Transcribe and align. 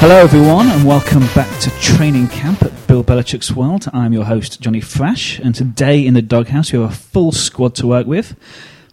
Hello, 0.00 0.16
everyone, 0.16 0.68
and 0.68 0.86
welcome 0.86 1.26
back 1.34 1.58
to 1.60 1.70
training 1.80 2.28
camp 2.28 2.62
at 2.62 2.86
Bill 2.86 3.02
Belichick's 3.02 3.50
World. 3.52 3.86
I'm 3.92 4.12
your 4.12 4.24
host, 4.24 4.60
Johnny 4.60 4.80
Frash, 4.80 5.40
and 5.44 5.54
today 5.54 6.06
in 6.06 6.14
the 6.14 6.22
doghouse 6.22 6.72
we 6.72 6.78
have 6.80 6.90
a 6.90 6.94
full 6.94 7.32
squad 7.32 7.74
to 7.76 7.86
work 7.88 8.06
with. 8.06 8.36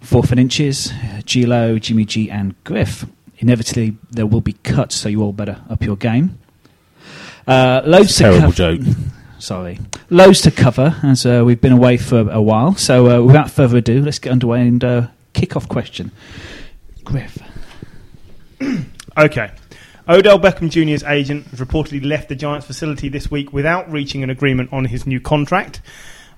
Fourth 0.01 0.31
and 0.31 0.39
inches, 0.39 0.91
Gilo, 1.23 1.79
Jimmy 1.79 2.05
G, 2.05 2.29
and 2.31 2.55
Griff. 2.63 3.05
Inevitably, 3.37 3.97
there 4.09 4.25
will 4.25 4.41
be 4.41 4.53
cuts, 4.53 4.95
so 4.95 5.07
you 5.07 5.21
all 5.21 5.31
better 5.31 5.61
up 5.69 5.83
your 5.83 5.95
game. 5.95 6.39
Uh, 7.47 7.81
loads 7.85 8.15
to 8.17 8.23
Terrible 8.23 8.47
co- 8.47 8.51
joke. 8.51 8.81
Sorry, 9.39 9.79
loads 10.09 10.41
to 10.41 10.51
cover 10.51 10.95
as 11.03 11.23
uh, 11.25 11.43
we've 11.45 11.61
been 11.61 11.71
away 11.73 11.97
for 11.97 12.27
a 12.31 12.41
while. 12.41 12.75
So, 12.75 13.19
uh, 13.19 13.21
without 13.23 13.51
further 13.51 13.77
ado, 13.77 14.01
let's 14.01 14.17
get 14.17 14.31
underway 14.31 14.61
and 14.67 14.83
uh, 14.83 15.07
kick 15.33 15.55
off 15.55 15.69
question. 15.69 16.11
Griff. 17.03 17.37
Okay. 19.17 19.49
Odell 20.07 20.39
Beckham 20.39 20.69
Jr.'s 20.69 21.03
agent 21.03 21.47
has 21.47 21.59
reportedly 21.59 22.05
left 22.05 22.29
the 22.29 22.35
Giants 22.35 22.67
facility 22.67 23.09
this 23.09 23.31
week 23.31 23.51
without 23.51 23.91
reaching 23.91 24.21
an 24.21 24.29
agreement 24.29 24.71
on 24.71 24.85
his 24.85 25.07
new 25.07 25.19
contract. 25.19 25.81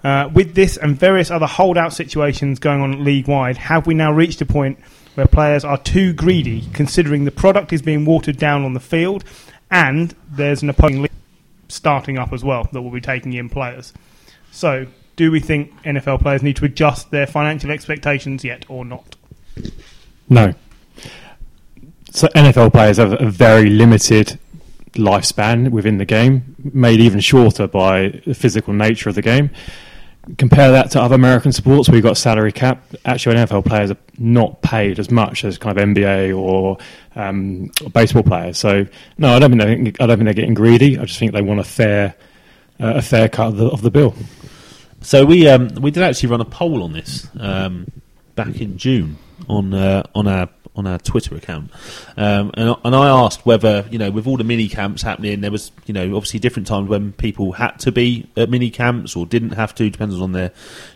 Uh, 0.03 0.29
with 0.33 0.55
this 0.55 0.77
and 0.77 0.97
various 0.97 1.29
other 1.31 1.47
holdout 1.47 1.91
situations 1.91 2.59
going 2.59 2.81
on 2.81 3.03
league 3.03 3.27
wide, 3.27 3.57
have 3.57 3.85
we 3.85 3.93
now 3.93 4.11
reached 4.11 4.39
a 4.41 4.45
point 4.45 4.79
where 5.15 5.27
players 5.27 5.65
are 5.65 5.77
too 5.79 6.13
greedy, 6.13 6.63
considering 6.73 7.25
the 7.25 7.31
product 7.31 7.73
is 7.73 7.81
being 7.81 8.05
watered 8.05 8.37
down 8.37 8.63
on 8.63 8.73
the 8.73 8.79
field, 8.79 9.25
and 9.69 10.15
there's 10.31 10.61
an 10.61 10.69
opposing 10.69 11.01
league 11.01 11.11
starting 11.67 12.17
up 12.17 12.31
as 12.31 12.43
well 12.43 12.69
that 12.71 12.81
will 12.81 12.91
be 12.91 13.01
taking 13.01 13.33
in 13.33 13.49
players? 13.49 13.91
So, 14.51 14.85
do 15.17 15.31
we 15.31 15.39
think 15.39 15.73
NFL 15.83 16.21
players 16.21 16.43
need 16.43 16.55
to 16.57 16.65
adjust 16.65 17.11
their 17.11 17.27
financial 17.27 17.71
expectations 17.71 18.43
yet, 18.43 18.65
or 18.69 18.85
not? 18.85 19.15
No. 20.29 20.53
So 22.11 22.27
NFL 22.29 22.71
players 22.71 22.97
have 22.97 23.13
a 23.21 23.29
very 23.29 23.69
limited 23.69 24.39
lifespan 24.93 25.69
within 25.69 25.97
the 25.97 26.05
game, 26.05 26.55
made 26.73 26.99
even 26.99 27.19
shorter 27.19 27.67
by 27.67 28.21
the 28.25 28.33
physical 28.33 28.73
nature 28.73 29.09
of 29.09 29.15
the 29.15 29.21
game. 29.21 29.49
Compare 30.37 30.71
that 30.71 30.91
to 30.91 31.01
other 31.01 31.15
American 31.15 31.53
sports 31.53 31.87
where 31.87 31.95
you've 31.95 32.03
got 32.03 32.17
salary 32.17 32.51
cap. 32.51 32.83
Actually, 33.05 33.37
NFL 33.37 33.65
players 33.65 33.91
are 33.91 33.97
not 34.17 34.61
paid 34.61 34.99
as 34.99 35.09
much 35.09 35.45
as 35.45 35.57
kind 35.57 35.77
of 35.77 35.87
NBA 35.87 36.37
or, 36.37 36.77
um, 37.15 37.71
or 37.83 37.89
baseball 37.91 38.23
players. 38.23 38.57
So, 38.57 38.85
no, 39.17 39.29
I 39.29 39.39
don't 39.39 39.57
think 39.57 40.01
I 40.01 40.05
don't 40.05 40.17
think 40.17 40.25
they're 40.25 40.33
getting 40.33 40.53
greedy. 40.53 40.97
I 40.97 41.05
just 41.05 41.17
think 41.17 41.31
they 41.31 41.41
want 41.41 41.61
a 41.61 41.63
fair 41.63 42.15
uh, 42.79 42.93
a 42.95 43.01
fair 43.01 43.29
cut 43.29 43.47
of 43.47 43.57
the, 43.57 43.67
of 43.67 43.81
the 43.81 43.91
bill. 43.91 44.15
So 45.01 45.23
we 45.23 45.47
um, 45.47 45.69
we 45.75 45.91
did 45.91 46.03
actually 46.03 46.29
run 46.29 46.41
a 46.41 46.45
poll 46.45 46.83
on 46.83 46.91
this 46.91 47.27
um, 47.39 47.87
back 48.35 48.59
in 48.59 48.77
June 48.77 49.17
on 49.47 49.73
uh, 49.73 50.03
on 50.13 50.27
our 50.27 50.49
on 50.77 50.87
our 50.87 50.99
Twitter 50.99 51.35
account, 51.35 51.71
um, 52.15 52.51
and, 52.53 52.75
and 52.83 52.95
I 52.95 53.07
asked 53.07 53.45
whether 53.45 53.85
you 53.89 53.97
know 53.97 54.11
with 54.11 54.27
all 54.27 54.37
the 54.37 54.43
mini 54.43 54.69
camps 54.69 55.01
happening, 55.01 55.41
there 55.41 55.51
was 55.51 55.71
you 55.85 55.93
know 55.93 56.15
obviously 56.15 56.39
different 56.39 56.67
times 56.67 56.87
when 56.87 57.11
people 57.13 57.53
had 57.53 57.79
to 57.79 57.91
be 57.91 58.29
at 58.37 58.49
mini 58.49 58.69
camps 58.69 59.15
or 59.15 59.25
didn't 59.25 59.51
have 59.51 59.73
to, 59.75 59.89
depends 59.89 60.19
on 60.21 60.31
their 60.31 60.51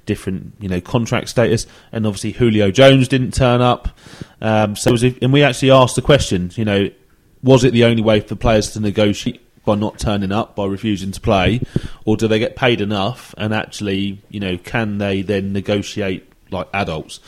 different 0.06 0.54
you 0.60 0.70
know 0.70 0.80
contract 0.80 1.30
status, 1.30 1.68
and 1.92 2.06
obviously 2.06 2.32
Julio 2.32 2.72
Jones 2.72 3.08
didn't 3.08 3.34
turn 3.34 3.62
up, 3.62 3.90
um, 4.42 4.76
so 4.76 4.92
was, 4.92 5.04
and 5.04 5.34
we 5.34 5.44
actually 5.44 5.72
asked 5.72 5.96
the 5.96 6.02
question, 6.02 6.52
you 6.56 6.66
know, 6.66 6.90
was 7.44 7.64
it 7.64 7.72
the 7.72 7.86
only 7.86 8.02
way 8.02 8.20
for 8.20 8.36
players 8.36 8.72
to 8.74 8.80
negotiate? 8.80 9.42
By 9.64 9.76
not 9.76 10.00
turning 10.00 10.32
up, 10.32 10.56
by 10.56 10.66
refusing 10.66 11.12
to 11.12 11.22
play, 11.22 11.62
or 12.04 12.18
do 12.18 12.28
they 12.28 12.40
get 12.40 12.56
paid 12.56 12.82
enough? 12.82 13.36
And 13.38 13.54
actually, 13.54 14.20
you 14.30 14.40
know, 14.40 14.58
can 14.58 14.98
they 14.98 15.22
then 15.22 15.54
negotiate 15.54 16.28
like 16.50 16.68
adults? 16.74 17.20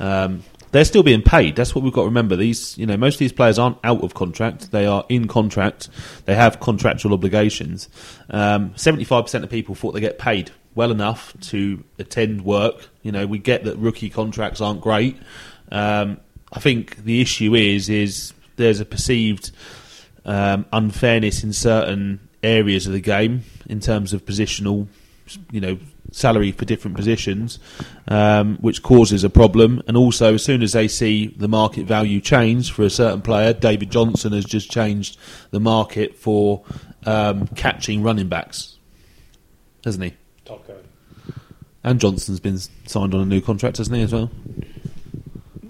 Um, 0.00 0.42
they're 0.72 0.84
still 0.84 1.02
being 1.02 1.22
paid. 1.22 1.54
That's 1.54 1.74
what 1.74 1.84
we've 1.84 1.92
got 1.92 2.02
to 2.02 2.08
remember. 2.08 2.34
These, 2.34 2.76
you 2.76 2.86
know, 2.86 2.96
most 2.96 3.14
of 3.14 3.18
these 3.20 3.32
players 3.32 3.58
aren't 3.58 3.78
out 3.84 4.02
of 4.02 4.14
contract. 4.14 4.72
They 4.72 4.86
are 4.86 5.04
in 5.08 5.28
contract. 5.28 5.88
They 6.24 6.34
have 6.34 6.60
contractual 6.60 7.12
obligations. 7.12 7.88
Um, 8.30 8.72
Seventy-five 8.74 9.24
percent 9.24 9.44
of 9.44 9.50
people 9.50 9.74
thought 9.74 9.92
they 9.92 10.00
get 10.00 10.18
paid 10.18 10.50
well 10.74 10.90
enough 10.90 11.34
to 11.40 11.84
attend 11.98 12.44
work. 12.44 12.88
You 13.02 13.12
know, 13.12 13.26
we 13.26 13.38
get 13.38 13.64
that 13.64 13.76
rookie 13.76 14.10
contracts 14.10 14.60
aren't 14.60 14.80
great. 14.80 15.16
Um, 15.70 16.18
I 16.52 16.60
think 16.60 17.04
the 17.04 17.20
issue 17.20 17.54
is 17.54 17.88
is 17.88 18.32
there's 18.56 18.80
a 18.80 18.84
perceived 18.84 19.50
um, 20.24 20.66
unfairness 20.72 21.44
in 21.44 21.52
certain 21.52 22.28
areas 22.42 22.86
of 22.86 22.92
the 22.92 23.00
game 23.00 23.42
in 23.66 23.80
terms 23.80 24.12
of 24.12 24.24
positional, 24.24 24.86
you 25.50 25.60
know, 25.60 25.78
salary 26.10 26.52
for 26.52 26.64
different 26.64 26.96
positions, 26.96 27.58
um, 28.08 28.56
which 28.58 28.82
causes 28.82 29.24
a 29.24 29.30
problem. 29.30 29.82
And 29.86 29.96
also, 29.96 30.34
as 30.34 30.42
soon 30.42 30.62
as 30.62 30.72
they 30.72 30.88
see 30.88 31.28
the 31.28 31.48
market 31.48 31.86
value 31.86 32.20
change 32.20 32.72
for 32.72 32.82
a 32.82 32.90
certain 32.90 33.22
player, 33.22 33.52
David 33.52 33.90
Johnson 33.90 34.32
has 34.32 34.44
just 34.44 34.70
changed 34.70 35.18
the 35.50 35.60
market 35.60 36.16
for 36.16 36.64
um, 37.06 37.46
catching 37.48 38.02
running 38.02 38.28
backs, 38.28 38.76
hasn't 39.84 40.04
he? 40.04 40.14
And 41.84 42.00
Johnson's 42.00 42.40
been 42.40 42.58
signed 42.58 43.14
on 43.14 43.20
a 43.20 43.26
new 43.26 43.40
contract, 43.40 43.78
hasn't 43.78 43.96
he, 43.96 44.02
as 44.02 44.12
well? 44.12 44.30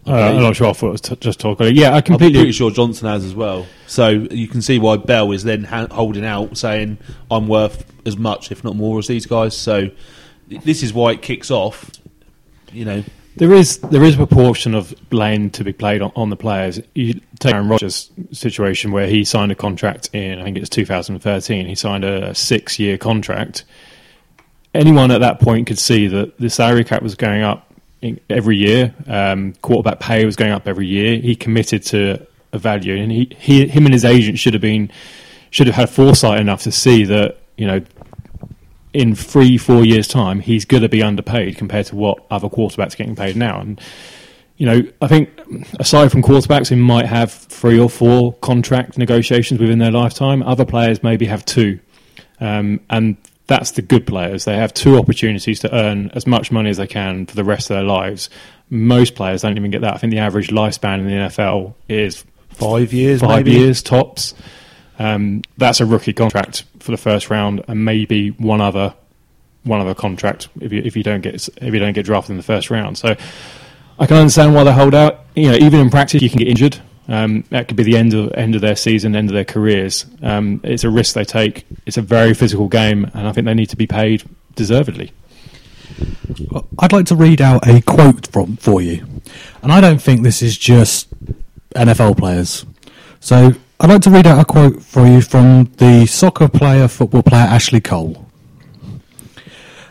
Uh, 0.07 0.15
I'm 0.15 0.41
not 0.43 0.57
sure. 0.57 0.69
I 0.69 0.73
thought 0.73 0.89
it 0.89 0.93
was 0.93 1.01
t- 1.01 1.17
just 1.17 1.39
talking. 1.39 1.77
Yeah, 1.77 1.91
I 1.91 1.97
I'm 1.99 2.03
completely. 2.03 2.41
pretty 2.41 2.53
sure 2.53 2.71
Johnson 2.71 3.07
has 3.09 3.25
as 3.25 3.35
well. 3.35 3.67
So 3.87 4.09
you 4.09 4.49
can 4.49 4.61
see 4.61 4.79
why 4.81 4.97
Bell 4.97 5.31
is 5.33 5.45
then 5.45 5.65
ha- 5.65 5.87
holding 5.91 6.25
out, 6.25 6.57
saying 6.59 6.99
I'm 7.31 7.47
worth 7.47 7.85
as 8.05 8.17
much, 8.17 8.51
if 8.51 8.65
not 8.65 8.75
more, 8.75 8.99
as 8.99 9.07
these 9.07 9.27
guys. 9.27 9.57
So 9.57 9.91
this 10.49 10.83
is 10.83 10.93
why 10.93 11.13
it 11.13 11.23
kicks 11.23 11.51
off. 11.53 11.89
You 12.73 12.85
know, 12.85 13.05
There 13.37 13.53
is 13.53 13.79
there 13.79 14.03
is 14.03 14.15
a 14.15 14.17
proportion 14.17 14.75
of 14.75 14.93
blame 15.09 15.51
to 15.51 15.63
be 15.63 15.73
played 15.73 16.03
on, 16.03 16.11
on 16.17 16.31
the 16.31 16.37
players. 16.37 16.81
You 16.95 17.21
take 17.39 17.55
Aaron 17.55 17.69
Rodgers' 17.69 18.11
situation 18.33 18.91
where 18.91 19.07
he 19.07 19.25
signed 19.25 19.53
a 19.53 19.55
contract 19.55 20.11
in 20.13 20.41
I 20.41 20.43
think 20.43 20.59
it's 20.59 20.69
2013. 20.71 21.67
He 21.67 21.75
signed 21.77 22.03
a 22.05 22.35
six 22.35 22.79
year 22.79 22.99
contract. 22.99 23.65
Anyone 24.75 25.11
at 25.11 25.21
that 25.21 25.39
point 25.39 25.67
could 25.69 25.79
see 25.79 26.09
that 26.09 26.39
the 26.39 26.49
salary 26.51 26.83
cap 26.83 27.03
was 27.03 27.15
going 27.15 27.43
up 27.43 27.72
every 28.29 28.57
year. 28.57 28.95
Um, 29.07 29.55
quarterback 29.63 30.01
pay 30.01 30.25
was 30.25 30.37
going 30.37 30.53
up 30.53 30.67
every 30.67 30.87
year. 30.87 31.19
He 31.19 31.35
committed 31.35 31.85
to 31.87 32.27
a 32.53 32.59
value, 32.59 32.97
and 32.97 33.11
he, 33.11 33.35
he 33.39 33.67
him 33.67 33.85
and 33.85 33.95
his 33.95 34.05
agent 34.05 34.39
should 34.39 34.55
have 34.55 34.63
been 34.63 34.91
should 35.51 35.67
have 35.67 35.77
had 35.77 35.91
foresight 35.91 36.41
enough 36.41 36.63
to 36.63 36.73
see 36.73 37.05
that 37.05 37.39
you 37.57 37.67
know 37.67 37.81
in 38.93 39.15
three, 39.15 39.57
four 39.57 39.85
years' 39.85 40.07
time, 40.07 40.41
he's 40.41 40.65
going 40.65 40.83
to 40.83 40.89
be 40.89 41.03
underpaid 41.03 41.57
compared 41.57 41.87
to 41.87 41.97
what 41.97 42.25
other 42.31 42.49
quarterbacks 42.49 42.95
are 42.95 42.99
getting 42.99 43.17
paid 43.17 43.37
now. 43.37 43.61
And 43.61 43.81
you 44.59 44.67
know, 44.67 44.83
I 45.01 45.09
think 45.09 45.31
aside 45.81 46.13
from 46.13 46.23
quarterbacks 46.23 46.69
who 46.69 46.77
might 46.77 47.07
have 47.07 47.33
three 47.33 47.81
or 47.81 47.89
four 47.89 48.35
contract 48.35 48.99
negotiations 48.99 49.61
within 49.61 49.79
their 49.79 49.91
lifetime, 49.91 50.43
other 50.43 50.65
players 50.65 51.03
maybe 51.03 51.27
have 51.27 51.45
two, 51.45 51.81
um, 52.41 52.81
and 52.91 53.17
that's 53.53 53.73
the 53.73 53.83
good 53.83 54.07
players. 54.07 54.47
They 54.47 54.57
have 54.57 54.73
two 54.73 54.97
opportunities 54.97 55.61
to 55.61 55.75
earn 55.75 56.11
as 56.15 56.27
much 56.27 56.51
money 56.51 56.71
as 56.71 56.79
they 56.79 56.87
can 56.87 57.27
for 57.27 57.37
the 57.37 57.45
rest 57.45 57.69
of 57.71 57.75
their 57.75 57.85
lives. 57.85 58.31
Most 58.71 59.15
players 59.15 59.43
don't 59.43 59.59
even 59.59 59.71
get 59.71 59.83
that. 59.83 59.93
I 59.93 59.99
think 59.99 60.11
the 60.11 60.21
average 60.21 60.49
lifespan 60.49 61.01
in 61.01 61.07
the 61.07 61.13
NFL 61.13 61.75
is 61.87 62.25
five 62.49 62.95
years, 62.95 63.21
five 63.21 63.45
maybe. 63.45 63.59
years 63.59 63.83
tops. 63.83 64.33
Um, 64.99 65.43
that's 65.59 65.81
a 65.81 65.87
rookie 65.87 66.15
contract 66.15 66.65
for 66.79 66.93
the 66.93 66.97
first 66.97 67.29
round, 67.29 67.63
and 67.69 67.85
maybe 67.85 68.31
one 68.31 68.63
other 68.63 68.95
one 69.65 69.83
other 69.83 69.95
contract 69.95 70.49
if 70.61 70.73
you 70.73 70.81
if 70.83 70.97
you 70.97 71.03
don't 71.03 71.21
get 71.21 71.35
if 71.35 71.75
you 71.75 71.79
don't 71.79 71.93
get 71.93 72.07
drafted 72.07 72.31
in 72.31 72.37
the 72.39 72.43
first 72.43 72.71
round. 72.71 72.97
So 72.97 73.15
I 73.99 74.07
can 74.07 74.17
understand 74.17 74.55
why 74.55 74.65
they 74.65 74.73
hold 74.73 74.95
out. 74.95 75.27
You 75.37 75.51
know, 75.51 75.57
even 75.57 75.79
in 75.81 75.91
practice, 75.91 76.23
you 76.23 76.31
can 76.31 76.39
get 76.39 76.49
injured. 76.49 76.81
Um, 77.09 77.45
that 77.51 77.69
could 77.69 77.77
be 77.77 77.83
the 77.83 77.97
end 77.97 78.15
of 78.15 78.33
end 78.35 78.55
of 78.55 78.61
their 78.61 78.77
season, 78.77 79.17
end 79.17 79.29
of 79.29 79.35
their 79.35 79.45
careers. 79.45 80.07
Um, 80.23 80.61
it's 80.63 80.85
a 80.85 80.91
risk 80.91 81.15
they 81.15 81.25
take. 81.25 81.67
It's 81.85 81.97
a 81.97 82.03
very 82.03 82.33
physical 82.35 82.69
game, 82.69 83.11
and 83.15 83.27
I 83.27 83.33
think 83.33 83.47
they 83.47 83.55
need 83.55 83.71
to 83.71 83.77
be 83.77 83.87
paid 83.87 84.23
deservedly. 84.55 85.13
I'd 86.79 86.93
like 86.93 87.07
to 87.07 87.17
read 87.17 87.41
out 87.41 87.67
a 87.67 87.83
quote 87.83 88.29
from 88.29 88.57
for 88.57 88.81
you, 88.81 89.05
and 89.63 89.73
I 89.73 89.81
don't 89.81 90.01
think 90.01 90.23
this 90.23 90.43
is 90.43 90.57
just 90.57 91.09
NFL 91.75 92.19
players. 92.19 92.65
So 93.21 93.53
I'd 93.81 93.91
like 93.91 94.03
to 94.03 94.11
read 94.11 94.27
out 94.27 94.41
a 94.41 94.45
quote 94.45 94.83
for 94.83 95.07
you 95.07 95.21
from 95.21 95.65
the 95.79 96.07
soccer 96.07 96.49
player, 96.49 96.87
football 96.89 97.23
player 97.23 97.43
Ashley 97.43 97.81
Cole. 97.81 98.27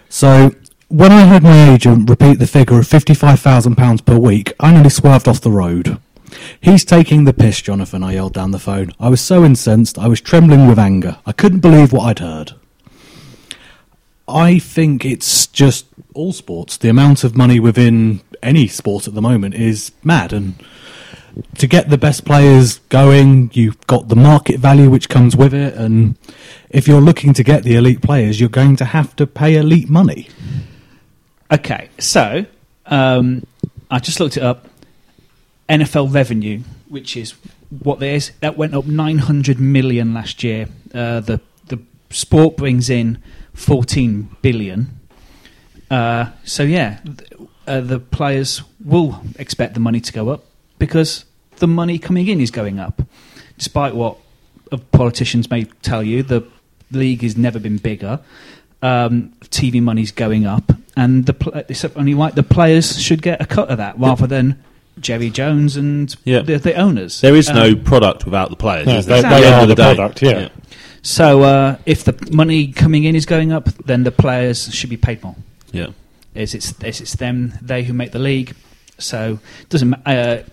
So 0.09 0.51
when 0.87 1.11
I 1.11 1.25
heard 1.25 1.43
my 1.43 1.73
agent 1.73 2.09
repeat 2.09 2.39
the 2.39 2.47
figure 2.47 2.79
of 2.79 2.87
fifty-five 2.87 3.39
thousand 3.39 3.75
pounds 3.75 4.01
per 4.01 4.17
week, 4.17 4.53
I 4.59 4.71
nearly 4.73 4.89
swerved 4.89 5.27
off 5.27 5.41
the 5.41 5.51
road. 5.51 5.99
He's 6.59 6.85
taking 6.85 7.25
the 7.25 7.33
piss, 7.33 7.61
Jonathan. 7.61 8.03
I 8.03 8.13
yelled 8.13 8.33
down 8.33 8.51
the 8.51 8.59
phone. 8.59 8.93
I 8.99 9.09
was 9.09 9.21
so 9.21 9.43
incensed, 9.43 9.97
I 9.97 10.07
was 10.07 10.21
trembling 10.21 10.67
with 10.67 10.79
anger. 10.79 11.17
I 11.25 11.31
couldn't 11.31 11.59
believe 11.59 11.93
what 11.93 12.05
I'd 12.05 12.19
heard. 12.19 12.53
I 14.27 14.59
think 14.59 15.03
it's 15.03 15.47
just 15.47 15.87
all 16.13 16.33
sports. 16.33 16.77
The 16.77 16.89
amount 16.89 17.23
of 17.23 17.35
money 17.35 17.59
within 17.59 18.21
any 18.41 18.67
sport 18.67 19.07
at 19.07 19.13
the 19.13 19.21
moment 19.21 19.55
is 19.55 19.91
mad, 20.03 20.31
and 20.33 20.55
to 21.57 21.67
get 21.67 21.89
the 21.89 21.97
best 21.97 22.25
players 22.25 22.79
going, 22.89 23.51
you've 23.53 23.85
got 23.87 24.07
the 24.07 24.15
market 24.15 24.59
value 24.59 24.89
which 24.89 25.09
comes 25.09 25.35
with 25.35 25.53
it, 25.53 25.73
and 25.75 26.15
if 26.69 26.87
you're 26.87 27.01
looking 27.01 27.33
to 27.33 27.43
get 27.43 27.63
the 27.63 27.75
elite 27.75 28.01
players, 28.01 28.39
you're 28.39 28.49
going 28.49 28.75
to 28.77 28.85
have 28.85 29.15
to 29.17 29.27
pay 29.27 29.55
elite 29.55 29.89
money. 29.89 30.29
Okay, 31.51 31.89
so 31.99 32.45
um, 32.85 33.45
I 33.89 33.99
just 33.99 34.19
looked 34.19 34.37
it 34.37 34.43
up. 34.43 34.67
NFL 35.71 36.13
revenue, 36.13 36.61
which 36.89 37.15
is 37.15 37.33
what 37.69 37.99
there 37.99 38.13
is. 38.13 38.31
That 38.41 38.57
went 38.57 38.75
up 38.75 38.85
900 38.85 39.59
million 39.59 40.13
last 40.13 40.43
year. 40.43 40.67
Uh, 40.93 41.21
the 41.21 41.39
the 41.67 41.79
sport 42.09 42.57
brings 42.57 42.89
in 42.89 43.17
14 43.53 44.29
billion. 44.41 44.99
Uh, 45.89 46.31
so 46.43 46.63
yeah, 46.63 46.99
th- 47.03 47.49
uh, 47.67 47.81
the 47.81 47.99
players 47.99 48.61
will 48.83 49.21
expect 49.39 49.73
the 49.73 49.79
money 49.79 50.01
to 50.01 50.11
go 50.11 50.29
up 50.29 50.43
because 50.77 51.25
the 51.57 51.67
money 51.67 51.97
coming 51.97 52.27
in 52.27 52.41
is 52.41 52.51
going 52.51 52.79
up. 52.79 53.01
Despite 53.57 53.95
what 53.95 54.17
politicians 54.91 55.49
may 55.49 55.65
tell 55.81 56.03
you, 56.03 56.23
the 56.23 56.45
league 56.91 57.21
has 57.21 57.37
never 57.37 57.59
been 57.59 57.77
bigger. 57.77 58.19
Um, 58.81 59.33
TV 59.43 59.81
money's 59.81 60.11
going 60.11 60.45
up, 60.45 60.71
and 60.97 61.25
the 61.27 61.33
pl- 61.33 61.53
it's 61.69 61.85
only 61.85 62.13
right 62.15 62.33
the 62.33 62.43
players 62.43 62.99
should 62.99 63.21
get 63.21 63.39
a 63.39 63.45
cut 63.45 63.69
of 63.69 63.77
that 63.77 63.97
rather 63.99 64.25
than 64.27 64.61
Jerry 64.99 65.29
Jones 65.29 65.77
and 65.77 66.15
Yeah. 66.25 66.41
the, 66.41 66.57
the 66.57 66.73
owners. 66.75 67.21
There 67.21 67.35
is 67.35 67.49
no 67.49 67.69
Um, 67.69 67.83
product 67.83 68.25
without 68.25 68.49
the 68.49 68.55
players. 68.55 68.85
No, 68.87 69.01
they, 69.01 69.21
there? 69.21 69.41
they 69.41 69.47
are 69.47 69.61
of 69.63 69.67
the 69.69 69.75
product, 69.75 70.21
yeah. 70.21 70.49
So 71.01 71.41
uh, 71.43 71.77
if 71.85 72.03
the 72.03 72.15
money 72.31 72.67
coming 72.67 73.05
in 73.05 73.15
is 73.15 73.25
going 73.25 73.51
up, 73.51 73.65
then 73.85 74.03
the 74.03 74.11
players 74.11 74.73
should 74.73 74.89
be 74.89 74.97
paid 74.97 75.23
more. 75.23 75.35
yeah. 75.71 75.87
Is 76.33 76.53
it's 76.53 76.73
it's, 76.81 77.01
it's 77.01 77.15
them 77.17 77.53
they 77.61 77.83
who 77.83 77.91
make 77.93 78.11
the 78.13 78.19
league. 78.19 78.55
So 78.99 79.39
it 79.61 79.67
doesn't 79.69 79.89
ma- 79.89 79.97
uh, 80.05 80.43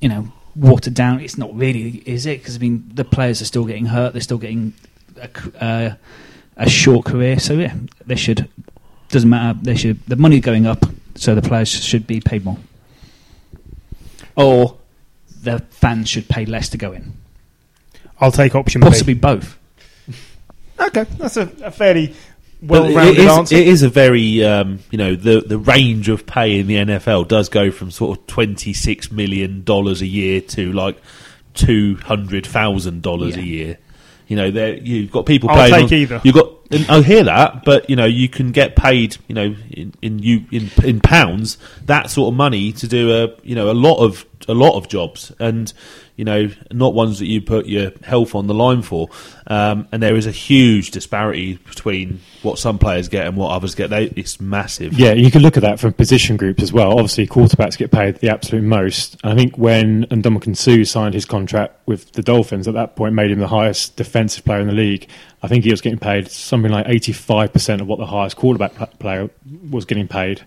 you 0.00 0.08
know 0.08 0.32
watered 0.54 0.94
down. 0.94 1.20
It's 1.20 1.36
not 1.36 1.54
really, 1.54 2.02
is 2.06 2.24
it? 2.24 2.38
Because 2.40 2.56
I 2.56 2.60
mean 2.60 2.90
the 2.94 3.04
players 3.04 3.42
are 3.42 3.44
still 3.44 3.64
getting 3.66 3.86
hurt. 3.86 4.12
They're 4.14 4.22
still 4.22 4.38
getting 4.38 4.72
a, 5.20 5.28
c- 5.28 5.50
uh, 5.60 5.90
a 6.56 6.70
short 6.70 7.04
career. 7.04 7.38
So 7.38 7.54
yeah, 7.54 7.74
they 8.06 8.16
should. 8.16 8.48
Doesn't 9.10 9.28
matter. 9.28 9.58
They 9.62 9.76
should. 9.76 10.00
The 10.06 10.16
money 10.16 10.40
going 10.40 10.66
up, 10.66 10.86
so 11.14 11.34
the 11.34 11.42
players 11.42 11.68
should 11.68 12.06
be 12.06 12.20
paid 12.20 12.44
more, 12.46 12.56
or 14.36 14.76
the 15.42 15.58
fans 15.70 16.08
should 16.08 16.28
pay 16.28 16.44
less 16.46 16.68
to 16.70 16.78
go 16.78 16.92
in. 16.92 17.12
I'll 18.20 18.32
take 18.32 18.54
option 18.54 18.80
Possibly 18.80 19.14
both. 19.14 19.58
Okay, 20.78 21.04
that's 21.18 21.36
a, 21.36 21.50
a 21.64 21.70
fairly 21.70 22.14
well-rounded 22.62 23.18
it 23.18 23.24
is, 23.24 23.30
answer. 23.30 23.54
It 23.56 23.66
is 23.68 23.82
a 23.82 23.88
very, 23.88 24.44
um, 24.44 24.80
you 24.90 24.98
know, 24.98 25.16
the 25.16 25.40
the 25.40 25.58
range 25.58 26.08
of 26.08 26.26
pay 26.26 26.58
in 26.58 26.66
the 26.66 26.76
NFL 26.76 27.28
does 27.28 27.48
go 27.48 27.70
from 27.70 27.90
sort 27.90 28.18
of 28.18 28.26
twenty 28.26 28.72
six 28.72 29.10
million 29.10 29.64
dollars 29.64 30.02
a 30.02 30.06
year 30.06 30.40
to 30.42 30.72
like 30.72 31.00
two 31.54 31.96
hundred 31.96 32.46
thousand 32.46 33.02
dollars 33.02 33.36
Yeah. 33.36 33.42
a 33.42 33.46
year. 33.46 33.78
You 34.28 34.36
know, 34.36 34.50
there 34.50 34.74
you've 34.74 35.10
got 35.12 35.24
people 35.24 35.48
I'll 35.50 35.56
playing. 35.68 35.88
take 35.88 35.92
on- 35.92 35.98
either. 36.02 36.20
You've 36.24 36.34
got. 36.34 36.52
And 36.70 36.86
I 36.88 37.02
hear 37.02 37.22
that, 37.24 37.64
but 37.64 37.88
you 37.88 37.96
know, 37.96 38.06
you 38.06 38.28
can 38.28 38.52
get 38.52 38.76
paid, 38.76 39.16
you 39.28 39.34
know, 39.34 39.54
in 39.70 39.94
in 40.02 40.18
you 40.18 40.44
in 40.50 40.70
in 40.84 41.00
pounds 41.00 41.58
that 41.84 42.10
sort 42.10 42.32
of 42.32 42.36
money 42.36 42.72
to 42.72 42.88
do 42.88 43.12
a 43.12 43.36
you 43.42 43.54
know 43.54 43.70
a 43.70 43.74
lot 43.74 43.98
of 43.98 44.26
a 44.48 44.54
lot 44.54 44.76
of 44.76 44.88
jobs. 44.88 45.32
And 45.38 45.72
you 46.16 46.24
know 46.24 46.48
not 46.72 46.94
ones 46.94 47.18
that 47.18 47.26
you 47.26 47.40
put 47.40 47.66
your 47.66 47.92
health 48.02 48.34
on 48.34 48.46
the 48.46 48.54
line 48.54 48.82
for. 48.82 49.08
Um, 49.46 49.86
and 49.92 50.02
there 50.02 50.16
is 50.16 50.26
a 50.26 50.32
huge 50.32 50.90
disparity 50.90 51.54
between 51.54 52.20
what 52.42 52.58
some 52.58 52.78
players 52.78 53.08
get 53.08 53.26
and 53.26 53.36
what 53.36 53.50
others 53.50 53.74
get. 53.74 53.90
They, 53.90 54.06
it's 54.16 54.40
massive. 54.40 54.94
Yeah, 54.94 55.12
you 55.12 55.30
can 55.30 55.42
look 55.42 55.56
at 55.56 55.62
that 55.62 55.78
from 55.78 55.92
position 55.92 56.36
groups 56.36 56.62
as 56.62 56.72
well. 56.72 56.92
Obviously, 56.92 57.26
quarterbacks 57.26 57.78
get 57.78 57.92
paid 57.92 58.16
the 58.16 58.30
absolute 58.30 58.62
most. 58.62 59.16
I 59.22 59.34
think 59.34 59.56
when 59.56 60.06
Ndamukong 60.06 60.86
signed 60.86 61.14
his 61.14 61.26
contract 61.26 61.78
with 61.86 62.12
the 62.12 62.22
Dolphins, 62.22 62.66
at 62.66 62.74
that 62.74 62.96
point 62.96 63.14
made 63.14 63.30
him 63.30 63.38
the 63.38 63.48
highest 63.48 63.96
defensive 63.96 64.44
player 64.44 64.60
in 64.60 64.66
the 64.66 64.74
league. 64.74 65.08
I 65.42 65.48
think 65.48 65.64
he 65.64 65.70
was 65.70 65.80
getting 65.80 65.98
paid 65.98 66.28
something 66.28 66.72
like 66.72 66.86
85% 66.86 67.82
of 67.82 67.86
what 67.86 67.98
the 67.98 68.06
highest 68.06 68.36
quarterback 68.36 68.98
player 68.98 69.30
was 69.70 69.84
getting 69.84 70.08
paid. 70.08 70.42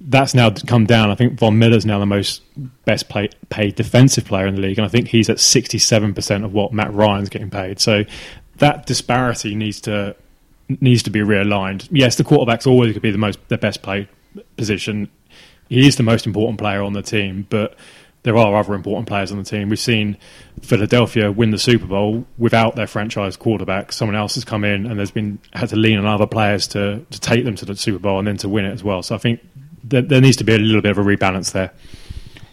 That's 0.00 0.34
now 0.34 0.50
come 0.50 0.84
down. 0.84 1.10
I 1.10 1.14
think 1.14 1.38
Von 1.38 1.58
Miller's 1.58 1.86
now 1.86 1.98
the 1.98 2.06
most 2.06 2.42
best 2.84 3.08
play, 3.08 3.30
paid 3.48 3.76
defensive 3.76 4.26
player 4.26 4.46
in 4.46 4.54
the 4.54 4.60
league, 4.60 4.78
and 4.78 4.84
I 4.84 4.88
think 4.88 5.08
he's 5.08 5.30
at 5.30 5.38
67% 5.38 6.44
of 6.44 6.52
what 6.52 6.72
Matt 6.72 6.92
Ryan's 6.92 7.30
getting 7.30 7.50
paid. 7.50 7.80
So 7.80 8.04
that 8.58 8.86
disparity 8.86 9.54
needs 9.54 9.80
to 9.82 10.14
needs 10.68 11.02
to 11.04 11.10
be 11.10 11.20
realigned. 11.20 11.88
Yes, 11.90 12.16
the 12.16 12.24
quarterback's 12.24 12.66
always 12.66 12.88
going 12.88 12.94
to 12.94 13.00
be 13.00 13.10
the 13.10 13.18
most 13.18 13.38
the 13.48 13.58
best 13.58 13.82
paid 13.82 14.08
position. 14.56 15.08
He 15.68 15.86
is 15.86 15.96
the 15.96 16.02
most 16.02 16.26
important 16.26 16.58
player 16.58 16.82
on 16.82 16.92
the 16.92 17.02
team, 17.02 17.46
but 17.48 17.76
there 18.22 18.36
are 18.36 18.56
other 18.56 18.74
important 18.74 19.06
players 19.06 19.30
on 19.30 19.38
the 19.38 19.44
team. 19.44 19.68
We've 19.68 19.78
seen 19.78 20.16
Philadelphia 20.60 21.30
win 21.30 21.52
the 21.52 21.58
Super 21.58 21.86
Bowl 21.86 22.26
without 22.38 22.74
their 22.74 22.88
franchise 22.88 23.36
quarterback. 23.36 23.92
Someone 23.92 24.16
else 24.16 24.34
has 24.34 24.44
come 24.44 24.64
in 24.64 24.84
and 24.84 24.98
there's 24.98 25.12
been 25.12 25.38
had 25.52 25.68
to 25.68 25.76
lean 25.76 25.98
on 25.98 26.06
other 26.06 26.26
players 26.26 26.66
to 26.68 27.06
to 27.10 27.20
take 27.20 27.44
them 27.44 27.54
to 27.56 27.64
the 27.64 27.76
Super 27.76 28.00
Bowl 28.00 28.18
and 28.18 28.26
then 28.26 28.36
to 28.38 28.48
win 28.48 28.64
it 28.64 28.72
as 28.72 28.82
well. 28.82 29.02
So 29.02 29.14
I 29.14 29.18
think 29.18 29.40
there, 29.88 30.02
there 30.02 30.20
needs 30.20 30.36
to 30.38 30.44
be 30.44 30.54
a 30.54 30.58
little 30.58 30.82
bit 30.82 30.90
of 30.90 30.98
a 30.98 31.02
rebalance 31.02 31.52
there. 31.52 31.72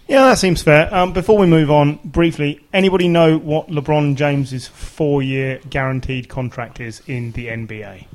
Yeah, 0.08 0.26
that 0.26 0.38
seems 0.38 0.62
fair. 0.62 0.94
Um, 0.94 1.14
before 1.14 1.38
we 1.38 1.48
move 1.48 1.72
on, 1.72 2.00
briefly, 2.04 2.60
anybody 2.74 3.08
know 3.08 3.38
what 3.38 3.70
LeBron 3.70 4.16
James's 4.16 4.68
four-year 4.68 5.62
guaranteed 5.70 6.28
contract 6.28 6.80
is 6.82 7.02
in 7.08 7.32
the 7.32 7.48
NBA? 7.48 8.06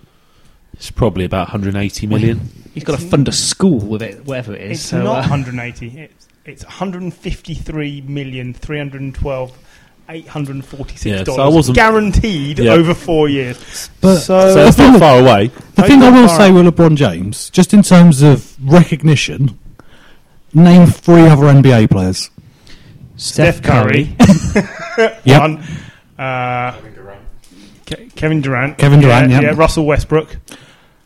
It's 0.75 0.91
probably 0.91 1.25
about 1.25 1.49
180 1.49 2.06
million. 2.06 2.41
He's 2.75 2.85
got 2.85 2.99
to 2.99 3.05
fund 3.05 3.26
a 3.26 3.32
school 3.32 3.81
with 3.81 4.03
it, 4.03 4.25
whatever 4.26 4.55
it 4.55 4.70
is. 4.70 4.79
It's 4.79 4.88
so, 4.88 5.03
not 5.03 5.25
uh, 5.25 5.29
180. 5.29 5.99
It's 5.99 6.29
it's 6.44 6.65
153 6.65 8.00
million 8.03 8.55
312 8.55 9.59
846 10.08 11.05
Yeah, 11.05 11.19
so 11.19 11.25
dollars 11.25 11.38
I 11.38 11.49
wasn't- 11.55 11.76
guaranteed 11.76 12.58
Yeah. 12.58 12.72
over 12.72 12.94
four 12.94 13.28
years. 13.28 13.90
But 14.00 14.16
So- 14.19 14.55
So 14.55 14.66
it's 14.66 14.78
not 14.78 14.99
far 14.99 15.20
away. 15.20 15.50
The 15.75 15.82
thing 15.82 16.02
I 16.02 16.10
will 16.10 16.28
say 16.28 16.49
out. 16.49 16.55
with 16.55 16.66
LeBron 16.75 16.96
James, 16.96 17.50
just 17.50 17.75
in 17.75 17.82
terms 17.82 18.22
of 18.22 18.55
recognition, 18.64 19.58
name 20.55 20.87
three 20.87 21.22
other 21.28 21.46
NBA 21.49 21.87
players. 21.88 22.31
Steph 23.16 23.62
Curry, 23.62 24.14
Yep. 25.25 25.40
one, 25.40 25.62
uh, 26.19 26.72
Ke- 27.84 28.14
Kevin 28.14 28.40
Durant, 28.40 28.78
Kevin 28.78 29.00
Durant, 29.00 29.31
yeah, 29.31 29.40
yeah. 29.40 29.50
yeah, 29.50 29.55
Russell 29.56 29.84
Westbrook. 29.87 30.37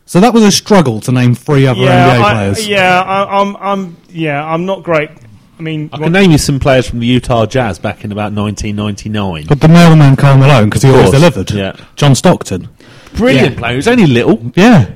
So 0.05 0.21
that 0.21 0.35
was 0.35 0.43
a 0.43 0.51
struggle 0.53 1.01
to 1.03 1.13
name 1.13 1.35
three 1.35 1.67
other 1.67 1.81
yeah, 1.81 2.17
NBA 2.17 2.23
I, 2.23 2.33
players. 2.35 2.69
yeah, 2.69 3.01
I, 3.03 3.41
I'm, 3.41 3.57
I'm, 3.57 3.97
yeah, 4.11 4.45
I'm 4.45 4.67
not 4.67 4.83
great. 4.83 5.11
I 5.59 5.63
mean, 5.63 5.91
I 5.93 5.97
what- 5.99 6.05
can 6.07 6.13
name 6.13 6.31
you 6.33 6.39
some 6.39 6.59
players 6.59 6.89
from 6.89 6.99
the 7.01 7.07
Utah 7.07 7.47
Jazz 7.47 7.79
back 7.79 8.05
in 8.05 8.13
about 8.13 8.33
1999. 8.33 9.47
But 9.49 9.61
the 9.61 9.69
mailman 9.69 10.17
Karl 10.17 10.39
Malone, 10.39 10.65
because 10.71 10.83
he 10.83 10.89
Of 10.89 10.97
always 10.97 11.11
delivered. 11.11 11.51
yeah. 11.51 11.77
John 11.97 12.15
Stockton. 12.15 12.69
Brilliant 13.15 13.53
Yeah. 13.55 13.59
player. 13.59 13.71
He 13.73 13.77
was 13.77 13.89
only 13.89 14.07
little. 14.07 14.51
Yeah. 14.57 14.87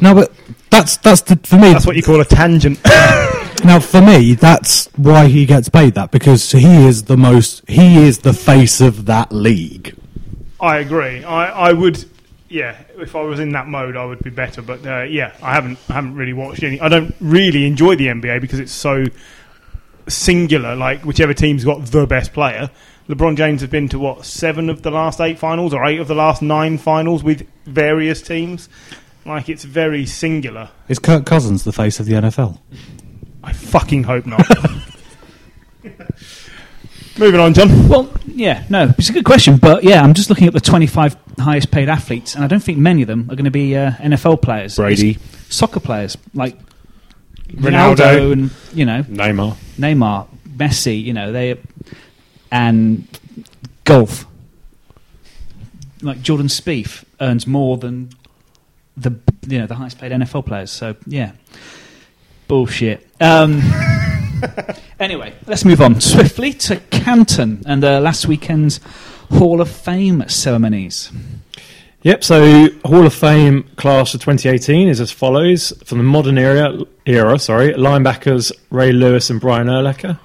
No, 0.00 0.14
but 0.14 0.32
that's 0.70 0.96
that's 0.98 1.20
the, 1.22 1.38
for 1.44 1.56
me. 1.56 1.72
that's 1.72 1.86
what 1.86 1.96
you 1.96 2.02
call 2.02 2.20
a 2.20 2.24
tangent. 2.24 2.78
Now, 3.62 3.78
for 3.78 4.00
me, 4.00 4.32
that's 4.36 4.88
why 4.96 5.26
he 5.26 5.44
gets 5.44 5.68
paid 5.68 5.92
that 5.92 6.10
because 6.12 6.50
he 6.50 6.86
is 6.86 7.02
the 7.02 7.16
most. 7.18 7.62
He 7.68 7.98
is 7.98 8.20
the 8.20 8.32
face 8.32 8.80
of 8.80 9.04
that 9.04 9.32
league. 9.32 9.94
I 10.58 10.78
agree. 10.78 11.22
I, 11.24 11.68
I 11.68 11.72
would, 11.74 12.02
yeah. 12.48 12.76
If 12.96 13.14
I 13.14 13.20
was 13.20 13.38
in 13.38 13.52
that 13.52 13.68
mode, 13.68 13.96
I 13.98 14.06
would 14.06 14.20
be 14.20 14.30
better. 14.30 14.62
But 14.62 14.86
uh, 14.86 15.02
yeah, 15.02 15.32
I 15.42 15.52
haven't. 15.52 15.78
I 15.90 15.92
haven't 15.92 16.14
really 16.14 16.32
watched 16.32 16.62
any. 16.62 16.80
I 16.80 16.88
don't 16.88 17.14
really 17.20 17.66
enjoy 17.66 17.96
the 17.96 18.06
NBA 18.06 18.40
because 18.40 18.60
it's 18.60 18.72
so 18.72 19.04
singular. 20.10 20.74
Like 20.76 21.02
whichever 21.02 21.34
team's 21.34 21.64
got 21.64 21.86
the 21.86 22.06
best 22.06 22.32
player. 22.32 22.70
LeBron 23.08 23.36
James 23.36 23.60
has 23.60 23.70
been 23.70 23.88
to 23.88 23.98
what 23.98 24.24
seven 24.24 24.70
of 24.70 24.82
the 24.82 24.90
last 24.90 25.20
eight 25.20 25.38
finals 25.38 25.74
or 25.74 25.84
eight 25.84 25.98
of 25.98 26.06
the 26.06 26.14
last 26.14 26.42
nine 26.42 26.78
finals 26.78 27.24
with 27.24 27.46
various 27.64 28.22
teams. 28.22 28.68
Like 29.26 29.48
it's 29.48 29.64
very 29.64 30.06
singular. 30.06 30.70
Is 30.88 30.98
Kirk 30.98 31.26
Cousins 31.26 31.64
the 31.64 31.72
face 31.72 31.98
of 32.00 32.06
the 32.06 32.12
NFL? 32.12 32.58
I 33.42 33.52
fucking 33.52 34.04
hope 34.04 34.26
not. 34.26 34.46
Moving 37.18 37.40
on, 37.40 37.52
John. 37.52 37.88
Well, 37.88 38.10
yeah, 38.26 38.64
no, 38.70 38.94
it's 38.96 39.10
a 39.10 39.12
good 39.12 39.24
question, 39.24 39.56
but 39.56 39.84
yeah, 39.84 40.02
I'm 40.02 40.14
just 40.14 40.30
looking 40.30 40.46
at 40.46 40.54
the 40.54 40.60
25 40.60 41.16
highest 41.38 41.70
paid 41.70 41.88
athletes, 41.88 42.34
and 42.34 42.44
I 42.44 42.46
don't 42.46 42.62
think 42.62 42.78
many 42.78 43.02
of 43.02 43.08
them 43.08 43.22
are 43.30 43.34
going 43.34 43.44
to 43.44 43.50
be 43.50 43.76
uh, 43.76 43.90
NFL 43.92 44.40
players. 44.40 44.76
Brady. 44.76 45.18
It's 45.20 45.54
soccer 45.54 45.80
players 45.80 46.16
like 46.32 46.56
Ronaldo. 47.50 47.96
Ronaldo 47.96 48.32
and 48.32 48.50
you 48.72 48.84
know 48.84 49.02
Neymar. 49.02 49.56
Neymar, 49.78 50.28
Messi. 50.56 51.02
You 51.02 51.12
know 51.12 51.32
they 51.32 51.58
and 52.50 53.06
golf. 53.84 54.26
Like 56.02 56.22
Jordan 56.22 56.46
Spieth 56.46 57.04
earns 57.20 57.46
more 57.46 57.76
than 57.76 58.10
the 58.96 59.18
you 59.46 59.58
know 59.58 59.66
the 59.66 59.74
highest 59.74 59.98
paid 59.98 60.12
NFL 60.12 60.46
players. 60.46 60.70
So 60.70 60.96
yeah, 61.06 61.32
bullshit. 62.48 63.06
Um, 63.20 63.60
anyway, 65.00 65.34
let's 65.46 65.64
move 65.64 65.80
on 65.80 66.00
swiftly 66.00 66.52
to 66.54 66.76
Canton 66.76 67.62
and 67.66 67.84
uh, 67.84 68.00
last 68.00 68.26
weekend's 68.26 68.80
Hall 69.30 69.60
of 69.60 69.70
Fame 69.70 70.24
ceremonies. 70.28 71.10
Yep, 72.02 72.24
so 72.24 72.68
Hall 72.86 73.04
of 73.04 73.12
Fame 73.12 73.64
class 73.76 74.14
of 74.14 74.22
2018 74.22 74.88
is 74.88 75.02
as 75.02 75.12
follows. 75.12 75.70
From 75.84 75.98
the 75.98 76.04
modern 76.04 76.38
era, 76.38 76.78
era 77.04 77.38
sorry, 77.38 77.74
linebackers 77.74 78.52
Ray 78.70 78.90
Lewis 78.90 79.28
and 79.28 79.38
Brian 79.38 79.66
Urlacher, 79.66 80.18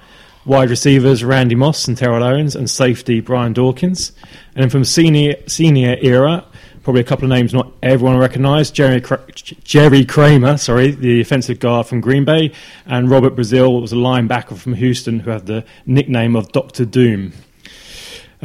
wide 0.46 0.70
receivers 0.70 1.22
Randy 1.22 1.54
Moss 1.54 1.86
and 1.86 1.94
Terrell 1.94 2.24
Owens, 2.24 2.56
and 2.56 2.70
safety 2.70 3.20
Brian 3.20 3.52
Dawkins. 3.52 4.12
And 4.54 4.62
then 4.62 4.70
from 4.70 4.84
senior 4.86 5.34
senior 5.48 5.98
era, 6.00 6.46
probably 6.82 7.02
a 7.02 7.04
couple 7.04 7.26
of 7.26 7.30
names 7.30 7.52
not 7.52 7.70
everyone 7.82 8.16
recognised, 8.16 8.74
Jerry, 8.74 9.02
Jerry 9.62 10.06
Kramer, 10.06 10.56
sorry, 10.56 10.92
the 10.92 11.20
offensive 11.20 11.60
guard 11.60 11.86
from 11.86 12.00
Green 12.00 12.24
Bay, 12.24 12.52
and 12.86 13.10
Robert 13.10 13.36
Brazile 13.36 13.82
was 13.82 13.92
a 13.92 13.96
linebacker 13.96 14.56
from 14.56 14.72
Houston 14.72 15.20
who 15.20 15.30
had 15.30 15.44
the 15.44 15.62
nickname 15.84 16.36
of 16.36 16.50
Dr. 16.52 16.86
Doom. 16.86 17.34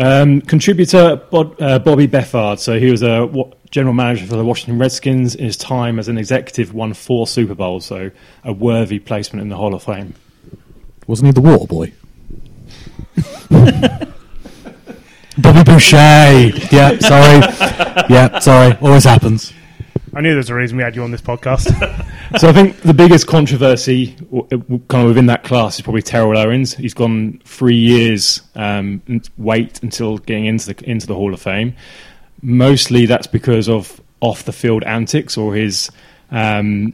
Um, 0.01 0.41
contributor 0.41 1.17
Bod, 1.29 1.61
uh, 1.61 1.77
Bobby 1.77 2.07
Beathard. 2.07 2.57
So 2.57 2.79
he 2.79 2.89
was 2.89 3.03
a 3.03 3.29
general 3.69 3.93
manager 3.93 4.25
for 4.25 4.35
the 4.35 4.43
Washington 4.43 4.79
Redskins. 4.79 5.35
In 5.35 5.45
his 5.45 5.57
time 5.57 5.99
as 5.99 6.07
an 6.07 6.17
executive, 6.17 6.73
won 6.73 6.95
four 6.95 7.27
Super 7.27 7.53
Bowls. 7.53 7.85
So 7.85 8.09
a 8.43 8.51
worthy 8.51 8.97
placement 8.97 9.43
in 9.43 9.49
the 9.49 9.57
Hall 9.57 9.75
of 9.75 9.83
Fame. 9.83 10.15
Wasn't 11.05 11.27
he 11.27 11.31
the 11.31 11.41
water 11.41 11.67
boy? 11.67 11.93
Bobby 15.37 15.63
Boucher. 15.63 15.97
Yeah, 16.71 16.97
sorry. 16.97 17.41
Yeah, 18.09 18.39
sorry. 18.39 18.75
Always 18.81 19.03
happens. 19.03 19.53
I 20.13 20.21
knew 20.21 20.33
there's 20.33 20.49
a 20.49 20.55
reason 20.55 20.77
we 20.77 20.83
had 20.83 20.95
you 20.95 21.03
on 21.03 21.11
this 21.11 21.21
podcast. 21.21 21.67
so 22.39 22.49
I 22.49 22.53
think 22.53 22.81
the 22.81 22.93
biggest 22.93 23.27
controversy, 23.27 24.15
w- 24.15 24.45
w- 24.49 24.81
kind 24.89 25.03
of 25.03 25.09
within 25.09 25.27
that 25.27 25.43
class, 25.43 25.75
is 25.75 25.81
probably 25.81 26.01
Terrell 26.01 26.37
Owens. 26.37 26.73
He's 26.73 26.93
gone 26.93 27.41
three 27.45 27.77
years 27.77 28.41
um, 28.55 29.01
wait 29.37 29.81
until 29.83 30.17
getting 30.17 30.45
into 30.45 30.73
the 30.73 30.89
into 30.89 31.07
the 31.07 31.15
Hall 31.15 31.33
of 31.33 31.41
Fame. 31.41 31.75
Mostly 32.41 33.05
that's 33.05 33.27
because 33.27 33.69
of 33.69 34.01
off 34.19 34.43
the 34.43 34.51
field 34.51 34.83
antics 34.83 35.37
or 35.37 35.55
his 35.55 35.89
um, 36.29 36.93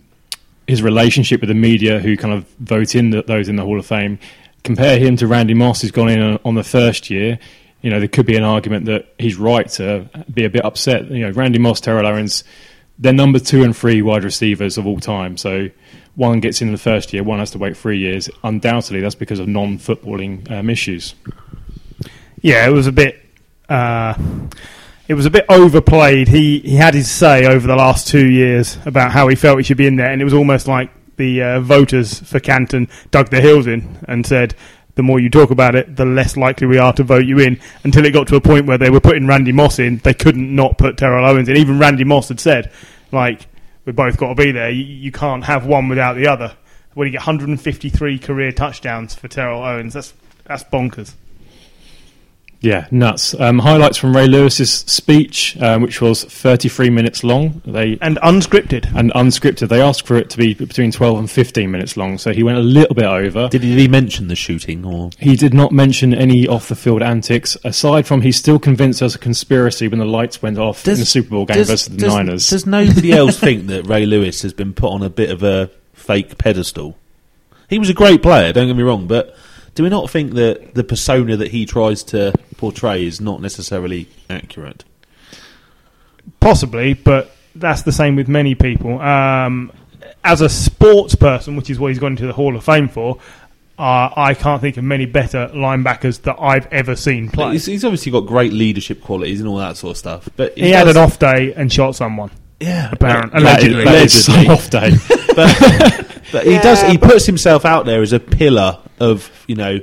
his 0.67 0.83
relationship 0.83 1.41
with 1.41 1.47
the 1.47 1.55
media, 1.55 1.99
who 1.99 2.17
kind 2.17 2.33
of 2.33 2.47
vote 2.59 2.93
in 2.93 3.09
the, 3.09 3.23
those 3.23 3.49
in 3.49 3.55
the 3.55 3.63
Hall 3.63 3.79
of 3.79 3.85
Fame. 3.85 4.19
Compare 4.63 4.99
him 4.99 5.15
to 5.17 5.27
Randy 5.27 5.53
Moss, 5.53 5.81
who's 5.81 5.91
gone 5.91 6.09
in 6.09 6.21
on, 6.21 6.39
on 6.45 6.55
the 6.55 6.63
first 6.63 7.09
year. 7.09 7.39
You 7.81 7.89
know, 7.89 7.99
there 7.99 8.07
could 8.07 8.25
be 8.25 8.35
an 8.35 8.43
argument 8.43 8.85
that 8.85 9.13
he's 9.17 9.37
right 9.37 9.67
to 9.69 10.09
be 10.31 10.43
a 10.43 10.49
bit 10.49 10.65
upset. 10.65 11.09
You 11.09 11.27
know, 11.27 11.31
Randy 11.31 11.57
Moss, 11.57 11.79
Terrell 11.79 12.05
Owens 12.05 12.43
they're 12.99 13.13
number 13.13 13.39
two 13.39 13.63
and 13.63 13.75
three 13.75 14.01
wide 14.01 14.23
receivers 14.23 14.77
of 14.77 14.87
all 14.87 14.99
time. 14.99 15.37
So 15.37 15.69
one 16.15 16.39
gets 16.39 16.61
in 16.61 16.71
the 16.71 16.77
first 16.77 17.13
year, 17.13 17.23
one 17.23 17.39
has 17.39 17.51
to 17.51 17.57
wait 17.57 17.77
three 17.77 17.99
years. 17.99 18.29
Undoubtedly, 18.43 19.01
that's 19.01 19.15
because 19.15 19.39
of 19.39 19.47
non-footballing 19.47 20.49
um, 20.51 20.69
issues. 20.69 21.15
yeah, 22.41 22.67
it 22.67 22.71
was 22.71 22.87
a 22.87 22.91
bit. 22.91 23.23
Uh, 23.69 24.15
it 25.07 25.13
was 25.13 25.25
a 25.25 25.29
bit 25.29 25.45
overplayed. 25.47 26.27
He 26.27 26.59
he 26.59 26.75
had 26.75 26.93
his 26.93 27.09
say 27.09 27.45
over 27.45 27.67
the 27.67 27.75
last 27.75 28.07
two 28.07 28.29
years 28.29 28.77
about 28.85 29.11
how 29.11 29.27
he 29.27 29.35
felt 29.35 29.57
he 29.57 29.63
should 29.63 29.77
be 29.77 29.87
in 29.87 29.95
there, 29.95 30.11
and 30.11 30.21
it 30.21 30.25
was 30.25 30.33
almost 30.33 30.67
like 30.67 30.89
the 31.17 31.41
uh, 31.41 31.59
voters 31.59 32.19
for 32.19 32.39
Canton 32.39 32.87
dug 33.11 33.29
their 33.29 33.41
heels 33.41 33.67
in 33.67 33.97
and 34.07 34.25
said, 34.25 34.55
"The 34.97 35.03
more 35.03 35.19
you 35.19 35.29
talk 35.29 35.49
about 35.49 35.75
it, 35.75 35.95
the 35.95 36.05
less 36.05 36.35
likely 36.35 36.67
we 36.67 36.77
are 36.77 36.91
to 36.93 37.03
vote 37.03 37.25
you 37.25 37.39
in." 37.39 37.59
Until 37.85 38.05
it 38.05 38.11
got 38.11 38.27
to 38.27 38.35
a 38.35 38.41
point 38.41 38.65
where 38.65 38.77
they 38.77 38.89
were 38.89 38.99
putting 38.99 39.25
Randy 39.25 39.53
Moss 39.53 39.79
in, 39.79 39.97
they 39.99 40.13
couldn't 40.13 40.53
not 40.53 40.77
put 40.77 40.97
Terrell 40.97 41.25
Owens 41.25 41.47
in. 41.47 41.55
Even 41.55 41.79
Randy 41.79 42.03
Moss 42.03 42.27
had 42.27 42.41
said, 42.41 42.71
"Like 43.13 43.47
we 43.85 43.93
both 43.93 44.17
got 44.17 44.29
to 44.29 44.35
be 44.35 44.51
there. 44.51 44.69
You, 44.69 44.83
you 44.83 45.11
can't 45.13 45.45
have 45.45 45.65
one 45.65 45.87
without 45.87 46.17
the 46.17 46.27
other." 46.27 46.53
When 46.93 47.07
you 47.07 47.11
get 47.11 47.21
153 47.21 48.19
career 48.19 48.51
touchdowns 48.51 49.15
for 49.15 49.27
Terrell 49.27 49.63
Owens, 49.63 49.93
that's 49.93 50.13
that's 50.45 50.63
bonkers. 50.65 51.13
Yeah, 52.59 52.87
nuts. 52.89 53.39
Um, 53.39 53.59
highlights 53.59 53.97
from 53.97 54.15
Ray 54.15 54.27
Lewis's 54.27 54.71
speech, 54.71 55.57
um, 55.61 55.81
which 55.83 56.01
was 56.01 56.23
33 56.23 56.89
minutes 56.89 57.23
long. 57.23 57.61
They 57.65 57.97
And 58.01 58.17
unscripted. 58.17 58.93
and 58.95 59.11
unscripted. 59.13 59.69
They 59.69 59.81
asked 59.81 60.07
for 60.07 60.15
it 60.17 60.29
to 60.31 60.37
be 60.37 60.53
between 60.53 60.91
12 60.91 61.19
and 61.19 61.29
15 61.29 61.69
minutes 61.69 61.97
long, 61.97 62.17
so 62.17 62.33
he 62.33 62.43
went 62.43 62.57
a 62.57 62.61
little 62.61 62.95
bit 62.95 63.05
over. 63.05 63.47
Did 63.49 63.61
he, 63.63 63.87
mention 63.87 64.27
the 64.27 64.35
shooting 64.35 64.83
or? 64.85 65.11
He 65.19 65.35
did 65.35 65.53
not 65.53 65.71
mention 65.71 66.13
any 66.13 66.47
off 66.47 66.67
the 66.67 66.75
field 66.75 67.01
antics, 67.01 67.55
aside 67.63 68.07
from 68.07 68.21
he's 68.21 68.37
still 68.37 68.59
convinced 68.59 68.99
there's 69.01 69.15
a 69.15 69.19
conspiracy 69.19 69.87
when 69.87 69.99
the 69.99 70.05
lights 70.05 70.41
went 70.41 70.57
off 70.57 70.85
in 70.87 70.95
the 70.95 71.05
Super 71.05 71.29
Bowl 71.29 71.45
game 71.45 71.57
versus 71.57 71.85
the 71.85 71.97
does, 71.97 72.13
Niners. 72.13 72.47
Does 72.49 72.65
nobody 72.65 73.11
else 73.11 73.39
think 73.39 73.67
that 73.67 73.85
Ray 73.85 74.05
Lewis 74.05 74.41
has 74.41 74.53
been 74.53 74.73
put 74.73 74.91
on 74.91 75.03
a 75.03 75.09
bit 75.09 75.29
of 75.29 75.43
a 75.43 75.69
fake 75.93 76.37
pedestal? 76.37 76.97
He 77.69 77.77
was 77.79 77.89
a 77.89 77.93
great 77.93 78.23
player, 78.23 78.51
don't 78.51 78.67
get 78.67 78.75
me 78.75 78.83
wrong, 78.83 79.07
but 79.07 79.35
do 79.75 79.83
we 79.83 79.89
not 79.89 80.09
think 80.09 80.33
that 80.33 80.73
the 80.73 80.83
persona 80.83 81.37
that 81.37 81.51
he 81.51 81.65
tries 81.65 82.01
to 82.05 82.33
portray 82.57 83.05
is 83.05 83.21
not 83.21 83.41
necessarily 83.41 84.07
accurate? 84.29 84.83
Possibly, 86.39 86.93
but 86.93 87.31
that's 87.55 87.83
the 87.83 87.91
same 87.91 88.15
with 88.15 88.27
many 88.27 88.53
people. 88.55 88.99
Um, 88.99 89.71
as 90.23 90.41
a 90.41 90.49
sports 90.49 91.15
person, 91.15 91.55
which 91.55 91.69
is 91.69 91.79
what 91.79 91.87
he's 91.87 91.99
gone 91.99 92.11
into 92.13 92.27
the 92.27 92.33
Hall 92.33 92.55
of 92.55 92.63
Fame 92.63 92.89
for, 92.89 93.17
uh, 93.79 94.09
I 94.15 94.33
can't 94.33 94.59
think 94.59 94.77
of 94.77 94.83
many 94.83 95.05
better 95.05 95.49
linebackers 95.53 96.21
that 96.23 96.35
I've 96.39 96.65
ever 96.73 96.95
seen 96.95 97.29
play. 97.29 97.53
He's, 97.53 97.65
he's 97.65 97.85
obviously 97.85 98.11
got 98.11 98.21
great 98.21 98.51
leadership 98.51 99.01
qualities 99.01 99.39
and 99.39 99.47
all 99.47 99.57
that 99.57 99.77
sort 99.77 99.91
of 99.91 99.97
stuff. 99.97 100.29
But 100.35 100.57
he 100.57 100.71
had 100.71 100.85
does- 100.85 100.95
an 100.95 101.03
off 101.03 101.19
day 101.19 101.53
and 101.53 101.71
shot 101.71 101.95
someone. 101.95 102.31
yeah, 102.59 102.89
apparent- 102.91 103.31
but- 103.33 103.43
That 103.43 103.59
is- 103.63 103.65
allegedly. 103.67 103.83
that 103.85 104.05
is 104.05 104.25
some 104.25 104.47
off 104.47 104.69
day. 104.69 104.91
but, 105.35 106.21
but 106.31 106.45
he 106.47 106.57
does. 106.57 106.81
He 106.83 106.97
puts 106.97 107.25
himself 107.25 107.65
out 107.65 107.85
there 107.85 108.01
as 108.01 108.13
a 108.13 108.19
pillar 108.19 108.79
of 108.99 109.29
you 109.47 109.55
know 109.55 109.79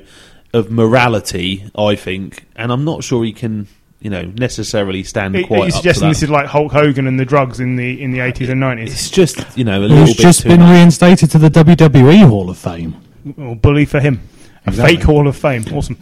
of 0.55 0.71
morality. 0.71 1.71
I 1.77 1.95
think, 1.97 2.47
and 2.57 2.73
I'm 2.73 2.85
not 2.85 3.05
sure 3.05 3.25
he 3.25 3.33
can 3.33 3.67
you 4.01 4.11
know 4.11 4.23
necessarily 4.23 5.03
stand 5.03 5.35
Are 5.37 5.43
quite 5.45 5.57
you 5.59 5.63
up 5.65 5.69
to 5.71 5.77
suggesting 5.77 6.09
that. 6.09 6.15
this 6.15 6.23
is 6.23 6.31
like 6.31 6.47
Hulk 6.47 6.73
Hogan 6.73 7.07
and 7.07 7.19
the 7.19 7.25
drugs 7.25 7.61
in 7.61 7.77
the 7.77 8.03
in 8.03 8.11
the 8.13 8.19
80s 8.21 8.51
and 8.51 8.63
90s? 8.63 8.83
It's 8.87 9.11
just 9.11 9.57
you 9.59 9.65
know 9.65 9.79
a 9.79 9.83
little 9.83 9.97
Who's 9.99 10.17
bit 10.17 10.23
just 10.23 10.43
too 10.43 10.49
been 10.49 10.61
much. 10.61 10.71
reinstated 10.73 11.31
to 11.33 11.39
the 11.39 11.49
WWE 11.51 12.27
Hall 12.29 12.49
of 12.51 12.57
Fame. 12.59 12.97
Or 13.39 13.57
bully 13.57 13.85
for 13.85 14.01
him. 14.01 14.21
A 14.67 14.71
Exactly. 14.71 14.97
fake 14.97 15.05
Hall 15.05 15.27
of 15.29 15.37
Fame. 15.37 15.65
Awesome. 15.75 15.99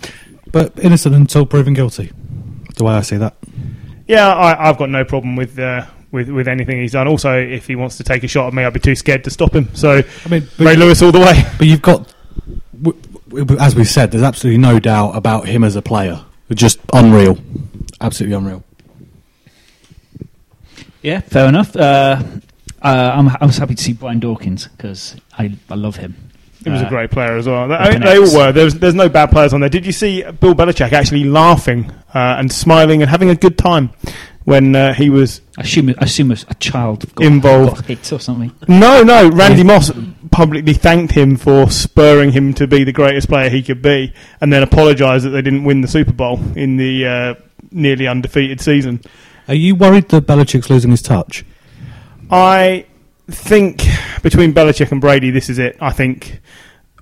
But 0.50 0.78
innocent 0.80 1.14
until 1.14 1.46
proven 1.46 1.74
guilty. 1.74 2.12
The 2.76 2.84
way 2.84 2.94
I 2.94 3.00
see 3.02 3.16
that. 3.16 3.36
Yeah, 4.08 4.28
I, 4.32 4.68
I've 4.68 4.76
got 4.78 4.90
no 4.90 5.04
problem 5.04 5.36
with 5.36 5.58
uh, 5.58 5.86
with 6.10 6.28
with 6.28 6.48
anything 6.48 6.80
he's 6.80 6.92
done. 6.92 7.06
Also, 7.08 7.38
if 7.38 7.66
he 7.68 7.76
wants 7.76 7.96
to 7.98 8.04
take 8.04 8.24
a 8.24 8.28
shot 8.28 8.48
at 8.48 8.54
me, 8.54 8.64
I'd 8.64 8.72
be 8.72 8.80
too 8.80 8.94
scared 8.96 9.24
to 9.24 9.30
stop 9.30 9.54
him. 9.54 9.68
So, 9.74 10.02
I 10.24 10.28
mean, 10.28 10.46
Ray 10.58 10.76
Lewis 10.76 11.00
all 11.02 11.12
the 11.12 11.20
way. 11.20 11.44
But 11.58 11.66
you've 11.68 11.80
got, 11.82 11.98
w- 11.98 12.04
w- 12.04 12.11
as 13.60 13.74
we 13.74 13.84
said, 13.84 14.10
there's 14.10 14.22
absolutely 14.22 14.58
no 14.58 14.78
doubt 14.78 15.16
about 15.16 15.46
him 15.46 15.64
as 15.64 15.76
a 15.76 15.82
player. 15.82 16.24
Just 16.52 16.78
unreal, 16.92 17.38
absolutely 18.00 18.36
unreal. 18.36 18.62
Yeah, 21.02 21.20
fair 21.20 21.48
enough. 21.48 21.74
Uh, 21.74 22.22
uh, 22.82 23.12
I'm, 23.14 23.28
I 23.28 23.46
was 23.46 23.56
happy 23.56 23.74
to 23.74 23.82
see 23.82 23.92
Brian 23.92 24.20
Dawkins 24.20 24.68
because 24.68 25.16
I, 25.38 25.56
I 25.70 25.74
love 25.74 25.96
him. 25.96 26.14
He 26.62 26.70
was 26.70 26.82
Uh, 26.82 26.86
a 26.86 26.88
great 26.88 27.10
player 27.10 27.36
as 27.36 27.46
well. 27.48 27.66
They, 27.68 27.74
Up 27.74 28.02
they 28.02 28.18
all 28.18 28.36
were. 28.36 28.52
There's 28.52 28.74
there's 28.74 28.94
no 28.94 29.08
bad 29.08 29.30
players 29.30 29.52
on 29.52 29.60
there. 29.60 29.68
Did 29.70 29.84
you 29.84 29.92
see 29.92 30.22
Bill 30.22 30.54
Belichick 30.54 30.92
actually 30.92 31.24
laughing 31.24 31.90
uh, 32.14 32.36
and 32.38 32.52
smiling 32.52 33.02
and 33.02 33.10
having 33.10 33.30
a 33.30 33.34
good 33.34 33.58
time 33.58 33.90
when 34.44 34.76
uh, 34.76 34.94
he 34.94 35.10
was? 35.10 35.40
I 35.58 35.62
assume, 35.62 35.88
I 35.90 35.94
assume 36.04 36.30
a 36.30 36.36
a 36.48 36.54
child 36.54 37.12
got, 37.16 37.26
Involved. 37.26 37.76
got 37.76 37.86
hit 37.86 38.12
or 38.12 38.20
something. 38.20 38.52
No, 38.68 39.02
no. 39.02 39.28
Randy 39.30 39.64
Moss 39.64 39.90
publicly 40.32 40.72
thanked 40.74 41.12
him 41.12 41.36
for 41.36 41.70
spurring 41.70 42.32
him 42.32 42.54
to 42.54 42.66
be 42.66 42.84
the 42.84 42.92
greatest 42.92 43.28
player 43.28 43.48
he 43.48 43.62
could 43.62 43.82
be, 43.82 44.12
and 44.40 44.52
then 44.52 44.62
apologised 44.62 45.24
that 45.24 45.30
they 45.30 45.42
didn't 45.42 45.64
win 45.64 45.80
the 45.80 45.88
Super 45.88 46.12
Bowl 46.12 46.40
in 46.56 46.76
the 46.76 47.06
uh, 47.06 47.34
nearly 47.70 48.08
undefeated 48.08 48.60
season. 48.60 49.00
Are 49.48 49.54
you 49.54 49.74
worried 49.74 50.08
that 50.08 50.26
Belichick's 50.26 50.70
losing 50.70 50.90
his 50.90 51.02
touch? 51.02 51.44
I 52.30 52.86
think 53.28 53.84
between 54.22 54.52
Belichick 54.52 54.90
and 54.90 55.00
Brady, 55.00 55.30
this 55.30 55.48
is 55.48 55.58
it. 55.58 55.76
I 55.80 55.90
think 55.92 56.40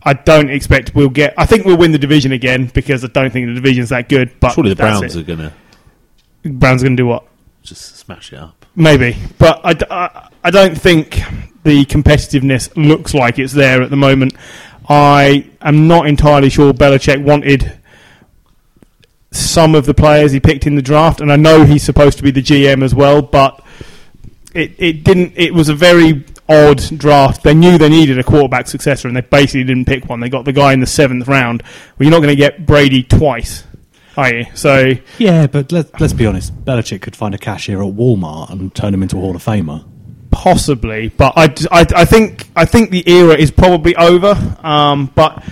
I 0.03 0.15
don't 0.15 0.51
expect 0.51 0.95
we'll 0.95 1.09
get. 1.09 1.35
I 1.39 1.47
think 1.47 1.65
we'll 1.65 1.77
win 1.77 1.93
the 1.93 1.99
division 1.99 2.33
again 2.33 2.71
because 2.75 3.05
I 3.05 3.09
don't 3.09 3.31
think 3.33 3.47
the 3.47 3.55
division's 3.55 3.91
that 3.91 4.09
good. 4.09 4.39
But 4.41 4.55
Surely 4.55 4.71
the 4.71 4.77
Browns 4.77 5.15
it. 5.15 5.21
are 5.21 5.23
gonna 5.23 5.55
Browns 6.45 6.83
are 6.83 6.87
going 6.87 6.97
to 6.97 7.03
do 7.03 7.07
what? 7.07 7.25
just 7.63 7.97
smash 7.97 8.33
it 8.33 8.39
up. 8.39 8.65
Maybe, 8.75 9.17
but 9.39 9.61
I 9.65 10.29
I 10.43 10.51
don't 10.51 10.77
think 10.77 11.21
the 11.63 11.85
competitiveness 11.85 12.71
looks 12.77 13.15
like 13.15 13.39
it's 13.39 13.53
there 13.53 13.83
at 13.83 13.91
the 13.91 13.97
moment. 13.97 14.35
I 14.89 15.49
am 15.61 15.87
not 15.87 16.07
entirely 16.07 16.51
sure 16.51 16.73
Belichick 16.73 17.23
wanted 17.23 17.79
some 19.31 19.75
of 19.75 19.87
the 19.87 19.95
players 19.95 20.33
he 20.33 20.41
picked 20.41 20.67
in 20.67 20.75
the 20.75 20.83
draft, 20.83 21.21
and 21.21 21.31
I 21.33 21.37
know 21.37 21.65
he's 21.65 21.83
supposed 21.83 22.19
to 22.19 22.25
be 22.25 22.31
the 22.31 22.43
GM 22.43 22.83
as 22.83 22.95
well, 22.95 23.23
but 23.23 23.65
it, 24.55 24.75
it 24.79 25.05
didn't. 25.05 25.35
It 25.37 25.55
was 25.55 25.69
a 25.69 25.75
very 25.75 26.25
odd 26.49 26.79
draft. 26.99 27.45
They 27.45 27.55
knew 27.55 27.79
they 27.79 27.89
needed 27.89 28.19
a 28.19 28.25
quarterback 28.25 28.67
successor, 28.67 29.07
and 29.07 29.17
they 29.17 29.21
basically 29.21 29.65
didn't 29.65 29.85
pick 29.85 30.09
one. 30.09 30.21
They 30.21 30.29
got 30.29 30.45
the 30.45 30.53
guy 30.53 30.73
in 30.73 30.81
the 30.81 30.87
seventh 30.87 31.29
round. 31.29 31.63
Well, 31.63 32.07
you're 32.07 32.11
not 32.11 32.19
going 32.19 32.35
to 32.35 32.37
get 32.37 32.67
Brady 32.67 33.05
twice, 33.05 33.65
are 34.17 34.35
you? 34.35 34.47
So 34.55 34.93
Yeah, 35.19 35.47
but 35.47 35.71
let, 35.71 36.01
let's 36.01 36.13
be 36.13 36.27
honest. 36.27 36.53
Belichick 36.65 37.03
could 37.03 37.15
find 37.15 37.35
a 37.35 37.39
cashier 37.39 37.81
at 37.83 37.95
Walmart 37.95 38.51
and 38.51 38.75
turn 38.75 38.93
him 38.93 39.03
into 39.03 39.17
a 39.17 39.21
Hall 39.21 39.37
of 39.37 39.45
Famer. 39.45 39.85
Possibly, 40.31 41.09
but 41.09 41.33
I, 41.37 41.55
I, 41.71 41.87
I 41.97 42.05
think 42.05 42.49
I 42.55 42.65
think 42.65 42.91
the 42.91 43.09
era 43.11 43.35
is 43.35 43.51
probably 43.51 43.97
over. 43.97 44.37
Um, 44.63 45.11
but 45.15 45.43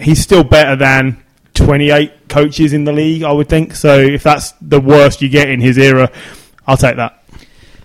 he's 0.00 0.20
still 0.22 0.44
better 0.44 0.76
than 0.76 1.22
28 1.54 2.28
coaches 2.28 2.72
in 2.72 2.84
the 2.84 2.92
league, 2.92 3.22
I 3.22 3.32
would 3.32 3.48
think. 3.48 3.74
So 3.74 3.98
if 3.98 4.22
that's 4.22 4.52
the 4.60 4.80
worst 4.80 5.22
you 5.22 5.28
get 5.28 5.48
in 5.48 5.60
his 5.60 5.78
era, 5.78 6.10
I'll 6.66 6.76
take 6.76 6.96
that. 6.96 7.24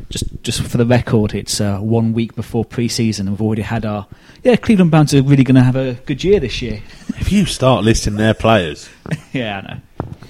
Just, 0.09 0.25
just 0.43 0.61
for 0.61 0.77
the 0.77 0.85
record, 0.85 1.33
it's 1.33 1.59
uh, 1.59 1.79
one 1.79 2.13
week 2.13 2.35
before 2.35 2.65
pre-season. 2.65 3.29
We've 3.29 3.41
already 3.41 3.63
had 3.63 3.85
our 3.85 4.05
yeah. 4.43 4.55
Cleveland 4.57 4.91
Browns 4.91 5.13
are 5.13 5.23
really 5.23 5.43
going 5.43 5.55
to 5.55 5.63
have 5.63 5.75
a 5.75 5.93
good 5.93 6.23
year 6.23 6.39
this 6.39 6.61
year. 6.61 6.81
If 7.15 7.31
you 7.31 7.45
start 7.45 7.85
listing 7.85 8.15
their 8.15 8.33
players, 8.33 8.89
yeah, 9.33 9.59
I 9.59 9.61
know. 9.61 9.81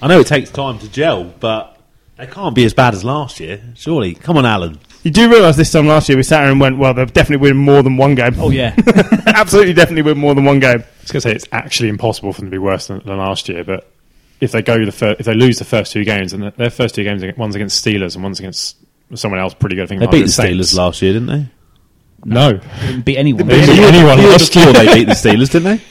I 0.02 0.06
know 0.06 0.20
it 0.20 0.26
takes 0.26 0.50
time 0.50 0.78
to 0.78 0.88
gel, 0.88 1.24
but 1.24 1.78
they 2.16 2.26
can't 2.26 2.54
be 2.54 2.64
as 2.64 2.74
bad 2.74 2.94
as 2.94 3.02
last 3.04 3.40
year. 3.40 3.60
Surely, 3.74 4.14
come 4.14 4.36
on, 4.36 4.46
Alan. 4.46 4.78
You 5.04 5.10
do 5.10 5.30
realise 5.30 5.56
this 5.56 5.70
time 5.70 5.86
last 5.86 6.08
year 6.08 6.16
we 6.16 6.22
sat 6.24 6.42
here 6.42 6.50
and 6.50 6.58
went, 6.58 6.78
well, 6.78 6.94
they've 6.94 7.12
definitely 7.12 7.48
win 7.48 7.56
more 7.58 7.82
than 7.82 7.96
one 7.96 8.14
game. 8.14 8.34
Oh 8.38 8.50
yeah, 8.50 8.74
Absolutely, 9.26 9.74
definitely 9.74 10.02
win 10.02 10.18
more 10.18 10.34
than 10.34 10.44
one 10.44 10.58
game. 10.60 10.80
I 10.80 10.86
was 11.02 11.12
going 11.12 11.20
to 11.20 11.28
say 11.28 11.32
it's 11.32 11.46
actually 11.52 11.90
impossible 11.90 12.32
for 12.32 12.40
them 12.40 12.50
to 12.50 12.54
be 12.54 12.58
worse 12.58 12.86
than, 12.86 13.00
than 13.04 13.18
last 13.18 13.48
year, 13.48 13.62
but 13.64 13.90
if 14.40 14.52
they 14.52 14.62
go 14.62 14.84
the 14.84 14.90
fir- 14.92 15.16
if 15.18 15.26
they 15.26 15.34
lose 15.34 15.58
the 15.58 15.64
first 15.66 15.92
two 15.92 16.04
games, 16.04 16.32
and 16.32 16.42
their 16.56 16.70
first 16.70 16.94
two 16.94 17.04
games, 17.04 17.22
one's 17.36 17.54
against 17.54 17.84
Steelers 17.84 18.14
and 18.14 18.24
one's 18.24 18.38
against 18.40 18.76
someone 19.14 19.38
else 19.40 19.52
pretty 19.54 19.76
good. 19.76 19.84
I 19.84 19.86
think 19.86 20.00
They 20.00 20.06
it 20.06 20.10
beat 20.10 20.22
the 20.22 20.28
Saints. 20.28 20.72
Steelers 20.72 20.76
last 20.78 21.02
year, 21.02 21.12
didn't 21.12 21.28
they? 21.28 21.46
No, 22.24 22.52
Didn't 22.54 23.02
beat 23.04 23.18
anyone. 23.18 23.46
They 23.46 23.60
didn't 23.60 23.76
beat 23.76 23.82
did 23.82 23.94
anyone 23.94 24.18
last 24.30 24.56
year. 24.56 24.72
they 24.72 24.94
beat 24.94 25.04
the 25.04 25.12
Steelers, 25.12 25.50
didn't 25.52 25.64
they? 25.76 25.84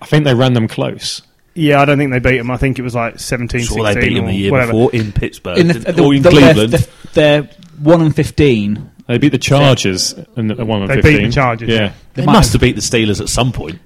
I 0.00 0.06
think 0.06 0.24
they 0.24 0.34
ran 0.34 0.54
them 0.54 0.66
close. 0.68 1.20
Yeah, 1.54 1.80
I 1.80 1.84
don't 1.84 1.98
think 1.98 2.10
they 2.10 2.18
beat 2.18 2.38
them. 2.38 2.50
I 2.50 2.56
think 2.56 2.78
it 2.78 2.82
was 2.82 2.94
like 2.94 3.18
17, 3.20 3.60
Sure, 3.60 3.84
16 3.86 3.94
they 3.94 4.08
beat 4.08 4.14
them 4.14 4.24
or 4.24 4.28
the 4.28 4.34
year 4.34 4.50
whatever. 4.50 4.72
before 4.72 4.92
in 4.94 5.12
Pittsburgh 5.12 5.58
In 5.58 5.66
the, 5.68 5.72
didn't- 5.74 5.96
the, 5.96 6.02
or 6.04 6.14
in 6.14 6.22
the- 6.22 6.30
Cleveland. 6.30 6.72
They're, 6.72 7.42
they're 7.42 7.50
one 7.78 8.00
and 8.02 8.14
fifteen. 8.14 8.90
They 9.06 9.18
beat 9.18 9.32
the 9.32 9.38
Chargers 9.38 10.14
and 10.36 10.50
the 10.50 10.64
one 10.64 10.82
on 10.82 10.88
They 10.88 10.96
beat 10.96 11.02
fifteen. 11.02 11.26
the 11.26 11.32
Chargers, 11.32 11.68
Yeah. 11.68 11.74
yeah. 11.76 11.92
they 12.14 12.24
must 12.24 12.52
have- 12.52 12.60
have 12.60 12.66
beat 12.68 12.76
the 12.76 12.80
Steelers 12.82 13.20
at 13.20 13.28
some 13.28 13.52
point. 13.52 13.78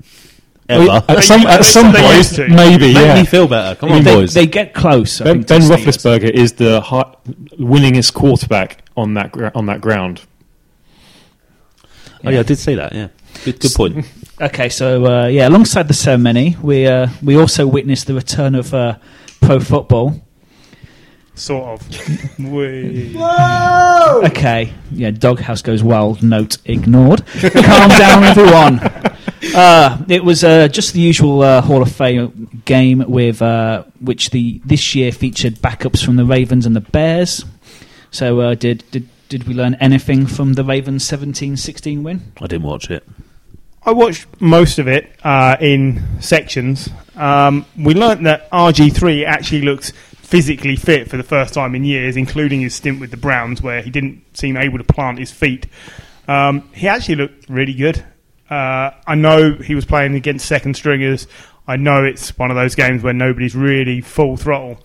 Well, 0.68 0.96
Ever. 1.08 1.18
At 1.18 1.24
some, 1.24 1.46
at 1.46 1.64
some 1.64 1.92
they 1.92 2.16
used 2.16 2.36
point, 2.36 2.50
to. 2.50 2.54
maybe. 2.54 2.92
Make 2.92 2.96
Yeah. 3.06 3.14
me 3.20 3.24
feel 3.24 3.48
better. 3.48 3.74
Come 3.74 3.90
on, 3.90 4.02
they, 4.04 4.14
boys. 4.14 4.34
they 4.34 4.46
get 4.46 4.74
close. 4.74 5.18
I 5.20 5.24
Ben, 5.24 5.34
think, 5.36 5.46
to 5.46 5.54
ben 5.54 5.60
the 5.68 5.74
Steelers. 5.76 6.20
Roethlisberger 6.20 6.30
is 6.30 6.52
the 6.52 6.80
high, 6.82 7.06
winningest 7.58 8.12
quarterback 8.12 8.82
on 8.96 9.14
that 9.14 9.32
gra- 9.32 9.50
on 9.54 9.64
that 9.66 9.80
ground. 9.80 10.20
oh 12.24 12.30
yeah, 12.30 12.40
I 12.40 12.42
did 12.42 12.58
say 12.58 12.74
that. 12.74 12.92
Yeah, 12.94 13.08
good, 13.44 13.60
good 13.60 13.72
point. 13.74 14.06
Okay, 14.40 14.68
so 14.68 15.04
uh, 15.04 15.26
yeah, 15.26 15.48
alongside 15.48 15.88
the 15.88 15.94
ceremony, 15.94 16.56
we 16.62 16.86
uh, 16.86 17.08
we 17.24 17.36
also 17.36 17.66
witnessed 17.66 18.06
the 18.06 18.14
return 18.14 18.54
of 18.54 18.72
uh, 18.72 18.94
pro 19.40 19.58
football. 19.58 20.14
Sort 21.38 21.80
of. 21.80 22.38
we... 22.38 23.16
Okay, 23.16 24.72
yeah, 24.90 25.10
doghouse 25.10 25.62
goes 25.62 25.82
wild. 25.82 26.22
Note 26.22 26.58
ignored. 26.64 27.24
Calm 27.26 27.88
down, 27.90 28.24
everyone. 28.24 28.80
Uh, 29.54 30.04
it 30.08 30.24
was 30.24 30.42
uh, 30.42 30.66
just 30.66 30.94
the 30.94 31.00
usual 31.00 31.42
uh, 31.42 31.60
Hall 31.60 31.80
of 31.80 31.90
Fame 31.90 32.62
game 32.64 33.04
with 33.08 33.40
uh, 33.40 33.84
which 34.00 34.30
the 34.30 34.60
this 34.64 34.96
year 34.96 35.12
featured 35.12 35.54
backups 35.54 36.04
from 36.04 36.16
the 36.16 36.24
Ravens 36.24 36.66
and 36.66 36.74
the 36.74 36.80
Bears. 36.80 37.44
So 38.10 38.40
uh, 38.40 38.54
did 38.54 38.84
did 38.90 39.08
did 39.28 39.44
we 39.44 39.54
learn 39.54 39.74
anything 39.76 40.26
from 40.26 40.54
the 40.54 40.64
Ravens 40.64 41.04
17-16 41.04 42.02
win? 42.02 42.32
I 42.40 42.46
didn't 42.46 42.64
watch 42.66 42.90
it. 42.90 43.06
I 43.84 43.92
watched 43.92 44.26
most 44.40 44.78
of 44.78 44.88
it 44.88 45.10
uh, 45.22 45.56
in 45.60 46.20
sections. 46.20 46.88
Um, 47.14 47.64
we 47.76 47.94
learnt 47.94 48.24
that 48.24 48.50
RG3 48.50 49.24
actually 49.24 49.62
looks 49.62 49.92
physically 50.28 50.76
fit 50.76 51.08
for 51.08 51.16
the 51.16 51.22
first 51.22 51.54
time 51.54 51.74
in 51.74 51.84
years, 51.84 52.14
including 52.14 52.60
his 52.60 52.74
stint 52.74 53.00
with 53.00 53.10
the 53.10 53.16
Browns, 53.16 53.62
where 53.62 53.80
he 53.80 53.88
didn't 53.88 54.22
seem 54.36 54.58
able 54.58 54.76
to 54.76 54.84
plant 54.84 55.18
his 55.18 55.30
feet. 55.30 55.66
Um, 56.28 56.68
he 56.74 56.86
actually 56.86 57.14
looked 57.14 57.48
really 57.48 57.72
good. 57.72 58.04
Uh, 58.50 58.90
I 59.06 59.14
know 59.14 59.54
he 59.54 59.74
was 59.74 59.86
playing 59.86 60.14
against 60.16 60.44
second 60.44 60.74
stringers. 60.74 61.28
I 61.66 61.76
know 61.76 62.04
it's 62.04 62.36
one 62.36 62.50
of 62.50 62.56
those 62.56 62.74
games 62.74 63.02
where 63.02 63.14
nobody's 63.14 63.56
really 63.56 64.02
full 64.02 64.36
throttle. 64.36 64.78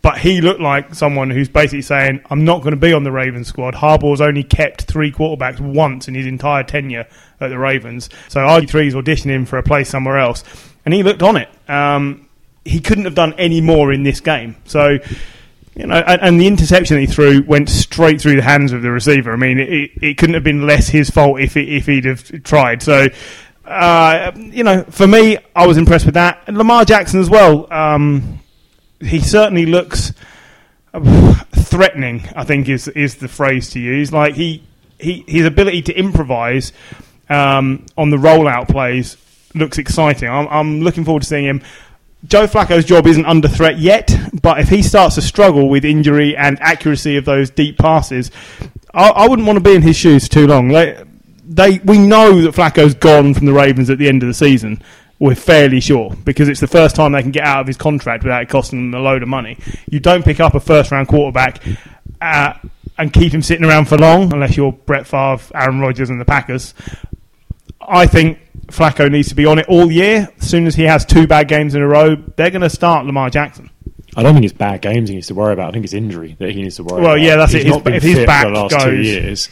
But 0.00 0.18
he 0.18 0.40
looked 0.40 0.60
like 0.60 0.94
someone 0.94 1.28
who's 1.28 1.48
basically 1.48 1.82
saying, 1.82 2.20
I'm 2.30 2.44
not 2.44 2.62
going 2.62 2.74
to 2.74 2.80
be 2.80 2.92
on 2.92 3.02
the 3.02 3.10
Ravens 3.10 3.48
squad. 3.48 3.74
Harbaugh's 3.74 4.20
only 4.20 4.44
kept 4.44 4.82
three 4.82 5.10
quarterbacks 5.10 5.58
once 5.58 6.06
in 6.06 6.14
his 6.14 6.26
entire 6.26 6.62
tenure 6.62 7.08
at 7.40 7.48
the 7.48 7.58
Ravens. 7.58 8.10
So 8.28 8.38
RG3's 8.38 8.94
auditioning 8.94 9.30
him 9.30 9.46
for 9.46 9.58
a 9.58 9.62
place 9.64 9.88
somewhere 9.88 10.18
else. 10.18 10.44
And 10.84 10.94
he 10.94 11.02
looked 11.02 11.22
on 11.22 11.36
it. 11.36 11.48
Um, 11.68 12.28
he 12.64 12.80
couldn't 12.80 13.04
have 13.04 13.14
done 13.14 13.34
any 13.34 13.60
more 13.60 13.92
in 13.92 14.02
this 14.02 14.20
game. 14.20 14.56
So, 14.64 14.98
you 15.74 15.86
know, 15.86 15.96
and, 15.96 16.22
and 16.22 16.40
the 16.40 16.46
interception 16.46 16.98
he 16.98 17.06
threw 17.06 17.42
went 17.42 17.68
straight 17.68 18.20
through 18.20 18.36
the 18.36 18.42
hands 18.42 18.72
of 18.72 18.82
the 18.82 18.90
receiver. 18.90 19.32
I 19.32 19.36
mean, 19.36 19.58
it, 19.58 19.90
it 20.00 20.18
couldn't 20.18 20.34
have 20.34 20.44
been 20.44 20.66
less 20.66 20.88
his 20.88 21.10
fault 21.10 21.40
if, 21.40 21.56
it, 21.56 21.68
if 21.68 21.86
he'd 21.86 22.04
have 22.04 22.42
tried. 22.42 22.82
So, 22.82 23.08
uh, 23.64 24.32
you 24.36 24.64
know, 24.64 24.84
for 24.84 25.06
me, 25.06 25.38
I 25.54 25.66
was 25.66 25.76
impressed 25.76 26.06
with 26.06 26.14
that. 26.14 26.42
And 26.46 26.56
Lamar 26.56 26.84
Jackson 26.84 27.20
as 27.20 27.28
well. 27.28 27.72
Um, 27.72 28.40
he 29.00 29.20
certainly 29.20 29.66
looks 29.66 30.12
uh, 30.92 31.34
threatening. 31.52 32.28
I 32.36 32.44
think 32.44 32.68
is 32.68 32.88
is 32.88 33.16
the 33.16 33.28
phrase 33.28 33.70
to 33.70 33.80
use. 33.80 34.12
Like 34.12 34.34
he, 34.34 34.62
he 34.98 35.24
his 35.26 35.44
ability 35.44 35.82
to 35.82 35.94
improvise 35.94 36.72
um, 37.28 37.84
on 37.96 38.10
the 38.10 38.16
rollout 38.16 38.68
plays 38.68 39.16
looks 39.54 39.78
exciting. 39.78 40.28
I'm, 40.28 40.48
I'm 40.48 40.80
looking 40.80 41.04
forward 41.04 41.22
to 41.22 41.28
seeing 41.28 41.44
him. 41.44 41.62
Joe 42.26 42.46
Flacco's 42.46 42.84
job 42.84 43.06
isn't 43.06 43.26
under 43.26 43.48
threat 43.48 43.78
yet, 43.78 44.16
but 44.42 44.58
if 44.58 44.68
he 44.68 44.82
starts 44.82 45.16
to 45.16 45.22
struggle 45.22 45.68
with 45.68 45.84
injury 45.84 46.36
and 46.36 46.58
accuracy 46.60 47.16
of 47.16 47.24
those 47.24 47.50
deep 47.50 47.78
passes, 47.78 48.30
I, 48.92 49.10
I 49.10 49.28
wouldn't 49.28 49.46
want 49.46 49.58
to 49.58 49.62
be 49.62 49.74
in 49.74 49.82
his 49.82 49.96
shoes 49.96 50.28
too 50.28 50.46
long. 50.46 50.68
They, 50.68 51.02
they, 51.46 51.78
we 51.80 51.98
know 51.98 52.40
that 52.42 52.54
Flacco's 52.54 52.94
gone 52.94 53.34
from 53.34 53.46
the 53.46 53.52
Ravens 53.52 53.90
at 53.90 53.98
the 53.98 54.08
end 54.08 54.22
of 54.22 54.28
the 54.28 54.34
season. 54.34 54.82
We're 55.18 55.34
fairly 55.34 55.80
sure 55.80 56.14
because 56.24 56.48
it's 56.48 56.60
the 56.60 56.66
first 56.66 56.96
time 56.96 57.12
they 57.12 57.22
can 57.22 57.30
get 57.30 57.44
out 57.44 57.60
of 57.60 57.66
his 57.66 57.76
contract 57.76 58.24
without 58.24 58.42
it 58.42 58.48
costing 58.48 58.90
them 58.90 59.00
a 59.00 59.02
load 59.02 59.22
of 59.22 59.28
money. 59.28 59.58
You 59.88 60.00
don't 60.00 60.24
pick 60.24 60.40
up 60.40 60.54
a 60.54 60.60
first 60.60 60.90
round 60.90 61.08
quarterback 61.08 61.62
uh, 62.20 62.54
and 62.98 63.12
keep 63.12 63.32
him 63.32 63.42
sitting 63.42 63.64
around 63.64 63.86
for 63.86 63.96
long 63.96 64.32
unless 64.32 64.56
you're 64.56 64.72
Brett 64.72 65.06
Favre, 65.06 65.42
Aaron 65.54 65.80
Rodgers, 65.80 66.10
and 66.10 66.20
the 66.20 66.24
Packers. 66.24 66.74
I 67.88 68.06
think 68.06 68.38
Flacco 68.66 69.10
needs 69.10 69.28
to 69.28 69.34
be 69.34 69.46
on 69.46 69.58
it 69.58 69.66
all 69.68 69.90
year. 69.90 70.28
As 70.40 70.48
soon 70.48 70.66
as 70.66 70.74
he 70.74 70.84
has 70.84 71.04
two 71.04 71.26
bad 71.26 71.48
games 71.48 71.74
in 71.74 71.82
a 71.82 71.86
row, 71.88 72.16
they're 72.16 72.50
going 72.50 72.62
to 72.62 72.70
start 72.70 73.06
Lamar 73.06 73.30
Jackson. 73.30 73.70
I 74.16 74.22
don't 74.22 74.32
think 74.34 74.44
it's 74.44 74.54
bad 74.54 74.80
games 74.80 75.08
he 75.08 75.16
needs 75.16 75.26
to 75.28 75.34
worry 75.34 75.52
about. 75.52 75.68
I 75.68 75.72
think 75.72 75.84
it's 75.84 75.94
injury 75.94 76.36
that 76.38 76.52
he 76.52 76.62
needs 76.62 76.76
to 76.76 76.84
worry 76.84 77.02
Well, 77.02 77.12
about. 77.12 77.14
Well, 77.16 77.18
yeah, 77.26 77.36
that's 77.36 77.52
He's 77.52 77.62
it. 77.62 77.66
His- 77.66 77.74
not 77.74 77.84
been 77.84 77.94
if 77.94 78.02
his 78.02 78.24
back 78.26 78.44
for 78.44 78.50
the 78.52 78.60
last 78.60 78.78
two 78.84 78.90
goes- 78.96 79.06
years. 79.06 79.48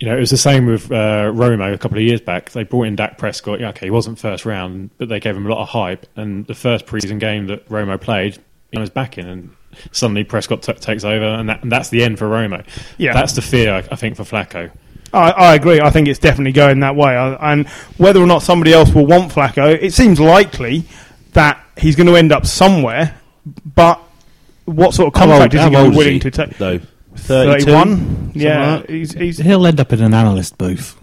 You 0.00 0.06
know, 0.06 0.16
it 0.16 0.20
was 0.20 0.30
the 0.30 0.36
same 0.36 0.66
with 0.66 0.92
uh, 0.92 1.24
Romo 1.34 1.74
a 1.74 1.78
couple 1.78 1.98
of 1.98 2.04
years 2.04 2.20
back. 2.20 2.50
They 2.52 2.62
brought 2.62 2.84
in 2.86 2.94
Dak 2.94 3.18
Prescott. 3.18 3.58
Yeah, 3.58 3.70
okay, 3.70 3.86
he 3.86 3.90
wasn't 3.90 4.16
first 4.20 4.46
round, 4.46 4.90
but 4.96 5.08
they 5.08 5.18
gave 5.18 5.36
him 5.36 5.44
a 5.44 5.48
lot 5.48 5.60
of 5.60 5.68
hype. 5.70 6.06
And 6.14 6.46
the 6.46 6.54
first 6.54 6.86
preseason 6.86 7.18
game 7.18 7.48
that 7.48 7.68
Romo 7.68 8.00
played, 8.00 8.38
he 8.70 8.78
was 8.78 8.90
back 8.90 9.18
in, 9.18 9.26
and 9.26 9.50
suddenly 9.90 10.22
Prescott 10.22 10.62
t- 10.62 10.72
takes 10.74 11.02
over, 11.02 11.24
and, 11.24 11.48
that, 11.48 11.64
and 11.64 11.72
that's 11.72 11.88
the 11.88 12.04
end 12.04 12.16
for 12.20 12.26
Romo. 12.28 12.64
Yeah. 12.96 13.12
that's 13.12 13.32
the 13.32 13.42
fear 13.42 13.72
I, 13.72 13.78
I 13.90 13.96
think 13.96 14.14
for 14.16 14.22
Flacco. 14.22 14.70
I, 15.12 15.30
I 15.30 15.54
agree. 15.54 15.80
I 15.80 15.90
think 15.90 16.08
it's 16.08 16.18
definitely 16.18 16.52
going 16.52 16.80
that 16.80 16.96
way. 16.96 17.16
I, 17.16 17.52
and 17.52 17.68
whether 17.96 18.20
or 18.20 18.26
not 18.26 18.42
somebody 18.42 18.72
else 18.72 18.92
will 18.92 19.06
want 19.06 19.32
Flacco, 19.32 19.76
it 19.80 19.92
seems 19.94 20.20
likely 20.20 20.84
that 21.32 21.62
he's 21.76 21.96
going 21.96 22.06
to 22.06 22.16
end 22.16 22.32
up 22.32 22.46
somewhere. 22.46 23.18
But 23.74 24.00
what 24.64 24.94
sort 24.94 25.08
of 25.08 25.14
contract 25.14 25.54
is 25.54 25.64
he 25.64 25.70
going 25.70 25.84
to 25.86 25.90
be 25.90 25.96
willing 25.96 26.12
he, 26.14 26.20
to 26.20 26.30
take? 26.30 26.58
Though 26.58 26.80
thirty-two. 27.14 27.72
31? 27.72 28.32
Yeah. 28.34 28.76
like 28.76 28.88
he's, 28.88 29.12
he's, 29.12 29.38
He'll 29.38 29.66
end 29.66 29.80
up 29.80 29.92
in 29.92 30.02
an 30.02 30.14
analyst 30.14 30.58
booth 30.58 30.96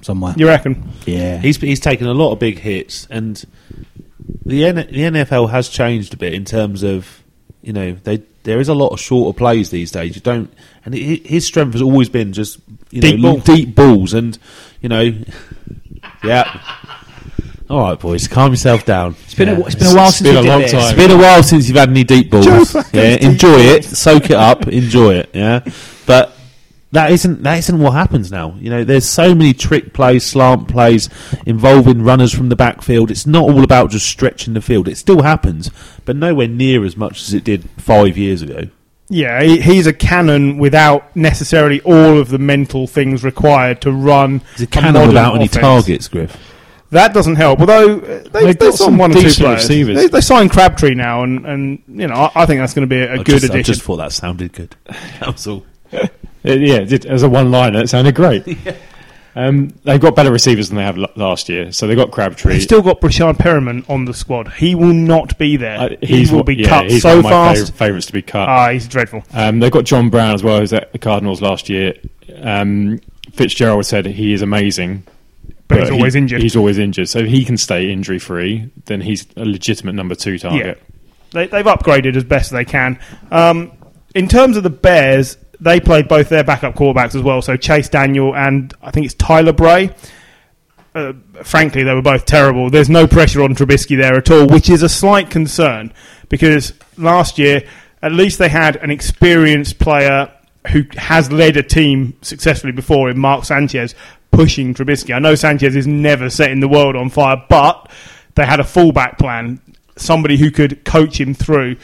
somewhere. 0.00 0.34
you 0.36 0.46
reckon? 0.46 0.90
Yeah. 1.06 1.38
He's 1.38 1.56
he's 1.58 1.80
taken 1.80 2.06
a 2.06 2.14
lot 2.14 2.32
of 2.32 2.38
big 2.38 2.58
hits, 2.58 3.06
and 3.10 3.42
the 4.44 4.64
N- 4.64 4.74
the 4.76 4.82
NFL 5.24 5.50
has 5.50 5.68
changed 5.68 6.14
a 6.14 6.16
bit 6.16 6.34
in 6.34 6.44
terms 6.44 6.82
of 6.82 7.22
you 7.62 7.72
know 7.72 7.92
they 7.92 8.22
there 8.42 8.60
is 8.60 8.68
a 8.68 8.74
lot 8.74 8.88
of 8.88 9.00
shorter 9.00 9.36
plays 9.36 9.70
these 9.70 9.90
days. 9.90 10.16
You 10.16 10.22
don't, 10.22 10.52
and 10.84 10.94
hi 10.94 11.20
his 11.24 11.46
strength 11.46 11.72
has 11.72 11.82
always 11.82 12.08
been 12.08 12.32
just 12.32 12.58
you 12.92 13.00
Deep 13.00 13.20
know 13.20 13.32
ball. 13.34 13.40
deep 13.40 13.74
balls, 13.74 14.14
and 14.14 14.38
you 14.80 14.88
know, 14.88 15.12
yeah. 16.24 16.60
All 17.70 17.80
right, 17.80 17.98
boys, 17.98 18.28
calm 18.28 18.52
yourself 18.52 18.84
down. 18.84 19.16
It's 19.24 19.34
been, 19.34 19.48
a, 19.48 19.58
it's 19.60 19.74
been 19.74 19.86
a 19.86 19.94
while 19.96 20.08
It's 20.08 20.18
since 20.18 20.28
been 20.28 20.36
a 20.36 20.42
did 20.42 20.48
long 20.48 20.60
this. 20.60 20.72
time. 20.72 20.80
It's 20.82 20.92
been 20.92 21.10
a 21.10 21.16
while 21.16 21.42
since 21.42 21.68
you've 21.68 21.76
had 21.78 21.88
any 21.88 22.04
deep 22.04 22.30
balls. 22.30 22.74
Yeah, 22.92 23.16
enjoy 23.20 23.60
it, 23.60 23.84
soak 23.84 24.26
it 24.26 24.32
up, 24.32 24.68
enjoy 24.68 25.14
it. 25.14 25.30
Yeah, 25.32 25.64
but 26.06 26.34
that 26.90 27.12
isn't 27.12 27.42
that 27.44 27.56
isn't 27.60 27.78
what 27.78 27.92
happens 27.92 28.30
now. 28.30 28.54
You 28.58 28.68
know, 28.68 28.84
there's 28.84 29.08
so 29.08 29.34
many 29.34 29.54
trick 29.54 29.94
plays, 29.94 30.22
slant 30.26 30.68
plays 30.68 31.08
involving 31.46 32.02
runners 32.02 32.34
from 32.34 32.50
the 32.50 32.56
backfield. 32.56 33.10
It's 33.10 33.26
not 33.26 33.44
all 33.44 33.64
about 33.64 33.90
just 33.90 34.06
stretching 34.06 34.52
the 34.52 34.60
field. 34.60 34.86
It 34.86 34.98
still 34.98 35.22
happens, 35.22 35.70
but 36.04 36.14
nowhere 36.16 36.48
near 36.48 36.84
as 36.84 36.94
much 36.94 37.22
as 37.22 37.32
it 37.32 37.42
did 37.44 37.70
five 37.78 38.18
years 38.18 38.42
ago. 38.42 38.64
Yeah, 39.12 39.42
he, 39.42 39.60
he's 39.60 39.86
a 39.86 39.92
cannon 39.92 40.56
without 40.56 41.14
necessarily 41.14 41.82
all 41.82 42.18
of 42.18 42.30
the 42.30 42.38
mental 42.38 42.86
things 42.86 43.22
required 43.22 43.82
to 43.82 43.92
run. 43.92 44.40
It's 44.52 44.62
a 44.62 44.66
cannon 44.66 44.94
modern 44.94 45.08
without 45.08 45.34
any 45.36 45.48
targets, 45.48 46.08
Griff. 46.08 46.34
That 46.92 47.12
doesn't 47.12 47.36
help. 47.36 47.60
Although 47.60 47.98
uh, 47.98 48.00
they, 48.00 48.44
They've 48.44 48.58
they 48.58 48.66
got 48.66 48.74
signed 48.74 48.74
some 48.76 48.98
one 48.98 49.10
or 49.10 49.14
two 49.14 49.20
decent 49.20 49.44
players. 49.44 49.62
receivers. 49.64 49.96
They, 49.96 50.06
they 50.08 50.20
signed 50.22 50.50
Crabtree 50.50 50.94
now, 50.94 51.24
and, 51.24 51.44
and 51.44 51.82
you 51.88 52.06
know 52.06 52.14
I, 52.14 52.42
I 52.42 52.46
think 52.46 52.60
that's 52.60 52.72
going 52.72 52.88
to 52.88 52.94
be 52.94 53.02
a 53.02 53.18
good 53.18 53.26
just, 53.26 53.44
I 53.44 53.48
addition. 53.48 53.74
just 53.74 53.82
thought 53.82 53.96
that 53.96 54.12
sounded 54.12 54.52
good. 54.54 54.74
That 55.20 55.32
was 55.32 55.46
all. 55.46 55.66
Yeah, 56.44 56.78
it 56.80 57.04
as 57.04 57.22
a 57.22 57.28
one-liner, 57.28 57.82
it 57.82 57.88
sounded 57.88 58.16
great. 58.16 58.44
Um, 59.34 59.68
they've 59.84 60.00
got 60.00 60.14
better 60.14 60.30
receivers 60.30 60.68
than 60.68 60.76
they 60.76 60.82
have 60.84 60.98
l- 60.98 61.08
last 61.16 61.48
year, 61.48 61.72
so 61.72 61.86
they've 61.86 61.96
got 61.96 62.10
Crabtree. 62.10 62.52
They've 62.52 62.62
still 62.62 62.82
got 62.82 63.00
Breshad 63.00 63.38
Perriman 63.38 63.88
on 63.88 64.04
the 64.04 64.12
squad. 64.12 64.52
He 64.52 64.74
will 64.74 64.92
not 64.92 65.38
be 65.38 65.56
there. 65.56 65.78
Uh, 65.80 65.88
he 66.02 66.26
will 66.30 66.44
be 66.44 66.56
yeah, 66.56 66.68
cut 66.68 66.90
he's 66.90 67.00
so 67.02 67.08
one 67.08 67.18
of 67.18 67.24
my 67.24 67.30
fast. 67.54 67.72
fav- 67.72 67.76
favourites 67.76 68.06
to 68.08 68.12
be 68.12 68.20
cut. 68.22 68.48
Ah, 68.48 68.70
he's 68.70 68.86
dreadful. 68.86 69.22
Um, 69.32 69.60
they've 69.60 69.72
got 69.72 69.84
John 69.84 70.10
Brown 70.10 70.34
as 70.34 70.42
well, 70.42 70.58
who's 70.60 70.72
at 70.74 70.92
the 70.92 70.98
Cardinals 70.98 71.40
last 71.40 71.68
year. 71.70 71.94
Um, 72.42 73.00
Fitzgerald 73.32 73.86
said 73.86 74.04
he 74.04 74.34
is 74.34 74.42
amazing, 74.42 75.04
But 75.68 75.78
he's 75.80 75.88
he- 75.88 75.94
always 75.94 76.14
injured. 76.14 76.42
He's 76.42 76.56
always 76.56 76.76
injured, 76.78 77.08
so 77.08 77.20
if 77.20 77.28
he 77.28 77.44
can 77.46 77.56
stay 77.56 77.90
injury 77.90 78.18
free, 78.18 78.70
then 78.84 79.00
he's 79.00 79.26
a 79.36 79.44
legitimate 79.46 79.94
number 79.94 80.14
two 80.14 80.38
target. 80.38 80.82
They, 81.30 81.46
they've 81.46 81.64
upgraded 81.64 82.16
as 82.16 82.24
best 82.24 82.50
they 82.52 82.66
can. 82.66 82.98
Um, 83.30 83.72
in 84.14 84.28
terms 84.28 84.58
of 84.58 84.62
the 84.62 84.68
Bears, 84.70 85.38
they 85.62 85.78
played 85.78 86.08
both 86.08 86.28
their 86.28 86.42
backup 86.42 86.74
quarterbacks 86.74 87.14
as 87.14 87.22
well. 87.22 87.40
So 87.40 87.56
Chase 87.56 87.88
Daniel 87.88 88.34
and 88.34 88.74
I 88.82 88.90
think 88.90 89.06
it's 89.06 89.14
Tyler 89.14 89.52
Bray. 89.52 89.94
Uh, 90.94 91.12
frankly, 91.42 91.84
they 91.84 91.94
were 91.94 92.02
both 92.02 92.26
terrible. 92.26 92.68
There's 92.68 92.90
no 92.90 93.06
pressure 93.06 93.42
on 93.42 93.54
Trubisky 93.54 93.96
there 93.96 94.14
at 94.14 94.30
all, 94.30 94.46
which 94.46 94.68
is 94.68 94.82
a 94.82 94.88
slight 94.88 95.30
concern 95.30 95.92
because 96.28 96.74
last 96.98 97.38
year, 97.38 97.62
at 98.02 98.12
least 98.12 98.38
they 98.38 98.48
had 98.48 98.76
an 98.76 98.90
experienced 98.90 99.78
player 99.78 100.30
who 100.72 100.82
has 100.96 101.30
led 101.30 101.56
a 101.56 101.62
team 101.62 102.16
successfully 102.22 102.72
before 102.72 103.08
in 103.08 103.18
Mark 103.18 103.44
Sanchez 103.44 103.94
pushing 104.32 104.74
Trubisky. 104.74 105.14
I 105.14 105.20
know 105.20 105.34
Sanchez 105.36 105.76
is 105.76 105.86
never 105.86 106.28
setting 106.28 106.60
the 106.60 106.68
world 106.68 106.96
on 106.96 107.08
fire, 107.08 107.40
but 107.48 107.90
they 108.34 108.44
had 108.44 108.60
a 108.60 108.64
fallback 108.64 109.18
plan, 109.18 109.60
somebody 109.96 110.36
who 110.36 110.50
could 110.50 110.84
coach 110.84 111.20
him 111.20 111.34
through. 111.34 111.76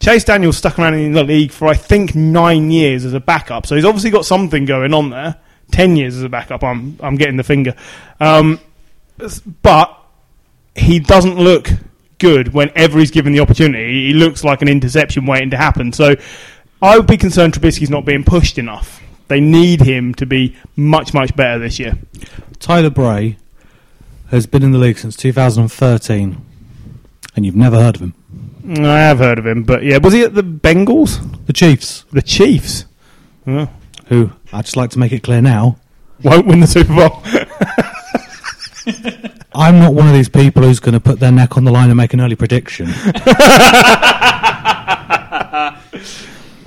Chase 0.00 0.24
Daniels 0.24 0.56
stuck 0.56 0.78
around 0.78 0.94
in 0.94 1.12
the 1.12 1.24
league 1.24 1.50
for 1.50 1.66
I 1.66 1.74
think 1.74 2.14
nine 2.14 2.70
years 2.70 3.04
as 3.04 3.14
a 3.14 3.20
backup, 3.20 3.66
so 3.66 3.74
he's 3.74 3.84
obviously 3.84 4.10
got 4.10 4.24
something 4.24 4.64
going 4.64 4.94
on 4.94 5.10
there. 5.10 5.36
Ten 5.70 5.96
years 5.96 6.16
as 6.16 6.22
a 6.22 6.28
backup, 6.28 6.62
I'm 6.62 6.96
I'm 7.00 7.16
getting 7.16 7.36
the 7.36 7.44
finger, 7.44 7.74
um, 8.20 8.60
but 9.62 9.94
he 10.74 10.98
doesn't 10.98 11.36
look 11.36 11.68
good 12.18 12.54
whenever 12.54 12.98
he's 12.98 13.10
given 13.10 13.32
the 13.32 13.40
opportunity. 13.40 14.08
He 14.08 14.12
looks 14.12 14.44
like 14.44 14.62
an 14.62 14.68
interception 14.68 15.26
waiting 15.26 15.50
to 15.50 15.56
happen. 15.56 15.92
So 15.92 16.16
I 16.80 16.96
would 16.96 17.06
be 17.06 17.16
concerned 17.16 17.54
Trubisky's 17.54 17.90
not 17.90 18.04
being 18.04 18.24
pushed 18.24 18.58
enough. 18.58 19.00
They 19.28 19.40
need 19.40 19.82
him 19.82 20.14
to 20.14 20.26
be 20.26 20.56
much 20.76 21.12
much 21.12 21.34
better 21.36 21.58
this 21.58 21.78
year. 21.78 21.98
Tyler 22.58 22.90
Bray 22.90 23.36
has 24.30 24.46
been 24.46 24.62
in 24.62 24.72
the 24.72 24.78
league 24.78 24.98
since 24.98 25.16
2013, 25.16 26.44
and 27.34 27.46
you've 27.46 27.56
never 27.56 27.76
heard 27.76 27.96
of 27.96 28.02
him. 28.02 28.14
I 28.68 28.98
have 28.98 29.18
heard 29.18 29.38
of 29.38 29.46
him, 29.46 29.62
but 29.62 29.82
yeah, 29.82 29.96
was 29.96 30.12
he 30.12 30.20
at 30.22 30.34
the 30.34 30.42
Bengals, 30.42 31.46
The 31.46 31.54
Chiefs, 31.54 32.04
the 32.12 32.20
Chiefs? 32.20 32.84
Oh, 33.46 33.70
who 34.06 34.30
I'd 34.52 34.66
just 34.66 34.76
like 34.76 34.90
to 34.90 34.98
make 34.98 35.12
it 35.12 35.22
clear 35.22 35.40
now, 35.40 35.78
won't 36.22 36.46
win 36.46 36.60
the 36.60 36.66
Super 36.66 36.94
Bowl. 36.94 37.22
I'm 39.54 39.78
not 39.78 39.94
one 39.94 40.06
of 40.06 40.12
these 40.12 40.28
people 40.28 40.62
who's 40.62 40.80
going 40.80 40.92
to 40.92 41.00
put 41.00 41.18
their 41.18 41.32
neck 41.32 41.56
on 41.56 41.64
the 41.64 41.72
line 41.72 41.88
and 41.88 41.96
make 41.96 42.12
an 42.12 42.20
early 42.20 42.36
prediction. 42.36 42.86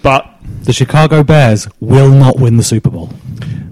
but 0.02 0.31
The 0.64 0.74
Chicago 0.74 1.24
Bears 1.24 1.68
will 1.80 2.12
not 2.12 2.40
win 2.40 2.58
the 2.58 2.64
Super 2.64 2.90
Bowl. 2.90 3.10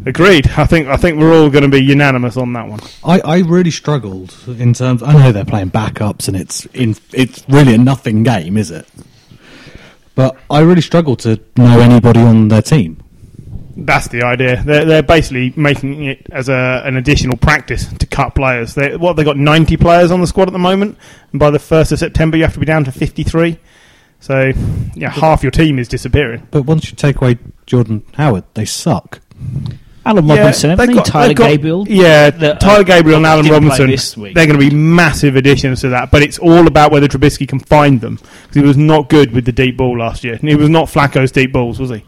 agreed. 0.05 0.47
I 0.57 0.65
think 0.65 0.87
I 0.87 0.97
think 0.97 1.19
we're 1.19 1.33
all 1.33 1.49
going 1.49 1.63
to 1.63 1.69
be 1.69 1.83
unanimous 1.83 2.35
on 2.35 2.53
that 2.53 2.67
one. 2.67 2.79
I, 3.03 3.19
I 3.19 3.37
really 3.39 3.71
struggled 3.71 4.35
in 4.47 4.73
terms. 4.73 5.03
I 5.03 5.13
know 5.13 5.31
they're 5.31 5.45
playing 5.45 5.71
backups, 5.71 6.27
and 6.27 6.35
it's 6.35 6.65
in 6.67 6.95
it's 7.13 7.43
really 7.47 7.75
a 7.75 7.77
nothing 7.77 8.23
game, 8.23 8.57
is 8.57 8.71
it? 8.71 8.87
But 10.15 10.35
I 10.49 10.61
really 10.61 10.81
struggled 10.81 11.19
to 11.19 11.39
know 11.55 11.79
anybody 11.79 12.19
on 12.19 12.47
their 12.49 12.61
team. 12.61 13.01
That's 13.77 14.09
the 14.09 14.23
idea. 14.23 14.61
They're, 14.61 14.83
they're 14.83 15.03
basically 15.03 15.53
making 15.55 16.03
it 16.03 16.27
as 16.31 16.49
a, 16.49 16.81
an 16.83 16.97
additional 16.97 17.37
practice 17.37 17.85
to 17.87 18.05
cut 18.05 18.35
players. 18.35 18.75
They, 18.75 18.97
what 18.97 19.15
they 19.15 19.23
got 19.23 19.37
ninety 19.37 19.77
players 19.77 20.11
on 20.11 20.19
the 20.19 20.27
squad 20.27 20.49
at 20.49 20.53
the 20.53 20.59
moment, 20.59 20.97
and 21.31 21.39
by 21.39 21.51
the 21.51 21.59
first 21.59 21.93
of 21.93 21.99
September 21.99 22.35
you 22.35 22.43
have 22.43 22.53
to 22.55 22.59
be 22.59 22.65
down 22.65 22.83
to 22.85 22.91
fifty 22.91 23.23
three. 23.23 23.57
So 24.19 24.51
yeah, 24.95 25.09
half 25.09 25.43
your 25.43 25.51
team 25.51 25.79
is 25.79 25.87
disappearing. 25.87 26.47
But 26.51 26.63
once 26.63 26.89
you 26.89 26.95
take 26.95 27.17
away 27.21 27.37
Jordan 27.65 28.03
Howard, 28.15 28.43
they 28.53 28.65
suck. 28.65 29.21
Allen 30.05 30.27
Robinson, 30.27 30.69
they've 30.71 30.79
haven't 30.79 30.87
they? 30.87 30.93
got- 30.95 31.05
Tyler 31.05 31.27
they've 31.27 31.35
got- 31.37 31.49
Gabriel. 31.49 31.87
Yeah, 31.87 32.29
that, 32.31 32.59
Tyler 32.59 32.79
uh, 32.81 32.83
Gabriel 32.83 33.17
and 33.17 33.25
Allen 33.25 33.43
didn't 33.45 33.59
play 33.59 33.67
Robinson. 33.69 33.89
this 33.91 34.17
week. 34.17 34.33
They're 34.33 34.47
going 34.47 34.59
to 34.59 34.69
be 34.69 34.75
massive 34.75 35.35
additions 35.35 35.81
to 35.81 35.89
that, 35.89 36.09
but 36.09 36.21
it's 36.23 36.39
all 36.39 36.67
about 36.67 36.91
whether 36.91 37.07
Trubisky 37.07 37.47
can 37.47 37.59
find 37.59 38.01
them 38.01 38.15
because 38.15 38.55
he 38.55 38.61
was 38.61 38.77
not 38.77 39.09
good 39.09 39.31
with 39.33 39.45
the 39.45 39.51
deep 39.51 39.77
ball 39.77 39.97
last 39.99 40.23
year. 40.23 40.33
And 40.35 40.49
he 40.49 40.55
was 40.55 40.69
not 40.69 40.87
Flacco's 40.87 41.31
deep 41.31 41.51
balls, 41.51 41.79
was 41.79 41.89
he? 41.91 42.03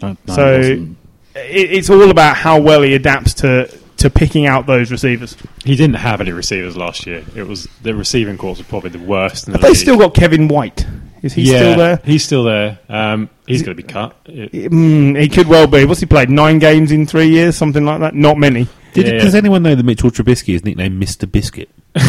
No, 0.00 0.16
no, 0.26 0.34
So- 0.34 0.52
it 0.54 0.58
wasn't. 0.58 0.96
It, 1.34 1.72
it's 1.72 1.88
all 1.90 2.10
about 2.10 2.36
how 2.36 2.60
well 2.60 2.82
he 2.82 2.94
adapts 2.94 3.32
to 3.34 3.66
to 3.96 4.10
picking 4.10 4.46
out 4.46 4.66
those 4.66 4.90
receivers. 4.90 5.34
He 5.64 5.76
didn't 5.76 5.96
have 5.96 6.20
any 6.20 6.32
receivers 6.32 6.76
last 6.76 7.06
year. 7.06 7.24
It 7.34 7.46
was 7.46 7.66
the 7.82 7.94
receiving 7.94 8.36
corps 8.36 8.50
was 8.56 8.62
probably 8.62 8.90
the 8.90 8.98
worst. 8.98 9.46
In 9.46 9.52
the 9.52 9.58
Have 9.58 9.62
they 9.62 9.68
league. 9.68 9.76
still 9.78 9.96
got 9.96 10.12
Kevin 10.14 10.48
White? 10.48 10.84
Is 11.22 11.32
he 11.34 11.42
yeah, 11.42 11.58
still 11.58 11.76
there? 11.78 12.00
He's 12.04 12.24
still 12.24 12.44
there. 12.44 12.78
Um, 12.88 13.30
he's 13.46 13.62
going 13.62 13.76
to 13.76 13.82
be 13.82 13.88
cut. 13.88 14.24
Mm, 14.24 15.20
he 15.20 15.28
could 15.28 15.46
well 15.46 15.66
be. 15.68 15.84
What's 15.84 16.00
he 16.00 16.06
played? 16.06 16.28
Nine 16.30 16.58
games 16.58 16.90
in 16.90 17.06
three 17.06 17.28
years, 17.28 17.56
something 17.56 17.84
like 17.84 18.00
that. 18.00 18.14
Not 18.14 18.38
many. 18.38 18.66
Did, 18.92 19.06
Yeah, 19.06 19.12
Does 19.20 19.34
yeah. 19.34 19.38
anyone 19.38 19.62
know 19.62 19.74
that 19.74 19.84
Mitchell 19.84 20.10
Trubisky 20.10 20.54
is 20.54 20.64
nicknamed 20.64 21.00
Mr. 21.02 21.30
Biscuit? 21.30 21.70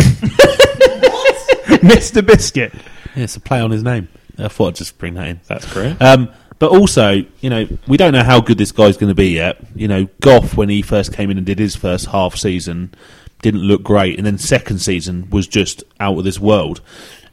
What? 1.13 1.81
Mr. 1.81 2.25
Biscuit. 2.25 2.73
Yeah, 3.15 3.23
it's 3.23 3.35
a 3.35 3.39
play 3.39 3.59
on 3.59 3.71
his 3.71 3.83
name. 3.83 4.07
I 4.37 4.47
thought 4.47 4.69
I'd 4.69 4.75
just 4.75 4.97
bring 4.97 5.13
that 5.15 5.27
in. 5.27 5.41
that's 5.47 5.71
correct. 5.71 6.01
Um, 6.01 6.29
but 6.59 6.71
also, 6.71 7.21
you 7.41 7.49
know, 7.49 7.67
we 7.87 7.97
don't 7.97 8.13
know 8.13 8.23
how 8.23 8.41
good 8.41 8.57
this 8.57 8.71
guy's 8.71 8.97
going 8.97 9.09
to 9.09 9.15
be 9.15 9.29
yet. 9.29 9.57
You 9.75 9.87
know, 9.87 10.07
Goff, 10.21 10.55
when 10.55 10.69
he 10.69 10.81
first 10.81 11.13
came 11.13 11.29
in 11.29 11.37
and 11.37 11.45
did 11.45 11.59
his 11.59 11.75
first 11.75 12.07
half 12.07 12.35
season, 12.35 12.93
didn't 13.41 13.61
look 13.61 13.83
great, 13.83 14.17
and 14.17 14.25
then 14.25 14.37
second 14.37 14.79
season 14.79 15.29
was 15.29 15.47
just 15.47 15.83
out 15.99 16.17
of 16.17 16.23
this 16.23 16.39
world. 16.39 16.81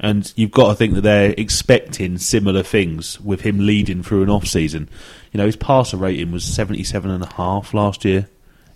And 0.02 0.32
you've 0.34 0.50
got 0.50 0.68
to 0.68 0.74
think 0.74 0.94
that 0.94 1.02
they're 1.02 1.34
expecting 1.36 2.16
similar 2.16 2.62
things 2.62 3.20
with 3.20 3.42
him 3.42 3.66
leading 3.66 4.02
through 4.02 4.22
an 4.22 4.30
off 4.30 4.46
season. 4.46 4.88
You 5.30 5.38
know, 5.38 5.44
his 5.46 5.56
passer 5.56 5.98
rating 5.98 6.32
was 6.32 6.42
seventy-seven 6.44 7.10
and 7.10 7.22
a 7.22 7.32
half 7.34 7.74
last 7.74 8.04
year. 8.06 8.26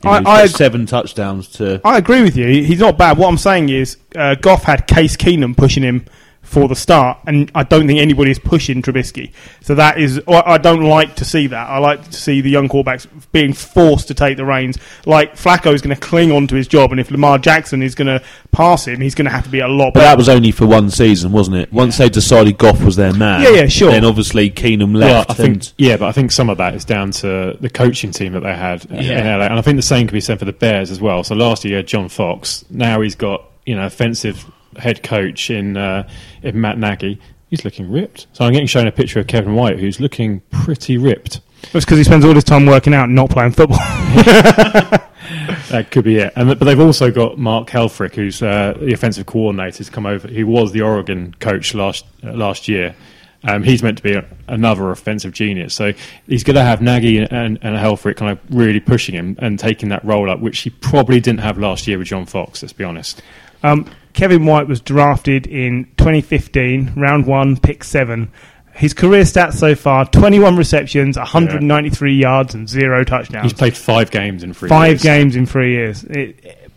You 0.03 0.11
know, 0.11 0.31
I- 0.31 0.43
I 0.43 0.47
seven 0.47 0.85
touchdowns 0.85 1.49
to. 1.53 1.81
I 1.83 1.97
agree 1.97 2.21
with 2.23 2.37
you. 2.37 2.47
He's 2.47 2.81
not 2.81 2.99
bad. 2.99 3.17
What 3.17 3.29
I'm 3.29 3.39
saying 3.39 3.71
is, 3.71 3.97
uh, 4.15 4.35
Goff 4.35 4.65
had 4.65 4.87
Case 4.87 5.17
Keenum 5.17 5.57
pushing 5.57 5.83
him 5.83 6.05
for 6.45 6.69
the 6.69 6.77
start, 6.77 7.19
and 7.27 7.51
I 7.55 7.65
don't 7.65 7.87
think 7.87 7.99
anybody's 7.99 8.39
pushing 8.39 8.81
Trubisky. 8.83 9.33
So 9.61 9.75
that 9.75 9.99
is, 9.99 10.21
I 10.29 10.43
I 10.55 10.59
don't 10.59 10.83
like 10.85 11.17
to 11.17 11.25
see 11.25 11.47
that. 11.49 11.69
I 11.69 11.79
like 11.79 12.05
to 12.05 12.13
see 12.13 12.41
the 12.41 12.51
young 12.51 12.69
quarterbacks 12.69 13.07
being 13.33 13.53
forced 13.53 14.07
to 14.09 14.15
take 14.15 14.37
the 14.37 14.45
reins. 14.45 14.79
Like 15.07 15.35
Flacco 15.37 15.75
is 15.75 15.83
going 15.83 15.95
to 15.97 16.01
cling 16.01 16.31
on 16.31 16.47
to 16.49 16.55
his 16.55 16.69
job, 16.69 16.93
and 16.93 17.01
if 17.01 17.11
Lamar 17.11 17.39
Jackson 17.39 17.83
is 17.83 17.95
going 17.95 18.07
to 18.07 18.23
pass 18.53 18.87
him, 18.87 19.01
he's 19.01 19.15
going 19.15 19.25
to 19.25 19.31
have 19.33 19.45
to 19.45 19.51
be 19.51 19.61
a 19.61 19.67
lot 19.69 19.95
But 19.95 20.01
better. 20.01 20.07
that 20.11 20.19
was 20.19 20.29
only 20.29 20.53
for 20.53 20.67
one 20.67 20.91
season, 20.91 21.33
wasn't 21.33 21.57
it? 21.57 21.73
Once 21.73 21.99
they 21.99 22.09
decided 22.09 22.57
Goff 22.59 22.83
was 22.85 22.97
their 22.97 23.13
man, 23.13 23.43
Yeah, 23.43 23.51
yeah, 23.63 23.67
sure. 23.67 23.91
Then 23.91 24.05
obviously 24.05 24.51
Keenum 24.51 24.93
Well, 24.99 25.01
left. 25.19 25.31
I 25.31 25.35
think 25.35 25.55
and 25.57 25.73
yeah, 25.79 25.97
but 25.97 26.07
I 26.07 26.13
think 26.13 26.31
some 26.31 26.51
of 26.51 26.59
that 26.59 26.75
is 26.75 26.85
down 26.85 27.11
to 27.13 27.57
the 27.61 27.71
coaching 27.71 28.13
team 28.13 28.33
that 28.35 28.41
they 28.45 28.55
had 28.55 28.85
in 28.87 28.97
LA, 29.09 29.45
and 29.47 29.55
I 29.55 29.63
think 29.63 29.77
the 29.77 29.83
same 29.83 30.07
can 30.07 30.15
be 30.15 30.21
said 30.21 30.39
for 30.39 30.45
the 30.45 30.53
Bears 30.53 30.91
as 30.91 31.01
well. 31.01 31.25
So 31.25 31.35
last 31.35 31.65
year 31.65 31.83
John 31.83 32.09
Fox. 32.09 32.65
Now 32.71 33.01
he's 33.01 33.15
got 33.15 33.45
you 33.67 33.75
know 33.75 33.87
offensive 33.87 34.45
head 34.79 35.03
coach 35.03 35.51
in 35.51 35.77
uh, 35.77 36.09
in 36.43 36.61
Matt 36.61 36.79
Nagy. 36.79 37.21
He's 37.51 37.65
looking 37.65 37.91
ripped. 37.91 38.27
So 38.33 38.45
I'm 38.45 38.53
getting 38.53 38.67
shown 38.67 38.87
a 38.87 38.93
picture 38.93 39.21
of 39.21 39.27
Kevin 39.27 39.55
White, 39.55 39.79
who's 39.79 40.01
looking 40.01 40.41
pretty 40.51 40.99
ripped. 40.99 41.41
That's 41.73 41.85
because 41.85 41.99
he 41.99 42.05
spends 42.05 42.25
all 42.25 42.35
his 42.35 42.45
time 42.45 42.67
working 42.67 42.95
out 42.95 43.05
and 43.05 43.15
not 43.15 43.31
playing 43.31 43.53
football. 43.53 43.79
That 45.69 45.91
could 45.91 46.05
be 46.05 46.19
it. 46.19 46.33
And 46.37 46.49
but 46.49 46.65
they've 46.65 46.79
also 46.79 47.11
got 47.11 47.39
Mark 47.39 47.69
Helfrich, 47.69 48.15
who's 48.15 48.43
uh, 48.43 48.75
the 48.79 48.93
offensive 48.93 49.27
coordinator, 49.27 49.79
has 49.79 49.91
come 49.91 50.07
over. 50.07 50.29
He 50.29 50.45
was 50.45 50.73
the 50.73 50.83
Oregon 50.83 51.35
coach 51.41 51.75
last 51.75 52.05
uh, 52.23 52.33
last 52.33 52.69
year. 52.69 52.95
Um, 53.43 53.63
he's 53.63 53.83
meant 53.83 53.99
to 53.99 54.03
be 54.03 54.15
a, 54.15 54.25
another 54.49 54.91
offensive 54.91 55.33
genius. 55.33 55.75
So 55.75 55.93
he's 56.27 56.45
going 56.45 56.55
to 56.55 56.63
have 56.63 56.81
Nagy 56.81 57.19
and, 57.19 57.33
and, 57.33 57.59
and 57.61 57.77
Helfrich 57.77 58.17
kind 58.17 58.33
of 58.33 58.39
really 58.57 58.81
pushing 58.81 59.15
him 59.15 59.37
and 59.39 59.59
taking 59.59 59.91
that 59.91 60.03
role 60.05 60.31
up, 60.31 60.41
which 60.41 60.61
he 60.61 60.71
probably 60.71 61.21
didn't 61.21 61.41
have 61.41 61.59
last 61.59 61.87
year 61.87 61.99
with 61.99 62.07
John 62.07 62.25
Fox. 62.25 62.63
Let's 62.63 62.73
be 62.73 62.85
honest. 62.85 63.21
Um, 63.63 63.91
Kevin 64.15 64.47
White 64.47 64.67
was 64.69 64.81
drafted 64.81 65.47
in 65.47 65.85
2015, 65.99 66.93
round 66.97 67.27
one, 67.27 67.57
pick 67.57 67.85
seven. 67.85 68.31
His 68.73 68.95
career 68.95 69.23
stats 69.23 69.55
so 69.55 69.75
far 69.75 70.05
21 70.07 70.57
receptions, 70.57 71.17
193 71.17 72.15
yards, 72.17 72.55
and 72.55 72.69
zero 72.69 73.05
touchdowns. 73.05 73.45
He's 73.45 73.53
played 73.53 73.77
five 73.77 74.11
games 74.11 74.43
in 74.43 74.53
three 74.55 74.69
Five 74.69 74.89
years. 74.93 75.03
games 75.03 75.37
in 75.37 75.47
three 75.47 75.73
years. 75.73 76.03
It, 76.05 76.41
it- 76.45 76.71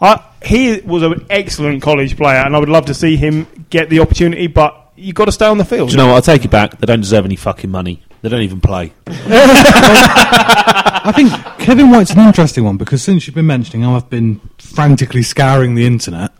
I, 0.00 0.22
he 0.44 0.80
was 0.80 1.02
an 1.04 1.24
excellent 1.30 1.80
college 1.80 2.16
player, 2.16 2.38
and 2.44 2.54
I 2.54 2.58
would 2.58 2.68
love 2.68 2.86
to 2.86 2.94
see 2.94 3.16
him 3.16 3.46
get 3.70 3.88
the 3.88 4.00
opportunity, 4.00 4.48
but 4.48 4.90
you've 4.96 5.14
got 5.14 5.26
to 5.26 5.32
stay 5.32 5.46
on 5.46 5.56
the 5.56 5.64
field. 5.64 5.88
Do 5.90 5.92
you 5.92 5.98
know 5.98 6.08
what? 6.08 6.16
I'll 6.16 6.22
take 6.22 6.44
it 6.44 6.50
back. 6.50 6.78
They 6.78 6.86
don't 6.86 7.00
deserve 7.00 7.24
any 7.24 7.36
fucking 7.36 7.70
money. 7.70 8.02
They 8.24 8.30
don't 8.30 8.40
even 8.40 8.60
play. 8.62 8.94
I 9.06 11.12
think 11.14 11.30
Kevin 11.58 11.90
White's 11.90 12.12
an 12.12 12.20
interesting 12.20 12.64
one 12.64 12.78
because 12.78 13.02
since 13.02 13.26
you've 13.26 13.34
been 13.34 13.46
mentioning, 13.46 13.82
him, 13.82 13.90
I've 13.90 14.08
been 14.08 14.40
frantically 14.56 15.22
scouring 15.22 15.74
the 15.74 15.84
internet, 15.84 16.32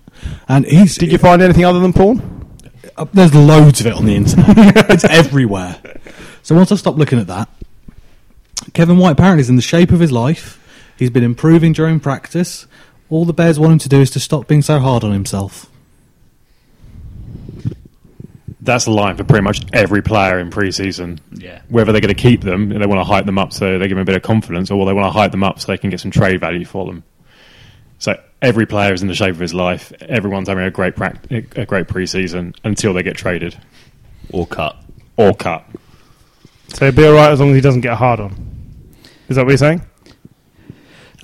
and 0.48 0.64
he's 0.64 0.96
Did 0.96 1.12
you 1.12 1.18
find 1.18 1.42
anything 1.42 1.66
other 1.66 1.80
than 1.80 1.92
porn? 1.92 2.46
Uh, 2.96 3.04
there's 3.12 3.34
loads 3.34 3.82
of 3.82 3.86
it 3.86 3.92
on 3.92 4.06
the 4.06 4.14
internet. 4.14 4.56
it's 4.90 5.04
everywhere. 5.04 5.78
So 6.42 6.54
once 6.54 6.72
I 6.72 6.76
stopped 6.76 6.96
looking 6.96 7.18
at 7.18 7.26
that, 7.26 7.50
Kevin 8.72 8.96
White 8.96 9.10
apparently 9.10 9.42
is 9.42 9.50
in 9.50 9.56
the 9.56 9.62
shape 9.62 9.90
of 9.90 10.00
his 10.00 10.10
life. 10.10 10.58
He's 10.96 11.10
been 11.10 11.22
improving 11.22 11.74
during 11.74 12.00
practice. 12.00 12.66
All 13.10 13.26
the 13.26 13.34
Bears 13.34 13.60
want 13.60 13.74
him 13.74 13.78
to 13.80 13.90
do 13.90 14.00
is 14.00 14.08
to 14.12 14.20
stop 14.20 14.48
being 14.48 14.62
so 14.62 14.78
hard 14.78 15.04
on 15.04 15.12
himself. 15.12 15.70
That's 18.64 18.86
the 18.86 18.90
line 18.92 19.16
for 19.16 19.24
pretty 19.24 19.44
much 19.44 19.60
every 19.72 20.02
player 20.02 20.38
in 20.38 20.50
preseason. 20.50 21.20
Yeah. 21.32 21.60
Whether 21.68 21.92
they're 21.92 22.00
going 22.00 22.14
to 22.14 22.20
keep 22.20 22.40
them, 22.40 22.70
they 22.70 22.86
want 22.86 22.98
to 23.00 23.04
hype 23.04 23.26
them 23.26 23.38
up 23.38 23.52
so 23.52 23.78
they 23.78 23.86
give 23.88 23.96
them 23.96 24.02
a 24.02 24.04
bit 24.06 24.16
of 24.16 24.22
confidence, 24.22 24.70
or 24.70 24.86
they 24.86 24.92
want 24.92 25.06
to 25.06 25.10
hype 25.10 25.30
them 25.32 25.44
up 25.44 25.60
so 25.60 25.70
they 25.70 25.78
can 25.78 25.90
get 25.90 26.00
some 26.00 26.10
trade 26.10 26.40
value 26.40 26.64
for 26.64 26.86
them. 26.86 27.04
So 27.98 28.18
every 28.42 28.66
player 28.66 28.92
is 28.94 29.02
in 29.02 29.08
the 29.08 29.14
shape 29.14 29.30
of 29.34 29.38
his 29.38 29.52
life. 29.54 29.92
Everyone's 30.00 30.48
having 30.48 30.64
a 30.64 30.70
great 30.70 30.96
prac- 30.96 31.30
a 31.30 31.66
great 31.66 31.86
preseason 31.88 32.56
until 32.64 32.92
they 32.94 33.02
get 33.02 33.16
traded 33.16 33.56
Or 34.32 34.46
cut. 34.46 34.76
or 35.16 35.34
cut. 35.34 35.64
So 36.68 36.86
he'll 36.86 36.94
be 36.94 37.04
alright 37.04 37.30
as 37.32 37.40
long 37.40 37.50
as 37.50 37.54
he 37.56 37.60
doesn't 37.60 37.82
get 37.82 37.96
hard 37.98 38.18
on. 38.20 38.34
Is 39.28 39.36
that 39.36 39.44
what 39.44 39.50
you're 39.50 39.58
saying? 39.58 39.82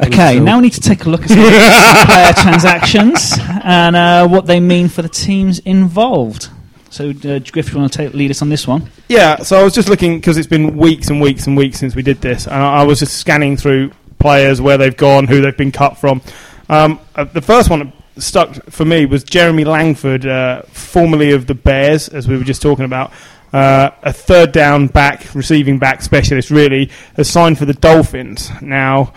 Okay, 0.03 0.39
now 0.41 0.57
we 0.57 0.63
need 0.63 0.73
to 0.75 0.81
take 0.81 1.05
a 1.05 1.11
look 1.11 1.23
at 1.23 1.29
some 1.29 1.39
player 2.07 2.33
transactions 2.35 3.35
and 3.65 3.95
uh, 3.97 4.27
what 4.29 4.47
they 4.47 4.59
mean 4.61 4.89
for 4.89 5.03
the 5.03 5.09
teams 5.11 5.59
involved. 5.61 6.49
So, 6.91 7.11
uh, 7.11 7.39
Griff, 7.39 7.73
you 7.73 7.79
want 7.79 7.93
to 7.93 7.97
take, 7.99 8.15
lead 8.15 8.33
us 8.33 8.43
on 8.43 8.49
this 8.49 8.67
one? 8.67 8.91
Yeah, 9.09 9.37
so 9.39 9.59
I 9.59 9.63
was 9.63 9.75
just 9.75 9.89
looking 9.89 10.17
because 10.17 10.37
it's 10.37 10.49
been 10.49 10.77
weeks 10.77 11.09
and 11.09 11.21
weeks 11.21 11.47
and 11.47 11.57
weeks 11.57 11.79
since 11.79 11.95
we 11.95 12.03
did 12.03 12.21
this, 12.21 12.47
and 12.47 12.57
I, 12.57 12.81
I 12.81 12.83
was 12.83 12.99
just 12.99 13.17
scanning 13.17 13.57
through 13.57 13.93
players, 14.19 14.61
where 14.61 14.77
they've 14.77 14.97
gone, 14.97 15.29
who 15.29 15.41
they've 15.41 15.57
been 15.57 15.73
cut 15.73 15.99
from. 15.99 16.21
Um, 16.69 17.01
uh, 17.15 17.25
the 17.25 17.41
first 17.41 17.71
one 17.71 17.79
that 17.81 18.23
stuck 18.23 18.55
for 18.71 18.85
me 18.85 19.07
was 19.07 19.25
Jeremy 19.25 19.65
Langford, 19.65 20.27
uh, 20.27 20.63
formerly 20.63 21.33
of 21.33 21.47
the 21.47 21.55
Bears, 21.55 22.09
as 22.09 22.29
we 22.29 22.37
were 22.37 22.45
just 22.45 22.61
talking 22.61 22.85
about. 22.85 23.13
Uh, 23.53 23.91
a 24.03 24.13
third 24.13 24.53
down 24.53 24.87
back, 24.87 25.35
receiving 25.35 25.79
back 25.79 26.03
specialist, 26.03 26.51
really, 26.51 26.91
has 27.15 27.29
signed 27.29 27.59
for 27.59 27.65
the 27.65 27.75
Dolphins. 27.75 28.51
Now, 28.61 29.13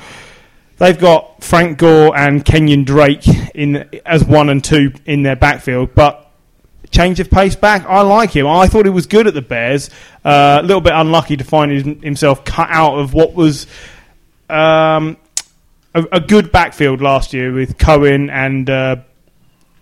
they've 0.78 1.00
got 1.00 1.44
Frank 1.44 1.78
Gore 1.78 2.18
and 2.18 2.44
Kenyan 2.44 2.86
Drake 2.86 3.28
in 3.54 3.90
as 4.06 4.24
one 4.24 4.50
and 4.50 4.64
two 4.64 4.94
in 5.06 5.24
their 5.24 5.36
backfield, 5.36 5.94
but 5.96 6.23
change 6.94 7.20
of 7.20 7.30
pace 7.30 7.56
back. 7.56 7.86
I 7.86 8.02
like 8.02 8.32
him. 8.32 8.48
I 8.48 8.68
thought 8.68 8.86
he 8.86 8.92
was 8.92 9.08
good 9.08 9.28
at 9.28 9.34
the 9.34 9.42
Bears. 9.42 9.90
Uh, 10.24 10.60
a 10.62 10.66
little 10.66 10.82
bit 10.82 10.94
unlucky 10.96 11.36
to 11.38 11.44
find 11.44 12.02
himself 12.04 12.46
cut 12.46 12.70
out 12.70 12.98
of 12.98 13.14
what 13.14 13.34
was 13.34 13.68
um, 14.50 15.18
a, 15.94 16.06
a, 16.14 16.20
good 16.20 16.52
backfield 16.52 17.02
last 17.02 17.34
year 17.34 17.52
with 17.52 17.78
Cohen 17.78 18.30
and 18.30 18.70
uh, 18.70 18.98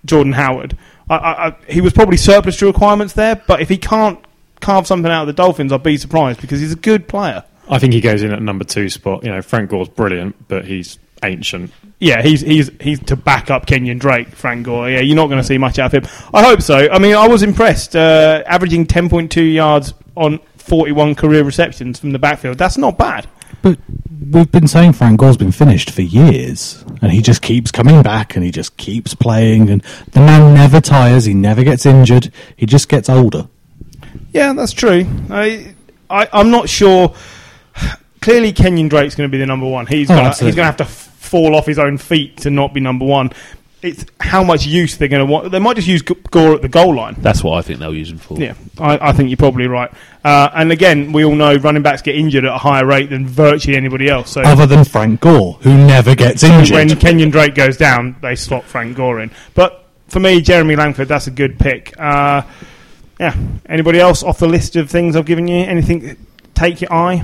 Jordan 0.06 0.34
Howard. 0.34 0.78
I, 1.10 1.16
I, 1.16 1.48
I, 1.48 1.56
he 1.68 1.82
was 1.82 1.94
probably 1.94 2.18
surplus 2.18 2.58
to 2.58 2.66
requirements 2.66 3.14
there, 3.14 3.36
but 3.36 3.62
if 3.62 3.70
he 3.70 3.78
can't 3.78 4.20
carve 4.62 4.88
something 4.88 5.12
out 5.12 5.22
of 5.22 5.28
the 5.28 5.34
Dolphins, 5.34 5.72
I'll 5.72 5.80
be 5.80 5.98
surprised 5.98 6.42
because 6.42 6.60
he's 6.62 6.74
a 6.74 6.78
good 6.78 7.08
player. 7.08 7.44
I 7.70 7.80
think 7.80 7.94
he 7.94 8.02
goes 8.02 8.24
in 8.24 8.32
at 8.32 8.42
number 8.42 8.64
two 8.64 8.90
spot. 8.90 9.24
You 9.24 9.32
know, 9.32 9.42
Frank 9.42 9.70
Gore's 9.70 9.90
brilliant, 9.90 10.48
but 10.48 10.66
he's 10.66 10.98
ancient. 11.24 11.72
Yeah, 12.00 12.22
he's 12.22 12.42
he's 12.42 12.70
he's 12.80 13.00
to 13.04 13.16
back 13.16 13.52
up 13.52 13.66
Kenyan 13.68 14.00
Drake, 14.00 14.30
Frank 14.30 14.66
Gore. 14.66 14.90
Yeah, 14.90 15.02
you're 15.02 15.16
not 15.16 15.28
going 15.28 15.38
to 15.40 15.44
see 15.48 15.58
much 15.58 15.78
out 15.80 15.94
of 15.94 16.04
him. 16.04 16.12
I 16.34 16.44
hope 16.44 16.62
so. 16.62 16.90
I 16.92 16.98
mean, 17.00 17.16
I 17.16 17.28
was 17.28 17.44
impressed, 17.44 17.96
uh, 17.96 18.44
averaging 18.48 18.86
10.2 18.88 19.54
yards 19.54 19.94
on 20.16 20.40
41 20.58 21.16
career 21.16 21.44
receptions 21.44 22.00
from 22.00 22.12
the 22.12 22.20
backfield. 22.20 22.58
That's 22.58 22.78
not 22.78 22.98
bad. 22.98 23.28
But 23.62 23.78
we've 24.32 24.52
been 24.52 24.68
saying 24.68 24.94
Frank 24.94 25.20
Gore's 25.20 25.38
been 25.38 25.52
finished 25.52 25.92
for 25.92 26.02
years, 26.02 26.84
and 27.04 27.12
he 27.12 27.22
just 27.22 27.44
keeps 27.44 27.70
coming 27.72 28.02
back, 28.02 28.36
and 28.36 28.44
he 28.44 28.50
just 28.50 28.76
keeps 28.78 29.14
playing, 29.14 29.70
and 29.70 29.84
the 30.14 30.22
man 30.22 30.56
never 30.56 30.82
tires. 30.82 31.26
He 31.26 31.36
never 31.36 31.64
gets 31.64 31.86
injured. 31.86 32.32
He 32.56 32.66
just 32.66 32.90
gets 32.90 33.08
older. 33.10 33.48
Yeah, 34.34 34.54
that's 34.54 34.74
true. 34.74 35.06
I, 35.30 35.76
I 36.10 36.28
I'm 36.34 36.50
not 36.50 36.68
sure. 36.70 37.14
Clearly, 38.22 38.54
Kenyan 38.54 38.90
Drake's 38.90 39.16
going 39.16 39.28
to 39.30 39.32
be 39.32 39.38
the 39.40 39.46
number 39.48 39.68
one. 39.68 39.86
He's 39.88 40.10
Oh, 40.10 40.16
gonna, 40.16 40.30
he's 40.30 40.40
going 40.40 40.56
to 40.56 40.64
have 40.64 40.78
to 40.78 40.84
f- 40.84 41.11
fall 41.32 41.56
off 41.56 41.66
his 41.66 41.80
own 41.80 41.98
feet 41.98 42.38
to 42.38 42.50
not 42.52 42.74
be 42.74 42.82
number 42.82 43.06
one. 43.06 43.32
It's 43.82 44.06
how 44.20 44.44
much 44.44 44.68
use 44.68 44.98
they're 44.98 45.08
going 45.08 45.26
to 45.26 45.32
want. 45.32 45.52
They 45.52 45.58
might 45.58 45.76
just 45.76 45.88
use 45.88 46.04
Gore 46.04 46.54
at 46.54 46.62
the 46.62 46.70
goal 46.70 46.94
line. 46.94 47.16
That's 47.18 47.44
what 47.44 47.58
I 47.58 47.64
think 47.64 47.80
they'll 47.80 47.96
use 47.96 48.12
him 48.12 48.20
for. 48.20 48.38
Yeah, 48.38 48.54
I, 48.78 49.10
I 49.10 49.12
think 49.12 49.30
you're 49.30 49.38
probably 49.38 49.66
right. 49.66 49.92
Uh, 50.24 50.50
and 50.54 50.72
again, 50.72 51.14
we 51.14 51.26
all 51.26 51.34
know 51.34 51.56
running 51.56 51.82
backs 51.82 52.04
get 52.04 52.16
injured 52.16 52.46
at 52.46 52.54
a 52.54 52.60
higher 52.60 52.86
rate 52.86 53.10
than 53.10 53.26
virtually 53.26 53.76
anybody 53.76 54.08
else. 54.08 54.30
So 54.32 54.42
Other 54.42 54.68
than 54.68 54.84
Frank 54.84 55.22
Gore, 55.22 55.54
who 55.62 55.76
never 55.76 56.14
gets 56.14 56.44
injured. 56.44 56.76
when 56.76 56.90
Kenyan 56.90 57.32
Drake 57.32 57.56
goes 57.56 57.76
down, 57.78 58.18
they 58.22 58.36
slot 58.36 58.66
Frank 58.66 58.96
Gore 58.98 59.20
in. 59.22 59.32
But 59.56 59.84
for 60.10 60.20
me, 60.20 60.42
Jeremy 60.42 60.76
Langford, 60.76 61.08
that's 61.08 61.26
a 61.26 61.32
good 61.32 61.58
pick. 61.58 62.00
Uh, 62.00 62.44
yeah. 63.20 63.36
Anybody 63.66 64.00
else 64.00 64.22
off 64.22 64.38
the 64.38 64.48
list 64.48 64.76
of 64.76 64.92
things 64.92 65.16
I've 65.16 65.26
given 65.26 65.48
you? 65.48 65.64
Anything 65.64 66.18
take 66.54 66.82
your 66.82 66.94
eye? 66.94 67.24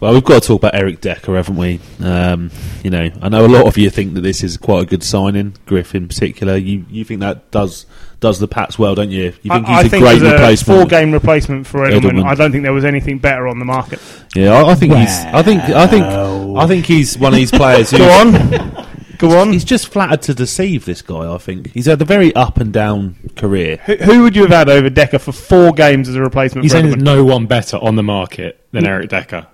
Well, 0.00 0.12
we've 0.12 0.24
got 0.24 0.42
to 0.42 0.48
talk 0.48 0.60
about 0.60 0.74
Eric 0.74 1.00
Decker, 1.00 1.34
haven't 1.34 1.56
we? 1.56 1.80
Um, 2.02 2.50
you 2.82 2.90
know, 2.90 3.08
I 3.22 3.28
know 3.28 3.46
a 3.46 3.48
lot 3.48 3.66
of 3.66 3.78
you 3.78 3.88
think 3.90 4.14
that 4.14 4.20
this 4.20 4.42
is 4.42 4.56
quite 4.56 4.82
a 4.82 4.86
good 4.86 5.02
signing. 5.02 5.56
Griff, 5.66 5.94
in 5.94 6.08
particular, 6.08 6.56
you 6.56 6.84
you 6.90 7.04
think 7.04 7.20
that 7.20 7.50
does 7.50 7.86
does 8.20 8.38
the 8.38 8.48
Pats 8.48 8.78
well, 8.78 8.94
don't 8.94 9.10
you? 9.10 9.24
You 9.24 9.30
think 9.32 9.68
I, 9.68 9.72
I 9.72 9.76
he's 9.76 9.86
a 9.86 9.88
think 9.90 10.02
great 10.02 10.22
a 10.22 10.32
replacement? 10.32 10.78
four-game 10.80 11.12
replacement 11.12 11.66
for 11.66 11.80
Edelman, 11.80 12.00
Edelman. 12.02 12.24
I 12.24 12.34
don't 12.34 12.52
think 12.52 12.64
there 12.64 12.72
was 12.72 12.84
anything 12.84 13.18
better 13.18 13.48
on 13.48 13.58
the 13.58 13.64
market. 13.64 14.00
Yeah, 14.34 14.52
I, 14.52 14.72
I 14.72 14.74
think 14.74 14.94
he's. 14.94 15.08
I 15.08 15.42
think. 15.42 15.62
I 15.62 15.86
think. 15.86 16.04
I 16.04 16.66
think 16.66 16.86
he's 16.86 17.16
one 17.16 17.32
of 17.32 17.36
these 17.38 17.50
players 17.50 17.90
who. 17.92 17.98
Go 17.98 18.10
on, 18.10 18.86
go 19.18 19.38
on. 19.38 19.52
He's 19.52 19.64
just 19.64 19.88
flattered 19.88 20.22
to 20.22 20.34
deceive 20.34 20.84
this 20.84 21.00
guy. 21.02 21.32
I 21.32 21.38
think 21.38 21.70
he's 21.72 21.86
had 21.86 22.02
a 22.02 22.04
very 22.04 22.34
up 22.34 22.58
and 22.58 22.72
down 22.72 23.16
career. 23.36 23.76
Who, 23.86 23.94
who 23.96 24.22
would 24.24 24.36
you 24.36 24.42
have 24.42 24.50
had 24.50 24.68
over 24.68 24.90
Decker 24.90 25.18
for 25.18 25.32
four 25.32 25.72
games 25.72 26.08
as 26.08 26.14
a 26.16 26.20
replacement 26.20 26.64
He's 26.64 26.72
for 26.72 26.78
saying 26.80 26.90
there's 26.90 27.02
no 27.02 27.24
one 27.24 27.46
better 27.46 27.78
on 27.78 27.94
the 27.96 28.02
market 28.02 28.60
than 28.72 28.86
Eric 28.86 29.08
Decker. 29.08 29.46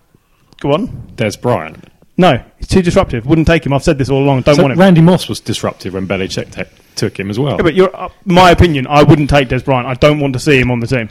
Go 0.61 0.73
on. 0.73 0.89
Dez 1.17 1.41
Bryant. 1.41 1.85
No, 2.17 2.43
he's 2.59 2.69
too 2.69 2.83
disruptive. 2.83 3.25
Wouldn't 3.27 3.47
take 3.47 3.65
him. 3.65 3.73
I've 3.73 3.83
said 3.83 3.97
this 3.99 4.11
all 4.11 4.23
along. 4.23 4.43
Don't 4.43 4.57
So 4.57 4.63
want 4.63 4.75
him. 4.75 4.79
Randy 4.79 5.01
Moss 5.01 5.29
was 5.29 5.41
disruptive 5.41 5.95
when 5.95 6.07
Belichick 6.07 6.51
ta- 6.51 6.65
took 6.95 7.19
him 7.19 7.31
as 7.31 7.39
well. 7.39 7.57
Yeah, 7.57 7.63
but 7.63 7.75
you're, 7.75 7.95
uh, 7.97 8.11
my 8.27 8.51
opinion, 8.51 8.87
I 8.87 9.03
wouldn't 9.03 9.31
take 9.31 9.49
Dez 9.49 9.65
Bryant. 9.65 9.87
I 9.89 9.95
don't 9.95 10.21
want 10.21 10.35
to 10.35 10.39
see 10.39 10.59
him 10.61 10.71
on 10.71 10.81
the 10.81 10.87
team. 10.87 11.09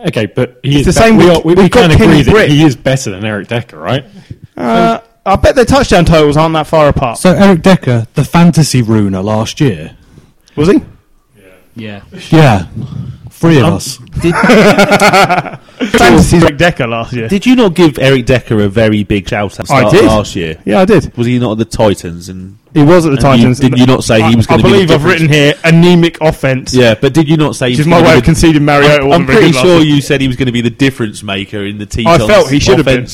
okay, 0.00 0.26
but 0.26 0.58
he 0.64 0.80
It's 0.80 0.88
is 0.88 0.94
the 0.96 1.00
same 1.00 1.16
we, 1.16 1.26
with- 1.26 1.36
are, 1.36 1.40
we, 1.42 1.54
we've 1.54 1.64
we 1.64 1.68
got 1.68 1.90
can 1.90 1.98
Kenny 1.98 2.04
agree 2.10 2.22
that 2.24 2.30
Britt. 2.32 2.50
he 2.50 2.64
is 2.64 2.74
better 2.74 3.10
than 3.12 3.24
Eric 3.24 3.46
Decker, 3.48 3.78
right? 3.78 4.04
Uh, 4.56 4.98
I 5.24 5.36
bet 5.36 5.54
their 5.54 5.64
touchdown 5.64 6.04
totals 6.04 6.36
aren't 6.36 6.54
that 6.54 6.66
far 6.66 6.88
apart. 6.88 7.18
So 7.18 7.32
Eric 7.32 7.62
Decker, 7.62 8.06
the 8.14 8.24
fantasy 8.24 8.82
ruiner 8.82 9.22
last 9.22 9.60
year. 9.60 9.96
Was 10.56 10.68
he? 10.68 10.82
Yeah. 11.76 12.02
Yeah, 12.30 12.66
three 13.30 13.60
of 13.60 13.66
Um, 13.66 13.80
us. 15.80 15.90
Fantasy 15.90 16.36
Eric 16.38 16.56
Decker 16.58 16.86
last 16.86 17.12
year. 17.12 17.28
Did 17.28 17.46
you 17.46 17.56
not 17.56 17.74
give 17.74 17.98
Eric 17.98 18.26
Decker 18.26 18.60
a 18.60 18.68
very 18.68 19.04
big 19.04 19.28
shout 19.28 19.58
out 19.60 19.70
I 19.70 19.88
did. 19.90 20.04
last 20.04 20.34
year? 20.36 20.60
Yeah, 20.64 20.80
I 20.80 20.84
did. 20.84 21.16
Was 21.16 21.26
he 21.26 21.38
not 21.38 21.52
at 21.52 21.58
the 21.58 21.64
Titans? 21.64 22.28
And 22.28 22.58
He 22.74 22.82
was 22.82 23.06
at 23.06 23.10
the 23.10 23.16
Titans. 23.18 23.62
you- 23.62 23.70
did 23.70 23.78
you 23.78 23.86
not 23.86 24.04
say 24.04 24.22
he 24.22 24.36
was 24.36 24.46
I- 24.46 24.50
gonna 24.56 24.62
be 24.62 24.68
I 24.68 24.72
the 24.72 24.74
believe 24.76 24.90
I've 24.90 25.00
difference? 25.00 25.20
written 25.22 25.28
here 25.34 25.54
anemic 25.64 26.18
offense. 26.20 26.74
yeah, 26.74 26.94
but 26.94 27.12
did 27.14 27.28
you 27.28 27.36
not 27.36 27.56
say? 27.56 27.68
he 27.68 27.72
Which 27.72 27.80
is 27.80 27.86
my 27.86 28.02
way 28.02 28.16
of 28.18 28.24
conceding 28.24 28.64
Mariota 28.64 29.02
I'm, 29.04 29.12
I'm 29.12 29.26
pretty 29.26 29.52
sure 29.52 29.80
you 29.80 30.00
said 30.00 30.20
he 30.20 30.28
was 30.28 30.36
going 30.36 30.46
to 30.46 30.52
be 30.52 30.60
the 30.62 30.70
difference 30.70 31.22
maker 31.22 31.64
in 31.64 31.78
the 31.78 31.86
team. 31.86 32.06
I 32.06 32.18
felt 32.18 32.50
he 32.50 32.58
should 32.60 32.78
have 32.78 32.86
been. 32.86 33.06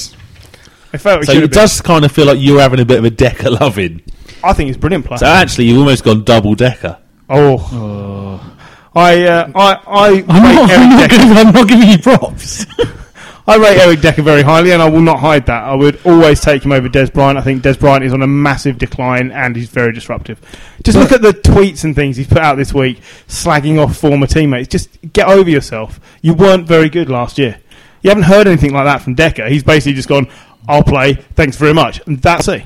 I 0.94 0.98
felt 0.98 1.20
he 1.20 1.26
So 1.26 1.32
it 1.32 1.40
been. 1.42 1.50
does 1.50 1.80
kind 1.80 2.04
of 2.04 2.12
feel 2.12 2.26
like 2.26 2.38
you're 2.40 2.60
having 2.60 2.80
a 2.80 2.84
bit 2.84 2.98
of 2.98 3.04
a 3.04 3.10
Decker 3.10 3.50
loving. 3.50 4.02
I 4.44 4.52
think 4.52 4.66
he's 4.68 4.76
a 4.76 4.78
brilliant 4.80 5.04
player. 5.06 5.18
So 5.18 5.26
actually, 5.26 5.66
you've 5.66 5.78
almost 5.78 6.04
gone 6.04 6.24
double 6.24 6.54
Decker. 6.54 6.98
oh. 7.30 7.68
oh. 7.72 8.48
I, 8.94 9.22
uh, 9.24 9.52
I, 9.54 9.80
I 9.86 10.10
rate 10.10 10.24
I'm 10.28 10.42
not, 10.42 10.70
I'm, 10.70 10.90
not 10.90 11.00
Decker. 11.00 11.16
giving, 11.16 11.36
I'm 11.36 11.54
not 11.54 11.68
giving 11.68 11.88
you 11.88 11.98
props. 11.98 12.66
I 13.46 13.56
rate 13.56 13.78
Eric 13.78 14.00
Decker 14.00 14.22
very 14.22 14.42
highly, 14.42 14.70
and 14.72 14.80
I 14.80 14.88
will 14.88 15.00
not 15.00 15.18
hide 15.18 15.46
that. 15.46 15.64
I 15.64 15.74
would 15.74 15.98
always 16.06 16.40
take 16.40 16.64
him 16.64 16.70
over 16.70 16.88
Dez 16.88 17.12
Bryant. 17.12 17.36
I 17.36 17.40
think 17.42 17.62
Dez 17.62 17.78
Bryant 17.78 18.04
is 18.04 18.12
on 18.12 18.22
a 18.22 18.26
massive 18.26 18.78
decline, 18.78 19.32
and 19.32 19.56
he's 19.56 19.68
very 19.68 19.92
disruptive. 19.92 20.40
Just 20.84 20.96
look 20.96 21.10
at 21.10 21.22
the 21.22 21.32
tweets 21.32 21.82
and 21.82 21.94
things 21.94 22.16
he's 22.16 22.28
put 22.28 22.38
out 22.38 22.56
this 22.56 22.72
week, 22.72 23.00
slagging 23.26 23.82
off 23.82 23.96
former 23.96 24.28
teammates. 24.28 24.68
Just 24.68 24.90
get 25.12 25.26
over 25.26 25.50
yourself. 25.50 25.98
You 26.20 26.34
weren't 26.34 26.68
very 26.68 26.88
good 26.88 27.08
last 27.08 27.36
year. 27.36 27.58
You 28.02 28.10
haven't 28.10 28.24
heard 28.24 28.46
anything 28.46 28.72
like 28.72 28.84
that 28.84 29.02
from 29.02 29.14
Decker. 29.14 29.48
He's 29.48 29.64
basically 29.64 29.94
just 29.94 30.08
gone, 30.08 30.28
"I'll 30.68 30.84
play, 30.84 31.14
thanks 31.14 31.56
very 31.56 31.74
much," 31.74 32.00
and 32.06 32.22
that's 32.22 32.46
it. 32.46 32.62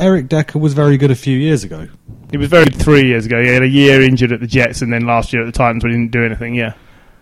Eric 0.00 0.28
Decker 0.28 0.58
was 0.58 0.74
very 0.74 0.96
good 0.96 1.10
a 1.10 1.14
few 1.14 1.36
years 1.38 1.64
ago. 1.64 1.88
He 2.30 2.36
was 2.36 2.48
very 2.48 2.64
good 2.64 2.76
three 2.76 3.06
years 3.06 3.26
ago. 3.26 3.42
He 3.42 3.48
had 3.48 3.62
a 3.62 3.68
year 3.68 4.02
injured 4.02 4.32
at 4.32 4.40
the 4.40 4.46
Jets, 4.46 4.82
and 4.82 4.92
then 4.92 5.06
last 5.06 5.32
year 5.32 5.42
at 5.42 5.46
the 5.46 5.52
Titans, 5.52 5.82
when 5.82 5.92
he 5.92 5.98
didn't 5.98 6.12
do 6.12 6.24
anything. 6.24 6.54
Yeah, 6.54 6.74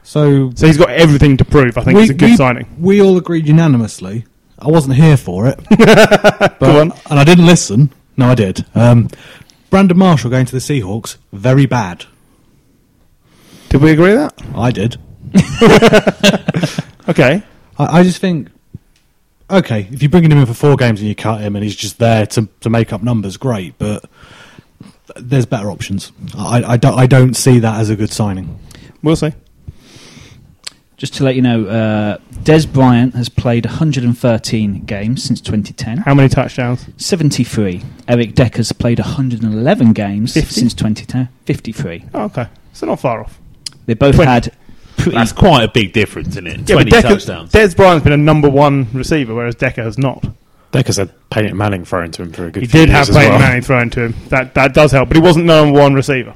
So 0.03 0.51
so 0.55 0.67
he's 0.67 0.77
got 0.79 0.91
everything 0.91 1.37
to 1.39 1.45
prove. 1.45 1.79
I 1.79 1.83
think 1.85 1.99
it's 1.99 2.11
a 2.11 2.15
good 2.15 2.31
we, 2.31 2.37
signing. 2.37 2.67
We 2.79 3.01
all 3.03 3.17
agreed 3.17 3.47
unanimously. 3.47 4.25
I 4.59 4.69
wasn't 4.69 4.97
here 4.97 5.17
for 5.17 5.47
it, 5.47 5.61
but, 5.71 6.59
Go 6.59 6.81
on. 6.81 6.93
and 7.11 7.19
I 7.21 7.25
didn't 7.25 7.47
listen. 7.47 7.93
No, 8.17 8.29
I 8.31 8.35
did. 8.35 8.65
Um, 8.75 9.09
Brandon 9.69 9.99
Marshall 9.99 10.31
going 10.31 10.47
to 10.47 10.53
the 10.53 10.59
Seahawks, 10.59 11.19
very 11.33 11.67
bad. 11.67 12.07
Did 13.69 13.83
we 13.83 13.93
agree 13.93 14.17
with 14.17 14.35
that? 14.37 14.43
I 14.57 14.71
did. 14.71 14.97
Okay. 17.09 17.43
I, 17.79 18.01
I 18.01 18.03
just 18.03 18.21
think, 18.21 18.49
okay, 19.50 19.88
if 19.90 20.02
you're 20.02 20.11
bringing 20.11 20.32
him 20.32 20.38
in 20.38 20.46
for 20.46 20.54
four 20.54 20.76
games 20.76 21.00
and 21.00 21.09
you 21.09 21.14
cut 21.14 21.40
him 21.40 21.56
and 21.56 21.64
he's 21.64 21.76
just 21.76 21.98
there 21.98 22.26
to, 22.26 22.48
to 22.61 22.70
make 22.70 22.92
up 22.92 23.02
numbers, 23.02 23.37
great, 23.37 23.78
but 23.78 24.04
there's 25.16 25.46
better 25.46 25.70
options. 25.70 26.12
I, 26.37 26.62
I, 26.64 26.76
don't, 26.76 26.98
I 26.98 27.06
don't 27.06 27.35
see 27.35 27.59
that 27.61 27.80
as 27.80 27.90
a 27.90 27.96
good 27.96 28.11
signing. 28.11 28.59
We'll 29.02 29.16
see. 29.16 29.32
Just 30.96 31.14
to 31.16 31.24
let 31.24 31.37
you 31.37 31.42
know, 31.42 31.66
uh, 31.66 32.18
Dez 32.42 32.70
Bryant 32.70 33.14
has 33.14 33.28
played 33.28 33.66
113 33.66 34.85
games 34.87 35.22
since 35.22 35.42
2010. 35.42 35.98
How 35.98 36.14
many 36.14 36.30
touchdowns? 36.30 36.87
73. 36.96 37.82
Eric 38.09 38.35
Decker's 38.35 38.72
played 38.72 38.98
111 38.98 39.92
games 39.92 40.32
50? 40.32 40.54
since 40.54 40.72
2010. 40.72 41.28
53. 41.44 42.04
Oh, 42.14 42.24
okay. 42.24 42.48
So 42.72 42.87
not 42.87 43.00
far 43.00 43.20
off. 43.20 43.38
They 43.85 43.92
both 43.92 44.14
20. 44.14 44.30
had 44.30 44.42
pretty. 44.44 44.59
That's 44.96 45.32
quite 45.32 45.62
a 45.64 45.68
big 45.68 45.92
difference, 45.92 46.28
isn't 46.28 46.46
it? 46.46 46.56
Yeah, 46.59 46.62
but 46.64 46.72
Twenty 46.72 46.90
Decker, 46.90 47.09
touchdowns. 47.09 47.52
Dez 47.52 47.76
Bryant's 47.76 48.04
been 48.04 48.12
a 48.12 48.16
number 48.16 48.48
one 48.48 48.88
receiver, 48.92 49.35
whereas 49.35 49.54
Decker 49.54 49.82
has 49.82 49.98
not. 49.98 50.24
Decker's 50.72 50.96
had 50.96 51.11
Peyton 51.30 51.56
Manning 51.56 51.85
thrown 51.85 52.11
to 52.12 52.22
him 52.22 52.32
for 52.32 52.46
a 52.46 52.50
good 52.50 52.62
He 52.62 52.68
few 52.68 52.80
did 52.80 52.88
years 52.88 52.98
have 53.06 53.09
as 53.11 53.16
Peyton 53.16 53.30
well. 53.32 53.38
Manning 53.40 53.62
thrown 53.62 53.90
to 53.90 54.00
him. 54.06 54.14
That 54.28 54.54
that 54.54 54.74
does 54.74 54.92
help, 54.92 55.09
but 55.09 55.16
he 55.16 55.22
wasn't 55.22 55.46
number 55.46 55.78
one 55.78 55.94
receiver. 55.94 56.35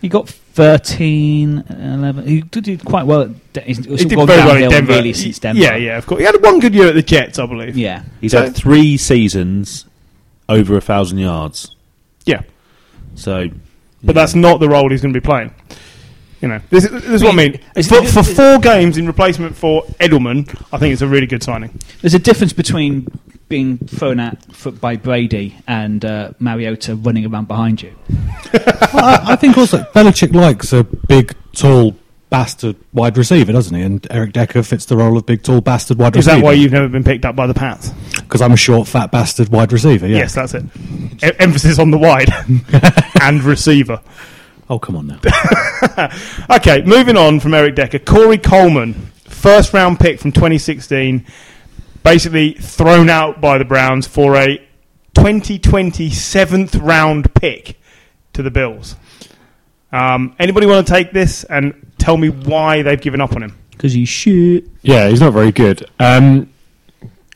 He 0.00 0.08
got 0.08 0.28
13, 0.28 1.64
11. 1.68 2.26
He 2.26 2.40
did 2.42 2.64
do 2.64 2.78
quite 2.78 3.04
well. 3.06 3.22
At 3.22 3.52
De- 3.52 3.60
he's 3.62 3.78
He 3.78 3.96
did 4.04 4.14
gone 4.16 4.26
very 4.26 4.38
well 4.40 4.54
in 4.56 4.62
downhill 4.62 4.70
Denver. 4.70 4.92
really 4.94 5.12
since 5.12 5.38
Denver. 5.38 5.60
Yeah, 5.60 5.76
yeah, 5.76 5.98
of 5.98 6.06
course. 6.06 6.20
He 6.20 6.24
had 6.26 6.42
one 6.42 6.58
good 6.60 6.74
year 6.74 6.88
at 6.88 6.94
the 6.94 7.02
Jets, 7.02 7.38
I 7.38 7.46
believe. 7.46 7.76
Yeah. 7.76 8.02
He's 8.20 8.32
So- 8.32 8.42
had 8.44 8.54
three 8.56 8.96
seasons 8.96 9.86
over 10.48 10.76
a 10.76 10.80
thousand 10.80 11.18
yards. 11.18 11.74
Yeah. 12.24 12.42
So, 13.14 13.48
But 14.02 14.14
that's 14.14 14.34
not 14.34 14.60
the 14.60 14.68
role 14.68 14.88
he's 14.90 15.02
going 15.02 15.12
to 15.12 15.20
be 15.20 15.24
playing. 15.24 15.52
You 16.40 16.48
know, 16.48 16.60
this, 16.70 16.88
this 16.88 17.04
is 17.04 17.22
what 17.22 17.34
I 17.34 17.36
mean. 17.36 17.60
Is- 17.76 17.88
For, 17.88 18.04
for 18.06 18.22
four 18.22 18.58
games 18.58 18.96
in 18.96 19.06
replacement 19.06 19.56
for 19.56 19.82
Edelman, 20.00 20.48
I 20.72 20.78
think 20.78 20.92
it's 20.92 21.02
a 21.02 21.06
really 21.06 21.26
good 21.26 21.42
signing. 21.42 21.78
There's 22.00 22.14
a 22.14 22.18
difference 22.18 22.52
between 22.54 23.06
being 23.48 23.78
thrown 23.78 24.20
at 24.20 24.40
foot 24.54 24.80
by 24.80 24.96
Brady 24.96 25.56
and 25.66 26.04
uh, 26.04 26.30
Mariota 26.38 26.94
running 26.96 27.26
around 27.26 27.48
behind 27.48 27.82
you. 27.82 27.94
Well, 28.92 29.04
I, 29.04 29.34
I 29.34 29.36
think 29.36 29.56
also 29.56 29.78
Belichick 29.94 30.34
likes 30.34 30.72
a 30.72 30.82
big, 30.82 31.32
tall, 31.52 31.94
bastard 32.28 32.74
wide 32.92 33.16
receiver, 33.16 33.52
doesn't 33.52 33.72
he? 33.76 33.82
And 33.82 34.04
Eric 34.10 34.32
Decker 34.32 34.64
fits 34.64 34.84
the 34.86 34.96
role 34.96 35.16
of 35.16 35.26
big, 35.26 35.44
tall, 35.44 35.60
bastard 35.60 35.96
wide 35.98 36.16
Is 36.16 36.26
receiver. 36.26 36.38
that 36.40 36.44
why 36.44 36.52
you've 36.54 36.72
never 36.72 36.88
been 36.88 37.04
picked 37.04 37.24
up 37.24 37.36
by 37.36 37.46
the 37.46 37.54
Pats? 37.54 37.90
Because 38.16 38.42
I'm 38.42 38.50
a 38.50 38.56
short, 38.56 38.88
fat 38.88 39.12
bastard 39.12 39.50
wide 39.50 39.72
receiver. 39.72 40.08
Yeah. 40.08 40.16
Yes, 40.18 40.34
that's 40.34 40.54
it. 40.54 40.64
E- 41.22 41.30
emphasis 41.38 41.78
on 41.78 41.92
the 41.92 41.98
wide 41.98 42.30
and 43.22 43.44
receiver. 43.44 44.00
Oh, 44.70 44.78
come 44.78 44.96
on 44.96 45.06
now. 45.08 45.20
Okay, 46.50 46.82
moving 46.82 47.16
on 47.16 47.40
from 47.40 47.52
Eric 47.54 47.74
Decker. 47.74 47.98
Corey 47.98 48.38
Coleman, 48.38 48.94
first 49.24 49.72
round 49.72 49.98
pick 50.00 50.18
from 50.20 50.32
2016, 50.32 51.26
basically 52.02 52.52
thrown 52.54 53.10
out 53.10 53.40
by 53.40 53.58
the 53.58 53.64
Browns 53.64 54.06
for 54.06 54.36
a 54.36 54.56
2020 55.14 56.10
seventh 56.10 56.76
round 56.76 57.34
pick 57.34 57.78
to 58.32 58.42
the 58.42 58.50
Bills. 58.50 58.96
Um, 59.92 60.34
anybody 60.38 60.66
want 60.66 60.86
to 60.86 60.92
take 60.92 61.12
this 61.12 61.44
and 61.44 61.92
tell 61.98 62.16
me 62.16 62.28
why 62.28 62.82
they've 62.82 63.00
given 63.00 63.20
up 63.20 63.34
on 63.34 63.42
him? 63.42 63.58
Because 63.72 63.92
he's 63.92 64.08
shit. 64.08 64.64
Yeah, 64.82 65.08
he's 65.08 65.20
not 65.20 65.32
very 65.32 65.52
good. 65.52 65.88
Um, 65.98 66.52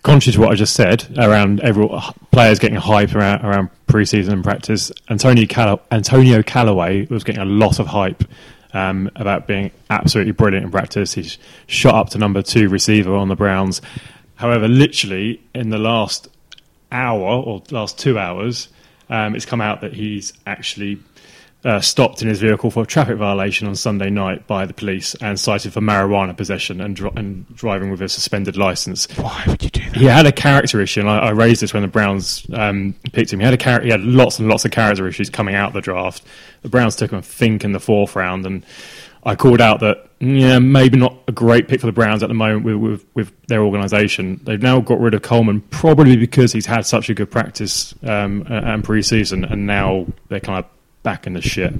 conscious 0.04 0.34
to 0.34 0.40
what 0.40 0.52
I 0.52 0.54
just 0.54 0.74
said 0.74 1.06
around 1.18 1.60
every 1.60 1.88
players 2.30 2.60
getting 2.60 2.76
hype 2.76 3.14
around, 3.14 3.44
around 3.44 3.70
preseason 3.88 4.34
and 4.34 4.44
practice, 4.44 4.92
Antonio 5.10 5.46
Call- 5.46 5.80
Antonio 5.90 6.42
Callaway 6.42 7.06
was 7.06 7.24
getting 7.24 7.42
a 7.42 7.46
lot 7.46 7.80
of 7.80 7.88
hype 7.88 8.22
um, 8.74 9.10
about 9.16 9.46
being 9.46 9.72
absolutely 9.90 10.32
brilliant 10.32 10.66
in 10.66 10.70
practice. 10.70 11.14
He's 11.14 11.38
shot 11.66 11.94
up 11.94 12.10
to 12.10 12.18
number 12.18 12.42
two 12.42 12.68
receiver 12.68 13.14
on 13.14 13.28
the 13.28 13.34
Browns. 13.34 13.80
However, 14.36 14.68
literally 14.68 15.40
in 15.54 15.70
the 15.70 15.78
last 15.78 16.28
hour 16.92 17.42
or 17.42 17.62
last 17.70 17.98
two 17.98 18.18
hours, 18.18 18.68
um, 19.08 19.34
it's 19.34 19.46
come 19.46 19.60
out 19.60 19.80
that 19.80 19.94
he's 19.94 20.34
actually 20.46 20.98
uh, 21.64 21.80
stopped 21.80 22.20
in 22.20 22.28
his 22.28 22.40
vehicle 22.40 22.70
for 22.70 22.82
a 22.82 22.86
traffic 22.86 23.16
violation 23.16 23.66
on 23.66 23.74
Sunday 23.74 24.10
night 24.10 24.46
by 24.46 24.66
the 24.66 24.74
police 24.74 25.14
and 25.16 25.40
cited 25.40 25.72
for 25.72 25.80
marijuana 25.80 26.36
possession 26.36 26.80
and, 26.80 26.94
dri- 26.94 27.10
and 27.16 27.46
driving 27.56 27.90
with 27.90 28.02
a 28.02 28.08
suspended 28.08 28.56
license. 28.56 29.06
Why 29.16 29.44
would 29.46 29.62
you 29.62 29.70
do 29.70 29.80
that? 29.80 29.96
He 29.96 30.04
had 30.04 30.26
a 30.26 30.32
character 30.32 30.80
issue, 30.80 31.00
and 31.00 31.08
I, 31.08 31.18
I 31.18 31.30
raised 31.30 31.62
this 31.62 31.72
when 31.72 31.82
the 31.82 31.88
Browns 31.88 32.46
um, 32.52 32.94
picked 33.12 33.32
him. 33.32 33.40
He 33.40 33.44
had 33.44 33.54
a 33.54 33.58
char- 33.58 33.80
he 33.80 33.90
had 33.90 34.02
lots 34.02 34.38
and 34.38 34.48
lots 34.48 34.64
of 34.64 34.70
character 34.72 35.06
issues 35.08 35.30
coming 35.30 35.54
out 35.54 35.68
of 35.68 35.74
the 35.74 35.80
draft. 35.80 36.22
The 36.62 36.68
Browns 36.68 36.96
took 36.96 37.12
him, 37.12 37.18
I 37.18 37.22
think, 37.22 37.64
in 37.64 37.72
the 37.72 37.80
fourth 37.80 38.14
round, 38.14 38.44
and 38.44 38.64
I 39.24 39.34
called 39.34 39.60
out 39.60 39.80
that 39.80 40.10
yeah, 40.20 40.58
maybe 40.58 40.98
not 40.98 41.18
a 41.28 41.32
great 41.32 41.68
pick 41.68 41.80
for 41.80 41.86
the 41.86 41.92
Browns 41.92 42.22
at 42.22 42.28
the 42.28 42.34
moment 42.34 42.64
with, 42.64 42.76
with, 42.76 43.04
with 43.14 43.46
their 43.46 43.62
organisation. 43.62 44.40
They've 44.44 44.62
now 44.62 44.80
got 44.80 45.00
rid 45.00 45.14
of 45.14 45.22
Coleman 45.22 45.60
probably 45.62 46.16
because 46.16 46.52
he's 46.52 46.66
had 46.66 46.86
such 46.86 47.10
a 47.10 47.14
good 47.14 47.30
practice 47.30 47.94
um, 48.02 48.46
and 48.48 48.84
pre-season, 48.84 49.44
and 49.44 49.66
now 49.66 50.06
they're 50.28 50.40
kind 50.40 50.64
of 50.64 50.70
back 51.04 51.26
in 51.28 51.34
the 51.34 51.40
shit. 51.40 51.72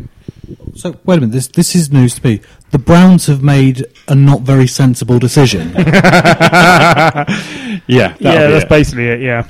So 0.77 0.95
wait 1.05 1.17
a 1.19 1.21
minute. 1.23 1.33
This 1.33 1.49
this 1.49 1.75
is 1.75 1.91
news 1.91 2.15
to 2.21 2.27
me. 2.27 2.41
The 2.71 2.79
Browns 2.79 3.27
have 3.27 3.43
made 3.43 3.85
a 4.07 4.15
not 4.15 4.43
very 4.43 4.67
sensible 4.69 5.19
decision. 5.19 5.75
Yeah, 7.87 8.15
Yeah, 8.19 8.47
be 8.47 8.53
that's 8.53 8.65
it. 8.65 8.69
basically 8.69 9.09
it. 9.09 9.21
Yeah, 9.21 9.47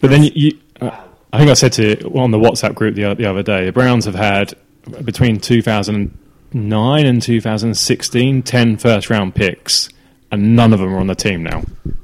But 0.00 0.10
then 0.10 0.22
you, 0.24 0.30
you 0.34 0.58
uh, 0.80 0.90
I 1.32 1.38
think 1.38 1.50
I 1.50 1.54
said 1.54 1.72
to 1.74 1.82
you 2.02 2.10
on 2.18 2.30
the 2.30 2.38
WhatsApp 2.38 2.74
group 2.74 2.94
the, 2.94 3.14
the 3.14 3.26
other 3.26 3.42
day, 3.42 3.66
the 3.66 3.72
Browns 3.72 4.06
have 4.06 4.14
had 4.14 4.54
between 5.04 5.38
2009 5.40 7.06
and 7.06 7.22
2016 7.22 8.42
10 8.42 8.76
first 8.76 9.10
round 9.10 9.34
picks, 9.34 9.88
and 10.32 10.56
none 10.56 10.72
of 10.72 10.80
them 10.80 10.92
are 10.94 10.98
on 10.98 11.06
the 11.06 11.14
team 11.14 11.42
now. 11.42 11.62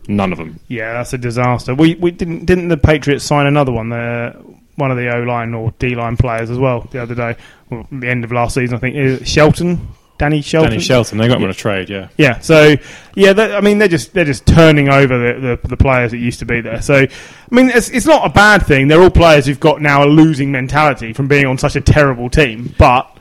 None 0.09 0.33
of 0.33 0.38
them. 0.38 0.61
yeah, 0.68 0.92
that's 0.94 1.12
a 1.12 1.18
disaster. 1.18 1.74
We 1.74 1.94
we 1.96 2.11
didn't 2.11 2.44
didn't 2.46 2.68
the 2.68 2.76
Patriots 2.76 3.24
sign 3.24 3.46
another 3.46 3.72
one? 3.72 3.88
The 3.90 4.35
one 4.76 4.90
of 4.90 4.96
the 4.96 5.14
O 5.14 5.22
line 5.22 5.54
or 5.54 5.72
D 5.78 5.94
line 5.94 6.16
players 6.16 6.50
as 6.50 6.59
well 6.59 6.87
the 6.90 7.02
other 7.02 7.14
day. 7.14 7.37
Well, 7.70 7.87
the 7.90 8.09
end 8.09 8.24
of 8.24 8.33
last 8.33 8.54
season, 8.54 8.76
I 8.76 8.80
think. 8.80 8.96
Is 8.96 9.22
it 9.22 9.28
Shelton, 9.28 9.88
Danny 10.20 10.42
Shelton. 10.42 10.72
Danny 10.72 10.83
Shelton, 10.83 11.16
they 11.16 11.28
got 11.28 11.38
him 11.38 11.44
on 11.44 11.50
a 11.50 11.54
trade, 11.54 11.88
yeah. 11.88 12.09
Yeah, 12.18 12.40
so 12.40 12.76
yeah, 13.14 13.33
that, 13.33 13.54
I 13.54 13.62
mean 13.62 13.78
they're 13.78 13.88
just 13.88 14.12
they're 14.12 14.26
just 14.26 14.46
turning 14.46 14.90
over 14.90 15.16
the, 15.16 15.59
the, 15.62 15.68
the 15.68 15.76
players 15.78 16.11
that 16.11 16.18
used 16.18 16.40
to 16.40 16.44
be 16.44 16.61
there. 16.61 16.83
So 16.83 16.94
I 16.94 17.09
mean 17.50 17.70
it's, 17.70 17.88
it's 17.88 18.04
not 18.04 18.26
a 18.26 18.28
bad 18.28 18.66
thing. 18.66 18.88
They're 18.88 19.00
all 19.00 19.09
players 19.09 19.46
who've 19.46 19.59
got 19.59 19.80
now 19.80 20.04
a 20.04 20.06
losing 20.06 20.52
mentality 20.52 21.14
from 21.14 21.26
being 21.26 21.46
on 21.46 21.56
such 21.56 21.74
a 21.74 21.80
terrible 21.80 22.28
team. 22.28 22.74
But 22.78 23.16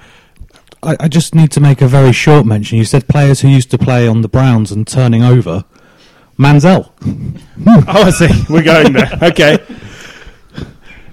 I, 0.83 0.97
I 0.99 1.07
just 1.07 1.33
need 1.33 1.51
to 1.51 1.61
make 1.61 1.81
a 1.81 1.87
very 1.87 2.11
short 2.11 2.45
mention. 2.45 2.77
You 2.77 2.83
said 2.83 3.07
players 3.07 3.39
who 3.39 3.47
used 3.47 3.71
to 3.71 3.77
play 3.77 4.05
on 4.05 4.21
the 4.21 4.29
Browns 4.29 4.69
and 4.69 4.85
turning 4.85 5.23
over. 5.23 5.63
Manziel. 6.37 6.91
oh, 7.67 7.83
I 7.87 8.09
see, 8.11 8.53
we're 8.53 8.63
going 8.63 8.91
there. 8.91 9.11
Okay, 9.21 9.57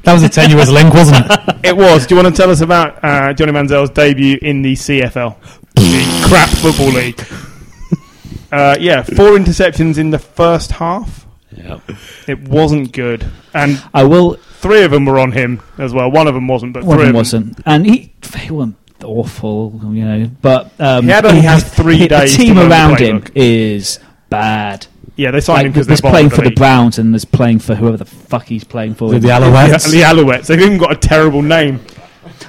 That 0.06 0.12
was 0.14 0.22
a 0.22 0.28
tenuous 0.28 0.70
link, 0.70 0.94
wasn't 0.94 1.26
it? 1.28 1.56
it 1.64 1.76
was. 1.76 2.06
Do 2.06 2.14
you 2.14 2.22
want 2.22 2.34
to 2.34 2.40
tell 2.42 2.48
us 2.50 2.60
about 2.60 3.04
uh, 3.04 3.32
Johnny 3.34 3.50
Manziel's 3.50 3.90
debut 3.90 4.38
in 4.40 4.62
the 4.62 4.74
CFL, 4.74 5.36
the 5.74 6.24
crap 6.28 6.48
football 6.48 6.90
league? 6.92 7.20
Uh, 8.52 8.76
yeah, 8.80 9.02
four 9.02 9.30
interceptions 9.36 9.98
in 9.98 10.10
the 10.10 10.18
first 10.20 10.70
half. 10.70 11.26
Yeah. 11.50 11.80
It 12.28 12.40
wasn't 12.48 12.92
good, 12.92 13.26
and 13.52 13.82
I 13.92 14.04
will. 14.04 14.34
three 14.34 14.84
of 14.84 14.92
them 14.92 15.06
were 15.06 15.18
on 15.18 15.32
him 15.32 15.60
as 15.78 15.92
well. 15.92 16.08
One 16.10 16.28
of 16.28 16.34
them 16.34 16.46
wasn't, 16.46 16.72
but 16.74 16.84
One 16.84 16.98
three 16.98 17.06
of 17.06 17.08
them 17.08 17.16
wasn't, 17.16 17.60
and 17.66 17.84
he, 17.84 18.12
he 18.38 18.52
wasn't 18.52 18.76
awful, 19.02 19.80
you 19.92 20.04
know. 20.04 20.30
But 20.40 20.70
um, 20.80 21.04
He 21.06 21.10
had 21.10 21.26
only 21.26 21.40
had 21.40 21.60
three 21.60 21.96
he- 21.98 22.08
days 22.08 22.36
The 22.36 22.44
team 22.44 22.54
learn 22.56 22.70
around 22.70 23.00
him 23.00 23.24
is 23.34 23.98
bad. 24.30 24.86
Yeah, 25.16 25.30
they 25.30 25.40
signed 25.40 25.66
him 25.66 25.72
because 25.72 25.86
there's 25.86 26.00
they're 26.02 26.10
playing 26.10 26.30
for 26.30 26.42
the 26.42 26.50
Browns 26.50 26.98
and 26.98 27.12
there's 27.14 27.24
playing 27.24 27.58
for 27.60 27.74
whoever 27.74 27.96
the 27.96 28.04
fuck 28.04 28.44
he's 28.46 28.64
playing 28.64 28.94
for. 28.94 29.08
With 29.08 29.22
the 29.22 29.28
Yeah, 29.28 29.40
Alouettes. 29.40 29.90
the 29.90 30.02
Alouettes. 30.02 30.46
They've 30.46 30.60
even 30.60 30.76
got 30.78 30.92
a 30.92 30.96
terrible 30.96 31.40
name. 31.42 31.80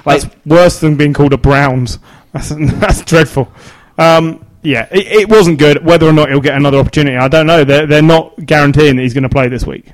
Like- 0.04 0.22
That's 0.22 0.36
worse 0.46 0.78
than 0.80 0.96
being 0.96 1.14
called 1.14 1.32
a 1.32 1.38
Browns. 1.38 1.98
That's, 2.32 2.50
that's 2.50 3.02
dreadful. 3.02 3.50
Um, 3.96 4.44
yeah, 4.62 4.86
it, 4.92 5.06
it 5.22 5.28
wasn't 5.30 5.58
good. 5.58 5.82
Whether 5.82 6.06
or 6.06 6.12
not 6.12 6.28
he'll 6.28 6.42
get 6.42 6.54
another 6.56 6.76
opportunity, 6.78 7.16
I 7.16 7.26
don't 7.28 7.46
know. 7.46 7.64
They're, 7.64 7.86
they're 7.86 8.02
not 8.02 8.34
guaranteeing 8.44 8.96
that 8.96 9.02
he's 9.02 9.14
going 9.14 9.22
to 9.22 9.30
play 9.30 9.48
this 9.48 9.64
week. 9.64 9.92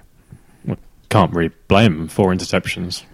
Can't 1.10 1.32
really 1.32 1.54
blame 1.68 1.92
him 2.00 2.08
for 2.08 2.34
interceptions. 2.34 3.04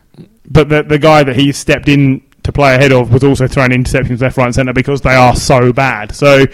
But 0.49 0.71
the, 0.71 0.83
the 0.83 0.99
guy 0.99 1.23
that 1.23 1.37
he 1.37 1.53
stepped 1.53 1.87
in 1.87 2.23
to 2.45 2.51
play 2.53 2.75
ahead 2.75 2.93
of 2.93 3.13
was 3.13 3.23
also 3.23 3.47
throwing 3.47 3.73
interceptions 3.73 4.23
left, 4.23 4.39
right, 4.39 4.47
and 4.47 4.55
centre 4.55 4.73
because 4.73 5.03
they 5.03 5.15
are 5.15 5.37
so 5.37 5.71
bad. 5.71 6.15
So, 6.15 6.47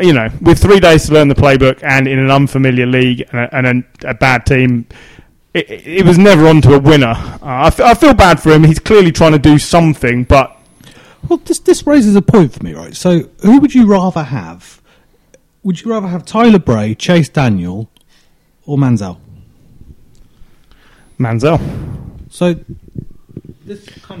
you 0.00 0.12
know, 0.12 0.28
with 0.40 0.58
three 0.60 0.80
days 0.80 1.06
to 1.06 1.14
learn 1.14 1.28
the 1.28 1.34
playbook 1.34 1.82
and 1.82 2.06
in 2.08 2.18
an 2.18 2.30
unfamiliar 2.30 2.86
league 2.86 3.26
and 3.32 3.40
a, 3.40 3.56
and 3.56 3.84
a, 4.04 4.10
a 4.10 4.14
bad 4.14 4.46
team, 4.46 4.86
it, 5.54 5.70
it 5.70 6.06
was 6.06 6.18
never 6.18 6.46
on 6.46 6.60
to 6.62 6.74
a 6.74 6.78
winner. 6.78 7.14
Uh, 7.16 7.38
I, 7.42 7.66
f- 7.68 7.80
I 7.80 7.94
feel 7.94 8.14
bad 8.14 8.40
for 8.42 8.50
him. 8.50 8.64
He's 8.64 8.78
clearly 8.78 9.12
trying 9.12 9.32
to 9.32 9.38
do 9.38 9.58
something, 9.58 10.24
but 10.24 10.56
Well, 11.28 11.38
this 11.38 11.58
this 11.60 11.86
raises 11.86 12.14
a 12.16 12.22
point 12.22 12.52
for 12.52 12.62
me, 12.62 12.74
right? 12.74 12.94
So, 12.94 13.28
who 13.42 13.60
would 13.60 13.74
you 13.74 13.86
rather 13.86 14.22
have? 14.24 14.80
Would 15.62 15.82
you 15.82 15.90
rather 15.90 16.06
have 16.08 16.24
Tyler 16.24 16.58
Bray, 16.60 16.94
Chase 16.94 17.28
Daniel, 17.28 17.90
or 18.64 18.76
Manziel? 18.78 19.18
Manziel. 21.18 21.60
So, 22.30 22.54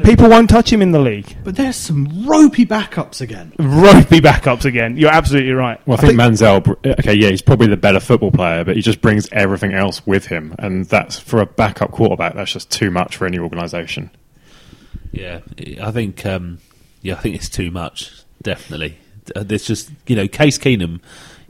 People 0.04 0.28
won't 0.28 0.48
touch 0.50 0.72
him 0.72 0.82
in 0.82 0.92
the 0.92 0.98
league. 0.98 1.36
but 1.44 1.56
there's 1.56 1.76
some 1.76 2.26
ropey 2.26 2.64
backups 2.66 3.20
again. 3.20 3.52
Ropey 3.58 4.20
backups 4.20 4.64
again. 4.64 4.96
You're 4.96 5.12
absolutely 5.12 5.52
right. 5.52 5.80
Well, 5.86 5.98
I 5.98 6.00
think 6.00 6.14
Manziel, 6.18 6.66
okay, 6.98 7.14
yeah, 7.14 7.28
he's 7.30 7.42
probably 7.42 7.66
the 7.68 7.76
better 7.76 8.00
football 8.00 8.30
player, 8.30 8.64
but 8.64 8.76
he 8.76 8.82
just 8.82 9.00
brings 9.00 9.28
everything 9.32 9.72
else 9.72 10.06
with 10.06 10.26
him, 10.26 10.54
and 10.58 10.84
that's 10.86 11.18
for 11.18 11.40
a 11.40 11.46
backup 11.46 11.90
quarterback. 11.92 12.34
That's 12.34 12.52
just 12.52 12.70
too 12.70 12.90
much 12.90 13.16
for 13.16 13.26
any 13.26 13.38
organisation. 13.38 14.10
Yeah, 15.12 15.40
I 15.80 15.90
think 15.90 16.24
um, 16.26 16.58
yeah, 17.02 17.14
I 17.14 17.18
think 17.18 17.34
it's 17.36 17.48
too 17.48 17.70
much. 17.70 18.12
Definitely, 18.42 18.98
Uh, 19.34 19.42
there's 19.42 19.64
just 19.64 19.90
you 20.06 20.16
know 20.16 20.28
Case 20.28 20.58
Keenum. 20.58 21.00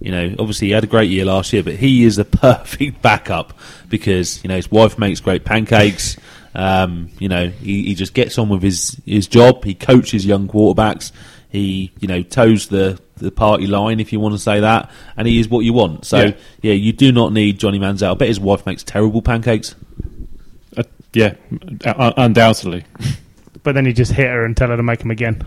You 0.01 0.13
know, 0.13 0.37
obviously 0.39 0.69
he 0.69 0.73
had 0.73 0.85
a 0.85 0.87
great 0.87 1.11
year 1.11 1.25
last 1.25 1.53
year, 1.53 1.65
but 1.65 1.75
he 1.75 2.05
is 2.05 2.15
the 2.17 2.25
perfect 2.25 3.03
backup 3.03 3.59
because 3.89 4.43
you 4.45 4.49
know 4.49 4.55
his 4.57 4.71
wife 4.71 4.97
makes 4.99 5.21
great 5.21 5.45
pancakes. 5.45 6.17
Um, 6.59 7.11
you 7.21 7.29
know, 7.29 7.47
he, 7.49 7.85
he 7.85 7.95
just 7.95 8.15
gets 8.15 8.37
on 8.37 8.49
with 8.49 8.63
his 8.63 9.01
his 9.07 9.29
job. 9.29 9.65
He 9.65 9.75
coaches 9.75 10.27
young 10.27 10.49
quarterbacks. 10.49 11.13
He 11.51 11.93
you 12.01 12.09
know 12.09 12.23
toes 12.25 12.67
the 12.67 13.01
the 13.19 13.31
party 13.31 13.67
line, 13.69 14.01
if 14.01 14.13
you 14.13 14.19
want 14.19 14.35
to 14.35 14.39
say 14.41 14.59
that, 14.61 14.91
and 15.17 15.29
he 15.29 15.39
is 15.39 15.49
what 15.49 15.61
you 15.65 15.73
want. 15.73 16.05
So 16.05 16.19
Yeah. 16.25 16.33
yeah, 16.63 16.73
you 16.73 16.93
do 16.93 17.13
not 17.13 17.33
need 17.33 17.59
Johnny 17.61 17.79
Manziel. 17.79 18.11
I 18.11 18.15
bet 18.15 18.27
his 18.29 18.41
wife 18.41 18.67
makes 18.67 18.83
terrible 18.83 19.23
pancakes. 19.23 19.77
Uh, 20.77 20.83
yeah, 21.13 21.35
uh, 21.85 22.13
undoubtedly. 22.17 22.85
But 23.63 23.75
then 23.77 23.87
he 23.87 23.93
just 23.93 24.13
hit 24.13 24.27
her 24.29 24.45
and 24.45 24.57
tell 24.57 24.69
her 24.69 24.77
to 24.77 24.83
make 24.83 25.01
him 25.03 25.11
again. 25.13 25.45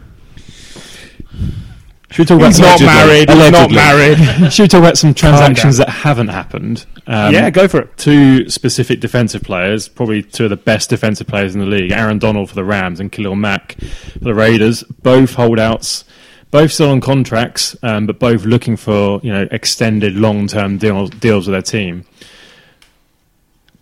Should 2.12 2.30
we 2.30 2.38
talk 2.38 2.46
He's 2.46 2.60
about 2.60 2.80
not 2.82 2.86
married. 2.86 3.30
He's 3.30 3.52
not 3.52 3.72
married. 3.72 4.18
Should 4.54 4.64
we 4.64 4.68
talk 4.68 4.80
about 4.80 4.98
some 4.98 5.14
transactions 5.14 5.78
that 5.78 5.90
haven't 5.90 6.28
happened? 6.28 6.86
Um, 7.08 7.34
yeah, 7.34 7.50
go 7.50 7.68
for 7.68 7.80
it. 7.82 7.98
Two 7.98 8.50
specific 8.50 9.00
defensive 9.00 9.44
players, 9.44 9.88
probably 9.88 10.22
two 10.22 10.44
of 10.44 10.50
the 10.50 10.58
best 10.58 10.90
defensive 10.90 11.28
players 11.28 11.56
in 11.56 11.62
the 11.62 11.68
league. 11.68 11.92
Aaron 11.92 12.20
Donald 12.20 12.50
for 12.50 12.56
the 12.56 12.66
Rams 12.66 13.00
and 13.00 13.12
Khalil 13.12 13.36
Mack 13.36 13.74
for 13.80 14.20
the 14.20 14.34
Raiders. 14.34 14.84
Both 14.84 15.36
holdouts 15.36 16.04
both 16.52 16.74
still 16.74 16.90
on 16.90 17.00
contracts, 17.00 17.76
um, 17.82 18.06
but 18.06 18.20
both 18.20 18.44
looking 18.44 18.76
for 18.76 19.22
you 19.24 19.32
know 19.32 19.48
extended 19.52 20.16
long 20.16 20.48
term 20.48 20.78
deals 20.78 21.10
deals 21.10 21.48
with 21.48 21.54
their 21.54 21.62
team. 21.62 22.06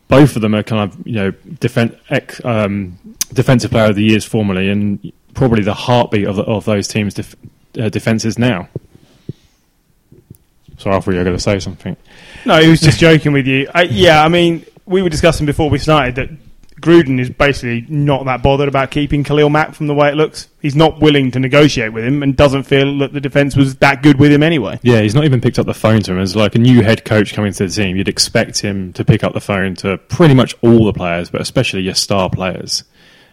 Both 0.08 0.36
of 0.36 0.42
them 0.42 0.56
are 0.56 0.64
kind 0.64 0.90
of 0.90 1.06
you 1.06 1.14
know 1.14 1.32
defen- 1.32 1.98
ex, 2.10 2.44
um, 2.46 2.98
defensive 3.34 3.72
player 3.72 3.90
of 3.90 3.96
the 3.96 4.04
years 4.04 4.24
formerly, 4.24 4.70
and 4.70 5.12
probably 5.34 5.64
the 5.64 5.74
heartbeat 5.74 6.28
of, 6.28 6.36
the, 6.36 6.44
of 6.44 6.66
those 6.66 6.88
teams' 6.88 7.16
def- 7.16 7.36
uh, 7.78 7.90
defenses 7.90 8.38
now. 8.38 8.70
Sorry, 10.78 10.96
I 10.96 11.00
thought 11.00 11.12
you 11.12 11.18
were 11.18 11.26
going 11.26 11.36
to 11.36 11.42
say 11.42 11.60
something. 11.60 11.98
No, 12.46 12.62
he 12.62 12.70
was 12.70 12.80
just 12.80 13.00
joking 13.00 13.34
with 13.34 13.46
you. 13.48 13.68
I, 13.74 13.84
yeah, 13.84 14.24
I 14.24 14.30
mean, 14.30 14.66
we 14.86 15.02
were 15.02 15.10
discussing 15.10 15.46
before 15.46 15.70
we 15.70 15.78
started 15.78 16.16
that 16.16 16.30
Gruden 16.80 17.20
is 17.20 17.30
basically 17.30 17.86
not 17.90 18.26
that 18.26 18.42
bothered 18.42 18.70
about 18.70 18.92
keeping 18.92 19.24
Khalil 19.24 19.50
Mack 19.50 19.74
from 19.74 19.88
the 19.88 19.94
way 19.94 20.10
it 20.10 20.16
looks. 20.16 20.48
He's 20.62 20.76
not 20.76 21.02
willing 21.02 21.32
to 21.32 21.40
negotiate 21.40 21.92
with 21.92 22.06
him 22.06 22.24
and 22.24 22.36
doesn't 22.36 22.64
feel 22.64 23.00
that 23.00 23.12
the 23.12 23.20
defence 23.20 23.56
was 23.56 23.76
that 23.78 24.02
good 24.02 24.20
with 24.20 24.32
him 24.32 24.44
anyway. 24.44 24.80
Yeah, 24.82 25.02
he's 25.02 25.16
not 25.16 25.26
even 25.26 25.42
picked 25.42 25.60
up 25.60 25.66
the 25.66 25.74
phone 25.74 26.02
to 26.04 26.14
him. 26.14 26.20
As 26.20 26.36
like 26.36 26.56
a 26.56 26.60
new 26.60 26.82
head 26.82 27.04
coach 27.04 27.34
coming 27.34 27.52
to 27.52 27.68
the 27.68 27.74
team, 27.74 27.98
you'd 27.98 28.08
expect 28.08 28.60
him 28.60 28.94
to 28.94 29.04
pick 29.04 29.24
up 29.24 29.34
the 29.34 29.42
phone 29.42 29.76
to 29.76 29.98
pretty 29.98 30.34
much 30.34 30.56
all 30.62 30.86
the 30.86 30.94
players, 30.94 31.30
but 31.30 31.42
especially 31.42 31.82
your 31.82 31.96
star 31.96 32.30
players. 32.30 32.84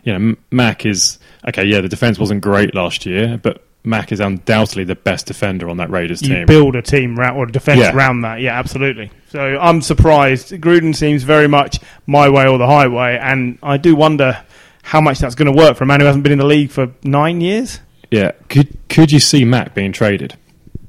You 0.03 0.19
know, 0.19 0.37
Mack 0.51 0.85
is 0.85 1.19
okay. 1.47 1.65
Yeah, 1.65 1.81
the 1.81 1.89
defense 1.89 2.19
wasn't 2.19 2.41
great 2.41 2.75
last 2.75 3.07
year, 3.07 3.39
but 3.41 3.66
Mack 3.87 4.11
is 4.13 4.21
undoubtedly 4.21 4.85
the 4.85 4.95
best 4.97 5.27
defender 5.27 5.69
on 5.71 5.77
that 5.79 5.89
Raiders 5.91 6.21
You 6.23 6.35
team. 6.35 6.47
build 6.47 6.75
a 6.77 6.83
team 6.83 7.17
ra- 7.19 7.31
or 7.35 7.45
a 7.45 7.53
defence 7.53 7.81
Yeah. 7.81 7.95
around 7.95 8.23
that. 8.23 8.41
Yeah, 8.41 8.59
absolutely. 8.59 9.11
So 9.31 9.59
I'm 9.61 9.81
surprised. 9.81 10.51
Gruden 10.53 10.95
seems 10.95 11.23
very 11.23 11.47
much 11.49 11.79
my 12.07 12.29
way 12.29 12.47
or 12.49 12.59
the 12.59 12.67
highway, 12.67 13.19
and 13.21 13.59
I 13.63 13.77
do 13.77 13.95
wonder 13.95 14.39
how 14.83 15.01
much 15.01 15.19
that's 15.21 15.35
going 15.35 15.51
to 15.51 15.57
work 15.57 15.77
for 15.77 15.85
a 15.85 15.87
man 15.87 16.01
who 16.01 16.07
hasn't 16.07 16.23
been 16.25 16.33
in 16.33 16.39
the 16.39 16.47
league 16.47 16.71
for 16.71 16.91
nine 17.05 17.41
years. 17.41 17.81
yeah, 18.11 18.33
could 18.49 18.77
could 18.89 19.11
you 19.13 19.19
see 19.21 19.45
Mack 19.45 19.75
being 19.75 19.93
traded? 19.93 20.35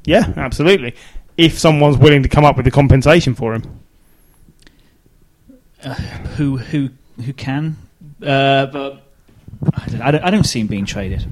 Yeah, 0.06 0.34
absolutely. 0.38 0.94
If 1.38 1.58
someone's 1.60 1.98
willing 1.98 2.24
to 2.24 2.30
come 2.30 2.46
up 2.46 2.56
with 2.58 2.66
the 2.66 2.72
compensation 2.72 3.36
for 3.36 3.54
him. 3.54 3.64
Who 6.38 6.58
who 6.58 6.90
who 7.24 7.34
can? 7.34 7.78
Uh, 8.22 8.66
but 8.68 9.04
I 9.74 9.86
don't, 9.88 10.02
I 10.02 10.12
don't. 10.12 10.24
I 10.24 10.30
don't 10.32 10.44
see 10.46 10.60
him 10.60 10.68
being 10.68 10.86
traded. 10.86 11.26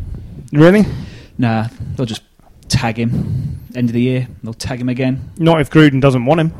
Really? 0.51 0.85
Nah, 1.37 1.67
they'll 1.95 2.05
just 2.05 2.23
tag 2.69 2.97
him. 2.97 3.59
End 3.75 3.89
of 3.89 3.93
the 3.93 4.01
year, 4.01 4.27
they'll 4.43 4.53
tag 4.53 4.79
him 4.79 4.89
again. 4.89 5.31
Not 5.37 5.59
if 5.61 5.69
Gruden 5.69 5.99
doesn't 6.01 6.25
want 6.25 6.39
him. 6.41 6.53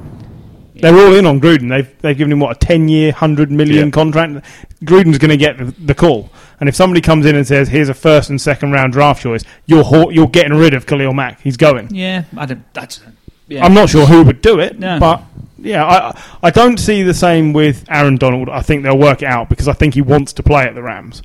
They're 0.77 0.93
all 0.93 1.15
in 1.15 1.25
on 1.25 1.39
Gruden. 1.39 1.69
They've 1.69 2.01
they've 2.01 2.17
given 2.17 2.33
him 2.33 2.41
what 2.41 2.57
a 2.57 2.59
ten 2.65 2.89
year, 2.89 3.13
hundred 3.13 3.49
million 3.49 3.85
Yeah. 3.85 3.91
contract. 3.91 4.45
Gruden's 4.83 5.17
going 5.17 5.29
to 5.31 5.37
get 5.37 5.57
the, 5.57 5.65
the 5.79 5.95
call. 5.95 6.29
And 6.59 6.67
if 6.67 6.75
somebody 6.75 6.99
comes 6.99 7.25
in 7.25 7.35
and 7.37 7.47
says, 7.47 7.69
"Here's 7.69 7.87
a 7.87 7.93
first 7.93 8.29
and 8.29 8.41
second 8.41 8.73
round 8.73 8.91
draft 8.91 9.21
choice," 9.23 9.45
you're 9.65 9.85
ho- 9.85 10.09
you're 10.09 10.27
getting 10.27 10.53
rid 10.57 10.73
of 10.73 10.85
Khalil 10.85 11.13
Mack. 11.13 11.39
He's 11.41 11.55
going. 11.55 11.87
Yeah, 11.95 12.25
I 12.35 12.45
don't. 12.45 12.73
That's. 12.73 12.99
Yeah. 13.47 13.63
I'm 13.63 13.73
not 13.73 13.87
sure 13.89 14.05
who 14.05 14.23
would 14.23 14.41
do 14.41 14.59
it, 14.59 14.77
No. 14.77 14.99
but 14.99 15.21
yeah, 15.59 15.85
I 15.85 16.21
I 16.43 16.49
don't 16.49 16.77
see 16.77 17.03
the 17.03 17.13
same 17.13 17.53
with 17.53 17.85
Aaron 17.89 18.17
Donald. 18.17 18.49
I 18.49 18.59
think 18.61 18.83
they'll 18.83 18.97
work 18.97 19.21
it 19.21 19.27
out 19.27 19.47
because 19.47 19.69
I 19.69 19.73
think 19.73 19.93
he 19.93 20.01
wants 20.01 20.33
to 20.33 20.43
play 20.43 20.63
at 20.65 20.75
the 20.75 20.83
Rams. 20.83 21.21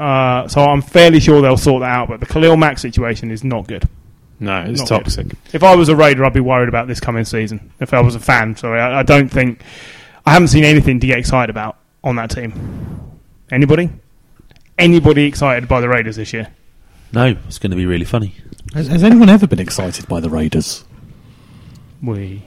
Uh, 0.00 0.48
so 0.48 0.62
I'm 0.62 0.82
fairly 0.82 1.20
sure 1.20 1.42
they'll 1.42 1.56
sort 1.56 1.80
that 1.82 1.90
out. 1.90 2.08
But 2.08 2.20
the 2.20 2.26
Khalil 2.26 2.56
Mack 2.56 2.78
situation 2.78 3.30
is 3.30 3.44
not 3.44 3.66
good. 3.68 3.88
No, 4.42 4.62
it's 4.62 4.80
Not 4.80 4.88
good. 4.88 4.98
toxic. 5.04 5.26
If 5.52 5.62
I 5.62 5.74
was 5.76 5.90
a 5.90 5.94
Raider, 5.96 6.24
I'd 6.24 6.32
be 6.32 6.40
worried 6.40 6.70
about 6.70 6.88
this 6.88 6.98
coming 6.98 7.24
season. 7.26 7.70
If 7.78 7.92
I 7.92 8.00
was 8.00 8.14
a 8.14 8.20
fan, 8.20 8.56
sorry, 8.56 8.80
I, 8.80 9.00
I 9.00 9.02
don't 9.02 9.28
think 9.28 9.62
I 10.24 10.32
haven't 10.32 10.48
seen 10.48 10.64
anything 10.64 10.98
to 11.00 11.06
get 11.06 11.18
excited 11.18 11.50
about 11.50 11.76
on 12.02 12.16
that 12.16 12.30
team. 12.30 12.54
Anybody? 13.52 13.90
Anybody 14.78 15.24
excited 15.24 15.68
by 15.68 15.82
the 15.82 15.88
Raiders 15.90 16.16
this 16.16 16.32
year? 16.32 16.48
No, 17.12 17.36
it's 17.46 17.58
going 17.58 17.72
to 17.72 17.76
be 17.76 17.84
really 17.84 18.06
funny. 18.06 18.34
Has, 18.72 18.86
has 18.86 19.04
anyone 19.04 19.28
ever 19.28 19.46
been 19.46 19.58
excited 19.60 20.08
by 20.08 20.20
the 20.20 20.30
Raiders? 20.30 20.84
We 22.02 22.42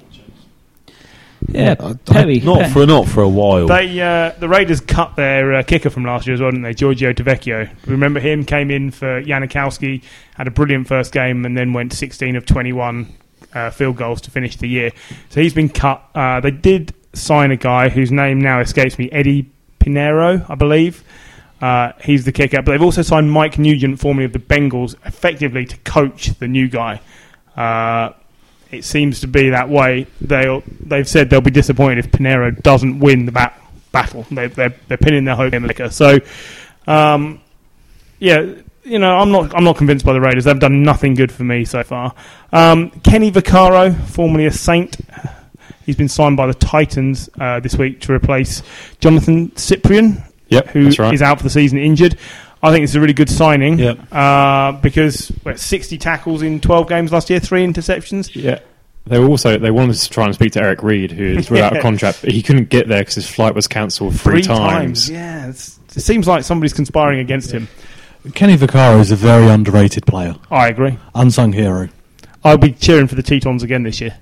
Yeah, 1.50 1.76
I- 1.80 1.96
I- 2.10 2.24
Not 2.44 2.60
Per- 2.64 2.70
for 2.70 2.86
not 2.86 3.08
for 3.08 3.22
a 3.22 3.28
while. 3.30 3.68
they 3.68 4.00
uh, 4.02 4.32
the 4.40 4.48
Raiders 4.50 4.80
cut 4.82 5.16
their 5.16 5.54
uh, 5.56 5.64
kicker 5.64 5.90
from 5.90 6.06
last 6.06 6.26
year 6.28 6.34
as 6.36 6.42
well, 6.42 6.52
didn't 6.52 6.64
they? 6.64 6.74
Giorgio 6.74 7.14
Tavecchio. 7.14 7.70
Remember 7.88 8.20
him? 8.20 8.44
Came 8.46 8.72
in 8.72 8.92
for 8.92 9.22
Janikowski, 9.22 10.04
had 10.36 10.48
a 10.48 10.52
brilliant 10.52 10.88
first 10.88 11.12
game, 11.12 11.46
and 11.46 11.58
then 11.58 11.74
went 11.74 11.94
16 11.94 12.36
of 12.36 12.46
21 12.46 13.08
uh, 13.54 13.70
field 13.70 13.98
goals 13.98 14.22
to 14.22 14.32
finish 14.32 14.56
the 14.58 14.68
year. 14.68 14.92
So 15.30 15.42
he's 15.42 15.54
been 15.54 15.70
cut. 15.70 16.04
Uh, 16.16 16.40
they 16.40 16.52
did 16.52 16.94
sign 17.14 17.52
a 17.52 17.58
guy 17.58 17.90
whose 17.90 18.12
name 18.12 18.40
now 18.42 18.60
escapes 18.60 18.98
me, 18.98 19.10
Eddy 19.12 19.50
Pineiro, 19.80 20.50
I 20.50 20.56
believe. 20.56 21.04
Uh, 21.62 21.92
he's 22.04 22.26
the 22.26 22.32
kicker, 22.32 22.62
but 22.62 22.72
they've 22.72 22.82
also 22.82 23.02
signed 23.02 23.32
Mike 23.32 23.58
Nugent, 23.60 24.00
formerly 24.00 24.26
of 24.26 24.34
the 24.34 24.40
Bengals, 24.40 24.96
effectively 25.06 25.66
to 25.66 25.78
coach 25.80 26.28
the 26.40 26.48
new 26.48 26.68
guy. 26.68 27.00
It 28.74 28.84
seems 28.84 29.22
to 29.22 29.28
be 29.28 29.50
that 29.50 29.70
way. 29.70 30.08
They 30.22 30.62
they've 30.82 31.08
said 31.08 31.30
they'll 31.30 31.42
be 31.42 31.52
disappointed 31.52 32.00
if 32.00 32.12
Pineiro 32.12 32.62
doesn't 32.62 33.00
win 33.00 33.26
the 33.26 33.32
bat, 33.32 33.60
battle. 33.92 34.26
They, 34.32 34.48
they're 34.48 34.74
they're 34.88 34.98
pinning 34.98 35.26
their 35.26 35.36
hope 35.36 35.54
in 35.54 35.66
Liquor. 35.66 35.90
So, 35.90 36.20
um, 36.88 37.40
yeah, 38.20 38.54
you 38.84 39.00
know, 39.00 39.18
I'm 39.18 39.32
not 39.32 39.56
I'm 39.56 39.64
not 39.64 39.78
convinced 39.78 40.06
by 40.06 40.14
the 40.14 40.22
Raiders. 40.22 40.44
They've 40.46 40.60
done 40.60 40.84
nothing 40.84 41.14
good 41.14 41.32
for 41.32 41.44
me 41.44 41.66
so 41.66 41.84
far. 41.84 42.14
Um, 42.52 42.90
Kenny 43.02 43.32
Vaccaro, 43.32 43.96
formerly 44.08 44.46
a 44.46 44.52
Saint, 44.52 44.98
he's 45.86 45.96
been 45.96 46.10
signed 46.10 46.38
by 46.38 46.48
the 46.48 46.54
Titans 46.54 47.30
uh, 47.40 47.60
this 47.60 47.76
week 47.76 48.02
to 48.02 48.14
replace 48.14 48.62
Johnathan 49.00 49.52
Cyprien, 49.54 50.24
Yep, 50.50 50.68
who 50.70 50.90
right. 51.00 51.14
is 51.14 51.22
out 51.22 51.38
for 51.38 51.44
the 51.44 51.50
season 51.50 51.78
injured. 51.78 52.18
I 52.64 52.72
think 52.72 52.86
it's 52.86 52.96
a 52.96 53.00
really 53.02 53.14
good 53.14 53.30
signing 53.30 53.78
Yep. 53.78 54.00
uh, 54.12 54.72
because 54.72 55.28
what, 55.44 55.60
60 55.60 55.98
tackles 55.98 56.42
in 56.42 56.62
12 56.62 56.88
games 56.88 57.12
last 57.12 57.30
year, 57.30 57.40
three 57.42 57.64
interceptions. 57.66 58.34
Yeah. 58.34 58.60
They 59.06 59.20
were 59.20 59.28
also 59.28 59.58
they 59.60 59.70
wanted 59.70 59.96
to 59.98 60.10
try 60.10 60.24
and 60.26 60.34
speak 60.34 60.54
to 60.54 60.62
Eric 60.64 60.82
Reid, 60.82 61.12
who 61.12 61.26
is 61.26 61.50
without 61.50 61.74
Yeah. 61.74 61.80
a 61.80 61.82
contract. 61.82 62.22
But 62.22 62.32
he 62.32 62.42
couldn't 62.42 62.70
get 62.70 62.88
there 62.88 63.00
because 63.02 63.16
his 63.16 63.30
flight 63.30 63.54
was 63.54 63.68
cancelled 63.68 64.18
three, 64.18 64.42
times. 64.42 65.10
Yeah, 65.10 65.50
it 65.50 65.56
seems 66.02 66.26
like 66.26 66.46
somebody's 66.46 66.72
conspiring 66.72 67.20
against 67.20 67.52
him. 67.52 67.68
Kenny 68.34 68.56
Vaccaro 68.56 69.02
is 69.02 69.12
a 69.12 69.18
very 69.18 69.50
underrated 69.50 70.06
player, 70.06 70.36
I 70.50 70.70
agree. 70.70 70.98
unsung 71.14 71.52
hero. 71.52 71.90
I'll 72.46 72.58
be 72.58 72.72
cheering 72.72 73.08
for 73.08 73.16
the 73.16 73.24
Tetons 73.24 73.62
again 73.64 73.84
this 73.84 74.00
year. 74.00 74.16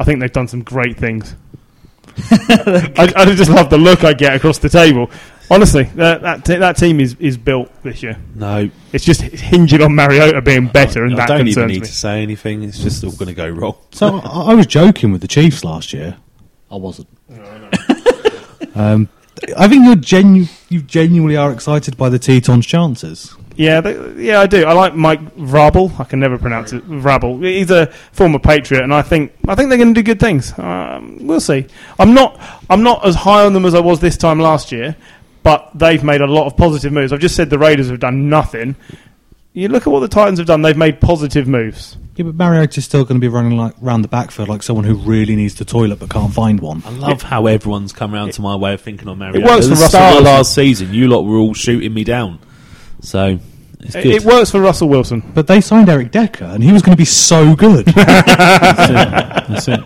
I 0.00 0.02
think 0.02 0.18
they've 0.18 0.32
done 0.32 0.48
some 0.48 0.64
great 0.64 0.96
things. 0.96 1.36
I, 2.30 3.12
I 3.16 3.34
just 3.34 3.50
love 3.50 3.70
the 3.70 3.78
look 3.78 4.02
I 4.04 4.12
get 4.12 4.34
across 4.34 4.58
the 4.58 4.68
table. 4.68 5.10
Honestly, 5.50 5.84
that 5.94 6.22
that, 6.22 6.44
te- 6.44 6.56
that 6.56 6.76
team 6.76 7.00
is, 7.00 7.16
is 7.20 7.36
built 7.36 7.70
this 7.82 8.02
year. 8.02 8.16
no, 8.34 8.70
It's 8.92 9.04
just 9.04 9.20
hinging 9.20 9.82
on 9.82 9.94
Mariota 9.94 10.40
being 10.40 10.68
better, 10.68 11.04
and 11.04 11.12
I 11.14 11.16
that 11.18 11.28
don't 11.28 11.48
even 11.48 11.66
need 11.66 11.80
me. 11.82 11.86
to 11.86 11.92
say 11.92 12.22
anything. 12.22 12.62
It's 12.62 12.78
just 12.78 13.04
all 13.04 13.12
going 13.12 13.28
to 13.28 13.34
go 13.34 13.48
wrong. 13.48 13.76
So 13.92 14.20
I, 14.20 14.52
I 14.52 14.54
was 14.54 14.66
joking 14.66 15.12
with 15.12 15.20
the 15.20 15.28
Chiefs 15.28 15.62
last 15.64 15.92
year. 15.92 16.16
I 16.70 16.76
wasn't. 16.76 17.08
um, 18.74 19.08
I 19.56 19.68
think 19.68 19.84
you're 19.84 19.96
genu- 19.96 20.46
you 20.68 20.80
genuinely 20.82 21.36
are 21.36 21.52
excited 21.52 21.96
by 21.96 22.08
the 22.08 22.18
Tetons' 22.18 22.66
chances. 22.66 23.34
Yeah, 23.56 23.80
they, 23.80 24.24
yeah, 24.24 24.40
I 24.40 24.46
do. 24.48 24.64
I 24.64 24.72
like 24.72 24.96
Mike 24.96 25.36
Vrabel. 25.36 25.98
I 26.00 26.04
can 26.04 26.18
never 26.18 26.38
pronounce 26.38 26.72
it. 26.72 26.88
Vrabel. 26.88 27.44
He's 27.44 27.70
a 27.70 27.86
former 28.12 28.40
Patriot, 28.40 28.82
and 28.82 28.92
I 28.92 29.02
think 29.02 29.32
I 29.46 29.54
think 29.54 29.68
they're 29.68 29.78
going 29.78 29.94
to 29.94 30.00
do 30.00 30.04
good 30.04 30.18
things. 30.18 30.58
Um, 30.58 31.18
we'll 31.24 31.40
see. 31.40 31.66
I'm 31.98 32.14
not 32.14 32.40
I'm 32.68 32.82
not 32.82 33.06
as 33.06 33.14
high 33.14 33.44
on 33.44 33.52
them 33.52 33.64
as 33.64 33.74
I 33.74 33.80
was 33.80 34.00
this 34.00 34.16
time 34.16 34.40
last 34.40 34.72
year, 34.72 34.96
but 35.44 35.70
they've 35.74 36.02
made 36.02 36.20
a 36.22 36.26
lot 36.26 36.46
of 36.46 36.56
positive 36.56 36.92
moves. 36.92 37.12
I've 37.12 37.20
just 37.20 37.36
said 37.36 37.50
the 37.50 37.58
Raiders 37.60 37.88
have 37.90 38.00
done 38.00 38.28
nothing. 38.28 38.74
You 39.52 39.68
look 39.68 39.86
at 39.86 39.90
what 39.92 40.00
the 40.00 40.08
Titans 40.08 40.40
have 40.40 40.48
done; 40.48 40.62
they've 40.62 40.76
made 40.76 41.00
positive 41.00 41.46
moves. 41.46 41.96
Yeah, 42.16 42.24
but 42.24 42.34
Mariota's 42.34 42.84
still 42.84 43.04
going 43.04 43.20
to 43.20 43.24
be 43.24 43.28
running 43.28 43.56
like 43.56 43.74
round 43.80 44.02
the 44.02 44.08
backfield 44.08 44.48
like 44.48 44.62
someone 44.64 44.84
who 44.84 44.94
really 44.96 45.34
needs 45.36 45.54
the 45.56 45.64
toilet 45.64 45.98
but 46.00 46.10
can't 46.10 46.32
find 46.34 46.58
one. 46.60 46.82
I 46.84 46.90
love 46.90 47.22
how 47.22 47.46
everyone's 47.46 47.92
come 47.92 48.14
around 48.14 48.32
to 48.32 48.40
my 48.42 48.56
way 48.56 48.74
of 48.74 48.80
thinking 48.80 49.06
on 49.08 49.18
Mariota. 49.18 49.38
It 49.40 49.44
works 49.44 49.66
At 49.66 49.70
for 49.70 49.74
the 49.76 49.80
Russell 49.82 49.88
start 49.88 50.08
of 50.10 50.14
Wilson. 50.22 50.34
last 50.36 50.54
season, 50.54 50.94
you 50.94 51.06
lot 51.08 51.22
were 51.22 51.36
all 51.36 51.54
shooting 51.54 51.92
me 51.94 52.02
down. 52.04 52.40
So 53.00 53.38
it's 53.80 53.94
It, 53.94 54.02
good. 54.02 54.14
it 54.14 54.24
works 54.24 54.50
for 54.50 54.60
Russell 54.60 54.88
Wilson. 54.88 55.22
But 55.34 55.46
they 55.48 55.60
signed 55.60 55.88
Eric 55.88 56.10
Decker, 56.12 56.44
and 56.46 56.62
he 56.64 56.72
was 56.72 56.82
going 56.82 56.94
to 56.96 57.00
be 57.00 57.04
so 57.04 57.54
good. 57.54 57.86
That's 57.94 59.68
it. 59.68 59.80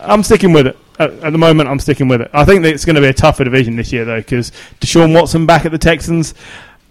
I'm 0.00 0.22
sticking 0.22 0.52
with 0.52 0.66
it. 0.68 0.78
At, 0.98 1.10
at 1.24 1.30
the 1.32 1.38
moment, 1.38 1.68
I'm 1.68 1.78
sticking 1.80 2.08
with 2.08 2.20
it. 2.20 2.30
I 2.32 2.44
think 2.44 2.62
that 2.62 2.72
it's 2.72 2.84
going 2.84 2.96
to 2.96 3.02
be 3.02 3.08
a 3.08 3.12
tougher 3.14 3.44
division 3.44 3.76
this 3.76 3.92
year, 3.92 4.04
though, 4.04 4.20
because 4.20 4.52
Deshaun 4.80 5.12
Watson 5.14 5.46
back 5.46 5.64
at 5.66 5.72
the 5.72 5.78
Texans. 5.78 6.34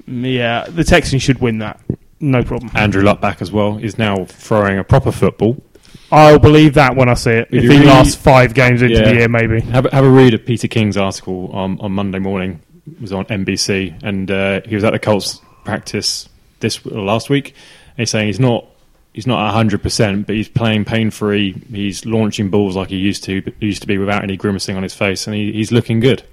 Yeah, 0.08 0.66
the 0.68 0.84
Texans 0.84 1.22
should 1.24 1.40
win 1.40 1.60
that. 1.60 1.80
No 2.20 2.44
problem. 2.44 2.72
Andrew 2.76 3.02
Luck 3.04 3.22
back 3.22 3.42
as 3.42 3.52
well 3.52 3.78
is 3.78 3.98
now 3.98 4.26
throwing 4.26 4.78
a 4.80 4.84
proper 4.84 5.12
football. 5.12 5.62
I'll 6.12 6.40
believe 6.40 6.76
that 6.76 6.96
when 6.96 7.10
I 7.10 7.14
see 7.16 7.32
it. 7.32 7.48
If 7.52 7.56
If 7.56 7.62
he 7.64 7.68
really- 7.70 7.86
lasts 7.86 8.16
five 8.16 8.54
games 8.54 8.82
into 8.82 8.96
Yeah. 8.96 9.10
the 9.10 9.14
year, 9.16 9.28
maybe. 9.30 9.62
Have, 9.62 9.86
a- 9.88 9.92
have 9.96 10.06
a 10.06 10.10
read 10.10 10.34
of 10.34 10.46
Peter 10.46 10.68
King's 10.68 10.98
article 10.98 11.50
on, 11.54 11.80
on 11.80 11.92
Monday 11.92 12.20
morning. 12.20 12.60
It 12.92 13.02
was 13.02 13.14
on 13.14 13.26
NBC, 13.26 14.04
and 14.04 14.30
uh, 14.30 14.62
he 14.66 14.76
was 14.76 14.84
at 14.84 14.92
the 14.92 15.00
Colts 15.00 15.40
practice 15.64 16.28
this 16.60 16.86
last 16.86 17.30
week. 17.30 17.50
And 17.50 17.98
he's 18.00 18.10
saying 18.10 18.28
he's 18.28 18.40
not 18.40 18.66
he's 19.14 19.28
not 19.28 19.54
hundred 19.54 19.82
percent, 19.84 20.28
but 20.28 20.36
he's 20.36 20.50
playing 20.50 20.86
pain 20.86 21.12
free. 21.12 21.54
He's 21.72 22.06
launching 22.06 22.50
balls 22.50 22.76
like 22.76 22.90
he 22.90 22.98
used 22.98 23.24
to 23.26 23.42
used 23.60 23.82
to 23.82 23.88
be 23.88 23.98
without 23.98 24.24
any 24.24 24.38
grimacing 24.38 24.76
on 24.76 24.84
his 24.84 24.94
face, 24.94 25.28
and 25.28 25.36
he, 25.36 25.52
he's 25.54 25.72
looking 25.72 26.00
good. 26.00 26.24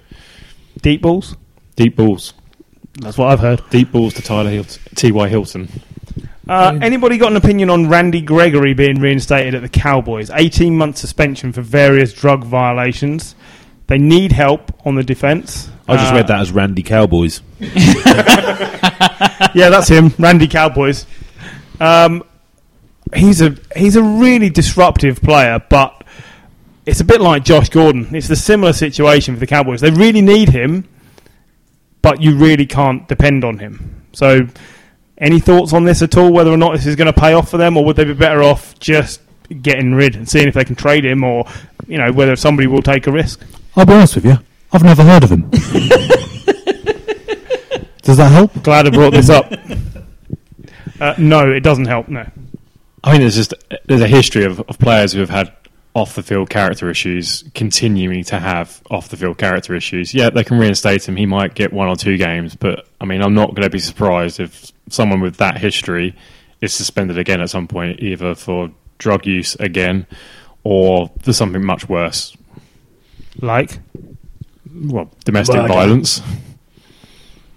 Deep 0.81 1.01
balls. 1.01 1.35
Deep 1.75 1.95
balls, 1.95 2.33
That's 2.99 3.17
what 3.17 3.29
I've 3.29 3.39
heard. 3.39 3.61
deep 3.69 3.91
balls 3.91 4.13
to 4.15 4.21
Tyler 4.21 4.49
Hilton, 4.49 4.81
T. 4.95 5.11
Y. 5.11 5.29
Hilton. 5.29 5.69
Uh, 6.47 6.77
anybody 6.81 7.17
got 7.17 7.31
an 7.31 7.37
opinion 7.37 7.69
on 7.69 7.87
Randy 7.87 8.21
Gregory 8.21 8.73
being 8.73 8.99
reinstated 8.99 9.55
at 9.55 9.61
the 9.61 9.69
Cowboys? 9.69 10.29
18 10.29 10.77
month 10.77 10.97
suspension 10.97 11.53
for 11.53 11.61
various 11.61 12.13
drug 12.13 12.43
violations. 12.43 13.35
They 13.87 13.97
need 13.97 14.31
help 14.33 14.73
on 14.85 14.95
the 14.95 15.03
defence. 15.03 15.69
I 15.87 15.95
just 15.95 16.11
Uh, 16.11 16.15
read 16.17 16.27
that 16.27 16.41
as 16.41 16.51
Randy 16.51 16.83
Cowboys. 16.83 17.41
yeah, 17.59 17.69
that's 19.69 19.87
him, 19.87 20.13
Randy 20.19 20.47
Cowboys. 20.47 21.05
Um, 21.79 22.23
he's 23.15 23.41
a 23.41 23.55
he's 23.75 23.95
a 23.95 24.03
really 24.03 24.49
disruptive 24.49 25.21
player, 25.21 25.61
but 25.69 26.03
it's 26.85 26.99
a 26.99 27.05
bit 27.05 27.21
like 27.21 27.43
Josh 27.43 27.69
Gordon. 27.69 28.13
It's 28.15 28.27
the 28.27 28.35
similar 28.35 28.73
situation 28.73 29.35
for 29.35 29.39
the 29.39 29.47
Cowboys. 29.47 29.81
They 29.81 29.91
really 29.91 30.21
need 30.21 30.49
him, 30.49 30.87
but 32.01 32.21
you 32.21 32.35
really 32.37 32.65
can't 32.65 33.07
depend 33.07 33.43
on 33.43 33.59
him. 33.59 34.03
So, 34.13 34.47
any 35.17 35.39
thoughts 35.39 35.73
on 35.73 35.83
this 35.83 36.01
at 36.01 36.17
all? 36.17 36.31
Whether 36.31 36.51
or 36.51 36.57
not 36.57 36.73
this 36.73 36.85
is 36.85 36.95
going 36.95 37.11
to 37.11 37.19
pay 37.19 37.33
off 37.33 37.49
for 37.49 37.57
them, 37.57 37.77
or 37.77 37.85
would 37.85 37.95
they 37.95 38.05
be 38.05 38.13
better 38.13 38.41
off 38.43 38.77
just 38.79 39.21
getting 39.61 39.93
rid 39.93 40.15
and 40.15 40.27
seeing 40.27 40.47
if 40.47 40.53
they 40.53 40.65
can 40.65 40.75
trade 40.75 41.05
him, 41.05 41.23
or 41.23 41.45
you 41.87 41.97
know 41.97 42.11
whether 42.11 42.35
somebody 42.35 42.67
will 42.67 42.81
take 42.81 43.07
a 43.07 43.11
risk? 43.11 43.45
I'll 43.75 43.85
be 43.85 43.93
honest 43.93 44.15
with 44.15 44.25
you. 44.25 44.37
I've 44.73 44.83
never 44.83 45.03
heard 45.03 45.23
of 45.23 45.31
him. 45.31 45.49
Does 48.01 48.17
that 48.17 48.31
help? 48.31 48.63
Glad 48.63 48.87
I 48.87 48.89
brought 48.89 49.11
this 49.11 49.29
up. 49.29 49.53
Uh, 50.99 51.13
no, 51.17 51.51
it 51.51 51.61
doesn't 51.61 51.85
help. 51.85 52.07
No. 52.07 52.25
I 53.03 53.11
mean, 53.11 53.21
there's 53.21 53.35
just 53.35 53.53
there's 53.85 54.01
a 54.01 54.07
history 54.07 54.43
of, 54.45 54.59
of 54.61 54.77
players 54.79 55.13
who 55.13 55.19
have 55.19 55.29
had 55.29 55.53
off 55.93 56.15
the 56.15 56.23
field 56.23 56.49
character 56.49 56.89
issues 56.89 57.43
continuing 57.53 58.23
to 58.23 58.39
have 58.39 58.81
off 58.89 59.09
the 59.09 59.17
field 59.17 59.37
character 59.37 59.75
issues. 59.75 60.13
Yeah, 60.13 60.29
they 60.29 60.43
can 60.43 60.57
reinstate 60.57 61.07
him. 61.07 61.15
He 61.17 61.25
might 61.25 61.53
get 61.53 61.73
one 61.73 61.89
or 61.89 61.95
two 61.95 62.17
games, 62.17 62.55
but 62.55 62.87
I 63.01 63.05
mean, 63.05 63.21
I'm 63.21 63.33
not 63.33 63.49
going 63.49 63.63
to 63.63 63.69
be 63.69 63.79
surprised 63.79 64.39
if 64.39 64.71
someone 64.89 65.19
with 65.19 65.37
that 65.37 65.57
history 65.57 66.15
is 66.61 66.73
suspended 66.73 67.17
again 67.17 67.41
at 67.41 67.49
some 67.49 67.67
point, 67.67 67.99
either 68.01 68.35
for 68.35 68.71
drug 68.99 69.25
use 69.25 69.55
again 69.55 70.05
or 70.63 71.11
for 71.21 71.33
something 71.33 71.65
much 71.65 71.89
worse. 71.89 72.37
Like, 73.41 73.79
Well, 74.73 75.11
domestic 75.25 75.67
violence. 75.67 76.21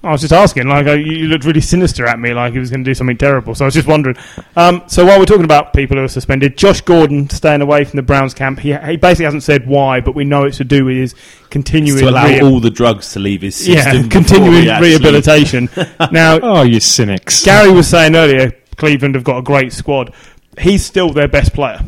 I 0.05 0.13
was 0.13 0.21
just 0.21 0.33
asking, 0.33 0.69
like, 0.69 0.87
uh, 0.87 0.93
you 0.93 1.13
you 1.13 1.27
looked 1.29 1.45
really 1.45 1.61
sinister 1.61 2.07
at 2.07 2.19
me, 2.19 2.35
like 2.35 2.53
he 2.53 2.59
was 2.59 2.71
going 2.71 2.85
to 2.85 2.91
do 2.91 2.95
something 2.95 3.17
terrible. 3.17 3.55
So 3.55 3.65
I 3.65 3.67
was 3.67 3.75
just 3.75 3.89
wondering. 3.89 4.17
Um, 4.57 4.83
so 4.87 5.05
while 5.05 5.19
we're 5.19 5.25
talking 5.25 5.45
about 5.45 5.73
people 5.73 5.97
who 5.97 6.05
are 6.05 6.09
suspended, 6.09 6.57
Josh 6.57 6.81
Gordon 6.83 7.29
staying 7.31 7.63
away 7.63 7.85
from 7.85 7.97
the 7.97 8.03
Browns 8.03 8.35
camp. 8.35 8.59
He, 8.61 8.75
he 8.77 8.97
basically 8.97 9.25
hasn't 9.25 9.43
said 9.43 9.67
why, 9.67 10.01
but 10.01 10.15
we 10.15 10.25
know 10.25 10.45
it's 10.45 10.59
to 10.59 10.65
do 10.65 10.85
with 10.85 10.97
his 10.97 11.15
continuing 11.51 11.99
to 12.01 12.09
allow 12.11 12.27
rea- 12.27 12.43
all 12.43 12.61
the 12.61 12.71
drugs 12.71 13.13
to 13.13 13.21
leave 13.21 13.43
his 13.43 13.57
system. 13.57 13.75
yeah, 14.05 14.09
continuing 14.09 14.67
rehabilitation. 14.81 15.69
now, 16.13 16.39
Oh, 16.41 16.63
you 16.63 16.81
cynics! 16.81 17.45
Gary 17.45 17.73
was 17.73 17.89
saying 17.89 18.15
earlier, 18.15 18.53
Cleveland 18.77 19.15
have 19.15 19.25
got 19.25 19.39
a 19.39 19.43
great 19.43 19.73
squad. 19.73 20.13
He's 20.59 20.85
still 20.85 21.11
their 21.11 21.29
best 21.29 21.53
player 21.55 21.81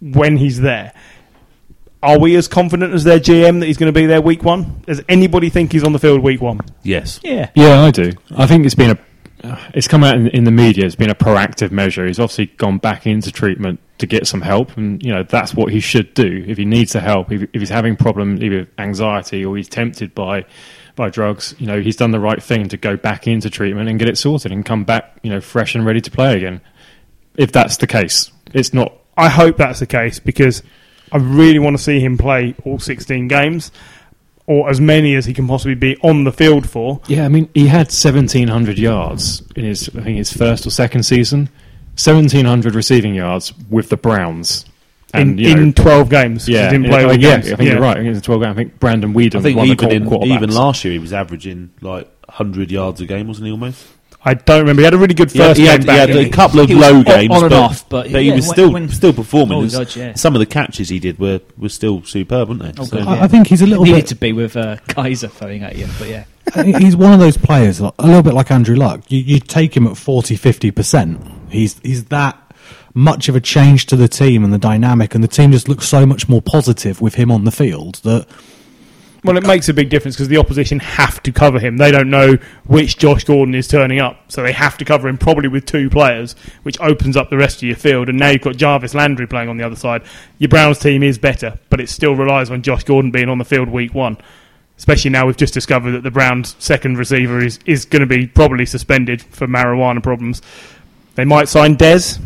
when 0.00 0.36
he's 0.36 0.60
there. 0.60 0.92
Are 2.02 2.18
we 2.18 2.34
as 2.36 2.48
confident 2.48 2.92
as 2.94 3.04
their 3.04 3.20
GM 3.20 3.60
that 3.60 3.66
he's 3.66 3.76
going 3.78 3.92
to 3.92 3.98
be 3.98 4.06
there 4.06 4.20
week 4.20 4.42
one? 4.42 4.82
Does 4.86 5.02
anybody 5.08 5.50
think 5.50 5.72
he's 5.72 5.84
on 5.84 5.92
the 5.92 5.98
field 6.00 6.20
week 6.22 6.40
one? 6.40 6.58
Yes. 6.82 7.20
Yeah. 7.22 7.50
Yeah, 7.54 7.82
I 7.82 7.90
do. 7.90 8.12
I 8.36 8.46
think 8.46 8.66
it's 8.66 8.74
been 8.74 8.90
a. 9.44 9.46
uh, 9.48 9.56
It's 9.72 9.86
come 9.86 10.02
out 10.02 10.16
in, 10.16 10.26
in 10.28 10.44
the 10.44 10.50
media. 10.50 10.84
It's 10.84 10.96
been 10.96 11.10
a 11.10 11.14
proactive 11.14 11.70
measure. 11.70 12.04
He's 12.06 12.18
obviously 12.18 12.46
gone 12.46 12.78
back 12.78 13.06
into 13.06 13.30
treatment 13.30 13.78
to 13.98 14.06
get 14.06 14.26
some 14.26 14.40
help, 14.40 14.76
and 14.76 15.00
you 15.00 15.12
know 15.12 15.22
that's 15.22 15.54
what 15.54 15.72
he 15.72 15.78
should 15.78 16.12
do. 16.14 16.44
If 16.48 16.58
he 16.58 16.64
needs 16.64 16.92
the 16.92 17.00
help, 17.00 17.30
if, 17.30 17.42
if 17.52 17.60
he's 17.60 17.68
having 17.68 17.94
problems 17.94 18.42
either 18.42 18.58
with 18.60 18.68
anxiety 18.78 19.44
or 19.44 19.56
he's 19.56 19.68
tempted 19.68 20.12
by 20.12 20.44
by 20.96 21.08
drugs, 21.08 21.54
you 21.58 21.68
know 21.68 21.80
he's 21.80 21.94
done 21.96 22.10
the 22.10 22.18
right 22.20 22.42
thing 22.42 22.68
to 22.70 22.76
go 22.76 22.96
back 22.96 23.28
into 23.28 23.48
treatment 23.48 23.88
and 23.88 24.00
get 24.00 24.08
it 24.08 24.18
sorted 24.18 24.50
and 24.50 24.64
come 24.66 24.82
back, 24.82 25.18
you 25.22 25.30
know, 25.30 25.40
fresh 25.40 25.76
and 25.76 25.86
ready 25.86 26.00
to 26.00 26.10
play 26.10 26.36
again. 26.36 26.60
If 27.36 27.52
that's 27.52 27.76
the 27.76 27.86
case, 27.86 28.32
it's 28.52 28.74
not. 28.74 28.92
I 29.16 29.28
hope 29.28 29.56
that's 29.56 29.78
the 29.78 29.86
case 29.86 30.18
because 30.18 30.62
I 31.12 31.18
really 31.18 31.58
want 31.58 31.76
to 31.76 31.82
see 31.82 32.00
him 32.00 32.16
play 32.16 32.54
all 32.64 32.78
16 32.78 33.28
games 33.28 33.70
or 34.46 34.68
as 34.70 34.80
many 34.80 35.14
as 35.14 35.24
he 35.26 35.34
can 35.34 35.46
possibly 35.46 35.74
be 35.74 35.96
on 36.02 36.24
the 36.24 36.32
field 36.32 36.68
for. 36.68 37.00
Yeah, 37.06 37.24
I 37.24 37.28
mean, 37.28 37.48
he 37.54 37.66
had 37.68 37.92
seventeen 37.92 38.48
hundred 38.48 38.78
yards 38.78 39.42
in 39.54 39.64
his, 39.64 39.88
I 39.90 40.02
think, 40.02 40.16
his 40.18 40.32
first 40.32 40.66
or 40.66 40.70
second 40.70 41.04
season. 41.04 41.48
Seventeen 41.94 42.46
hundred 42.46 42.74
receiving 42.74 43.14
yards 43.14 43.52
with 43.70 43.88
the 43.88 43.96
Browns. 43.96 44.64
In, 45.14 45.36
you 45.36 45.54
know, 45.54 45.60
in 45.62 45.72
12 45.74 46.08
games. 46.08 46.48
Yeah, 46.48 46.64
he 46.70 46.78
didn't 46.78 46.88
play 46.90 47.04
all 47.04 47.10
I- 47.10 47.14
yeah, 47.14 47.36
games. 47.36 47.52
I 47.52 47.56
think 47.56 47.70
you're 47.70 47.80
right. 47.80 47.98
I 47.98 48.00
think 48.02 48.16
it's 48.16 48.24
12 48.24 48.40
games. 48.42 48.50
I 48.50 48.54
think 48.54 48.80
Brandon 48.80 49.12
Weeden 49.12 49.36
I 49.36 49.42
think 49.42 49.58
won 49.58 49.66
the 49.68 49.72
even 49.74 49.90
in, 49.90 50.08
quarterbacks. 50.08 50.26
even 50.26 50.50
last 50.50 50.84
year 50.86 50.92
he 50.94 50.98
was 50.98 51.12
averaging 51.12 51.70
like 51.82 52.06
100 52.28 52.70
yards 52.70 53.00
a 53.02 53.06
game, 53.06 53.28
wasn't 53.28 53.44
he? 53.46 53.52
Almost. 53.52 53.86
I 54.24 54.34
don't 54.34 54.60
remember. 54.60 54.82
He 54.82 54.84
had 54.84 54.94
a 54.94 54.98
really 54.98 55.14
good 55.14 55.34
Yeah, 55.34 55.48
first 55.48 55.58
he 55.58 55.64
game 55.66 55.72
had, 55.78 55.86
back. 55.86 55.94
he 55.94 55.98
had 56.00 56.06
didn't 56.06 56.26
a 56.26 56.30
couple 56.30 56.60
of 56.60 56.68
He 56.68 56.74
was 56.76 56.82
low 56.90 56.96
on- 56.98 57.02
games, 57.02 57.30
on 57.32 57.42
and 57.42 57.50
but, 57.50 57.58
off, 57.60 57.88
but 57.88 58.06
he 58.08 58.20
yeah, 58.20 58.34
was 58.36 58.44
when- 58.46 58.52
still 58.54 58.72
when- 58.72 58.88
still 58.88 59.12
performing. 59.12 59.58
Oh, 59.64 59.68
God, 59.68 59.96
yeah. 59.96 60.14
Some 60.14 60.34
of 60.36 60.38
the 60.38 60.46
catches 60.46 60.88
he 60.90 60.98
did 61.00 61.18
were, 61.18 61.40
were 61.58 61.68
still 61.68 62.04
superb, 62.04 62.48
weren't 62.48 62.62
they? 62.62 62.72
Oh, 62.78 62.84
So- 62.84 62.98
God, 62.98 63.08
I, 63.08 63.16
yeah. 63.16 63.24
I 63.24 63.28
think 63.28 63.48
he's 63.48 63.62
a 63.62 63.66
little 63.66 63.84
Needed 63.84 63.98
bit. 64.02 64.06
to 64.08 64.14
be 64.14 64.32
with 64.32 64.56
uh, 64.56 64.76
Kizer 64.88 65.30
throwing 65.30 65.62
at 65.64 65.74
you, 65.76 65.88
but 65.98 66.08
yeah. 66.08 66.24
he's 66.78 66.94
one 66.94 67.12
of 67.12 67.18
those 67.18 67.36
players, 67.36 67.80
like- 67.80 67.94
a 67.98 68.06
little 68.06 68.22
bit 68.22 68.34
like 68.34 68.50
Andrew 68.52 68.76
Luck. 68.76 69.02
You, 69.10 69.18
you 69.18 69.40
take 69.40 69.76
him 69.76 69.86
at 69.88 69.96
40, 69.96 70.36
50%. 70.36 71.50
He's, 71.50 71.80
he's 71.82 72.04
that 72.06 72.38
much 72.94 73.28
of 73.28 73.34
a 73.34 73.40
change 73.40 73.86
to 73.86 73.96
the 73.96 74.06
team 74.08 74.44
and 74.44 74.52
the 74.52 74.58
dynamic, 74.58 75.14
and 75.14 75.24
the 75.24 75.28
team 75.28 75.50
just 75.50 75.68
looks 75.68 75.88
so 75.88 76.06
much 76.06 76.28
more 76.28 76.42
positive 76.42 77.00
with 77.00 77.14
him 77.16 77.30
on 77.32 77.44
the 77.44 77.50
field 77.50 77.96
that 78.04 78.26
Well, 79.24 79.36
it 79.36 79.46
makes 79.46 79.68
a 79.68 79.74
big 79.74 79.88
difference 79.88 80.16
because 80.16 80.26
the 80.26 80.38
opposition 80.38 80.80
have 80.80 81.22
to 81.22 81.30
cover 81.30 81.60
him. 81.60 81.76
They 81.76 81.92
don't 81.92 82.10
know 82.10 82.38
which 82.66 82.98
Josh 82.98 83.22
Gordon 83.22 83.54
is 83.54 83.68
turning 83.68 84.00
up, 84.00 84.16
so 84.32 84.42
they 84.42 84.50
have 84.50 84.76
to 84.78 84.84
cover 84.84 85.06
him 85.08 85.16
probably 85.16 85.46
with 85.48 85.64
two 85.64 85.88
players, 85.88 86.34
which 86.64 86.80
opens 86.80 87.16
up 87.16 87.30
the 87.30 87.36
rest 87.36 87.58
of 87.58 87.62
your 87.62 87.76
field. 87.76 88.08
And 88.08 88.18
now 88.18 88.30
you've 88.30 88.42
got 88.42 88.56
Jarvis 88.56 88.94
Landry 88.94 89.28
playing 89.28 89.48
on 89.48 89.56
the 89.58 89.64
other 89.64 89.76
side. 89.76 90.02
Your 90.38 90.48
Browns 90.48 90.80
team 90.80 91.04
is 91.04 91.18
better, 91.18 91.56
but 91.70 91.80
it 91.80 91.88
still 91.88 92.16
relies 92.16 92.50
on 92.50 92.62
Josh 92.62 92.82
Gordon 92.82 93.12
being 93.12 93.28
on 93.28 93.38
the 93.38 93.44
field 93.44 93.68
week 93.68 93.94
one. 93.94 94.16
Especially 94.76 95.10
now 95.12 95.26
we've 95.26 95.36
just 95.36 95.54
discovered 95.54 95.92
that 95.92 96.02
the 96.02 96.10
Browns' 96.10 96.56
second 96.58 96.98
receiver 96.98 97.38
is, 97.44 97.60
is 97.64 97.84
going 97.84 98.00
to 98.00 98.06
be 98.06 98.26
probably 98.26 98.66
suspended 98.66 99.22
for 99.22 99.46
marijuana 99.46 100.02
problems. 100.02 100.42
They 101.14 101.24
might 101.24 101.48
sign 101.48 101.76
Dez. 101.76 102.20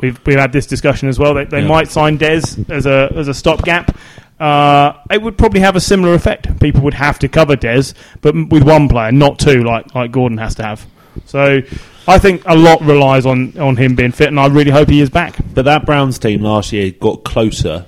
We've 0.00 0.18
we've 0.24 0.38
had 0.38 0.52
this 0.52 0.66
discussion 0.66 1.08
as 1.08 1.18
well. 1.18 1.34
They, 1.34 1.44
they 1.46 1.62
Yeah. 1.62 1.66
might 1.68 1.88
sign 1.88 2.18
Dez 2.18 2.70
as 2.70 2.86
a 2.86 3.12
as 3.16 3.26
a 3.26 3.34
stopgap. 3.34 3.96
Uh, 4.40 4.94
it 5.10 5.20
would 5.20 5.36
probably 5.36 5.60
have 5.60 5.76
a 5.76 5.80
similar 5.80 6.14
effect. 6.14 6.58
People 6.60 6.80
would 6.82 6.94
have 6.94 7.18
to 7.20 7.28
cover 7.28 7.56
Dez, 7.56 7.94
but 8.22 8.34
with 8.34 8.62
one 8.62 8.88
player, 8.88 9.12
not 9.12 9.38
two, 9.38 9.62
like 9.62 9.94
like 9.94 10.10
Gordon 10.10 10.38
has 10.38 10.54
to 10.56 10.62
have. 10.62 10.86
So 11.26 11.60
I 12.08 12.18
think 12.18 12.42
a 12.46 12.56
lot 12.56 12.80
relies 12.80 13.26
on 13.26 13.58
on 13.58 13.76
him 13.76 13.94
being 13.96 14.12
fit, 14.12 14.28
and 14.28 14.40
I 14.40 14.46
really 14.46 14.70
hope 14.70 14.88
he 14.88 15.00
is 15.00 15.10
back. 15.10 15.36
But 15.54 15.66
that 15.66 15.84
Browns 15.84 16.18
team 16.18 16.40
last 16.42 16.72
year 16.72 16.90
got 16.90 17.24
closer 17.24 17.84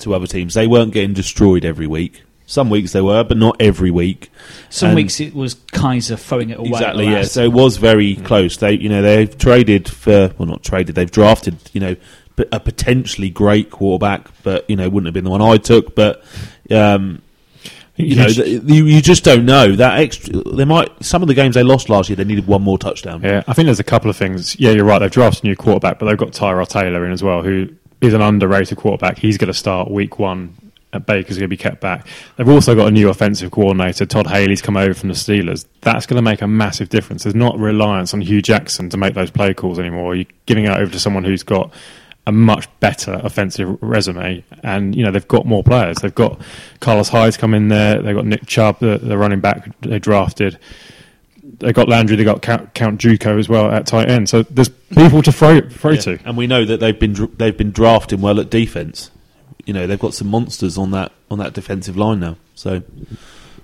to 0.00 0.14
other 0.14 0.26
teams. 0.26 0.54
They 0.54 0.66
weren't 0.66 0.92
getting 0.92 1.14
destroyed 1.14 1.64
every 1.64 1.86
week. 1.86 2.22
Some 2.46 2.68
weeks 2.68 2.92
they 2.92 3.00
were, 3.00 3.24
but 3.24 3.38
not 3.38 3.56
every 3.58 3.90
week. 3.90 4.30
Some 4.68 4.88
And- 4.90 4.96
weeks 4.96 5.18
it 5.18 5.34
was 5.34 5.54
Kizer 5.54 6.18
throwing 6.18 6.50
it 6.50 6.58
away. 6.58 6.68
Exactly, 6.68 7.06
yeah. 7.06 7.22
So 7.22 7.42
it 7.44 7.52
was 7.52 7.78
very 7.78 8.16
close. 8.16 8.58
They, 8.58 8.72
you 8.74 8.90
know, 8.90 9.00
they've 9.00 9.38
traded 9.38 9.88
for 9.88 10.30
well, 10.36 10.48
not 10.48 10.62
traded. 10.62 10.94
They've 10.94 11.10
drafted, 11.10 11.56
you 11.72 11.80
know, 11.80 11.94
p- 11.94 12.00
a 12.38 12.60
potentially 12.60 13.30
great 13.30 13.70
quarterback, 13.70 14.28
but 14.42 14.68
you 14.68 14.76
know, 14.76 14.88
wouldn't 14.88 15.06
have 15.06 15.14
been 15.14 15.24
the 15.24 15.30
one 15.30 15.42
I 15.42 15.56
took. 15.56 15.94
But 15.94 16.24
um, 16.70 17.22
you 17.96 18.16
know, 18.16 18.26
you, 18.26 18.86
you 18.86 19.00
just 19.00 19.24
don't 19.24 19.44
know 19.44 19.76
that 19.76 20.00
extra. 20.00 20.42
They 20.42 20.64
might 20.64 20.90
some 21.04 21.22
of 21.22 21.28
the 21.28 21.34
games 21.34 21.54
they 21.54 21.62
lost 21.62 21.88
last 21.88 22.08
year. 22.08 22.16
They 22.16 22.24
needed 22.24 22.46
one 22.46 22.62
more 22.62 22.78
touchdown. 22.78 23.22
Yeah, 23.22 23.42
I 23.46 23.52
think 23.52 23.66
there's 23.66 23.80
a 23.80 23.84
couple 23.84 24.10
of 24.10 24.16
things. 24.16 24.58
Yeah, 24.58 24.72
you're 24.72 24.84
right. 24.84 24.98
They've 24.98 25.10
drafted 25.10 25.44
a 25.44 25.48
new 25.48 25.56
quarterback, 25.56 25.98
but 25.98 26.06
they've 26.06 26.18
got 26.18 26.32
Tyrod 26.32 26.68
Taylor 26.68 27.06
in 27.06 27.12
as 27.12 27.22
well, 27.22 27.42
who 27.42 27.68
is 28.00 28.14
an 28.14 28.20
underrated 28.20 28.78
quarterback. 28.78 29.18
He's 29.18 29.38
going 29.38 29.48
to 29.48 29.54
start 29.54 29.90
week 29.90 30.18
one. 30.18 30.56
Baker's 31.00 31.38
going 31.38 31.44
to 31.44 31.48
be 31.48 31.56
kept 31.56 31.80
back. 31.80 32.06
They've 32.36 32.48
also 32.48 32.74
got 32.74 32.88
a 32.88 32.90
new 32.90 33.08
offensive 33.08 33.50
coordinator. 33.50 34.06
Todd 34.06 34.26
Haley's 34.28 34.62
come 34.62 34.76
over 34.76 34.94
from 34.94 35.08
the 35.08 35.14
Steelers. 35.14 35.66
That's 35.80 36.06
going 36.06 36.16
to 36.16 36.22
make 36.22 36.42
a 36.42 36.46
massive 36.46 36.88
difference. 36.88 37.24
There's 37.24 37.34
not 37.34 37.58
reliance 37.58 38.14
on 38.14 38.20
Hue 38.20 38.40
Jackson 38.40 38.90
to 38.90 38.96
make 38.96 39.14
those 39.14 39.30
play 39.30 39.54
calls 39.54 39.78
anymore. 39.78 40.14
You're 40.14 40.26
giving 40.46 40.64
it 40.64 40.70
over 40.70 40.92
to 40.92 41.00
someone 41.00 41.24
who's 41.24 41.42
got 41.42 41.72
a 42.26 42.32
much 42.32 42.68
better 42.80 43.20
offensive 43.22 43.76
resume, 43.82 44.42
and 44.62 44.94
you 44.94 45.04
know 45.04 45.10
they've 45.10 45.28
got 45.28 45.44
more 45.46 45.62
players. 45.62 45.98
They've 45.98 46.14
got 46.14 46.40
Carlos 46.80 47.08
Hyde's 47.08 47.36
come 47.36 47.52
in 47.54 47.68
there. 47.68 48.00
They've 48.00 48.16
got 48.16 48.24
Nick 48.26 48.46
Chubb, 48.46 48.78
the, 48.78 48.98
the 48.98 49.18
running 49.18 49.40
back 49.40 49.78
they 49.80 49.98
drafted 49.98 50.58
they 51.58 51.72
got 51.72 51.88
Landry, 51.88 52.16
they 52.16 52.24
got 52.24 52.42
Count, 52.42 52.74
Count 52.74 53.00
Juco 53.00 53.38
as 53.38 53.48
well 53.48 53.70
at 53.70 53.86
tight 53.86 54.10
end. 54.10 54.28
So 54.28 54.42
there's 54.42 54.68
people 54.68 55.22
to 55.22 55.30
throw 55.30 55.60
throw 55.60 55.92
Yeah. 55.92 56.00
to. 56.00 56.18
And 56.24 56.36
we 56.36 56.46
know 56.48 56.64
that 56.64 56.80
they've 56.80 56.98
been 56.98 57.14
they've 57.36 57.56
been 57.56 57.70
drafting 57.70 58.20
well 58.20 58.40
at 58.40 58.50
defense. 58.50 59.10
You 59.64 59.72
know, 59.72 59.86
they've 59.86 59.98
got 59.98 60.14
some 60.14 60.28
monsters 60.28 60.76
on 60.76 60.90
that 60.92 61.12
on 61.30 61.38
that 61.38 61.52
defensive 61.52 61.96
line 61.96 62.20
now. 62.20 62.36
So 62.54 62.82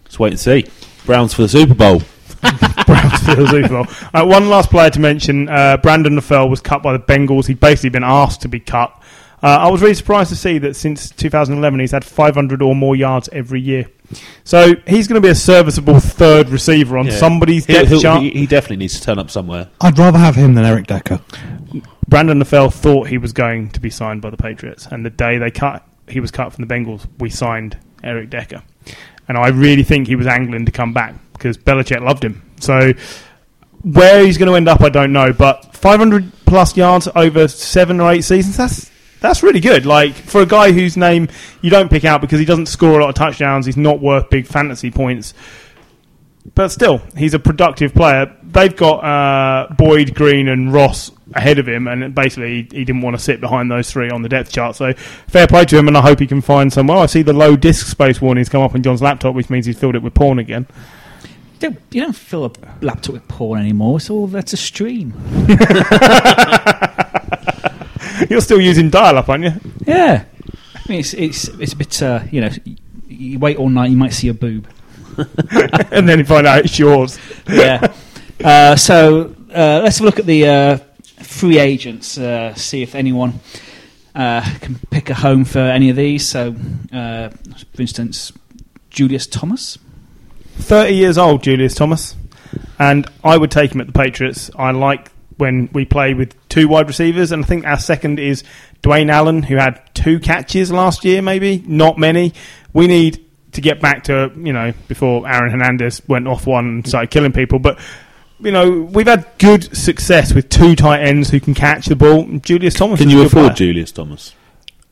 let's 0.05 0.19
wait 0.19 0.31
and 0.33 0.41
see. 0.41 0.67
Browns 1.05 1.35
for 1.35 1.43
the 1.43 1.49
Super 1.49 1.75
Bowl. 1.75 2.03
Browns 2.41 3.21
for 3.25 3.35
the 3.37 3.47
Super 3.51 3.69
Bowl. 3.69 3.87
Uh, 4.15 4.25
one 4.27 4.49
last 4.49 4.71
player 4.71 4.91
to 4.91 5.01
mention: 5.01 5.49
uh, 5.49 5.77
Brandon 5.79 6.15
LaFell 6.17 6.49
was 6.51 6.61
cut 6.61 6.83
by 6.83 6.93
the 6.93 6.99
Bengals. 6.99 7.47
He'd 7.47 7.61
basically 7.61 7.91
been 7.91 8.05
asked 8.05 8.43
to 8.43 8.49
be 8.49 8.61
cut. 8.61 8.93
Uh, 9.43 9.47
I 9.47 9.69
was 9.71 9.81
really 9.81 9.95
surprised 9.95 10.29
to 10.31 10.37
see 10.37 10.59
that 10.59 10.77
since 10.77 11.11
2011 11.11 11.81
he's 11.81 11.93
had 11.93 12.05
500 12.05 12.61
or 12.61 12.75
more 12.75 12.95
yards 12.95 13.29
every 13.33 13.61
year. 13.63 13.87
So 14.45 14.75
he's 14.87 15.09
going 15.09 15.21
to 15.23 15.27
be 15.27 15.31
a 15.31 15.35
serviceable 15.35 15.99
third 15.99 16.51
receiver 16.51 16.99
on 16.99 17.07
Yeah. 17.07 17.17
somebody's 17.17 17.65
He'll- 17.65 17.87
depth 17.87 18.03
chart. 18.03 18.23
he, 18.23 18.31
he 18.31 18.47
definitely 18.47 18.77
needs 18.77 18.99
to 19.01 19.03
turn 19.07 19.19
up 19.19 19.31
somewhere. 19.31 19.69
I'd 19.81 19.99
rather 19.99 20.19
have 20.19 20.35
him 20.35 20.55
than 20.55 20.67
Eric 20.67 20.89
Decker. 20.89 21.21
Brandon 22.07 22.39
LaFell 22.43 22.71
thought 22.73 23.09
he 23.09 23.17
was 23.17 23.33
going 23.33 23.71
to 23.71 23.81
be 23.81 23.89
signed 23.89 24.21
by 24.21 24.29
the 24.31 24.37
Patriots, 24.37 24.87
and 24.91 25.07
the 25.07 25.11
day 25.11 25.39
they 25.39 25.51
cut, 25.51 25.87
he 26.09 26.21
was 26.21 26.31
cut 26.31 26.53
from 26.53 26.67
the 26.67 26.75
Bengals. 26.75 27.07
We 27.19 27.31
signed 27.31 27.79
Eric 28.03 28.29
Decker, 28.31 28.63
and 29.29 29.39
I 29.39 29.49
really 29.49 29.85
think 29.85 30.07
he 30.09 30.17
was 30.17 30.27
angling 30.27 30.67
to 30.67 30.73
come 30.73 30.93
back 30.93 31.15
because 31.41 31.57
Belichick 31.57 32.05
loved 32.05 32.23
him. 32.23 32.43
So 32.61 32.93
where 33.83 34.25
he's 34.25 34.37
going 34.37 34.51
to 34.51 34.57
end 34.57 34.69
up, 34.69 34.83
I 34.83 34.91
don't 34.91 35.13
know. 35.13 35.33
But 35.33 35.75
500 35.75 36.31
plus 36.45 36.77
yards 36.77 37.09
over 37.17 37.49
seven 37.49 38.01
or 38.01 38.13
eight 38.13 38.23
seasons—that's 38.23 38.91
that's 39.21 39.43
really 39.43 39.61
good. 39.61 39.87
Like 39.87 40.15
for 40.15 40.43
a 40.43 40.47
guy 40.47 40.73
whose 40.73 40.97
name 40.97 41.29
you 41.63 41.71
don't 41.71 41.89
pick 41.89 42.05
out 42.05 42.21
because 42.21 42.39
he 42.39 42.45
doesn't 42.45 42.67
score 42.67 42.99
a 42.99 43.03
lot 43.03 43.09
of 43.09 43.15
touchdowns, 43.15 43.67
he's 43.67 43.77
not 43.77 44.01
worth 44.01 44.29
big 44.29 44.47
fantasy 44.47 44.91
points. 44.91 45.33
But 46.55 46.69
still, 46.69 47.03
he's 47.17 47.35
a 47.35 47.39
productive 47.39 47.95
player. 47.95 48.35
They've 48.43 48.75
got 48.75 49.05
uh, 49.05 49.75
Boyd, 49.75 50.15
Green, 50.15 50.49
and 50.49 50.73
Ross 50.73 51.13
ahead 51.35 51.59
of 51.59 51.69
him, 51.69 51.87
and 51.87 52.15
basically 52.15 52.63
he, 52.63 52.79
he 52.79 52.85
didn't 52.85 53.03
want 53.03 53.15
to 53.15 53.23
sit 53.23 53.41
behind 53.41 53.71
those 53.71 53.91
three 53.91 54.11
on 54.11 54.23
the 54.23 54.29
depth 54.29 54.51
chart. 54.51 54.75
So 54.75 54.93
fair 54.95 55.47
play 55.47 55.65
to 55.67 55.79
him, 55.79 55.87
and 55.87 55.97
I 55.97 56.01
hope 56.01 56.19
he 56.19 56.27
can 56.27 56.41
find 56.41 56.73
somewhere. 56.73 56.97
I 56.97 57.07
see 57.07 57.23
the 57.23 57.35
low 57.35 57.57
disk 57.57 57.87
space 57.87 58.21
warnings 58.21 58.49
come 58.49 58.63
up 58.63 58.75
on 58.75 58.83
John's 58.83 59.03
laptop, 59.03 59.35
which 59.35 59.51
means 59.51 59.67
he's 59.67 59.79
filled 59.79 59.95
it 59.95 60.03
with 60.03 60.15
porn 60.15 60.39
again. 60.39 60.67
You 61.61 61.71
don't, 61.71 61.79
you 61.91 62.01
don't 62.01 62.15
fill 62.15 62.47
a 62.47 62.53
laptop 62.81 63.15
with 63.15 63.29
porn 63.29 63.61
anymore. 63.61 63.99
It's 63.99 64.09
all 64.09 64.27
there 64.27 64.43
to 64.43 64.57
stream. 64.57 65.13
You're 68.31 68.41
still 68.41 68.61
using 68.61 68.89
dial-up, 68.89 69.29
aren't 69.29 69.45
you? 69.45 69.53
Yeah. 69.87 70.25
I 70.75 70.81
mean, 70.89 71.01
it's 71.01 71.13
it's 71.15 71.49
it's 71.49 71.73
a 71.75 71.77
bit. 71.77 72.03
Uh, 72.03 72.21
you 72.31 72.41
know, 72.41 72.51
you 73.09 73.39
wait 73.39 73.59
all 73.59 73.69
night, 73.69 73.91
you 73.91 73.97
might 73.97 74.15
see 74.15 74.29
a 74.29 74.35
boob. 74.35 74.69
and 75.91 76.09
then 76.09 76.19
you 76.19 76.25
find 76.25 76.47
out 76.47 76.65
it's 76.65 76.79
yours. 76.79 77.19
yeah. 77.49 77.93
Uh, 78.43 78.75
so 78.75 79.35
uh, 79.55 79.81
let's 79.83 79.99
have 79.99 80.05
a 80.05 80.07
look 80.07 80.19
at 80.19 80.27
the 80.27 80.49
uh, 80.49 80.79
free 81.23 81.59
agents. 81.59 82.17
Uh, 82.17 82.55
see 82.55 82.83
if 82.83 82.95
anyone 82.95 83.41
uh, 84.15 84.41
can 84.61 84.79
pick 84.91 85.11
a 85.11 85.15
home 85.15 85.45
for 85.45 85.59
any 85.59 85.91
of 85.91 85.97
these. 85.97 86.27
So, 86.27 86.55
uh, 86.93 87.29
for 87.75 87.83
instance, 87.83 88.33
Julius 88.89 89.27
Thomas. 89.27 89.79
30 90.61 90.95
years 90.95 91.19
old, 91.19 91.43
Julius 91.43 91.75
Thomas, 91.75 92.17
and 92.79 93.07
I 93.25 93.37
would 93.37 93.51
take 93.51 93.73
him 93.75 93.81
at 93.81 93.87
the 93.87 93.93
Patriots. 93.93 94.51
I 94.57 94.71
like 94.73 95.11
when 95.37 95.69
we 95.73 95.85
play 95.85 96.15
with 96.15 96.35
two 96.49 96.69
wide 96.69 96.87
receivers, 96.87 97.33
and 97.33 97.45
I 97.45 97.47
think 97.47 97.67
our 97.67 97.79
second 97.79 98.19
is 98.21 98.45
Dwayne 98.83 99.11
Allen, 99.11 99.43
who 99.43 99.57
had 99.57 99.81
two 99.95 100.19
catches 100.21 100.71
last 100.71 101.05
year, 101.05 101.23
maybe 101.23 101.63
not 101.67 101.99
many. 101.99 102.33
We 102.73 102.87
need 102.87 103.25
to 103.53 103.61
get 103.61 103.81
back 103.81 104.05
to 104.05 104.31
you 104.37 104.53
know 104.53 104.73
before 104.89 105.29
Aaron 105.29 105.51
Hernandez 105.51 106.03
went 106.09 106.29
off 106.29 106.47
one 106.47 106.67
and 106.67 106.87
started 106.87 107.11
killing 107.11 107.33
people, 107.33 107.59
but. 107.59 107.79
You 108.43 108.53
know, 108.53 108.71
we've 108.71 109.07
had 109.07 109.27
good 109.37 109.77
success 109.77 110.33
with 110.33 110.49
two 110.49 110.75
tight 110.75 111.03
ends 111.03 111.29
who 111.29 111.41
can 111.41 111.53
catch 111.53 111.85
the 111.85 111.95
ball. 111.95 112.25
Julius 112.39 112.73
Thomas. 112.73 112.99
Can 112.99 113.09
is 113.09 113.13
a 113.13 113.17
you 113.19 113.23
good 113.25 113.27
afford 113.27 113.45
player. 113.49 113.55
Julius 113.55 113.93
Thomas? 113.93 114.35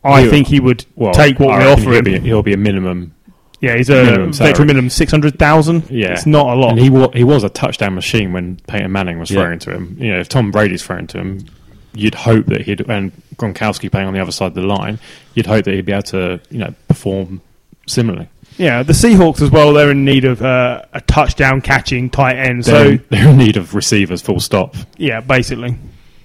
I 0.04 0.20
He'll- 0.20 0.30
think 0.30 0.48
he 0.48 0.60
would 0.60 0.84
Well, 0.96 1.14
take 1.14 1.40
what 1.40 1.48
we 1.48 1.54
reckon 1.54 1.72
offer 1.72 1.80
he'll 1.84 1.94
him. 1.94 2.04
Be, 2.04 2.18
he'll 2.20 2.42
be 2.42 2.52
a 2.52 2.58
minimum. 2.58 3.14
Yeah, 3.60 3.76
he's 3.76 3.88
a 3.90 4.04
minimum 4.04 4.32
salary. 4.32 4.52
veteran 4.52 4.66
minimum 4.68 4.90
six 4.90 5.10
hundred 5.10 5.38
thousand. 5.38 5.90
Yeah, 5.90 6.12
it's 6.12 6.26
not 6.26 6.46
a 6.46 6.54
lot. 6.54 6.70
And 6.72 6.78
he 6.80 6.90
wa- 6.90 7.10
he 7.12 7.24
was 7.24 7.44
a 7.44 7.48
touchdown 7.48 7.94
machine 7.94 8.32
when 8.32 8.56
Peyton 8.66 8.90
Manning 8.92 9.18
was 9.18 9.30
Yeah. 9.30 9.40
throwing 9.42 9.58
to 9.60 9.72
him. 9.72 9.96
You 10.00 10.12
know, 10.12 10.20
if 10.20 10.28
Tom 10.28 10.50
Brady's 10.50 10.82
throwing 10.82 11.06
to 11.08 11.18
him, 11.18 11.46
you'd 11.94 12.14
hope 12.14 12.46
that 12.46 12.62
he'd 12.62 12.88
and 12.88 13.12
Gronkowski 13.36 13.90
playing 13.90 14.06
on 14.08 14.14
the 14.14 14.20
other 14.20 14.32
side 14.32 14.48
of 14.48 14.54
the 14.54 14.62
line, 14.62 14.98
you'd 15.34 15.46
hope 15.46 15.64
that 15.64 15.74
he'd 15.74 15.86
be 15.86 15.92
able 15.92 16.02
to 16.04 16.40
you 16.50 16.58
know 16.58 16.74
perform 16.88 17.40
similarly. 17.86 18.28
Yeah, 18.56 18.82
the 18.82 18.92
Seahawks 18.92 19.40
as 19.40 19.50
well. 19.52 19.72
They're 19.72 19.92
in 19.92 20.04
need 20.04 20.24
of 20.24 20.42
uh, 20.42 20.82
a 20.92 21.00
touchdown 21.02 21.60
catching 21.60 22.10
tight 22.10 22.36
end. 22.36 22.64
They're, 22.64 22.98
So 22.98 23.04
they're 23.08 23.28
in 23.28 23.38
need 23.38 23.56
of 23.56 23.74
receivers. 23.76 24.20
Full 24.20 24.40
stop. 24.40 24.74
yeah, 24.96 25.20
basically. 25.20 25.76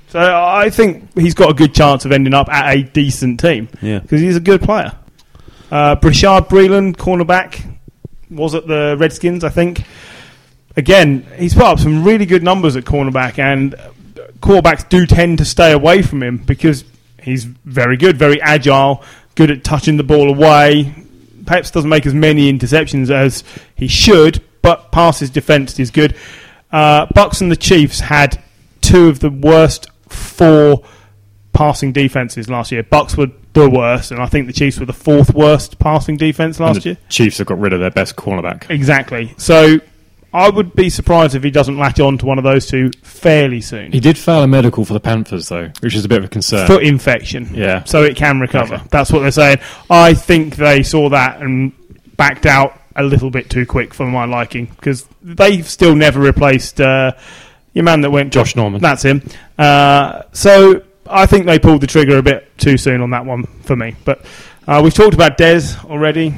So 0.10 0.20
I 0.20 0.70
think 0.72 1.10
he's 1.16 1.34
got 1.36 1.50
a 1.52 1.54
good 1.54 1.74
chance 1.76 2.06
of 2.06 2.12
ending 2.12 2.34
up 2.34 2.50
at 2.50 2.76
a 2.76 2.84
decent 2.84 3.40
team 3.40 3.68
Yeah. 3.82 4.00
because 4.00 4.22
he's 4.22 4.36
a 4.36 4.40
good 4.40 4.62
player. 4.62 4.94
Uh, 5.74 5.96
Bashaud 5.96 6.50
Breeland, 6.50 6.98
cornerback, 6.98 7.66
was 8.30 8.54
at 8.54 8.68
the 8.68 8.96
Redskins, 9.00 9.44
I 9.44 9.50
think. 9.50 9.82
Again, 10.78 11.26
he's 11.36 11.56
put 11.56 11.64
up 11.64 11.80
some 11.80 12.04
really 12.04 12.28
good 12.28 12.44
numbers 12.44 12.76
at 12.76 12.84
cornerback, 12.84 13.40
and 13.40 13.74
quarterbacks 14.40 14.88
do 14.88 15.08
tend 15.08 15.40
to 15.40 15.46
stay 15.46 15.72
away 15.72 16.04
from 16.04 16.22
him 16.22 16.38
because 16.38 16.84
he's 17.20 17.46
very 17.46 17.98
good, 17.98 18.18
very 18.18 18.40
agile, 18.40 19.04
good 19.34 19.50
at 19.50 19.64
touching 19.64 19.98
the 19.98 20.04
ball 20.04 20.30
away. 20.30 20.94
Perhaps 21.48 21.72
doesn't 21.72 21.90
make 21.90 22.06
as 22.06 22.14
many 22.14 22.54
interceptions 22.54 23.10
as 23.10 23.44
he 23.74 23.88
should, 23.88 24.44
but 24.62 24.92
passes 24.92 25.32
defense 25.32 25.80
is 25.80 25.90
good. 25.90 26.16
Uh, 26.72 27.08
Bucks 27.16 27.42
and 27.42 27.52
the 27.52 27.56
Chiefs 27.56 28.00
had 28.00 28.44
two 28.82 29.08
of 29.08 29.22
the 29.22 29.32
worst 29.32 29.90
four 30.08 30.84
passing 31.52 31.92
defenses 31.92 32.48
last 32.48 32.72
year. 32.72 32.84
Bucks 32.84 33.18
were 33.18 33.32
the 33.54 33.70
worst, 33.70 34.12
and 34.12 34.22
I 34.22 34.26
think 34.26 34.48
the 34.48 34.54
Chiefs 34.54 34.80
were 34.80 34.86
the 34.86 34.94
fourth 34.94 35.34
worst 35.34 35.80
passing 35.80 36.18
defense 36.18 36.58
And 36.58 36.68
last 36.68 36.84
the 36.84 36.90
year. 36.90 36.98
Chiefs 37.10 37.38
have 37.38 37.48
got 37.48 37.60
rid 37.60 37.74
of 37.74 37.80
their 37.80 37.92
best 37.92 38.16
cornerback. 38.16 38.70
Exactly. 38.70 39.34
So 39.38 39.80
I 40.34 40.50
would 40.50 40.76
be 40.76 40.90
surprised 40.90 41.36
if 41.36 41.44
he 41.44 41.52
doesn't 41.52 41.78
latch 41.78 42.00
on 42.00 42.18
to 42.18 42.26
one 42.26 42.40
of 42.40 42.44
those 42.44 42.66
two 42.66 42.92
fairly 43.04 43.62
soon. 43.62 43.92
He 43.92 44.00
did 44.00 44.18
fail 44.18 44.42
a 44.42 44.48
medical 44.48 44.84
for 44.84 44.94
the 44.94 45.00
Panthers 45.00 45.50
though, 45.50 45.72
which 45.82 45.96
is 45.96 46.04
a 46.04 46.08
bit 46.08 46.18
of 46.18 46.26
a 46.26 46.28
concern. 46.28 46.66
Foot 46.66 46.84
infection. 46.84 47.54
Yeah. 47.54 47.84
So 47.84 48.04
it 48.04 48.16
can 48.18 48.40
recover. 48.40 48.76
Okay. 48.76 48.84
That's 48.90 49.12
what 49.12 49.20
they're 49.20 49.32
saying. 49.32 49.60
I 49.90 50.16
think 50.16 50.56
they 50.56 50.82
saw 50.82 51.10
that 51.10 51.42
and 51.42 51.72
backed 52.18 52.48
out 52.48 52.80
a 52.96 53.04
little 53.04 53.30
bit 53.30 53.50
too 53.50 53.66
quick 53.66 53.94
for 53.94 54.08
my 54.08 54.26
liking 54.26 54.66
because 54.66 55.08
they've 55.22 55.68
still 55.68 55.96
never 55.96 56.20
replaced 56.20 56.82
uh, 56.82 57.12
your 57.74 57.84
man 57.84 58.02
that 58.02 58.10
went 58.10 58.34
Josh 58.34 58.56
Norman. 58.56 58.82
That's 58.82 59.04
him. 59.04 59.22
Uh, 59.58 60.24
so 60.32 60.82
I 61.14 61.26
think 61.26 61.46
they 61.46 61.60
pulled 61.60 61.82
the 61.82 61.88
trigger 61.88 62.18
a 62.18 62.24
bit 62.24 62.58
too 62.58 62.78
soon 62.78 63.02
on 63.02 63.12
that 63.12 63.26
one 63.26 63.44
for 63.62 63.76
me. 63.76 63.96
But 64.04 64.26
uh, 64.68 64.82
we've 64.84 64.94
talked 64.94 65.14
about 65.14 65.38
Dez 65.38 65.84
already. 65.86 66.34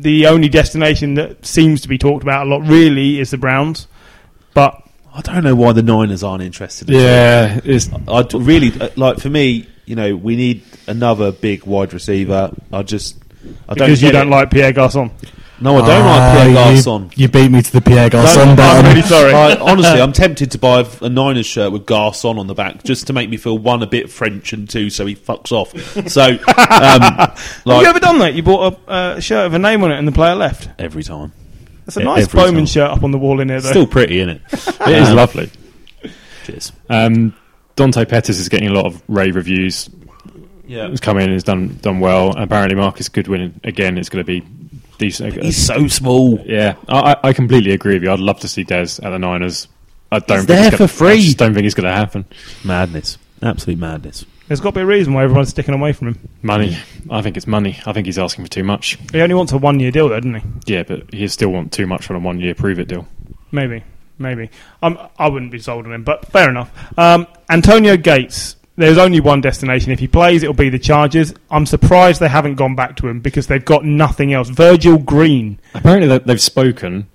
The 0.00 0.26
only 0.26 0.48
destination 0.48 1.14
that 1.14 1.46
seems 1.46 1.80
to 1.82 1.88
be 1.88 1.98
talked 1.98 2.22
about 2.22 2.46
a 2.46 2.50
lot 2.50 2.66
really 2.66 3.20
is 3.20 3.30
the 3.30 3.38
Browns. 3.38 3.86
But 4.54 4.82
I 5.14 5.20
don't 5.20 5.44
know 5.44 5.54
why 5.54 5.72
the 5.72 5.82
Niners 5.82 6.22
aren't 6.22 6.42
interested. 6.42 6.88
Yeah, 6.90 7.60
it's 7.64 7.88
I 8.08 8.22
d- 8.22 8.38
really 8.38 8.78
uh, 8.80 8.90
like 8.96 9.18
for 9.18 9.30
me. 9.30 9.68
You 9.84 9.96
know, 9.96 10.14
we 10.16 10.36
need 10.36 10.64
another 10.86 11.32
big 11.32 11.64
wide 11.64 11.94
receiver. 11.94 12.52
I 12.72 12.82
just, 12.82 13.16
I 13.68 13.74
don't 13.74 13.86
because 13.88 14.02
you 14.02 14.12
don't 14.12 14.28
it. 14.28 14.30
like 14.30 14.50
Pierre 14.50 14.72
Garcon. 14.72 15.10
No, 15.60 15.76
I 15.76 15.80
don't 15.80 15.90
Ah, 15.90 16.08
like 16.08 16.36
Pierre 16.36 16.48
you- 16.76 16.82
Garcon. 16.84 17.10
You, 17.16 17.28
beat 17.28 17.50
me 17.50 17.62
to 17.62 17.72
the 17.72 17.80
Pierre 17.80 18.08
Don't- 18.08 18.22
Garcon 18.56 18.58
I'm 18.60 18.84
really 18.86 19.02
sorry. 19.06 19.32
I, 19.34 19.56
honestly, 19.56 20.00
I'm 20.00 20.12
tempted 20.12 20.52
to 20.52 20.58
buy 20.58 20.86
a 21.02 21.08
Niners 21.08 21.46
shirt 21.46 21.72
with 21.72 21.84
Garcon 21.84 22.38
on 22.38 22.46
the 22.46 22.54
back 22.54 22.84
just 22.84 23.06
to 23.08 23.12
make 23.12 23.28
me 23.28 23.36
feel 23.36 23.58
one 23.58 23.82
a 23.82 23.86
bit 23.86 24.08
French 24.10 24.52
and 24.52 24.68
two 24.70 24.88
so 24.90 25.04
he 25.06 25.16
fucks 25.16 25.50
off. 25.50 25.70
So, 26.08 26.22
um, 26.22 26.38
Have 26.46 27.62
like 27.64 27.82
you 27.82 27.88
ever 27.88 27.98
done 28.00 28.18
that? 28.20 28.34
You 28.34 28.42
bought 28.44 28.78
a 28.86 28.90
uh, 28.90 29.20
shirt 29.20 29.46
with 29.50 29.54
a 29.56 29.58
name 29.58 29.82
on 29.82 29.90
it 29.90 29.98
and 29.98 30.06
the 30.06 30.12
player 30.12 30.34
left. 30.36 30.68
every 30.78 31.02
time, 31.02 31.32
That's 31.86 31.96
a 31.96 32.00
Yeah, 32.00 32.06
nice 32.06 32.24
every 32.24 32.38
Bowman 32.40 32.54
time. 32.60 32.66
shirt 32.66 32.90
up 32.90 33.02
on 33.02 33.10
the 33.10 33.18
wall 33.18 33.40
in 33.40 33.48
there, 33.48 33.60
though. 33.60 33.70
still 33.70 33.86
pretty, 33.86 34.20
isn't 34.20 34.36
it? 34.36 34.42
it 34.52 34.88
is 35.02 35.08
Um, 35.08 35.16
lovely. 35.16 35.50
Cheers. 36.44 36.72
Um, 36.88 37.34
Dante 37.76 38.04
Pettis 38.04 38.38
is 38.38 38.48
getting 38.48 38.68
a 38.68 38.72
lot 38.72 38.86
of 38.86 39.02
rave 39.08 39.34
reviews. 39.36 39.90
Yeah, 40.66 40.88
He's 40.88 41.00
come 41.00 41.16
in 41.16 41.24
and 41.24 41.32
has 41.32 41.44
done 41.44 41.78
done 41.80 41.98
well. 42.00 42.36
Apparently, 42.36 42.74
Marquise 42.76 43.08
Goodwin 43.08 43.58
again 43.64 43.96
is 43.96 44.08
going 44.10 44.22
to 44.22 44.26
be 44.26 44.46
decent. 44.98 45.34
he's 45.42 45.64
so 45.66 45.86
small. 45.88 46.38
yeah, 46.44 46.74
I, 46.88 47.12
I 47.12 47.28
I 47.28 47.32
completely 47.32 47.72
agree 47.72 47.94
with 47.94 48.02
you. 48.02 48.10
I'd 48.10 48.18
love 48.20 48.40
to 48.40 48.48
see 48.48 48.64
Dez 48.64 49.02
at 49.04 49.10
the 49.10 49.18
Niners. 49.18 49.68
I 50.10 50.18
don't. 50.20 50.38
He's 50.38 50.46
think 50.46 50.48
there 50.48 50.68
it's 50.68 50.76
gonna, 50.78 50.88
for 50.88 50.94
free. 50.94 51.12
I 51.12 51.20
just 51.20 51.38
don't 51.38 51.54
think 51.54 51.66
it's 51.66 51.74
going 51.74 51.88
to 51.88 51.94
happen. 51.94 52.24
Madness, 52.64 53.18
absolute 53.42 53.78
madness. 53.78 54.24
There's 54.48 54.60
got 54.60 54.70
to 54.70 54.76
be 54.76 54.80
a 54.80 54.86
reason 54.86 55.12
why 55.12 55.24
everyone's 55.24 55.50
sticking 55.50 55.74
away 55.74 55.92
from 55.92 56.08
him. 56.08 56.28
Money. 56.40 56.78
I 57.10 57.20
think 57.20 57.36
it's 57.36 57.46
money. 57.46 57.78
I 57.84 57.92
think 57.92 58.06
he's 58.06 58.18
asking 58.18 58.46
for 58.46 58.50
too 58.50 58.64
much. 58.64 58.96
He 59.12 59.20
only 59.20 59.34
wants 59.34 59.52
a 59.52 59.58
one 59.58 59.78
year 59.78 59.90
deal, 59.90 60.08
though, 60.08 60.18
doesn't 60.20 60.36
he? 60.36 60.74
Yeah, 60.74 60.84
but 60.84 61.12
he 61.12 61.28
still 61.28 61.50
want 61.50 61.70
too 61.72 61.86
much 61.86 62.08
on 62.10 62.16
a 62.16 62.18
one 62.20 62.40
year 62.40 62.54
prove 62.54 62.78
it 62.78 62.88
deal. 62.88 63.06
Maybe, 63.52 63.84
maybe. 64.18 64.48
Um, 64.82 64.98
I 65.18 65.28
wouldn't 65.28 65.52
be 65.52 65.58
sold 65.58 65.84
on 65.84 65.92
him, 65.92 66.02
but 66.02 66.26
fair 66.28 66.48
enough. 66.48 66.70
Um, 66.98 67.26
Antonio 67.50 67.98
Gates. 67.98 68.56
There's 68.78 68.96
only 68.96 69.18
one 69.20 69.40
destination. 69.40 69.90
If 69.90 69.98
he 69.98 70.06
plays, 70.06 70.42
it'll 70.42 70.54
be 70.54 70.68
the 70.68 70.78
Chargers. 70.78 71.34
I'm 71.50 71.66
surprised 71.66 72.20
they 72.20 72.28
haven't 72.28 72.54
gone 72.54 72.76
back 72.76 72.96
to 72.98 73.08
him 73.08 73.18
because 73.20 73.48
they've 73.48 73.64
got 73.64 73.84
nothing 73.84 74.32
else. 74.32 74.48
Virgil 74.48 74.98
Green 74.98 75.58
Apparently, 75.74 76.06
they- 76.08 76.18
they've 76.24 76.40
spoken 76.40 77.08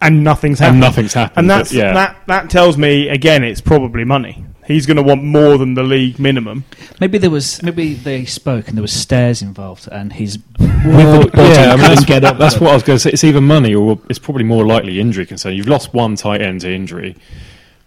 and 0.00 0.24
nothing's 0.24 0.60
and 0.60 0.64
happened. 0.66 0.80
nothing's 0.80 1.12
happened. 1.14 1.38
And 1.38 1.48
but 1.48 1.56
that's 1.58 1.72
yeah. 1.72 1.92
that. 1.92 2.16
That 2.26 2.50
tells 2.50 2.76
me 2.78 3.08
again, 3.08 3.44
it's 3.44 3.60
probably 3.60 4.04
money. 4.04 4.44
He's 4.66 4.86
going 4.86 4.96
to 4.96 5.02
want 5.02 5.22
more 5.22 5.58
than 5.58 5.74
the 5.74 5.82
league 5.82 6.18
minimum. 6.18 6.64
Maybe 7.00 7.18
there 7.18 7.30
was 7.30 7.62
maybe 7.62 7.94
they 7.94 8.24
spoke 8.24 8.68
and 8.68 8.76
there 8.76 8.82
was 8.82 8.92
stairs 8.92 9.42
involved, 9.42 9.88
and 9.92 10.12
his 10.12 10.38
Well, 10.58 11.28
yeah, 11.34 11.72
I 11.72 11.76
mean, 11.76 11.78
that's, 11.78 12.04
get 12.04 12.24
up. 12.24 12.38
that's 12.38 12.58
what 12.58 12.70
I 12.70 12.74
was 12.74 12.82
going 12.82 12.96
to 12.96 13.00
say. 13.00 13.10
It's 13.10 13.22
either 13.24 13.40
money 13.40 13.74
or 13.74 14.00
it's 14.08 14.18
probably 14.18 14.44
more 14.44 14.64
likely 14.66 14.98
injury 14.98 15.26
concern. 15.26 15.54
You've 15.54 15.68
lost 15.68 15.92
one 15.92 16.16
tight 16.16 16.40
end 16.40 16.62
to 16.62 16.72
injury. 16.72 17.16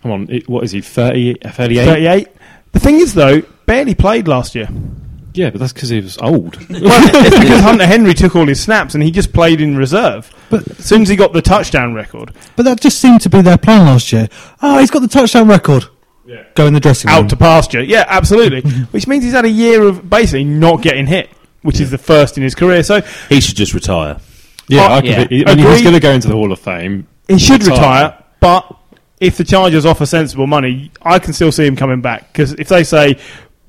Come 0.01 0.11
on, 0.11 0.29
it, 0.29 0.47
what 0.47 0.63
is 0.63 0.71
he? 0.71 0.81
30, 0.81 1.35
38? 1.45 1.85
38. 1.85 2.27
The 2.75 2.79
thing 2.81 2.95
is, 2.99 3.13
though, 3.13 3.41
barely 3.65 3.95
played 3.95 4.27
last 4.27 4.53
year. 4.53 4.67
Yeah, 5.33 5.49
but 5.49 5.59
that's 5.59 5.73
because 5.73 5.89
he 5.89 5.99
was 5.99 6.17
old. 6.19 6.55
Well, 6.69 6.81
it's 7.25 7.39
because 7.39 7.61
Hunter 7.61 7.85
Henry 7.85 8.13
took 8.13 8.35
all 8.35 8.45
his 8.47 8.61
snaps 8.61 8.93
and 8.93 9.03
he 9.03 9.11
just 9.11 9.33
played 9.33 9.59
in 9.59 9.75
reserve. 9.75 10.31
But- 10.49 10.65
as 10.79 10.85
soon 10.85 11.01
as 11.01 11.09
he 11.09 11.15
got 11.15 11.33
the 11.33 11.41
touchdown 11.41 11.93
record, 11.93 12.31
But 12.55 12.63
that 12.63 12.79
just 12.79 12.99
seemed 12.99 13.21
to 13.21 13.29
be 13.29 13.41
their 13.41 13.57
plan 13.57 13.85
last 13.85 14.13
year. 14.13 14.29
Oh, 14.61 14.77
he's 14.79 14.91
got 14.91 14.99
the 14.99 15.07
touchdown 15.07 15.47
record. 15.47 15.85
Yeah. 16.25 16.43
Go 16.55 16.65
in 16.67 16.73
the 16.73 16.79
dressing 16.79 17.09
room. 17.09 17.25
out 17.25 17.29
to 17.29 17.35
pasture. 17.35 17.81
Yeah, 17.81 18.05
absolutely. 18.07 18.61
which 18.91 19.07
means 19.07 19.23
he's 19.23 19.33
had 19.33 19.45
a 19.45 19.49
year 19.49 19.83
of 19.83 20.09
basically 20.09 20.43
not 20.45 20.81
getting 20.81 21.05
hit, 21.05 21.29
which 21.63 21.79
is 21.79 21.91
the 21.91 21.97
first 21.97 22.37
in 22.37 22.43
his 22.43 22.55
career. 22.55 22.81
So 22.83 23.01
He 23.29 23.41
should 23.41 23.55
just 23.57 23.73
retire. 23.73 24.19
Yeah, 24.67 24.81
Oh, 24.81 24.85
I, 24.85 25.01
yeah. 25.01 25.15
completely- 25.19 25.45
I 25.47 25.55
mean, 25.55 25.59
Agreed. 25.65 25.73
he's 25.73 25.81
going 25.83 25.93
to 25.95 25.99
go 26.01 26.11
into 26.11 26.27
the 26.27 26.33
Hall 26.33 26.51
of 26.51 26.59
Fame. 26.59 27.07
he 27.27 27.37
should 27.39 27.61
Retire. 27.63 27.77
retire. 27.77 28.23
But 28.39 28.77
if 29.19 29.37
the 29.37 29.43
Chargers 29.43 29.85
offer 29.85 30.05
sensible 30.05 30.47
money, 30.47 30.91
I 31.01 31.19
can 31.19 31.33
still 31.33 31.51
see 31.51 31.65
him 31.65 31.75
coming 31.75 32.01
back. 32.01 32.31
Because 32.31 32.53
if 32.53 32.67
they 32.67 32.83
say 32.83 33.17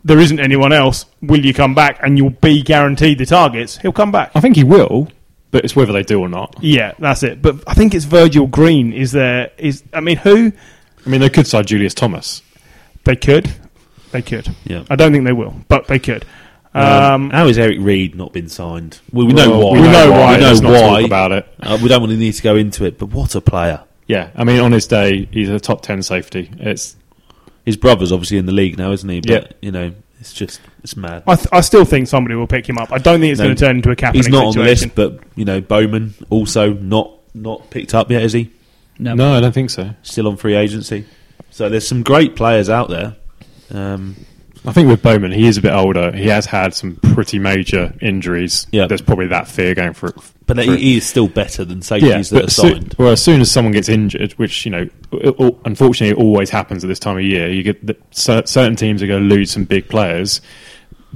there 0.04 0.18
isn't 0.18 0.40
anyone 0.40 0.72
else, 0.72 1.06
will 1.22 1.44
you 1.44 1.52
come 1.54 1.74
back 1.74 1.98
and 2.02 2.16
you'll 2.18 2.30
be 2.30 2.62
guaranteed 2.62 3.18
the 3.18 3.26
targets, 3.26 3.76
he'll 3.78 3.92
come 3.92 4.12
back. 4.12 4.30
I 4.34 4.40
think 4.40 4.56
he 4.56 4.64
will, 4.64 5.08
but 5.50 5.64
it's 5.64 5.74
whether 5.76 5.92
they 5.92 6.02
do 6.02 6.20
or 6.20 6.28
not. 6.28 6.56
Yeah, 6.60 6.92
that's 6.98 7.22
it. 7.22 7.40
But 7.42 7.62
I 7.66 7.74
think 7.74 7.94
it's 7.94 8.04
Virgil 8.04 8.46
Green. 8.46 8.92
Is 8.92 9.12
there? 9.12 9.50
Is 9.58 9.82
I 9.92 10.00
mean, 10.00 10.16
who 10.18 10.52
I 11.04 11.08
mean, 11.08 11.20
they 11.20 11.28
could 11.30 11.46
side 11.46 11.66
Julius 11.66 11.94
Thomas. 11.94 12.42
they 13.04 13.14
could, 13.16 13.48
they 14.10 14.22
could. 14.22 14.48
Yeah. 14.64 14.84
I 14.90 14.96
don't 14.96 15.12
think 15.12 15.24
they 15.24 15.32
will, 15.32 15.54
but 15.68 15.86
they 15.86 15.98
could. 16.00 16.24
Um, 16.74 16.82
Um, 16.84 17.30
how 17.30 17.46
has 17.46 17.56
Eric 17.58 17.78
Reid 17.80 18.16
not 18.16 18.32
been 18.34 18.48
signed? 18.48 19.00
Well, 19.12 19.26
we 19.26 19.32
know 19.32 19.48
Well, 19.50 19.70
why. 19.72 19.80
we 19.80 19.88
know 19.88 20.10
why. 20.10 20.34
We 20.34 20.40
know 20.42 20.48
Let's 20.48 20.60
not 20.60 20.72
why. 20.72 21.00
talk 21.00 21.04
about 21.06 21.32
it. 21.32 21.48
Uh, 21.60 21.78
we 21.82 21.88
don't 21.88 22.00
want 22.00 22.10
to 22.12 22.18
need 22.18 22.32
to 22.34 22.42
go 22.42 22.54
into 22.56 22.84
it, 22.84 22.98
but 22.98 23.06
what 23.10 23.34
a 23.34 23.40
player! 23.40 23.80
Yeah, 24.06 24.30
I 24.36 24.44
mean, 24.44 24.60
on 24.60 24.72
his 24.72 24.86
day, 24.86 25.28
he's 25.32 25.48
a 25.48 25.58
top 25.58 25.82
ten 25.82 26.02
safety. 26.02 26.50
It's 26.58 26.96
His 27.64 27.76
brother's 27.76 28.12
obviously 28.12 28.38
in 28.38 28.46
the 28.46 28.52
league 28.52 28.78
now, 28.78 28.92
isn't 28.92 29.08
he? 29.08 29.20
But 29.20 29.30
Yeah. 29.30 29.46
you 29.60 29.72
know, 29.72 29.92
it's 30.20 30.32
just 30.32 30.60
it's 30.84 30.96
mad. 30.96 31.24
I, 31.26 31.34
th- 31.34 31.48
I 31.52 31.60
still 31.60 31.84
think 31.84 32.06
somebody 32.06 32.36
will 32.36 32.46
pick 32.46 32.68
him 32.68 32.78
up. 32.78 32.92
I 32.92 32.98
don't 32.98 33.20
think 33.20 33.32
it's 33.32 33.40
No, 33.40 33.46
going 33.46 33.56
to 33.56 33.60
turn 33.64 33.76
into 33.76 33.90
a 33.90 33.96
Kaepernick 33.96 34.14
He's 34.14 34.28
not 34.28 34.46
on 34.46 34.52
the 34.54 34.62
list, 34.62 34.94
but 34.94 35.18
you 35.34 35.44
know, 35.44 35.60
Bowman 35.60 36.14
also 36.30 36.72
not 36.72 37.10
not 37.34 37.68
picked 37.70 37.94
up 37.94 38.10
yet, 38.10 38.22
is 38.22 38.32
he? 38.32 38.50
No. 38.98 39.14
no, 39.14 39.34
I 39.34 39.40
don't 39.40 39.52
think 39.52 39.70
so. 39.70 39.90
Still 40.02 40.26
on 40.28 40.36
free 40.36 40.54
agency. 40.54 41.04
So 41.50 41.68
there's 41.68 41.86
some 41.86 42.02
great 42.02 42.34
players 42.36 42.70
out 42.70 42.88
there. 42.88 43.16
Um, 43.70 44.14
I 44.66 44.72
think 44.72 44.88
with 44.88 45.02
Bowman, 45.02 45.32
he 45.32 45.46
is 45.46 45.56
a 45.58 45.62
bit 45.62 45.72
older. 45.72 46.10
He 46.12 46.26
has 46.28 46.44
had 46.46 46.74
some 46.74 46.96
pretty 46.96 47.38
major 47.38 47.94
injuries. 48.02 48.66
Yeah. 48.72 48.86
there's 48.86 49.00
probably 49.02 49.28
that 49.28 49.46
fear 49.48 49.74
going 49.74 49.92
for. 49.94 50.08
it. 50.08 50.14
but 50.46 50.56
for 50.56 50.62
he, 50.62 50.76
he 50.76 50.96
is 50.96 51.06
still 51.06 51.28
better 51.28 51.64
than 51.64 51.82
safeties 51.82 52.30
that 52.30 52.42
are 52.42 52.46
as 52.46 52.56
soo- 52.56 52.70
signed. 52.70 52.94
well, 52.98 53.10
as 53.12 53.22
soon 53.22 53.40
as 53.40 53.50
someone 53.50 53.72
gets 53.72 53.88
injured, 53.88 54.32
which 54.32 54.64
you 54.64 54.70
know, 54.72 54.88
it- 55.12 55.34
it- 55.38 55.56
unfortunately, 55.64 56.20
it 56.20 56.24
always 56.24 56.50
happens 56.50 56.82
at 56.84 56.88
this 56.88 56.98
time 56.98 57.16
of 57.16 57.22
year. 57.22 57.48
You 57.48 57.62
get 57.62 57.86
the, 57.86 57.96
certain 58.10 58.74
teams 58.76 59.02
are 59.02 59.06
going 59.06 59.28
to 59.28 59.34
lose 59.34 59.50
some 59.52 59.64
big 59.64 59.88
players. 59.88 60.40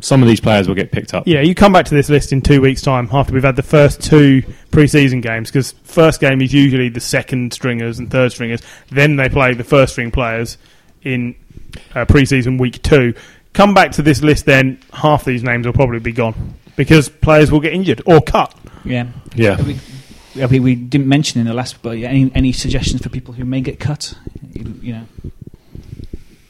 Some 0.03 0.23
of 0.23 0.29
these 0.29 0.41
players 0.41 0.67
will 0.67 0.77
get 0.77 0.93
picked 0.93 1.13
up. 1.13 1.25
Yeah, 1.27 1.41
you 1.43 1.55
come 1.55 1.73
back 1.73 1.85
to 1.87 1.95
this 1.95 2.09
list 2.09 2.33
in 2.33 2.41
two 2.41 2.61
weeks' 2.63 2.81
time 2.81 3.09
after 3.13 3.35
we've 3.35 3.43
had 3.43 3.57
the 3.57 3.63
first 3.63 4.01
two 4.03 4.43
pre-season 4.71 5.21
games 5.21 5.51
because 5.51 5.73
first 5.83 6.21
game 6.21 6.41
is 6.41 6.55
usually 6.55 6.89
the 6.89 7.01
second 7.01 7.53
stringers 7.53 7.99
and 7.99 8.11
third 8.11 8.33
stringers. 8.33 8.63
Then 8.91 9.17
they 9.17 9.29
play 9.29 9.53
the 9.53 9.65
first 9.65 9.93
string 9.95 10.11
players 10.11 10.57
in 11.03 11.35
uh, 11.95 12.05
pre-season 12.07 12.57
week 12.57 12.81
two. 12.83 13.13
Come 13.53 13.75
back 13.75 13.93
to 13.93 14.03
this 14.03 14.23
list, 14.23 14.47
then 14.47 14.81
half 14.93 15.25
these 15.25 15.43
names 15.43 15.67
will 15.67 15.73
probably 15.73 15.99
be 15.99 16.13
gone 16.13 16.55
because 16.77 17.09
players 17.09 17.51
will 17.51 17.61
get 17.61 17.73
injured 17.73 18.03
or 18.07 18.21
cut. 18.21 18.55
Yeah. 18.85 19.09
Yeah. 19.35 19.61
We, 19.63 19.79
I 20.43 20.47
mean, 20.47 20.63
we 20.63 20.75
didn't 20.77 21.09
mention 21.09 21.41
in 21.41 21.47
the 21.47 21.55
last, 21.55 21.83
but 21.83 21.99
yeah, 21.99 22.09
any 22.09 22.31
any 22.35 22.53
suggestions 22.53 23.03
for 23.03 23.09
people 23.09 23.35
who 23.35 23.45
may 23.45 23.61
get 23.61 23.81
cut? 23.81 24.15
You, 24.53 24.75
you 24.81 24.93
know, 24.93 25.07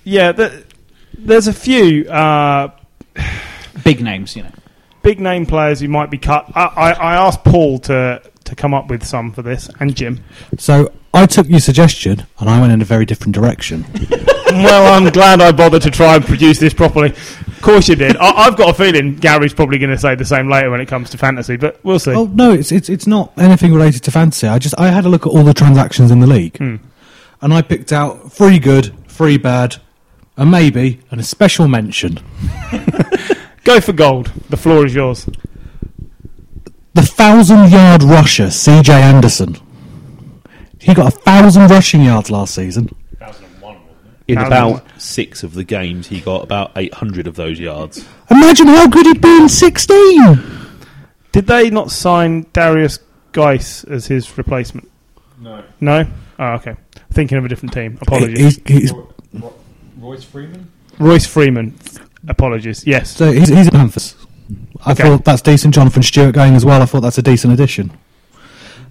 Yeah, 0.04 0.32
the, 0.32 0.64
there's 1.16 1.48
a 1.48 1.52
few 1.52 2.08
uh, 2.10 2.70
big 3.82 4.02
names. 4.02 4.36
You 4.36 4.44
know, 4.44 4.52
big 5.02 5.20
name 5.20 5.46
players 5.46 5.80
who 5.80 5.88
might 5.88 6.10
be 6.10 6.18
cut. 6.18 6.50
I, 6.54 6.64
I, 6.64 6.90
I 6.92 7.14
asked 7.26 7.42
Paul 7.44 7.78
to 7.80 8.22
to 8.50 8.56
come 8.56 8.74
up 8.74 8.88
with 8.88 9.04
some 9.04 9.32
for 9.32 9.42
this 9.42 9.70
and 9.80 9.94
Jim. 9.96 10.20
So 10.58 10.92
I 11.14 11.26
took 11.26 11.48
your 11.48 11.60
suggestion 11.60 12.26
and 12.38 12.50
I 12.50 12.60
went 12.60 12.72
in 12.72 12.82
a 12.82 12.84
very 12.84 13.06
different 13.06 13.34
direction. 13.34 13.84
well, 14.46 14.92
I'm 14.92 15.10
glad 15.12 15.40
I 15.40 15.52
bothered 15.52 15.82
to 15.82 15.90
try 15.90 16.16
and 16.16 16.24
produce 16.24 16.58
this 16.58 16.74
properly. 16.74 17.10
Of 17.10 17.58
course 17.62 17.88
you 17.88 17.96
did. 17.96 18.16
I, 18.16 18.30
I've 18.46 18.56
got 18.56 18.70
a 18.70 18.74
feeling 18.74 19.16
Gary's 19.16 19.54
probably 19.54 19.78
going 19.78 19.90
to 19.90 19.98
say 19.98 20.14
the 20.14 20.24
same 20.24 20.48
later 20.50 20.70
when 20.70 20.80
it 20.80 20.86
comes 20.86 21.10
to 21.10 21.18
fantasy, 21.18 21.56
but 21.56 21.78
we'll 21.84 21.98
see. 21.98 22.12
oh 22.12 22.26
no, 22.26 22.52
it's, 22.52 22.72
it's 22.72 22.88
it's 22.88 23.06
not 23.06 23.32
anything 23.38 23.72
related 23.74 24.02
to 24.04 24.10
fantasy. 24.10 24.46
I 24.46 24.58
just 24.58 24.74
I 24.78 24.88
had 24.88 25.04
a 25.04 25.08
look 25.08 25.26
at 25.26 25.32
all 25.32 25.44
the 25.44 25.54
transactions 25.54 26.10
in 26.10 26.20
the 26.20 26.26
league, 26.26 26.56
Hmm. 26.58 26.76
and 27.42 27.52
I 27.54 27.62
picked 27.62 27.92
out 27.92 28.32
three 28.32 28.58
good, 28.58 28.92
three 29.08 29.36
bad, 29.36 29.76
and 30.36 30.50
maybe, 30.50 31.00
and 31.10 31.20
a 31.20 31.24
special 31.24 31.68
mention. 31.68 32.18
Go 33.64 33.80
for 33.80 33.92
gold. 33.92 34.32
The 34.48 34.56
floor 34.56 34.86
is 34.86 34.94
yours. 34.94 35.28
The 36.94 37.02
thousand 37.02 37.70
yard 37.70 38.02
rusher, 38.02 38.50
C.J. 38.50 38.92
Anderson. 38.92 39.56
He 40.80 40.94
got 40.94 41.14
a 41.14 41.16
thousand 41.16 41.68
rushing 41.68 42.02
yards 42.02 42.30
last 42.30 42.54
season. 42.54 42.94
In 44.26 44.38
about 44.38 44.84
six 45.00 45.42
of 45.42 45.54
the 45.54 45.64
games, 45.64 46.06
he 46.06 46.20
got 46.20 46.44
about 46.44 46.70
800 46.76 47.26
of 47.26 47.34
those 47.34 47.58
yards. 47.58 48.06
Imagine 48.30 48.68
how 48.68 48.86
good 48.86 49.06
he'd 49.06 49.20
be 49.20 49.36
in 49.36 49.48
sixteen. 49.48 50.40
Did 51.32 51.46
they 51.46 51.70
not 51.70 51.90
sign 51.90 52.46
Darius 52.52 52.98
Geis 53.32 53.84
as 53.84 54.06
his 54.06 54.36
replacement? 54.38 54.90
No. 55.38 55.64
No? 55.80 56.06
Oh, 56.38 56.52
okay. 56.54 56.76
Thinking 57.12 57.38
of 57.38 57.44
a 57.44 57.48
different 57.48 57.72
team. 57.72 57.98
Apologies. 58.00 58.60
He's, 58.66 58.90
he's, 58.92 58.92
Royce 59.96 60.24
Freeman. 60.24 60.70
Royce 60.98 61.26
Freeman. 61.26 61.74
Apologies. 62.28 62.86
Yes. 62.86 63.10
so 63.10 63.32
he's, 63.32 63.48
he's 63.48 63.68
a 63.68 63.70
Panthers. 63.70 64.14
I 64.86 64.92
Okay. 64.92 65.02
thought 65.02 65.24
that's 65.24 65.42
decent. 65.42 65.74
Jonathan 65.74 66.02
Stewart 66.02 66.34
going 66.34 66.54
as 66.54 66.64
well. 66.64 66.80
I 66.82 66.86
thought 66.86 67.00
that's 67.00 67.18
a 67.18 67.22
decent 67.22 67.52
addition. 67.52 67.90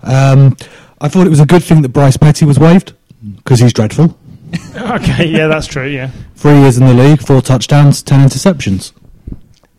Um, 0.03 0.55
I 1.01 1.07
thought 1.07 1.25
it 1.27 1.29
was 1.29 1.39
a 1.39 1.45
good 1.45 1.63
thing 1.63 1.81
that 1.81 1.89
Bryce 1.89 2.17
Petty 2.17 2.45
was 2.45 2.59
waived 2.59 2.93
because 3.37 3.59
he's 3.59 3.73
dreadful. 3.73 4.17
okay, 4.75 5.27
yeah, 5.27 5.47
that's 5.47 5.67
true, 5.67 5.87
yeah. 5.87 6.11
Three 6.35 6.59
years 6.59 6.77
in 6.77 6.85
the 6.85 6.93
league, 6.93 7.21
four 7.21 7.41
touchdowns, 7.41 8.01
ten 8.01 8.27
interceptions. 8.27 8.91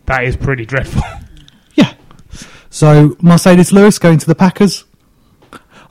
That 0.07 0.25
is 0.25 0.37
pretty 0.37 0.65
dreadful. 0.67 1.03
Yeah. 1.75 1.95
So 2.69 3.11
Marcedes 3.23 3.73
Lewis 3.73 3.99
going 3.99 4.19
to 4.19 4.27
the 4.27 4.35
Packers. 4.35 4.85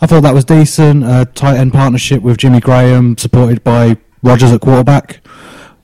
I 0.02 0.06
thought 0.06 0.22
that 0.22 0.34
was 0.34 0.46
decent. 0.46 1.04
Uh, 1.04 1.26
tight 1.34 1.58
end 1.58 1.74
partnership 1.74 2.22
with 2.22 2.38
Jimmy 2.38 2.60
Graham, 2.60 3.18
supported 3.18 3.64
by 3.64 3.98
Rodgers 4.22 4.52
at 4.52 4.62
quarterback. 4.62 5.22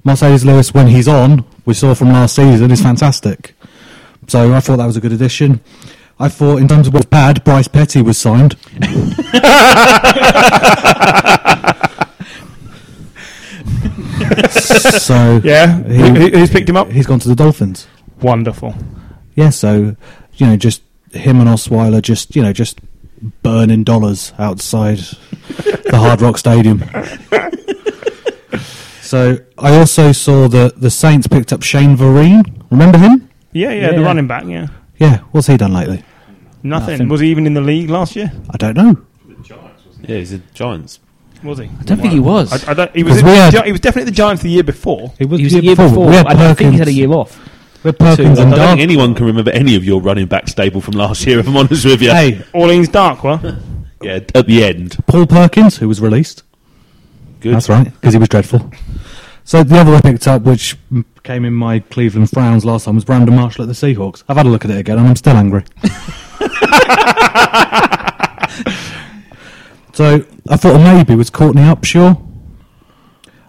Marcedes 0.06 0.46
Lewis, 0.46 0.74
when 0.74 0.88
he's 0.88 1.08
on, 1.08 1.44
we 1.66 1.74
saw 1.74 1.94
from 1.96 2.10
last 2.10 2.36
season, 2.36 2.72
is 2.72 2.82
fantastic. 2.82 3.56
So 4.28 4.54
I 4.54 4.60
thought 4.60 4.78
that 4.78 4.86
was 4.86 4.98
a 4.98 5.02
good 5.02 5.12
addition. 5.14 5.62
I 6.20 6.30
thought, 6.30 6.58
in 6.58 6.68
terms 6.68 6.88
of 6.88 6.94
what's 6.94 7.06
bad, 7.08 7.44
Bryce 7.44 7.68
Petty 7.68 8.02
was 8.02 8.18
signed. 8.18 8.56
so 15.00 15.42
Yeah? 15.44 15.84
He- 15.84 15.96
Who, 15.98 16.06
who- 16.16 16.30
who's 16.38 16.50
picked 16.50 16.70
him 16.70 16.78
up? 16.78 16.90
he's 16.92 17.06
gone 17.08 17.20
to 17.20 17.28
the 17.30 17.36
Dolphins. 17.36 17.88
Wonderful. 18.22 18.76
Yeah, 19.36 19.50
so 19.50 19.96
you 20.36 20.48
know, 20.48 20.56
just 20.58 20.82
him 21.12 21.40
and 21.40 21.50
Osweiler, 21.50 22.02
just 22.02 22.36
you 22.36 22.42
know, 22.42 22.54
just 22.54 22.80
burning 23.44 23.84
dollars 23.84 24.34
outside 24.38 25.00
the 25.60 25.92
Hard 25.98 26.22
Rock 26.22 26.38
Stadium. 26.38 26.84
so 29.02 29.38
I 29.58 29.76
also 29.78 30.12
saw 30.12 30.48
that 30.48 30.80
the 30.82 30.90
Saints 30.90 31.28
picked 31.28 31.52
up 31.54 31.64
Shane 31.64 31.98
Vereen. 31.98 32.62
Remember 32.72 32.98
him? 32.98 33.25
Yeah, 33.56 33.72
yeah, 33.72 33.92
the 33.92 34.02
Yeah. 34.02 34.06
running 34.06 34.28
back, 34.28 34.44
yeah. 34.46 34.68
Yeah, 34.98 35.20
what's 35.32 35.48
he 35.48 35.56
done 35.56 35.74
lately? 35.74 36.04
Nothing. 36.62 36.94
Nothing. 36.94 37.10
Was 37.10 37.22
he 37.22 37.30
even 37.30 37.48
in 37.48 37.54
the 37.54 37.62
league 37.62 37.90
last 37.90 38.16
year? 38.16 38.32
I 38.50 38.58
don't 38.58 38.76
know. 38.76 38.98
Yeah, 40.08 40.18
he's 40.18 40.34
a 40.34 40.40
Giants. 40.54 41.00
Was 41.44 41.60
he? 41.60 41.66
I 41.66 41.84
don't 41.84 42.00
think 42.02 42.12
he 42.14 42.20
was. 42.20 42.52
I, 42.68 42.72
I 42.72 42.74
don't, 42.74 42.96
he, 42.96 43.04
was 43.04 43.14
'Cause 43.14 43.20
in 43.22 43.26
we 43.28 43.32
had- 43.36 43.66
he 43.66 43.72
was 43.72 43.82
definitely 43.82 44.12
the 44.12 44.16
Giants 44.16 44.44
the 44.44 44.50
year 44.50 44.64
before. 44.64 45.14
He 45.18 45.26
was, 45.26 45.40
he 45.40 45.46
was 45.46 45.54
the 45.54 45.64
year 45.64 45.76
before. 45.76 46.08
We 46.08 46.14
had 46.16 46.28
I, 46.28 46.50
I 46.52 46.54
think 46.54 46.72
he's 46.72 46.80
had 46.80 46.88
a 46.88 46.92
Perkins. 46.92 46.98
year 46.98 47.12
off. 47.12 47.40
We 47.84 47.90
had 47.90 48.00
Perkins 48.00 48.40
I 48.40 48.42
and 48.44 48.52
don't 48.52 48.60
Dark. 48.60 48.70
think 48.72 48.82
anyone 48.82 49.16
can 49.16 49.26
remember 49.26 49.52
any 49.52 49.76
of 49.76 49.86
your 49.86 50.02
running 50.02 50.26
back 50.28 50.48
stable 50.50 50.82
from 50.82 50.96
last 50.96 51.26
year, 51.26 51.40
if 51.40 51.48
I'm 51.48 51.56
honest 51.56 51.86
with 51.86 52.02
you. 52.02 52.12
Hey, 52.12 52.42
Orleans 52.54 52.90
Darkwa. 52.90 53.62
Yeah, 54.02 54.20
at 54.36 54.46
the 54.48 54.64
end. 54.66 54.98
Paul 55.08 55.26
Perkins, 55.28 55.78
who 55.78 55.88
was 55.88 56.02
released. 56.02 56.44
Good. 57.40 57.54
That's 57.56 57.70
right, 57.70 57.86
because 57.86 58.14
he 58.14 58.20
was 58.20 58.28
dreadful. 58.30 58.70
So 59.48 59.64
the 59.64 59.78
other 59.78 59.92
one 59.92 60.00
I 60.00 60.02
picked 60.02 60.28
up, 60.28 60.42
which 60.42 60.76
came 61.22 61.46
in 61.46 61.54
my 61.54 61.78
Cleveland 61.80 62.32
frowns 62.32 62.66
last 62.66 62.86
time, 62.86 62.96
was 62.96 63.06
Brandon 63.06 63.36
Marshall 63.36 63.62
at 63.62 63.68
the 63.68 63.74
Seahawks. 63.76 64.24
I've 64.28 64.38
had 64.38 64.48
a 64.48 64.50
look 64.50 64.66
at 64.66 64.72
it 64.72 64.80
again, 64.80 64.98
and 64.98 65.08
I'm 65.08 65.16
still 65.16 65.38
angry. 65.38 65.64
so 69.94 70.26
I 70.50 70.58
thought 70.58 70.80
maybe 70.80 71.14
was 71.14 71.30
Courtney 71.30 71.62
Upshaw. 71.62 72.20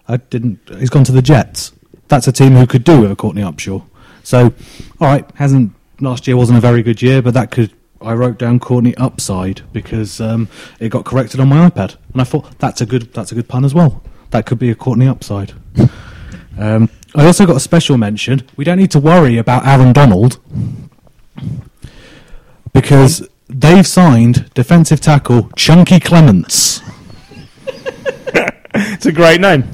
I 0.06 0.18
didn't. 0.18 0.60
He's 0.78 0.90
gone 0.90 1.04
to 1.04 1.12
the 1.12 1.22
Jets. 1.22 1.72
That's 2.08 2.28
a 2.28 2.32
team 2.32 2.52
who 2.52 2.66
could 2.66 2.84
do 2.84 3.00
with 3.00 3.10
a 3.10 3.16
Courtney 3.16 3.40
Upshaw. 3.40 3.82
So, 4.22 4.52
all 5.00 5.08
right, 5.08 5.24
hasn't 5.36 5.72
last 6.00 6.26
year 6.26 6.36
wasn't 6.36 6.58
a 6.58 6.60
very 6.60 6.82
good 6.82 7.00
year, 7.00 7.22
but 7.22 7.32
that 7.32 7.50
could. 7.50 7.72
I 8.02 8.12
wrote 8.12 8.38
down 8.38 8.60
Courtney 8.60 8.94
upside 8.96 9.62
because 9.72 10.20
um, 10.20 10.48
it 10.78 10.90
got 10.90 11.06
corrected 11.06 11.40
on 11.40 11.48
my 11.48 11.70
iPad, 11.70 11.96
and 12.12 12.20
I 12.20 12.24
thought 12.24 12.58
that's 12.58 12.82
a 12.82 12.86
good 12.86 13.14
that's 13.14 13.32
a 13.32 13.34
good 13.34 13.48
pun 13.48 13.64
as 13.64 13.72
well. 13.72 14.02
That 14.32 14.44
could 14.44 14.58
be 14.58 14.68
a 14.70 14.74
Courtney 14.74 15.08
upside. 15.08 15.54
Um, 16.58 16.88
I 17.14 17.24
also 17.26 17.46
got 17.46 17.56
a 17.56 17.60
special 17.60 17.96
mention. 17.96 18.42
We 18.56 18.64
don't 18.64 18.78
need 18.78 18.90
to 18.92 18.98
worry 19.00 19.38
about 19.38 19.66
Aaron 19.66 19.92
Donald 19.92 20.38
because 22.72 23.26
they've 23.48 23.86
signed 23.86 24.50
defensive 24.54 25.00
tackle 25.00 25.50
Chunky 25.56 26.00
Clements. 26.00 26.80
It's 28.78 29.06
a 29.06 29.12
great 29.12 29.40
name. 29.40 29.64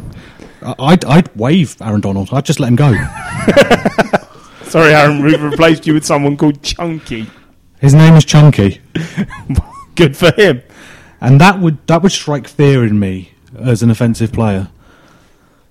I- 0.65 0.75
I'd, 0.79 1.05
I'd 1.05 1.35
waive 1.37 1.77
Aaron 1.83 2.01
Donald. 2.01 2.29
I'd 2.33 2.45
just 2.45 2.61
let 2.61 2.69
him 2.69 2.77
go. 2.77 2.93
Sorry, 4.63 4.95
Aaron, 4.95 5.25
we've 5.25 5.43
replaced 5.43 5.89
you 5.89 5.95
with 5.95 6.05
someone 6.07 6.37
called 6.37 6.63
Chunky. 6.63 7.27
His 7.81 7.95
name 7.95 8.15
is 8.15 8.25
Chunky, 8.25 8.81
Good 9.97 10.17
for 10.17 10.31
him. 10.35 10.63
and 11.21 11.41
that 11.41 11.59
would 11.59 11.85
that 11.89 12.01
would 12.05 12.13
strike 12.13 12.47
fear 12.47 12.85
in 12.87 13.01
me 13.01 13.33
as 13.59 13.83
an 13.83 13.91
offensive 13.91 14.33
player. 14.33 14.69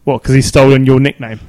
What, 0.04 0.22
because 0.22 0.36
he's 0.36 0.48
stolen 0.48 0.86
your 0.86 1.00
nickname? 1.00 1.40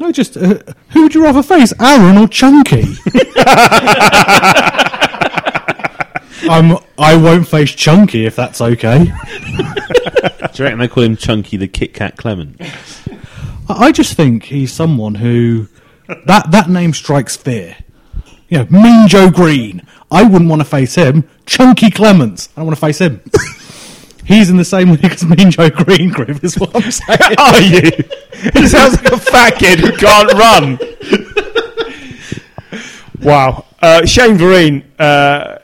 No, 0.00 0.10
just 0.12 0.36
uh, 0.36 0.58
who 0.90 1.02
would 1.04 1.14
you 1.14 1.22
rather 1.22 1.42
face, 1.42 1.72
Aaron 1.80 2.18
or 2.18 2.28
Chunky? 2.28 2.82
I'm, 6.46 6.76
I 6.98 7.16
won't 7.16 7.48
face 7.48 7.72
Chunky 7.72 8.26
if 8.26 8.36
that's 8.36 8.60
okay. 8.60 9.04
Do 9.04 9.12
you 10.62 10.64
reckon 10.64 10.78
they 10.78 10.88
call 10.88 11.04
him 11.04 11.16
Chunky 11.16 11.56
the 11.56 11.68
Kit 11.68 11.94
Kat 11.94 12.16
Clement? 12.16 12.60
I 12.60 13.86
I 13.86 13.92
just 13.92 14.14
think 14.14 14.44
he's 14.44 14.72
someone 14.72 15.14
who 15.16 15.68
that 16.26 16.50
that 16.50 16.68
name 16.68 16.92
strikes 16.92 17.36
fear. 17.36 17.76
You 18.48 18.58
know, 18.58 18.66
Mean 18.70 19.08
Joe 19.08 19.30
Greene. 19.30 19.82
I 20.10 20.22
wouldn't 20.22 20.50
want 20.50 20.60
to 20.60 20.66
face 20.66 20.94
him. 20.94 21.28
Chunky 21.46 21.90
Clements. 21.90 22.50
I 22.56 22.60
don't 22.60 22.66
want 22.66 22.76
to 22.78 22.80
face 22.80 22.98
him. 22.98 23.20
He's 24.24 24.48
in 24.48 24.56
the 24.56 24.64
same 24.64 24.90
league 24.90 25.04
as 25.04 25.24
Mean 25.24 25.50
Joe 25.50 25.68
Greene, 25.70 26.10
Griff, 26.10 26.42
is 26.42 26.58
what 26.58 26.74
I'm 26.74 26.90
saying. 26.90 27.34
Are 27.38 27.60
you? 27.60 27.90
He 28.52 28.66
sounds 28.66 29.02
like 29.02 29.12
a 29.12 29.16
fat 29.16 29.58
kid 29.58 29.78
who 29.78 29.92
can't 29.92 30.30
run. 30.34 30.78
wow. 33.22 33.64
Uh, 33.80 34.04
Shane 34.04 34.36
Vereen 34.36 34.84
uh, 34.98 35.60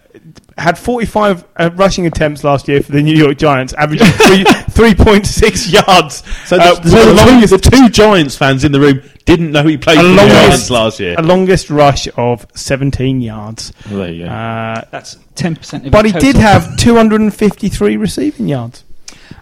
had 0.61 0.79
45 0.79 1.45
uh, 1.57 1.71
rushing 1.75 2.07
attempts 2.07 2.45
last 2.45 2.69
year 2.69 2.83
for 2.83 2.93
the 2.93 3.03
New 3.03 3.15
York 3.17 3.39
Giants, 3.39 3.73
averaging 3.75 4.07
three, 4.09 4.45
3.6 4.95 5.73
yards. 5.73 6.23
So 6.47 6.57
the, 6.57 6.63
Uh, 6.63 6.75
the, 6.75 6.81
the 6.81 6.97
the 6.97 7.15
longest- 7.15 7.51
the 7.53 7.59
two 7.71 7.89
Giants 7.89 8.37
fans 8.37 8.63
in 8.65 8.73
the 8.73 8.81
room 8.81 9.01
didn't 9.25 9.53
know 9.53 9.65
he 9.65 9.77
played 9.77 9.99
A 9.99 10.03
for 10.03 10.07
the 10.09 10.15
longest- 10.15 10.37
Giants 10.41 10.71
last 10.71 11.01
year. 11.01 11.15
a 11.19 11.23
longest 11.23 11.71
rush 11.71 12.09
of 12.17 12.47
17 12.55 13.21
yards. 13.21 13.73
Well, 13.91 13.99
there 14.01 14.13
you 14.13 14.25
go. 14.27 14.31
Uh, 14.31 14.85
That's 14.91 15.17
10% 15.37 15.87
of 15.87 15.93
but 15.93 16.05
your 16.05 16.15
he 16.15 16.21
did 16.21 16.37
have 16.37 16.77
253 16.77 17.97
receiving 17.97 18.49
yards. 18.49 18.85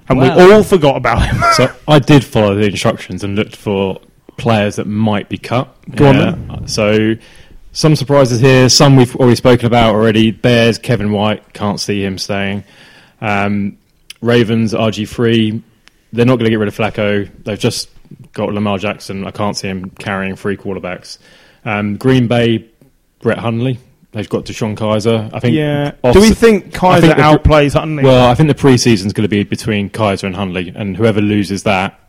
And 0.09 0.19
Wow. 0.19 0.37
we 0.37 0.53
all 0.53 0.63
forgot 0.63 0.97
about 0.97 1.27
him. 1.27 1.43
so 1.55 1.71
I 1.87 1.99
did 1.99 2.25
follow 2.25 2.55
the 2.55 2.67
instructions 2.67 3.25
and 3.25 3.35
looked 3.37 3.57
for 3.57 4.01
players 4.37 4.77
that 4.77 4.87
might 4.87 5.29
be 5.29 5.37
cut. 5.37 5.69
Go 5.97 6.07
on 6.09 6.69
So 6.69 7.15
some 7.73 7.95
surprises 7.97 8.41
here. 8.41 8.69
Some 8.69 8.97
we've 8.97 9.15
already 9.17 9.37
spoken 9.37 9.67
about 9.67 9.95
already. 9.95 10.31
Bears, 10.31 10.79
Kevin 10.79 11.13
White, 11.13 11.53
can't 11.53 11.79
see 11.81 12.03
him 12.05 12.19
staying. 12.19 12.65
Um, 13.21 13.79
Ravens, 14.21 14.73
RG3, 14.75 15.63
they're 16.13 16.27
not 16.27 16.37
going 16.37 16.45
to 16.45 16.51
get 16.51 16.59
rid 16.59 16.69
of 16.69 16.77
Flacco. 16.77 17.31
They've 17.45 17.59
just 17.59 17.89
got 18.33 18.53
Lamar 18.53 18.79
Jackson. 18.79 19.27
I 19.27 19.31
can't 19.31 19.57
see 19.57 19.69
him 19.69 19.91
carrying 19.91 20.35
three 20.37 20.57
quarterbacks. 20.57 21.19
Um, 21.65 21.97
Green 21.97 22.27
Bay, 22.27 22.69
Brett 23.21 23.39
Hundley. 23.39 23.79
They've 24.13 24.29
got 24.29 24.47
DeShone 24.47 24.75
Kizer. 24.77 25.31
I 25.35 25.39
think. 25.39 25.55
yeah. 25.55 25.93
off- 26.03 26.15
Do 26.15 26.21
we 26.21 26.31
think 26.31 26.73
Kizer 26.73 27.01
think 27.03 27.15
outplays 27.17 27.75
Hundley? 27.75 28.03
Well, 28.05 28.31
I 28.31 28.35
think 28.35 28.49
the 28.49 28.55
preseason's 28.55 29.13
going 29.13 29.25
to 29.25 29.29
be 29.29 29.43
between 29.45 29.91
Kaiser 29.91 30.27
and 30.27 30.35
Hundley, 30.35 30.73
and 30.75 30.97
whoever 30.97 31.21
loses 31.21 31.65
that 31.65 32.01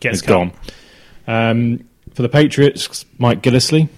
Gets 0.00 0.16
is 0.16 0.22
gone. 0.22 0.52
Um, 1.26 1.86
for 2.14 2.22
the 2.22 2.28
Patriots, 2.30 3.04
Mike 3.18 3.42
Gillislee. 3.42 3.88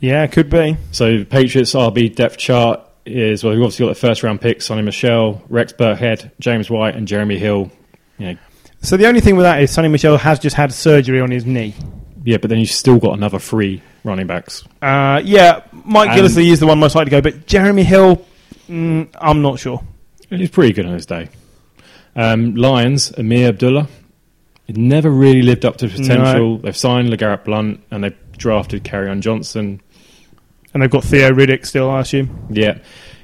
Yeah, 0.00 0.26
could 0.26 0.50
be. 0.50 0.76
So 0.92 1.24
Patriots 1.24 1.72
RB 1.74 2.14
depth 2.14 2.36
chart 2.36 2.80
is 3.06 3.42
well, 3.44 3.52
we've 3.54 3.62
obviously 3.62 3.86
got 3.86 3.90
the 3.94 4.00
first 4.00 4.22
round 4.22 4.40
picks: 4.40 4.68
Sony 4.68 4.84
Michel, 4.84 5.42
Rex 5.48 5.72
Burkhead, 5.72 6.30
James 6.40 6.68
White, 6.70 6.94
and 6.96 7.06
Jeremy 7.08 7.38
Hill. 7.38 7.70
You 8.18 8.26
know, 8.34 8.36
So 8.82 8.96
the 8.96 9.06
only 9.06 9.20
thing 9.20 9.36
with 9.36 9.44
that 9.44 9.62
is 9.62 9.70
Sony 9.74 9.90
Michel 9.90 10.16
has 10.18 10.38
just 10.38 10.56
had 10.56 10.72
surgery 10.72 11.20
on 11.20 11.30
his 11.30 11.46
knee. 11.46 11.74
yeah, 12.24 12.36
but 12.38 12.48
then 12.50 12.58
you've 12.58 12.70
still 12.70 12.98
got 12.98 13.14
another 13.14 13.38
three 13.38 13.82
running 14.04 14.26
backs. 14.26 14.64
Uh, 14.82 15.20
yeah, 15.24 15.60
Mike 15.84 16.10
And- 16.10 16.20
Gillislee 16.20 16.50
is 16.50 16.60
the 16.60 16.66
one 16.66 16.78
most 16.78 16.94
likely 16.94 17.10
to 17.10 17.16
go, 17.16 17.20
but 17.22 17.46
Jeremy 17.46 17.82
Hill, 17.84 18.24
mm, 18.68 19.08
I'm 19.20 19.42
not 19.42 19.58
sure. 19.58 19.82
He's 20.30 20.50
pretty 20.50 20.72
good 20.72 20.86
on 20.86 20.92
his 20.94 21.06
day. 21.06 21.28
Um, 22.16 22.54
Lions, 22.54 23.12
Ameer 23.18 23.48
Abdullah. 23.48 23.88
He 24.66 24.72
never 24.72 25.10
really 25.10 25.42
lived 25.42 25.64
up 25.66 25.76
to 25.78 25.88
potential. 25.88 26.58
They've 26.58 26.76
signed 26.76 27.08
LeGarrette 27.08 27.44
Blunt 27.44 27.80
and 27.90 28.04
they've 28.04 28.16
drafted 28.36 28.84
Kerryon 28.84 29.20
Johnson. 29.20 29.80
And 30.72 30.82
they've 30.82 30.90
got 30.90 31.04
Theo 31.04 31.30
Riddick 31.30 31.66
still, 31.66 31.90
I 31.90 32.00
assume. 32.00 32.48
Yeah. 32.50 32.78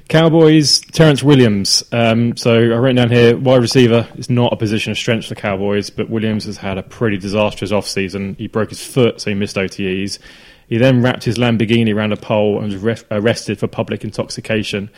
Cowboys, 0.07 0.81
Terrance 0.81 1.23
Williams. 1.23 1.83
Um, 1.93 2.35
so 2.35 2.53
I 2.53 2.77
wrote 2.77 2.95
down 2.95 3.09
here, 3.09 3.37
wide 3.37 3.61
receiver 3.61 4.07
is 4.15 4.29
not 4.29 4.51
a 4.51 4.57
position 4.57 4.91
of 4.91 4.97
strength 4.97 5.25
for 5.27 5.35
the 5.35 5.41
Cowboys, 5.41 5.89
but 5.89 6.09
Williams 6.09 6.45
has 6.45 6.57
had 6.57 6.77
a 6.77 6.83
pretty 6.83 7.17
disastrous 7.17 7.71
off-season. 7.71 8.35
He 8.37 8.47
broke 8.47 8.69
his 8.69 8.85
foot, 8.85 9.21
so 9.21 9.29
he 9.29 9.35
missed 9.35 9.55
OTAs. 9.55 10.19
He 10.67 10.77
then 10.77 11.01
wrapped 11.01 11.23
his 11.23 11.37
Lamborghini 11.37 11.95
around 11.95 12.11
a 12.11 12.17
pole 12.17 12.61
and 12.61 12.71
was 12.71 12.81
ref- 12.81 13.05
arrested 13.09 13.59
for 13.59 13.67
public 13.67 14.03
intoxication. 14.03 14.89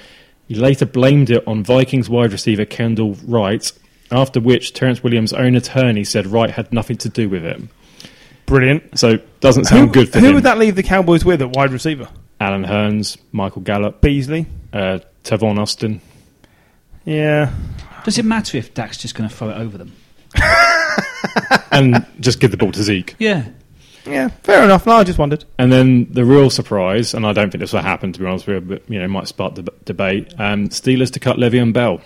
He 0.48 0.56
later 0.56 0.86
blamed 0.86 1.30
it 1.30 1.48
on 1.48 1.64
Vikings 1.64 2.10
wide 2.10 2.32
receiver 2.32 2.66
Kendall 2.66 3.16
Wright, 3.26 3.72
after 4.12 4.40
which 4.40 4.74
Terrance 4.74 5.04
Williams' 5.04 5.34
own 5.34 5.56
attorney 5.56 6.04
said 6.04 6.28
Wright 6.28 6.52
had 6.52 6.74
nothing 6.74 6.98
to 6.98 7.10
do 7.10 7.30
with 7.30 7.46
it. 7.46 7.62
Brilliant. 8.46 8.98
So 9.00 9.18
doesn't 9.40 9.66
sound 9.66 9.88
who 9.88 9.94
good 9.94 10.10
for 10.12 10.20
who 10.20 10.26
him. 10.26 10.32
Who 10.32 10.36
would 10.36 10.44
that 10.44 10.58
leave 10.58 10.76
the 10.76 10.84
Cowboys 10.84 11.24
with 11.26 11.42
at 11.42 11.56
wide 11.56 11.72
receiver? 11.72 12.08
Allen 12.40 12.64
Hurns, 12.66 13.18
Michael 13.32 13.62
Gallup, 13.62 14.02
Beasley? 14.02 14.46
uh, 14.74 15.00
Tavon 15.24 15.58
Austin. 15.60 16.02
Yeah. 17.06 17.54
Does 18.04 18.18
it 18.18 18.26
matter 18.26 18.58
if 18.58 18.74
Dak's 18.74 18.98
just 18.98 19.16
going 19.16 19.30
to 19.30 19.36
throw 19.36 19.50
it 19.50 19.58
over 19.58 19.78
them? 19.78 19.94
and 21.72 22.06
just 22.20 22.40
give 22.40 22.52
the 22.52 22.58
ball 22.58 22.72
to 22.72 22.84
Zeke. 22.84 23.16
Yeah. 23.20 23.46
Yeah, 24.06 24.28
fair 24.44 24.66
enough. 24.66 24.86
No, 24.86 24.94
I 24.98 25.06
just 25.06 25.18
wondered. 25.18 25.46
And 25.58 25.72
then 25.72 26.12
the 26.12 26.26
real 26.26 26.50
surprise, 26.50 27.14
and 27.14 27.26
I 27.26 27.32
don't 27.32 27.52
think 27.52 27.62
this 27.62 27.72
will 27.72 27.82
happen 27.82 28.12
to 28.12 28.20
be 28.20 28.26
honest 28.26 28.46
with 28.48 28.56
you, 28.56 28.62
but 28.78 28.90
you 28.90 29.00
know, 29.00 29.06
it 29.06 29.10
might 29.10 29.30
spark 29.30 29.54
deb- 29.54 29.86
debate. 29.86 30.34
Um, 30.38 30.68
Steelers 30.68 31.12
to 31.14 31.22
cut 31.22 31.38
Le'Veon 31.38 31.72
Bell. 31.72 32.02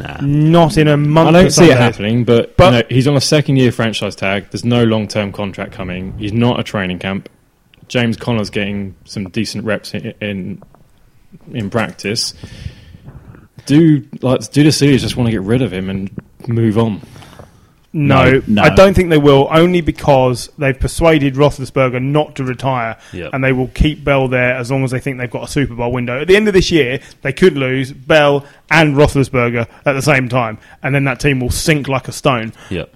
Nah. 0.00 0.16
Not 0.20 0.76
in 0.78 0.88
a 0.88 0.96
month. 0.96 1.28
I 1.28 1.32
don't 1.32 1.50
see 1.50 1.70
it 1.70 1.76
happening, 1.76 2.24
but, 2.24 2.56
But- 2.56 2.64
you 2.72 2.78
know, 2.80 2.86
he's 2.90 3.06
on 3.06 3.16
a 3.16 3.20
second 3.20 3.56
year 3.56 3.70
franchise 3.72 4.16
tag. 4.16 4.50
There's 4.50 4.64
no 4.64 4.84
long 4.84 5.08
term 5.08 5.32
contract 5.32 5.72
coming. 5.72 6.16
He's 6.18 6.32
not 6.32 6.58
a 6.58 6.62
training 6.62 6.98
camp. 6.98 7.28
James 7.88 8.16
Conner's 8.16 8.50
getting 8.50 8.94
some 9.04 9.28
decent 9.30 9.64
reps 9.64 9.94
in 9.94 10.14
in, 10.20 10.62
in 11.52 11.70
practice. 11.70 12.34
Do 13.66 14.04
like 14.22 14.50
do 14.52 14.62
the 14.62 14.70
Steelers 14.70 15.00
just 15.00 15.16
want 15.16 15.26
to 15.26 15.32
get 15.32 15.42
rid 15.42 15.60
of 15.60 15.72
him 15.72 15.90
and 15.90 16.10
move 16.48 16.78
on? 16.78 17.00
No, 17.92 18.30
No, 18.32 18.42
no. 18.46 18.62
I 18.62 18.74
don't 18.74 18.94
think 18.94 19.10
they 19.10 19.18
will. 19.18 19.48
Only 19.50 19.80
because 19.80 20.48
they've 20.58 20.78
persuaded 20.78 21.34
Roethlisberger 21.34 22.00
not 22.00 22.36
to 22.36 22.44
retire, 22.44 22.96
Yep. 23.12 23.30
and 23.32 23.42
they 23.42 23.52
will 23.52 23.66
keep 23.68 24.04
Bell 24.04 24.28
there 24.28 24.54
as 24.54 24.70
long 24.70 24.84
as 24.84 24.92
they 24.92 25.00
think 25.00 25.18
they've 25.18 25.30
got 25.30 25.42
a 25.48 25.50
Super 25.50 25.74
Bowl 25.74 25.90
window. 25.90 26.20
At 26.20 26.28
the 26.28 26.36
end 26.36 26.46
of 26.46 26.54
this 26.54 26.70
year, 26.70 27.00
they 27.22 27.32
could 27.32 27.56
lose 27.56 27.92
Bell 27.92 28.44
and 28.70 28.94
Roethlisberger 28.94 29.66
at 29.84 29.92
the 29.92 30.02
same 30.02 30.28
time, 30.28 30.58
and 30.84 30.94
then 30.94 31.02
that 31.04 31.18
team 31.18 31.40
will 31.40 31.50
sink 31.50 31.88
like 31.88 32.06
a 32.06 32.12
stone. 32.12 32.52
Yep. 32.70 32.94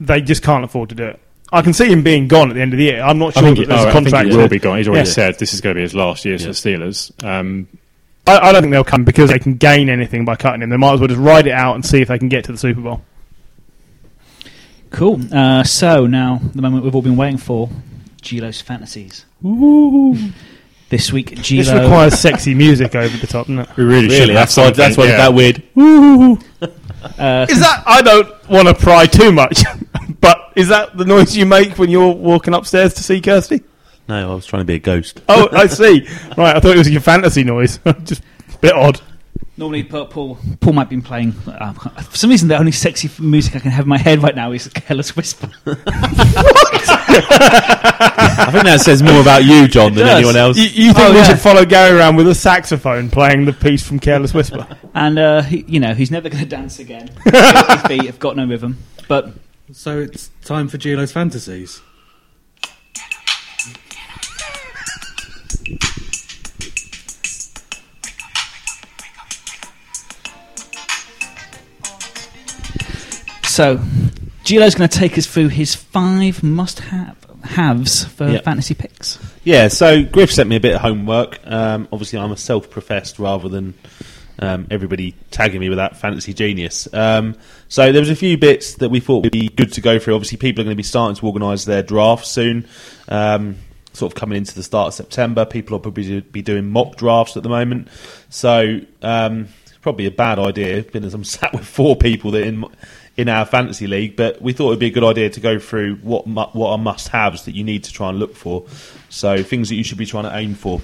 They 0.00 0.20
just 0.20 0.42
can't 0.42 0.64
afford 0.64 0.90
to 0.90 0.94
do 0.94 1.04
it. 1.04 1.20
I 1.52 1.62
can 1.62 1.72
see 1.72 1.86
him 1.90 2.02
being 2.02 2.28
gone 2.28 2.50
at 2.50 2.54
the 2.54 2.60
end 2.60 2.72
of 2.74 2.78
the 2.78 2.84
year. 2.84 3.00
I'm 3.00 3.18
not 3.18 3.32
sure 3.32 3.42
think, 3.44 3.56
that 3.56 3.62
he, 3.62 3.66
there's 3.68 3.80
oh, 3.80 3.84
a 3.84 3.88
I 3.88 3.92
think 3.92 4.04
contract. 4.10 4.28
he 4.30 4.36
will 4.36 4.48
be 4.48 4.58
gone. 4.58 4.76
He's 4.78 4.88
already 4.88 5.08
Yeah. 5.08 5.14
said 5.14 5.38
this 5.38 5.54
is 5.54 5.60
going 5.60 5.74
to 5.74 5.78
be 5.78 5.82
his 5.82 5.94
last 5.94 6.24
year 6.24 6.34
Yeah. 6.34 6.40
for 6.40 6.46
the 6.48 6.50
Steelers. 6.52 7.24
Um, 7.24 7.68
I, 8.26 8.38
I 8.38 8.52
don't 8.52 8.60
think 8.62 8.72
they'll 8.72 8.82
come 8.84 9.04
because 9.04 9.30
they 9.30 9.38
can 9.38 9.54
gain 9.54 9.88
anything 9.88 10.24
by 10.24 10.34
cutting 10.36 10.62
him. 10.62 10.70
They 10.70 10.76
might 10.76 10.94
as 10.94 11.00
well 11.00 11.08
just 11.08 11.20
ride 11.20 11.46
it 11.46 11.52
out 11.52 11.76
and 11.76 11.86
see 11.86 12.02
if 12.02 12.08
they 12.08 12.18
can 12.18 12.28
get 12.28 12.44
to 12.44 12.52
the 12.52 12.58
Super 12.58 12.80
Bowl. 12.80 13.02
Cool. 14.94 15.20
Uh, 15.32 15.64
so 15.64 16.06
now 16.06 16.40
the 16.54 16.62
moment 16.62 16.84
we've 16.84 16.94
all 16.94 17.02
been 17.02 17.16
waiting 17.16 17.38
for: 17.38 17.68
Gilo's 18.22 18.60
fantasies. 18.60 19.24
This 20.90 21.12
week, 21.12 21.30
Gilo. 21.36 21.64
This 21.64 21.72
requires 21.72 22.18
sexy 22.18 22.54
music 22.54 22.94
over 22.94 23.16
the 23.16 23.26
top, 23.26 23.46
doesn't 23.46 23.58
it? 23.60 23.76
we 23.76 23.84
really, 23.84 24.08
should 24.08 24.20
Really, 24.28 24.34
have 24.34 24.54
that's 24.54 24.56
why, 24.56 24.70
that's 24.70 24.96
why 24.96 25.08
something, 25.08 25.10
it's 25.10 25.18
that 25.18 25.34
weird. 25.34 27.18
uh, 27.18 27.46
Is 27.50 27.58
that? 27.60 27.82
I 27.86 28.00
don't 28.02 28.48
want 28.48 28.68
to 28.68 28.74
pry 28.74 29.06
too 29.06 29.32
much, 29.32 29.62
but 30.20 30.52
is 30.56 30.68
that 30.68 30.96
the 30.96 31.04
noise 31.04 31.36
you 31.36 31.46
make 31.46 31.78
when 31.78 31.90
you're 31.90 32.12
walking 32.14 32.54
upstairs 32.54 32.94
to 32.94 33.02
see 33.02 33.20
Kirsty? 33.20 33.62
No, 34.08 34.32
I 34.32 34.34
was 34.34 34.46
trying 34.46 34.60
to 34.60 34.66
be 34.66 34.74
a 34.74 34.78
ghost. 34.78 35.22
Oh, 35.28 35.48
I 35.52 35.66
see. 35.66 36.06
Right, 36.36 36.54
I 36.56 36.60
thought 36.60 36.74
it 36.74 36.78
was 36.78 36.90
your 36.90 37.00
fantasy 37.00 37.42
noise. 37.42 37.78
Just 38.04 38.22
a 38.54 38.58
bit 38.58 38.74
odd. 38.74 39.00
Normally, 39.56 39.84
Paul, 39.84 40.06
Paul, 40.06 40.36
Paul 40.60 40.72
might 40.72 40.88
be 40.88 41.00
playing. 41.00 41.32
Uh, 41.46 41.72
for 41.72 42.16
some 42.16 42.30
reason, 42.30 42.48
the 42.48 42.58
only 42.58 42.72
sexy 42.72 43.08
music 43.22 43.54
I 43.54 43.60
can 43.60 43.70
have 43.70 43.84
in 43.84 43.88
my 43.88 43.98
head 43.98 44.20
right 44.20 44.34
now 44.34 44.50
is 44.50 44.66
Careless 44.68 45.14
Whisper. 45.14 45.48
I 47.16 48.48
think 48.50 48.64
that 48.64 48.80
says 48.80 49.02
more 49.02 49.20
about 49.20 49.44
you, 49.44 49.68
John, 49.68 49.94
than 49.94 50.06
does. 50.06 50.16
anyone 50.16 50.36
else. 50.36 50.56
You, 50.56 50.64
you 50.64 50.92
think 50.92 51.06
Oh, 51.06 51.10
we 51.10 51.16
yeah. 51.18 51.24
should 51.24 51.38
follow 51.38 51.64
Gary 51.64 51.96
around 51.96 52.16
with 52.16 52.26
a 52.28 52.34
saxophone 52.34 53.10
playing 53.10 53.44
the 53.44 53.52
piece 53.52 53.86
from 53.86 54.00
Careless 54.00 54.34
Whisper? 54.34 54.66
and, 54.94 55.18
uh, 55.18 55.42
he, 55.42 55.64
you 55.68 55.78
know, 55.80 55.94
he's 55.94 56.10
never 56.10 56.28
going 56.28 56.42
to 56.42 56.48
dance 56.48 56.78
again. 56.80 57.08
His 57.24 57.82
feet 57.86 58.06
have 58.06 58.18
got 58.18 58.36
no 58.36 58.46
rhythm. 58.46 58.78
But 59.06 59.32
So 59.72 60.00
it's 60.00 60.30
time 60.44 60.66
for 60.68 60.78
Gilo's 60.78 61.12
fantasies. 61.12 61.80
So, 73.54 73.78
Gilo's 74.42 74.74
going 74.74 74.88
to 74.88 74.98
take 74.98 75.16
us 75.16 75.26
through 75.28 75.46
his 75.48 75.76
five 75.76 76.42
must-have 76.42 77.16
haves 77.44 78.04
for 78.04 78.28
Yeah. 78.28 78.40
fantasy 78.40 78.74
picks. 78.74 79.16
Yeah, 79.44 79.68
so 79.68 80.02
Griff 80.02 80.32
sent 80.32 80.48
me 80.48 80.56
a 80.56 80.60
bit 80.60 80.74
of 80.74 80.80
homework. 80.80 81.38
Um, 81.46 81.86
obviously, 81.92 82.18
I'm 82.18 82.32
a 82.32 82.36
self-professed 82.36 83.20
rather 83.20 83.48
than 83.48 83.74
um, 84.40 84.66
everybody 84.72 85.14
tagging 85.30 85.60
me 85.60 85.68
with 85.68 85.78
that 85.78 85.96
fantasy 85.96 86.34
genius. 86.34 86.92
Um, 86.92 87.36
so 87.68 87.92
there 87.92 88.00
was 88.00 88.10
a 88.10 88.16
few 88.16 88.36
bits 88.36 88.74
that 88.76 88.88
we 88.88 88.98
thought 88.98 89.22
would 89.22 89.30
be 89.32 89.48
good 89.50 89.72
to 89.74 89.80
go 89.80 90.00
through. 90.00 90.16
Obviously, 90.16 90.38
people 90.38 90.62
are 90.62 90.64
going 90.64 90.74
to 90.74 90.76
be 90.76 90.82
starting 90.82 91.14
to 91.14 91.24
organise 91.24 91.64
their 91.64 91.84
drafts 91.84 92.30
soon. 92.30 92.66
Um, 93.08 93.56
sort 93.92 94.12
of 94.12 94.16
coming 94.18 94.36
into 94.38 94.56
the 94.56 94.64
start 94.64 94.88
of 94.88 94.94
September, 94.94 95.44
people 95.44 95.76
will 95.76 95.80
probably 95.80 96.20
be 96.22 96.42
doing 96.42 96.70
mock 96.70 96.96
drafts 96.96 97.36
at 97.36 97.44
the 97.44 97.48
moment. 97.48 97.86
So 98.30 98.80
um, 99.02 99.46
it's 99.62 99.78
probably 99.80 100.06
a 100.06 100.10
bad 100.10 100.40
idea, 100.40 100.82
being 100.82 101.04
as 101.04 101.14
I'm 101.14 101.22
sat 101.38 101.52
with 101.52 101.64
four 101.64 101.94
people 101.94 102.32
that 102.32 102.42
in 102.44 102.64
in 103.16 103.28
our 103.28 103.44
fantasy 103.44 103.86
league. 103.86 104.16
But 104.16 104.42
we 104.42 104.52
thought 104.52 104.68
it'd 104.68 104.80
be 104.80 104.86
a 104.86 104.90
good 104.90 105.04
idea 105.04 105.30
to 105.30 105.40
go 105.40 105.58
through 105.58 105.96
what 105.96 106.26
mu- 106.26 106.46
what 106.52 106.70
are 106.70 106.78
must-haves 106.78 107.44
that 107.44 107.54
you 107.54 107.64
need 107.64 107.84
to 107.84 107.92
try 107.92 108.08
and 108.08 108.18
look 108.18 108.34
for. 108.34 108.64
So 109.08 109.42
things 109.42 109.68
that 109.68 109.76
you 109.76 109.84
should 109.84 109.98
be 109.98 110.06
trying 110.06 110.24
to 110.24 110.36
aim 110.36 110.54
for. 110.54 110.80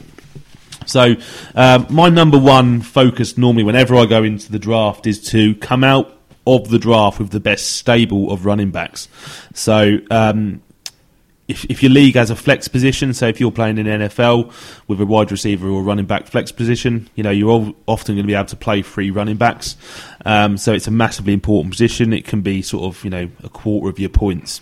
So 0.86 1.14
um, 1.54 1.86
my 1.90 2.08
number 2.08 2.38
one 2.38 2.80
focus 2.80 3.36
normally 3.36 3.64
whenever 3.64 3.94
I 3.96 4.06
go 4.06 4.22
into 4.22 4.50
the 4.50 4.58
draft 4.58 5.06
is 5.06 5.22
to 5.30 5.54
come 5.56 5.84
out 5.84 6.16
of 6.46 6.70
the 6.70 6.78
draft 6.78 7.18
with 7.18 7.30
the 7.30 7.40
best 7.40 7.76
stable 7.76 8.32
of 8.32 8.46
running 8.46 8.70
backs. 8.70 9.08
So 9.52 9.98
um, 10.10 10.62
if, 11.51 11.64
if 11.64 11.82
your 11.82 11.90
league 11.90 12.14
has 12.14 12.30
a 12.30 12.36
flex 12.36 12.68
position, 12.68 13.12
so 13.12 13.26
if 13.26 13.40
you're 13.40 13.51
playing 13.51 13.78
in 13.78 13.86
NFL 13.86 14.53
with 14.86 15.01
a 15.01 15.07
wide 15.07 15.32
receiver 15.32 15.68
or 15.68 15.82
running 15.82 16.07
back 16.07 16.28
flex 16.28 16.53
position, 16.53 17.11
you 17.16 17.24
know 17.24 17.30
you're 17.30 17.51
all, 17.51 17.74
often 17.86 18.14
going 18.14 18.24
to 18.24 18.26
be 18.26 18.34
able 18.34 18.46
to 18.46 18.57
play 18.57 18.82
three 18.82 19.11
running 19.11 19.36
backs. 19.36 19.76
Um, 20.24 20.57
so 20.57 20.72
it's 20.72 20.86
a 20.86 20.92
massively 20.92 21.32
important 21.32 21.72
position. 21.72 22.12
It 22.12 22.24
can 22.24 22.40
be 22.40 22.62
sort 22.62 22.84
of 22.84 23.03
you 23.03 23.11
know 23.11 23.28
a 23.42 23.48
quarter 23.48 23.90
of 23.90 23.98
your 23.98 24.11
points. 24.11 24.61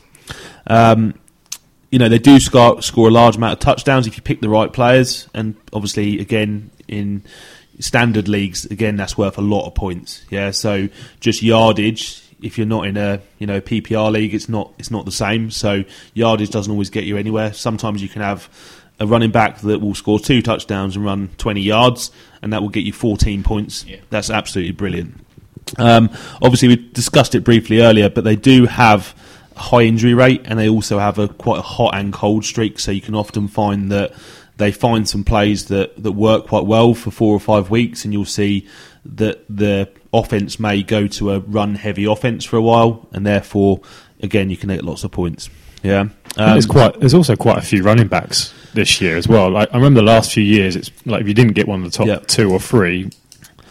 Um, 0.66 1.14
you 1.90 1.98
know 1.98 2.08
they 2.08 2.18
do 2.18 2.40
score, 2.40 2.80
score 2.80 3.08
a 3.08 3.10
large 3.10 3.36
amount 3.36 3.52
of 3.52 3.58
touchdowns 3.60 4.06
if 4.06 4.16
you 4.16 4.22
pick 4.22 4.40
the 4.40 4.48
right 4.48 4.72
players, 4.72 5.28
and 5.34 5.56
obviously 5.74 6.20
again 6.20 6.70
in 6.88 7.22
standard 7.80 8.28
leagues, 8.28 8.64
again 8.64 8.96
that's 8.96 9.18
worth 9.18 9.36
a 9.36 9.42
lot 9.42 9.66
of 9.66 9.74
points. 9.74 10.24
Yeah, 10.30 10.52
so 10.52 10.88
just 11.20 11.42
yardage. 11.42 12.22
If 12.40 12.58
you're 12.58 12.66
not 12.66 12.86
in 12.86 12.96
a 12.96 13.20
you 13.38 13.46
know 13.46 13.60
PPR 13.60 14.12
league, 14.12 14.34
it's 14.34 14.48
not 14.48 14.72
it's 14.78 14.90
not 14.90 15.04
the 15.04 15.12
same. 15.12 15.50
So 15.50 15.84
yardage 16.14 16.50
doesn't 16.50 16.70
always 16.70 16.90
get 16.90 17.04
you 17.04 17.16
anywhere. 17.16 17.52
Sometimes 17.52 18.02
you 18.02 18.08
can 18.08 18.22
have 18.22 18.48
a 19.00 19.06
running 19.06 19.30
back 19.30 19.58
that 19.60 19.80
will 19.80 19.94
score 19.94 20.18
two 20.18 20.42
touchdowns 20.42 20.96
and 20.96 21.04
run 21.04 21.30
20 21.38 21.60
yards, 21.60 22.10
and 22.42 22.52
that 22.52 22.62
will 22.62 22.68
get 22.68 22.84
you 22.84 22.92
14 22.92 23.42
points. 23.42 23.84
Yeah. 23.84 23.98
That's 24.10 24.30
absolutely 24.30 24.72
brilliant. 24.72 25.24
Um, 25.76 26.10
obviously, 26.42 26.68
we 26.68 26.76
discussed 26.76 27.34
it 27.34 27.44
briefly 27.44 27.80
earlier, 27.80 28.08
but 28.08 28.24
they 28.24 28.36
do 28.36 28.66
have 28.66 29.14
a 29.54 29.60
high 29.60 29.82
injury 29.82 30.14
rate, 30.14 30.42
and 30.44 30.58
they 30.58 30.68
also 30.68 30.98
have 30.98 31.18
a 31.18 31.28
quite 31.28 31.58
a 31.58 31.62
hot 31.62 31.94
and 31.94 32.12
cold 32.12 32.44
streak. 32.44 32.78
So 32.78 32.90
you 32.90 33.00
can 33.00 33.14
often 33.14 33.48
find 33.48 33.92
that 33.92 34.12
they 34.56 34.72
find 34.72 35.08
some 35.08 35.22
plays 35.22 35.66
that, 35.66 36.02
that 36.02 36.12
work 36.12 36.48
quite 36.48 36.64
well 36.64 36.92
for 36.94 37.10
four 37.10 37.34
or 37.34 37.40
five 37.40 37.70
weeks, 37.70 38.04
and 38.04 38.12
you'll 38.12 38.24
see 38.24 38.66
that 39.16 39.44
the 39.48 39.88
offense 40.12 40.58
may 40.60 40.82
go 40.82 41.06
to 41.06 41.32
a 41.32 41.40
run 41.40 41.74
heavy 41.74 42.04
offense 42.04 42.44
for 42.44 42.56
a 42.56 42.62
while, 42.62 43.06
and 43.12 43.26
therefore, 43.26 43.80
again, 44.22 44.50
you 44.50 44.56
can 44.56 44.68
get 44.68 44.84
lots 44.84 45.04
of 45.04 45.10
points. 45.10 45.48
Yeah, 45.82 46.00
um, 46.00 46.12
there's 46.36 46.66
quite. 46.66 46.98
There's 46.98 47.14
also 47.14 47.36
quite 47.36 47.58
a 47.58 47.62
few 47.62 47.82
running 47.82 48.08
backs 48.08 48.52
this 48.74 49.00
year 49.00 49.16
as 49.16 49.28
well. 49.28 49.50
Like 49.50 49.68
I 49.72 49.76
remember 49.76 50.00
the 50.00 50.06
last 50.06 50.32
few 50.32 50.42
years, 50.42 50.76
it's 50.76 50.90
like 51.06 51.20
if 51.22 51.28
you 51.28 51.34
didn't 51.34 51.52
get 51.54 51.68
one 51.68 51.84
of 51.84 51.90
the 51.90 51.96
top 51.96 52.06
Yeah. 52.06 52.16
two 52.18 52.50
or 52.50 52.58
three, 52.60 53.10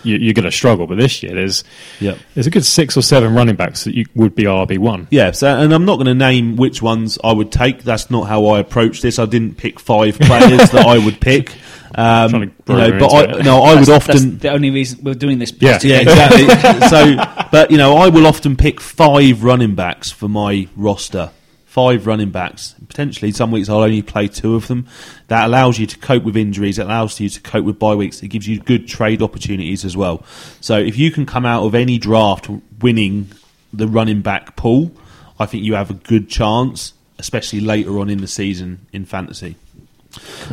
you, 0.04 0.18
you're 0.18 0.34
going 0.34 0.46
to 0.46 0.52
struggle. 0.52 0.88
But 0.88 0.98
this 0.98 1.24
year, 1.24 1.34
there's 1.34 1.64
yeah. 2.00 2.18
there's 2.34 2.48
a 2.48 2.50
good 2.50 2.66
six 2.66 2.98
or 2.98 3.02
seven 3.02 3.34
running 3.34 3.56
backs 3.56 3.84
that 3.84 3.96
you 3.96 4.06
would 4.16 4.36
be 4.36 4.44
RB 4.44 4.78
one. 4.78 5.08
Yeah, 5.10 5.32
so, 5.32 5.48
and 5.48 5.74
I'm 5.74 5.86
not 5.86 5.96
going 5.96 6.08
to 6.08 6.14
name 6.14 6.56
which 6.56 6.82
ones 6.82 7.18
I 7.24 7.32
would 7.32 7.52
take. 7.52 7.84
That's 7.84 8.10
not 8.10 8.28
how 8.28 8.48
I 8.48 8.60
approach 8.60 9.02
this. 9.02 9.20
I 9.20 9.26
didn't 9.26 9.56
pick 9.56 9.80
five 9.80 10.20
players 10.20 10.70
that 10.72 10.86
I 10.86 10.98
would 10.98 11.20
pick. 11.20 11.56
Um, 11.96 12.32
to 12.32 12.40
you 12.40 12.46
know, 12.68 13.00
but 13.00 13.14
I, 13.14 13.40
it. 13.40 13.46
no, 13.46 13.64
I 13.64 13.76
would 13.76 13.90
often. 13.90 14.32
That's 14.32 14.42
the 14.44 14.52
only 14.52 14.70
reason 14.70 15.04
we're 15.04 15.16
doing 15.16 15.40
this. 15.40 15.54
Yeah. 15.60 15.80
Yeah, 15.82 16.02
exactly. 16.02 16.48
so, 16.90 17.48
but 17.52 17.72
you 17.72 17.78
know, 17.78 17.98
I 17.98 18.10
will 18.10 18.28
often 18.28 18.56
pick 18.56 18.80
five 18.82 19.44
running 19.44 19.76
backs 19.76 20.12
for 20.12 20.28
my 20.28 20.68
roster. 20.76 21.32
Five 21.78 22.08
running 22.08 22.32
backs. 22.32 22.74
Potentially, 22.88 23.32
some 23.32 23.52
weeks 23.52 23.70
I'll 23.70 23.82
only 23.82 24.02
play 24.02 24.28
two 24.28 24.56
of 24.56 24.66
them. 24.66 24.88
That 25.28 25.46
allows 25.46 25.78
you 25.78 25.86
to 25.86 26.00
cope 26.00 26.24
with 26.24 26.36
injuries. 26.36 26.80
It 26.80 26.88
allows 26.88 27.20
you 27.20 27.30
to 27.30 27.40
cope 27.40 27.66
with 27.66 27.78
bye 27.78 27.94
weeks. 27.94 28.24
It 28.24 28.30
gives 28.30 28.48
you 28.48 28.60
good 28.60 28.88
trade 28.88 29.22
opportunities 29.22 29.86
as 29.86 29.96
well. 29.96 30.24
So, 30.60 30.80
if 30.80 30.98
you 30.98 31.12
can 31.12 31.28
come 31.28 31.46
out 31.46 31.64
of 31.68 31.76
any 31.76 32.00
draft 32.00 32.50
winning 32.82 33.30
the 33.72 33.88
running 33.88 34.22
back 34.22 34.56
pool, 34.56 34.92
I 35.40 35.46
think 35.46 35.66
you 35.66 35.76
have 35.76 35.92
a 35.92 35.94
good 35.94 36.30
chance, 36.30 36.94
especially 37.20 37.60
later 37.60 38.00
on 38.00 38.10
in 38.10 38.22
the 38.22 38.28
season 38.28 38.88
in 38.92 39.06
fantasy. 39.06 39.56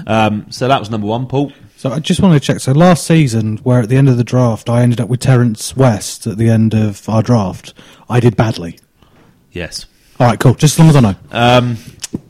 Um, 0.06 0.50
so 0.50 0.68
that 0.68 0.78
was 0.78 0.90
number 0.90 1.06
one, 1.06 1.26
Paul. 1.26 1.52
So 1.78 1.90
I 1.90 2.00
just 2.00 2.20
wanted 2.20 2.40
to 2.40 2.46
check. 2.46 2.60
So 2.60 2.72
last 2.72 3.06
season, 3.06 3.56
where 3.58 3.80
at 3.80 3.88
the 3.88 3.96
end 3.96 4.10
of 4.10 4.18
the 4.18 4.24
draft, 4.24 4.68
I 4.68 4.82
ended 4.82 5.00
up 5.00 5.08
with 5.08 5.20
Terrance 5.20 5.74
West 5.74 6.26
at 6.26 6.36
the 6.36 6.50
end 6.50 6.74
of 6.74 7.08
our 7.08 7.22
draft, 7.22 7.72
I 8.10 8.20
did 8.20 8.36
badly. 8.36 8.78
Yes. 9.52 9.86
All 10.20 10.28
right, 10.28 10.38
cool. 10.38 10.54
Just 10.54 10.74
as 10.74 10.78
long 10.78 10.88
as 10.88 10.96
I 10.96 11.00
know. 11.00 11.16
Um, 11.32 11.76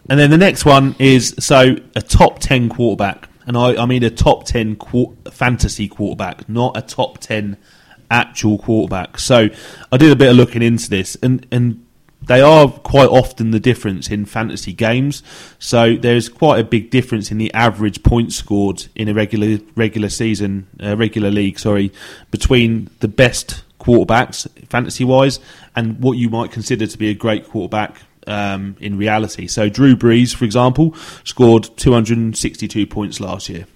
and 0.09 0.19
then 0.19 0.31
the 0.31 0.39
next 0.39 0.65
one 0.65 0.97
is 0.99 1.35
so 1.39 1.77
a 1.95 2.03
top 2.03 2.39
10 2.39 2.69
quarterback. 2.69 3.29
And 3.47 3.57
I, 3.57 3.83
I 3.83 3.87
mean 3.87 4.03
a 4.03 4.11
top 4.11 4.45
10 4.45 4.77
quar- 4.77 5.13
fantasy 5.31 5.89
quarterback, 5.89 6.49
not 6.49 6.77
a 6.77 6.83
top 6.83 7.19
10 7.19 7.59
actual 8.11 8.59
quarterback. 8.59 9.19
So 9.19 9.49
I 9.93 9.97
did 9.97 10.11
a 10.11 10.17
bit 10.17 10.31
of 10.31 10.37
looking 10.37 10.63
into 10.63 10.89
this, 10.89 11.17
and, 11.23 11.47
and 11.51 11.85
they 12.23 12.41
are 12.41 12.69
quite 12.69 13.09
often 13.09 13.51
the 13.51 13.61
difference 13.61 14.09
in 14.09 14.25
fantasy 14.25 14.73
games. 14.73 15.23
So 15.59 15.97
there's 15.97 16.29
quite 16.29 16.61
a 16.61 16.65
big 16.65 16.91
difference 16.91 17.31
in 17.31 17.39
the 17.39 17.53
average 17.53 18.03
points 18.03 18.37
scored 18.37 18.87
in 18.95 19.09
a 19.09 19.15
regular 19.15 19.59
regular 19.77 20.09
season, 20.09 20.69
uh, 20.83 20.97
regular 20.97 21.31
league, 21.31 21.59
sorry, 21.59 21.93
between 22.31 22.89
the 23.01 23.09
best 23.09 23.64
quarterbacks 23.85 24.49
fantasy 24.69 25.05
wise 25.05 25.41
and 25.77 26.01
what 26.01 26.17
you 26.19 26.31
might 26.31 26.51
consider 26.51 26.87
to 26.87 26.99
be 26.99 27.11
a 27.11 27.15
great 27.15 27.49
quarterback 27.49 27.99
um, 28.27 28.77
in 28.81 28.97
reality. 28.97 29.47
So 29.47 29.69
Drew 29.69 29.95
Brees, 29.95 30.35
for 30.35 30.45
example, 30.45 30.95
scored 31.25 31.69
262 31.77 32.87
points 32.87 33.21
last 33.21 33.49
year. 33.49 33.67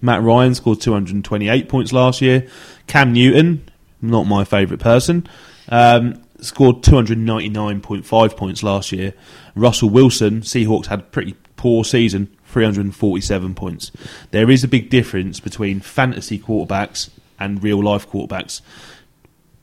Matt 0.00 0.22
Ryan 0.22 0.54
scored 0.54 0.80
228 0.80 1.68
points 1.68 1.92
last 1.92 2.20
year. 2.20 2.46
Cam 2.86 3.12
Newton, 3.12 3.68
not 4.00 4.24
my 4.24 4.44
favourite 4.44 4.80
person, 4.80 5.26
um, 5.68 6.22
scored 6.40 6.82
299.5 6.82 8.36
points 8.36 8.62
last 8.62 8.92
year. 8.92 9.14
Russell 9.54 9.90
Wilson, 9.90 10.42
Seahawks 10.42 10.86
had 10.86 11.00
a 11.00 11.04
pretty 11.04 11.34
poor 11.56 11.82
season, 11.84 12.28
347 12.44 13.54
points. 13.54 13.90
There 14.30 14.50
is 14.50 14.62
a 14.62 14.68
big 14.68 14.90
difference 14.90 15.40
between 15.40 15.80
fantasy 15.80 16.38
quarterbacks 16.38 17.10
and 17.38 17.62
real 17.62 17.82
life 17.82 18.08
quarterbacks. 18.08 18.60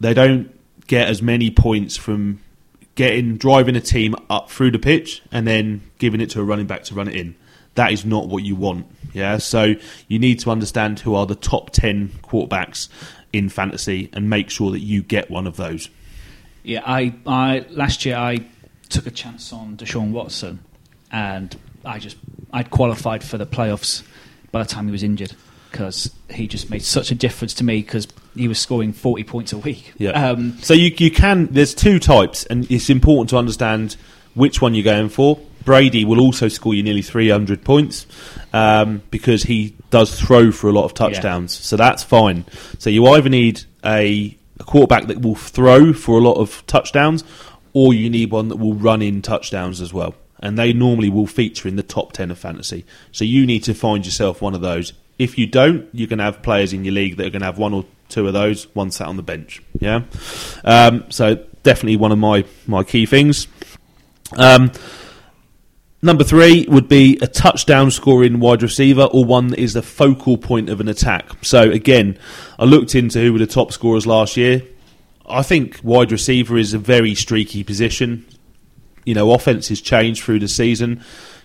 They 0.04 0.14
don't 0.14 0.52
get 0.88 1.08
as 1.08 1.22
many 1.22 1.50
points 1.50 1.96
from 1.96 2.42
getting 2.96 3.38
driving 3.38 3.78
a 3.78 3.82
team 3.82 4.16
up 4.30 4.52
through 4.52 4.72
the 4.72 4.80
pitch 4.80 5.22
and 5.32 5.48
then 5.48 5.82
giving 5.98 6.20
it 6.20 6.30
to 6.32 6.42
a 6.42 6.44
running 6.44 6.68
back 6.68 6.84
to 6.84 6.94
run 6.94 7.08
it 7.08 7.16
in. 7.16 7.36
That 7.76 7.94
is 7.94 8.04
not 8.04 8.28
what 8.28 8.44
you 8.44 8.58
want. 8.58 8.86
Yeah, 9.14 9.38
so 9.38 9.76
you 10.10 10.20
need 10.20 10.42
to 10.42 10.52
understand 10.52 11.00
who 11.00 11.16
are 11.16 11.26
the 11.26 11.36
top 11.36 11.70
ten 11.70 12.10
quarterbacks 12.22 12.90
in 13.32 13.48
fantasy 13.48 14.10
and 14.12 14.30
make 14.30 14.50
sure 14.50 14.72
that 14.72 14.82
you 14.82 15.04
get 15.04 15.32
one 15.32 15.48
of 15.48 15.56
those. 15.56 15.90
Yeah, 16.64 16.82
I, 16.86 17.16
I 17.26 17.66
last 17.70 18.04
year 18.04 18.18
I 18.18 18.46
took 18.90 19.08
a 19.08 19.12
chance 19.12 19.54
on 19.54 19.78
Deshaun 19.78 20.12
Watson, 20.12 20.60
and 21.14 21.56
I 21.86 22.00
just 22.00 22.18
I'd 22.52 22.70
qualified 22.72 23.24
for 23.24 23.38
the 23.38 23.46
playoffs 23.46 24.04
by 24.52 24.64
the 24.64 24.70
time 24.70 24.86
he 24.88 24.92
was 24.92 25.04
injured 25.04 25.34
because 25.72 26.14
he 26.30 26.46
just 26.46 26.70
made 26.70 26.84
such 26.84 27.10
a 27.10 27.16
difference 27.16 27.54
to 27.56 27.64
me 27.64 27.78
because 27.78 28.06
he 28.36 28.48
was 28.48 28.60
scoring 28.60 28.94
forty 28.94 29.24
points 29.24 29.54
a 29.54 29.58
week. 29.58 29.94
Yeah. 29.98 30.12
Um, 30.12 30.58
so 30.60 30.74
you 30.74 30.94
you 30.98 31.12
can. 31.12 31.48
There's 31.48 31.74
two 31.74 32.00
types, 32.00 32.46
and 32.46 32.70
it's 32.72 32.90
important 32.90 33.30
to 33.30 33.38
understand 33.38 33.96
which 34.34 34.62
one 34.62 34.74
you're 34.74 34.84
going 34.84 35.10
for. 35.10 35.40
Brady 35.64 36.06
will 36.06 36.20
also 36.20 36.48
score 36.48 36.74
you 36.74 36.84
nearly 36.84 37.02
300 37.02 37.64
points 37.64 38.06
um, 38.52 39.02
because 39.12 39.44
he 39.44 39.76
does 39.90 40.20
throw 40.20 40.52
for 40.52 40.70
a 40.70 40.74
lot 40.74 40.86
of 40.86 40.94
touchdowns. 40.94 41.54
So 41.54 41.78
that's 41.78 42.04
fine. 42.04 42.46
So 42.80 42.90
you 42.90 43.08
either 43.08 43.30
need 43.30 43.64
a, 43.86 44.38
a 44.60 44.64
quarterback 44.64 45.08
that 45.08 45.22
will 45.22 45.36
throw 45.36 45.94
for 45.94 46.18
a 46.18 46.22
lot 46.22 46.34
of 46.34 46.66
touchdowns, 46.68 47.24
or 47.74 47.94
you 47.94 48.10
need 48.10 48.32
one 48.32 48.50
that 48.50 48.58
will 48.58 48.74
run 48.74 49.02
in 49.02 49.22
touchdowns 49.22 49.82
as 49.82 49.94
well. 49.94 50.16
And 50.40 50.60
they 50.60 50.74
normally 50.74 51.10
will 51.10 51.28
feature 51.28 51.70
in 51.70 51.78
the 51.78 51.84
top 51.84 52.12
10 52.12 52.30
of 52.32 52.38
fantasy. 52.38 52.86
So 53.14 53.24
you 53.24 53.46
need 53.46 53.64
to 53.64 53.74
find 53.74 54.06
yourself 54.06 54.42
one 54.42 54.54
of 54.54 54.62
those. 54.62 54.92
If 55.20 55.38
you 55.38 55.48
don't, 55.48 55.88
you're 55.94 56.08
going 56.08 56.18
to 56.20 56.26
have 56.26 56.42
players 56.42 56.74
in 56.74 56.84
your 56.84 56.94
league 56.94 57.18
that 57.18 57.28
are 57.28 57.30
going 57.30 57.42
to 57.42 57.46
have 57.46 57.58
one 57.58 57.74
or 57.74 57.86
two 58.10 58.28
of 58.28 58.34
those, 58.34 58.66
one 58.76 58.92
sat 58.92 59.08
on 59.08 59.18
the 59.18 59.24
bench. 59.24 59.62
Yeah. 59.80 60.04
Um, 60.64 61.06
so 61.10 61.36
definitely 61.64 61.98
one 61.98 62.12
of 62.12 62.18
my, 62.18 62.46
my 62.68 62.84
key 62.84 63.06
things. 63.06 63.48
Um, 64.38 64.72
number 66.02 66.24
three 66.24 66.66
would 66.68 66.88
be 66.88 67.18
a 67.22 67.28
touchdown 67.28 67.92
scoring 67.92 68.40
wide 68.40 68.62
receiver 68.62 69.04
or 69.04 69.26
one 69.26 69.48
that 69.48 69.60
is 69.60 69.74
the 69.74 69.82
focal 69.82 70.38
point 70.38 70.70
of 70.70 70.82
an 70.82 70.88
attack. 70.88 71.30
So 71.44 71.62
again, 71.72 72.18
I 72.60 72.66
looked 72.66 72.96
into 72.96 73.20
who 73.20 73.34
were 73.34 73.40
the 73.40 73.48
top 73.48 73.72
scorers 73.72 74.06
last 74.06 74.38
year. 74.38 74.64
I 75.26 75.42
think 75.42 75.80
wide 75.84 76.12
receiver 76.12 76.58
is 76.58 76.74
a 76.74 76.80
very 76.80 77.16
streaky 77.16 77.64
position. 77.64 78.26
You 79.06 79.14
know, 79.14 79.32
offenses 79.32 79.82
change 79.82 80.22
through 80.22 80.40
the 80.40 80.48
season. 80.48 81.04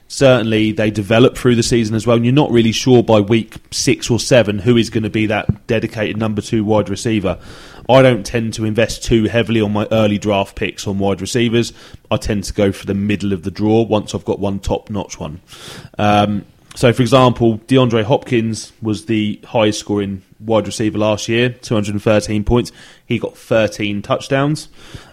Certainly, 0.09 0.73
they 0.73 0.91
develop 0.91 1.37
through 1.37 1.55
the 1.55 1.63
season 1.63 1.95
as 1.95 2.07
well. 2.07 2.17
And 2.17 2.25
you're 2.25 2.35
not 2.35 2.51
really 2.51 2.73
sure 2.73 3.03
by 3.03 3.21
week 3.21 3.57
six 3.71 4.11
or 4.11 4.19
seven 4.19 4.59
who 4.59 4.77
is 4.77 4.91
going 4.91 5.03
to 5.03 5.11
be 5.11 5.27
that 5.27 5.67
dedicated 5.67 6.17
number 6.17 6.41
two 6.41 6.65
wide 6.65 6.89
receiver. 6.89 7.39
I 7.91 8.03
don't 8.03 8.25
tend 8.25 8.55
to 8.55 8.65
invest 8.65 9.05
too 9.05 9.25
heavily 9.25 9.61
on 9.61 9.73
my 9.73 9.87
early 9.91 10.19
draft 10.19 10.57
picks 10.57 10.87
on 10.87 10.99
wide 10.99 11.21
receivers. 11.21 11.73
I 12.11 12.17
tend 12.17 12.45
to 12.45 12.53
go 12.53 12.73
for 12.73 12.87
the 12.87 12.95
middle 12.95 13.33
of 13.33 13.43
the 13.45 13.51
draw 13.51 13.83
once 13.83 14.15
I've 14.15 14.25
got 14.25 14.39
one 14.39 14.61
top 14.61 14.91
notch 14.91 15.19
one. 15.19 15.41
Um, 15.99 16.45
so, 16.75 16.93
for 16.93 17.03
example, 17.03 17.59
DeAndre 17.59 18.05
Hopkins 18.05 18.73
was 18.81 19.07
the 19.07 19.41
highest 19.45 19.81
scoring 19.81 20.23
wide 20.39 20.67
receiver 20.67 20.99
last 20.99 21.29
year, 21.29 21.49
213 21.51 22.45
points. 22.45 22.73
He 23.05 23.19
got 23.19 23.37
13 23.37 24.03
touchdowns. 24.03 24.69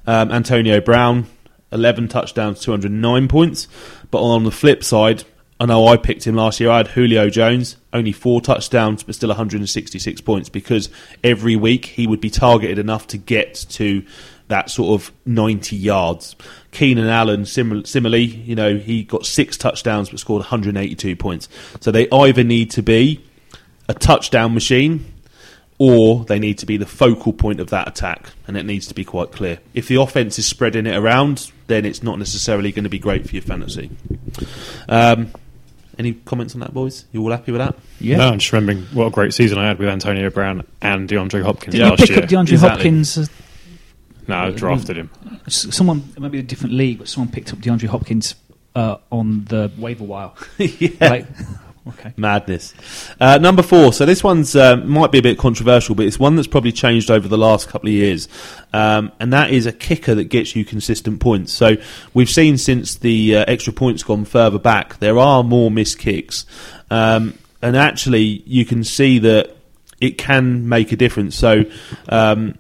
Um, 0.06 0.32
Antonio 0.32 0.80
Brown, 0.80 1.26
11 1.72 2.10
touchdowns, 2.10 2.60
209 2.60 3.28
points. 3.28 3.68
But 4.16 4.22
on 4.22 4.46
the 4.46 4.50
flip 4.52 4.82
side, 4.82 5.26
I 5.60 5.66
know 5.66 5.88
I 5.88 5.98
picked 5.98 6.26
him 6.26 6.36
last 6.36 6.62
year. 6.62 6.70
I 6.70 6.78
had 6.78 6.88
Julio 6.88 7.30
Jones, 7.30 7.76
only 7.92 8.14
four 8.14 8.40
touchdowns, 8.40 9.04
but 9.04 9.14
still 9.14 9.28
166 9.28 10.22
points 10.22 10.48
because 10.48 10.88
every 11.22 11.58
week 11.58 11.84
he 11.84 12.08
would 12.08 12.22
be 12.22 12.30
targeted 12.30 12.80
enough 12.80 13.08
to 13.08 13.18
get 13.18 13.56
to 13.72 14.06
that 14.48 14.70
sort 14.70 15.02
of 15.02 15.12
90 15.26 15.76
yards. 15.76 16.38
Keenan 16.72 17.10
Allen, 17.10 17.46
sim- 17.46 17.84
similarly, 17.84 18.24
you 18.24 18.56
know, 18.56 18.78
he 18.78 19.04
got 19.04 19.26
six 19.26 19.58
touchdowns 19.58 20.10
but 20.10 20.20
scored 20.20 20.40
182 20.40 21.18
points. 21.18 21.50
So 21.82 21.92
they 21.92 22.10
either 22.10 22.46
need 22.46 22.72
to 22.72 22.82
be 22.82 23.22
a 23.90 23.94
touchdown 23.94 24.54
machine 24.54 25.14
or 25.78 26.24
they 26.26 26.40
need 26.40 26.58
to 26.60 26.66
be 26.66 26.78
the 26.78 26.86
focal 26.86 27.34
point 27.34 27.60
of 27.60 27.70
that 27.70 27.88
attack, 27.88 28.30
and 28.48 28.56
it 28.58 28.64
needs 28.66 28.88
to 28.88 28.94
be 28.94 29.04
quite 29.04 29.32
clear. 29.32 29.60
If 29.74 29.88
the 29.88 29.96
offense 30.02 30.40
is 30.40 30.48
spreading 30.48 30.86
it 30.86 30.96
around, 30.96 31.52
then 31.68 31.86
it's 31.86 32.02
not 32.02 32.18
necessarily 32.20 32.72
going 32.72 32.84
to 32.86 32.90
be 32.90 33.00
great 33.00 33.28
for 33.28 33.36
your 33.36 33.42
fantasy. 33.42 33.90
Um, 34.88 35.32
any 35.98 36.14
comments 36.14 36.54
on 36.56 36.60
that, 36.62 36.74
boys? 36.74 37.06
You 37.12 37.22
all 37.24 37.32
happy 37.32 37.52
with 37.52 37.60
that? 37.60 37.76
Yeah. 38.00 38.18
No, 38.18 38.30
I'm 38.30 38.40
just 38.40 38.52
remembering 38.52 38.86
what 38.94 39.06
a 39.08 39.12
great 39.12 39.34
season 39.34 39.58
I 39.58 39.68
had 39.68 39.80
with 39.80 39.88
Antonio 39.90 40.30
Brown 40.30 40.66
and 40.82 41.08
DeAndre 41.10 41.42
Hopkins 41.44 41.74
Did 41.76 41.86
you 41.86 41.96
pick 41.98 42.10
year. 42.10 42.20
up 42.20 42.26
DeAndre 42.26 42.52
Exactly. 42.54 42.70
Hopkins? 42.70 43.18
uh, 43.18 43.26
no, 44.28 44.36
I 44.36 44.52
drafted 44.52 44.98
him. 44.98 45.10
s- 45.46 45.74
someone, 45.76 46.04
maybe 46.20 46.40
a 46.40 46.44
different 46.44 46.74
league, 46.74 46.98
but 47.00 47.08
someone 47.08 47.32
picked 47.32 47.54
up 47.54 47.60
DeAndre 47.60 47.88
Hopkins 47.88 48.36
uh, 48.76 48.98
on 49.12 49.46
the 49.46 49.72
waiver 49.78 50.04
wire. 50.04 50.32
yeah. 50.58 50.90
Like, 51.10 51.28
okay. 51.88 52.14
Madness. 52.18 52.74
Uh, 53.20 53.38
number 53.38 53.62
four. 53.62 53.94
So 53.94 54.06
this 54.06 54.24
one's 54.24 54.56
uh, 54.56 54.78
might 54.78 55.12
be 55.12 55.20
a 55.20 55.22
bit 55.22 55.38
controversial, 55.38 55.96
but 55.96 56.06
it's 56.06 56.20
one 56.20 56.36
that's 56.36 56.48
probably 56.48 56.72
changed 56.72 57.12
over 57.12 57.28
the 57.28 57.38
last 57.38 57.68
couple 57.68 57.90
of 57.90 57.94
years, 57.94 58.28
um, 58.74 59.12
and 59.20 59.34
that 59.34 59.52
is 59.52 59.66
a 59.66 59.72
kicker 59.72 60.16
that 60.16 60.26
gets 60.26 60.56
you 60.56 60.66
consistent 60.66 61.20
points. 61.20 61.52
So 61.52 61.78
we've 62.14 62.30
seen 62.30 62.58
since 62.58 62.96
the 62.96 63.38
uh, 63.38 63.46
extra 63.48 63.74
points 63.74 64.04
gone 64.04 64.26
further 64.26 64.60
back, 64.60 65.00
there 65.00 65.18
are 65.18 65.44
more 65.44 65.70
missed 65.72 66.00
kicks, 66.00 66.46
um, 66.90 67.38
and 67.62 67.76
actually 67.76 68.44
you 68.46 68.66
can 68.66 68.84
see 68.84 69.20
that 69.20 69.56
it 70.02 70.18
can 70.18 70.68
make 70.68 70.92
a 70.92 70.96
difference. 70.96 71.36
So. 71.36 71.64
Um, 72.10 72.58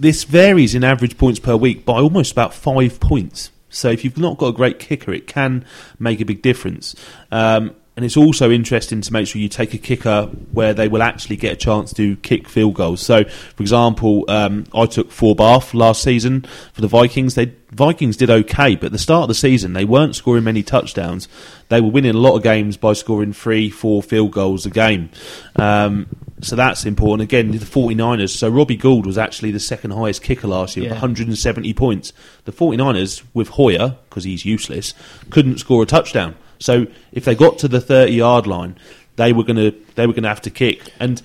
this 0.00 0.22
varies 0.22 0.76
in 0.76 0.84
average 0.84 1.18
points 1.18 1.40
per 1.40 1.56
week 1.56 1.84
by 1.84 1.94
almost 1.94 2.30
about 2.30 2.54
five 2.54 3.00
points. 3.00 3.50
So 3.68 3.88
if 3.90 4.04
you've 4.04 4.18
not 4.18 4.38
got 4.38 4.48
a 4.48 4.52
great 4.52 4.78
kicker, 4.78 5.12
it 5.12 5.26
can 5.26 5.64
make 5.98 6.20
a 6.20 6.24
big 6.24 6.42
difference. 6.42 6.94
Um, 7.30 7.74
and 7.98 8.04
it's 8.04 8.16
also 8.16 8.48
interesting 8.48 9.00
to 9.00 9.12
make 9.12 9.26
sure 9.26 9.42
you 9.42 9.48
take 9.48 9.74
a 9.74 9.78
kicker 9.78 10.26
where 10.52 10.72
they 10.72 10.86
will 10.86 11.02
actually 11.02 11.34
get 11.34 11.54
a 11.54 11.56
chance 11.56 11.92
to 11.94 12.14
kick 12.18 12.48
field 12.48 12.74
goals. 12.74 13.00
So, 13.00 13.24
for 13.24 13.60
example, 13.60 14.24
um, 14.28 14.66
I 14.72 14.86
took 14.86 15.10
Forbath 15.10 15.74
last 15.74 16.00
season 16.04 16.42
for 16.72 16.80
the 16.80 16.86
Vikings. 16.86 17.34
They 17.34 17.46
Vikings 17.72 18.16
did 18.16 18.30
okay, 18.30 18.76
but 18.76 18.86
at 18.86 18.92
the 18.92 18.98
start 18.98 19.22
of 19.22 19.28
the 19.28 19.34
season 19.34 19.72
they 19.72 19.84
weren't 19.84 20.14
scoring 20.14 20.44
many 20.44 20.62
touchdowns. 20.62 21.26
They 21.70 21.80
were 21.80 21.90
winning 21.90 22.14
a 22.14 22.18
lot 22.18 22.36
of 22.36 22.44
games 22.44 22.76
by 22.76 22.92
scoring 22.92 23.32
three, 23.32 23.68
four 23.68 24.00
field 24.00 24.30
goals 24.30 24.64
a 24.64 24.70
game. 24.70 25.10
Um, 25.56 26.06
so 26.40 26.54
that's 26.54 26.86
important. 26.86 27.22
Again, 27.28 27.50
the 27.50 27.58
49ers. 27.58 28.30
So 28.30 28.48
Robbie 28.48 28.76
Gould 28.76 29.06
was 29.06 29.18
actually 29.18 29.50
the 29.50 29.58
second 29.58 29.90
highest 29.90 30.22
kicker 30.22 30.46
last 30.46 30.76
year 30.76 30.86
Yeah. 30.86 30.92
170 30.92 31.74
points. 31.74 32.12
The 32.44 32.52
49ers, 32.52 33.24
with 33.34 33.48
Hoyer, 33.48 33.96
because 34.08 34.22
he's 34.22 34.44
useless, 34.44 34.94
couldn't 35.30 35.58
score 35.58 35.82
a 35.82 35.86
touchdown. 35.86 36.36
So 36.58 36.86
if 37.12 37.24
they 37.24 37.34
got 37.34 37.58
to 37.60 37.68
the 37.68 37.80
30 37.80 38.12
yard 38.12 38.46
line, 38.46 38.76
they 39.16 39.32
were 39.32 39.44
going 39.44 39.56
to 39.56 39.72
they 39.94 40.06
were 40.06 40.12
going 40.12 40.22
to 40.24 40.28
have 40.28 40.42
to 40.42 40.50
kick. 40.50 40.92
And 41.00 41.20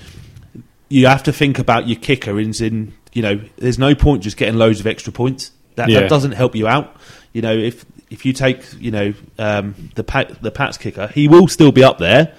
you 0.90 1.08
have 1.08 1.24
to 1.24 1.34
think 1.34 1.60
about 1.60 1.88
your 1.88 2.00
kicker 2.00 2.40
in, 2.40 2.54
in 2.62 2.94
you 3.14 3.22
know, 3.22 3.42
there's 3.58 3.80
no 3.80 3.96
point 3.96 4.24
just 4.24 4.38
getting 4.38 4.56
loads 4.56 4.80
of 4.80 4.88
extra 4.88 5.14
points. 5.14 5.52
That, 5.76 5.90
Yeah. 5.90 6.02
that 6.02 6.10
doesn't 6.10 6.34
help 6.34 6.56
you 6.56 6.68
out. 6.68 6.96
You 7.34 7.42
know, 7.42 7.56
if 7.56 7.86
if 8.10 8.26
you 8.26 8.34
take 8.34 8.62
you 8.80 8.92
know 8.92 9.14
um, 9.40 9.90
the 9.96 10.04
Pat, 10.04 10.42
the 10.42 10.52
Pats 10.52 10.78
kicker, 10.78 11.08
he 11.08 11.28
will 11.28 11.48
still 11.48 11.72
be 11.72 11.84
up 11.84 11.98
there. 11.98 12.34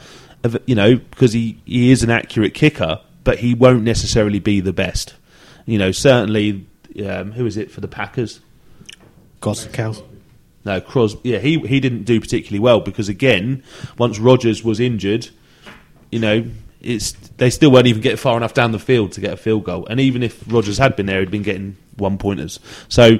You 0.66 0.74
know, 0.74 0.96
because 0.96 1.32
he, 1.32 1.58
he 1.64 1.90
is 1.90 2.02
an 2.02 2.10
accurate 2.10 2.52
kicker, 2.52 3.00
but 3.24 3.38
he 3.38 3.54
won't 3.54 3.82
necessarily 3.82 4.40
be 4.40 4.60
the 4.60 4.74
best. 4.74 5.14
You 5.64 5.78
know, 5.78 5.90
certainly, 5.90 6.66
um, 7.04 7.32
who 7.32 7.46
is 7.46 7.56
it 7.56 7.70
for 7.70 7.80
the 7.80 7.88
Packers? 7.88 8.40
Cows. 9.72 10.02
No, 10.64 10.80
Cros. 10.80 11.16
Yeah, 11.22 11.38
he 11.38 11.58
he 11.60 11.80
didn't 11.80 12.04
do 12.04 12.20
particularly 12.20 12.60
well 12.60 12.80
because 12.80 13.08
again, 13.08 13.62
once 13.98 14.18
Rodgers 14.18 14.64
was 14.64 14.80
injured, 14.80 15.28
you 16.10 16.18
know, 16.18 16.44
it's 16.80 17.12
they 17.36 17.50
still 17.50 17.70
weren't 17.70 17.86
even 17.86 18.00
getting 18.02 18.16
far 18.16 18.36
enough 18.36 18.54
down 18.54 18.72
the 18.72 18.78
field 18.78 19.12
to 19.12 19.20
get 19.20 19.32
a 19.32 19.36
field 19.36 19.64
goal. 19.64 19.86
And 19.88 20.00
even 20.00 20.22
if 20.22 20.42
Rodgers 20.50 20.78
had 20.78 20.96
been 20.96 21.06
there, 21.06 21.20
he'd 21.20 21.30
been 21.30 21.42
getting 21.42 21.76
one 21.96 22.18
pointers. 22.18 22.60
So 22.88 23.18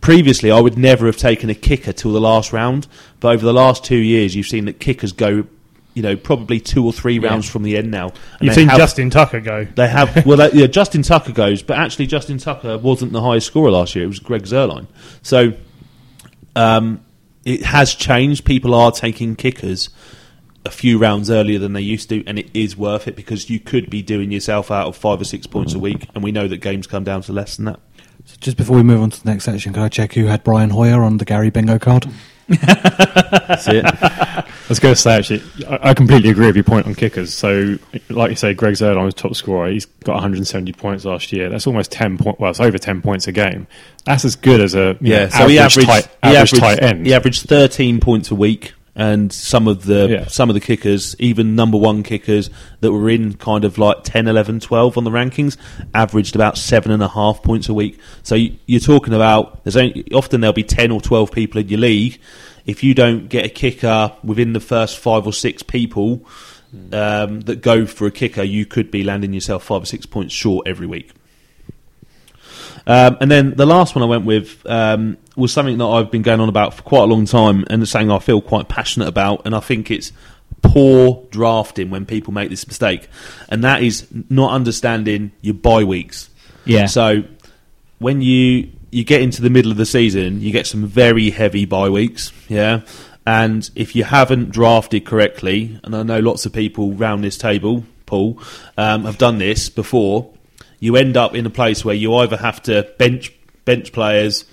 previously, 0.00 0.50
I 0.50 0.60
would 0.60 0.78
never 0.78 1.06
have 1.06 1.16
taken 1.16 1.50
a 1.50 1.54
kicker 1.54 1.92
till 1.92 2.12
the 2.12 2.20
last 2.20 2.52
round. 2.52 2.86
But 3.20 3.34
over 3.34 3.44
the 3.44 3.52
last 3.54 3.84
two 3.84 3.96
years, 3.96 4.34
you've 4.36 4.46
seen 4.46 4.66
that 4.66 4.78
kickers 4.78 5.12
go, 5.12 5.44
you 5.94 6.02
know, 6.02 6.16
probably 6.16 6.60
two 6.60 6.84
or 6.84 6.92
three 6.92 7.18
rounds 7.18 7.48
from 7.48 7.62
the 7.62 7.76
end 7.76 7.90
now. 7.90 8.08
And 8.38 8.42
You've 8.42 8.54
seen 8.54 8.68
have- 8.68 8.78
Justin 8.78 9.10
Tucker 9.10 9.40
go. 9.40 9.64
They 9.64 9.88
have 9.88 10.24
well, 10.26 10.36
they, 10.36 10.52
yeah. 10.52 10.66
Justin 10.78 11.02
Tucker 11.02 11.32
goes, 11.32 11.62
but 11.62 11.78
actually, 11.78 12.06
Justin 12.06 12.38
Tucker 12.38 12.78
wasn't 12.78 13.12
the 13.12 13.22
highest 13.22 13.46
scorer 13.46 13.70
last 13.70 13.94
year. 13.94 14.04
It 14.04 14.08
was 14.08 14.18
Greg 14.18 14.42
Zuerlein. 14.42 14.86
So 15.22 15.54
um, 16.58 17.04
it 17.44 17.62
has 17.62 17.94
changed. 17.94 18.44
People 18.44 18.74
are 18.74 18.90
taking 18.90 19.36
kickers 19.36 19.88
a 20.66 20.70
few 20.70 20.98
rounds 20.98 21.30
earlier 21.30 21.58
than 21.58 21.72
they 21.72 21.80
used 21.80 22.08
to, 22.10 22.24
and 22.26 22.38
it 22.38 22.50
is 22.52 22.76
worth 22.76 23.06
it 23.08 23.16
because 23.16 23.48
you 23.48 23.60
could 23.60 23.88
be 23.88 24.02
doing 24.02 24.30
yourself 24.30 24.70
out 24.70 24.88
of 24.88 24.96
five 24.96 25.20
or 25.20 25.24
six 25.24 25.46
points 25.46 25.72
a 25.72 25.78
week, 25.78 26.08
and 26.14 26.24
we 26.24 26.32
know 26.32 26.48
that 26.48 26.58
games 26.58 26.86
come 26.86 27.04
down 27.04 27.22
to 27.22 27.32
less 27.32 27.56
than 27.56 27.66
that. 27.66 27.80
So 28.24 28.36
just 28.40 28.56
before 28.56 28.76
we 28.76 28.82
move 28.82 29.00
on 29.00 29.10
to 29.10 29.22
the 29.22 29.30
next 29.30 29.44
section, 29.44 29.72
can 29.72 29.82
I 29.82 29.88
check 29.88 30.12
who 30.12 30.26
had 30.26 30.44
Brian 30.44 30.70
Hoyer 30.70 31.02
on 31.02 31.16
the 31.16 31.24
Gary 31.24 31.50
Bingo 31.50 31.78
card? 31.78 32.06
That's 32.48 33.68
it. 33.68 33.84
I 34.68 34.72
was 34.72 34.80
going 34.80 34.94
to 34.94 35.00
say 35.00 35.16
actually, 35.16 35.42
I, 35.66 35.90
I 35.90 35.94
completely 35.94 36.28
agree 36.28 36.46
with 36.46 36.56
your 36.56 36.64
point 36.64 36.86
on 36.86 36.94
kickers. 36.94 37.32
So, 37.32 37.78
like 38.10 38.28
you 38.30 38.36
say, 38.36 38.52
Greg 38.52 38.74
Zuerlein 38.74 39.02
was 39.02 39.14
top 39.14 39.34
scorer. 39.34 39.70
He's 39.70 39.86
got 39.86 40.14
170 40.14 40.72
points 40.74 41.06
last 41.06 41.32
year. 41.32 41.48
That's 41.48 41.66
almost 41.66 41.90
10 41.90 42.18
point. 42.18 42.38
Well, 42.38 42.50
it's 42.50 42.60
over 42.60 42.76
10 42.76 43.00
points 43.00 43.26
a 43.26 43.32
game. 43.32 43.66
That's 44.04 44.26
as 44.26 44.36
good 44.36 44.60
as 44.60 44.74
a 44.74 44.96
yeah, 45.00 45.24
know, 45.24 45.28
so 45.30 45.48
he 45.48 45.58
average, 45.58 45.84
averaged, 45.84 45.88
tight, 45.88 46.04
he 46.04 46.36
average 46.36 46.54
averaged, 46.54 46.56
tight 46.60 46.82
end. 46.82 47.06
He 47.06 47.14
averaged 47.14 47.48
thirteen 47.48 48.00
points 48.00 48.30
a 48.30 48.34
week, 48.34 48.72
and 48.94 49.32
some 49.32 49.68
of 49.68 49.84
the 49.84 50.08
Yeah. 50.08 50.26
some 50.26 50.50
of 50.50 50.54
the 50.54 50.60
kickers, 50.60 51.14
even 51.18 51.54
number 51.54 51.78
one 51.78 52.02
kickers 52.02 52.50
that 52.80 52.90
were 52.92 53.08
in 53.08 53.34
kind 53.34 53.64
of 53.64 53.78
like 53.78 54.04
10, 54.04 54.26
11, 54.28 54.60
12 54.60 54.98
on 54.98 55.04
the 55.04 55.10
rankings, 55.10 55.56
averaged 55.94 56.34
about 56.34 56.58
seven 56.58 56.90
and 56.92 57.02
a 57.02 57.08
half 57.08 57.42
points 57.42 57.68
a 57.68 57.74
week. 57.74 57.98
So 58.22 58.34
you, 58.34 58.56
you're 58.66 58.80
talking 58.80 59.14
about 59.14 59.62
there's 59.64 59.76
only, 59.76 60.10
often 60.12 60.40
there'll 60.40 60.52
be 60.52 60.62
ten 60.62 60.90
or 60.90 61.00
twelve 61.00 61.30
people 61.32 61.60
in 61.60 61.68
your 61.68 61.80
league. 61.80 62.20
If 62.68 62.84
you 62.84 62.92
don't 62.92 63.28
get 63.28 63.46
a 63.46 63.48
kicker 63.48 64.12
within 64.22 64.52
the 64.52 64.60
first 64.60 64.98
five 64.98 65.26
or 65.26 65.32
six 65.32 65.62
people 65.62 66.24
um, 66.92 67.40
that 67.40 67.62
go 67.62 67.86
for 67.86 68.06
a 68.06 68.10
kicker, 68.10 68.42
you 68.42 68.66
could 68.66 68.90
be 68.90 69.02
landing 69.02 69.32
yourself 69.32 69.64
five 69.64 69.82
or 69.82 69.86
six 69.86 70.04
points 70.04 70.34
short 70.34 70.68
every 70.68 70.86
week. 70.86 71.10
Um, 72.86 73.16
and 73.22 73.30
then 73.30 73.54
the 73.54 73.64
last 73.64 73.94
one 73.94 74.02
I 74.02 74.06
went 74.06 74.26
with 74.26 74.64
um, 74.66 75.16
was 75.34 75.50
something 75.50 75.78
that 75.78 75.84
I've 75.86 76.10
been 76.10 76.20
going 76.20 76.40
on 76.40 76.50
about 76.50 76.74
for 76.74 76.82
quite 76.82 77.04
a 77.04 77.06
long 77.06 77.24
time, 77.24 77.64
and 77.70 77.88
something 77.88 78.10
I 78.10 78.18
feel 78.18 78.42
quite 78.42 78.68
passionate 78.68 79.08
about. 79.08 79.42
And 79.46 79.54
I 79.54 79.60
think 79.60 79.90
it's 79.90 80.12
poor 80.60 81.26
drafting 81.30 81.88
when 81.88 82.04
people 82.04 82.34
make 82.34 82.50
this 82.50 82.66
mistake, 82.66 83.08
and 83.48 83.64
that 83.64 83.82
is 83.82 84.06
not 84.28 84.52
understanding 84.52 85.32
your 85.40 85.54
bye 85.54 85.84
weeks. 85.84 86.28
Yeah. 86.66 86.84
So 86.86 87.24
when 87.98 88.20
you 88.20 88.70
you 88.90 89.04
get 89.04 89.22
into 89.22 89.42
the 89.42 89.50
middle 89.50 89.70
of 89.70 89.76
the 89.76 89.86
season, 89.86 90.40
you 90.40 90.52
get 90.52 90.66
some 90.66 90.86
very 90.86 91.30
heavy 91.30 91.64
bye 91.64 91.88
weeks. 91.88 92.32
Yeah. 92.48 92.82
And 93.26 93.68
if 93.74 93.94
you 93.94 94.04
haven't 94.04 94.50
drafted 94.50 95.04
correctly, 95.04 95.78
and 95.84 95.94
I 95.94 96.02
know 96.02 96.18
lots 96.18 96.46
of 96.46 96.52
people 96.52 96.92
round 96.92 97.22
this 97.22 97.36
table, 97.36 97.84
Paul, 98.06 98.40
um, 98.78 99.04
have 99.04 99.18
done 99.18 99.36
this 99.36 99.68
before, 99.68 100.32
you 100.80 100.96
end 100.96 101.16
up 101.16 101.34
in 101.34 101.44
a 101.44 101.50
place 101.50 101.84
where 101.84 101.94
you 101.94 102.14
either 102.16 102.36
have 102.36 102.62
to 102.62 102.90
bench 102.98 103.32
bench 103.66 103.92
players, 103.92 104.46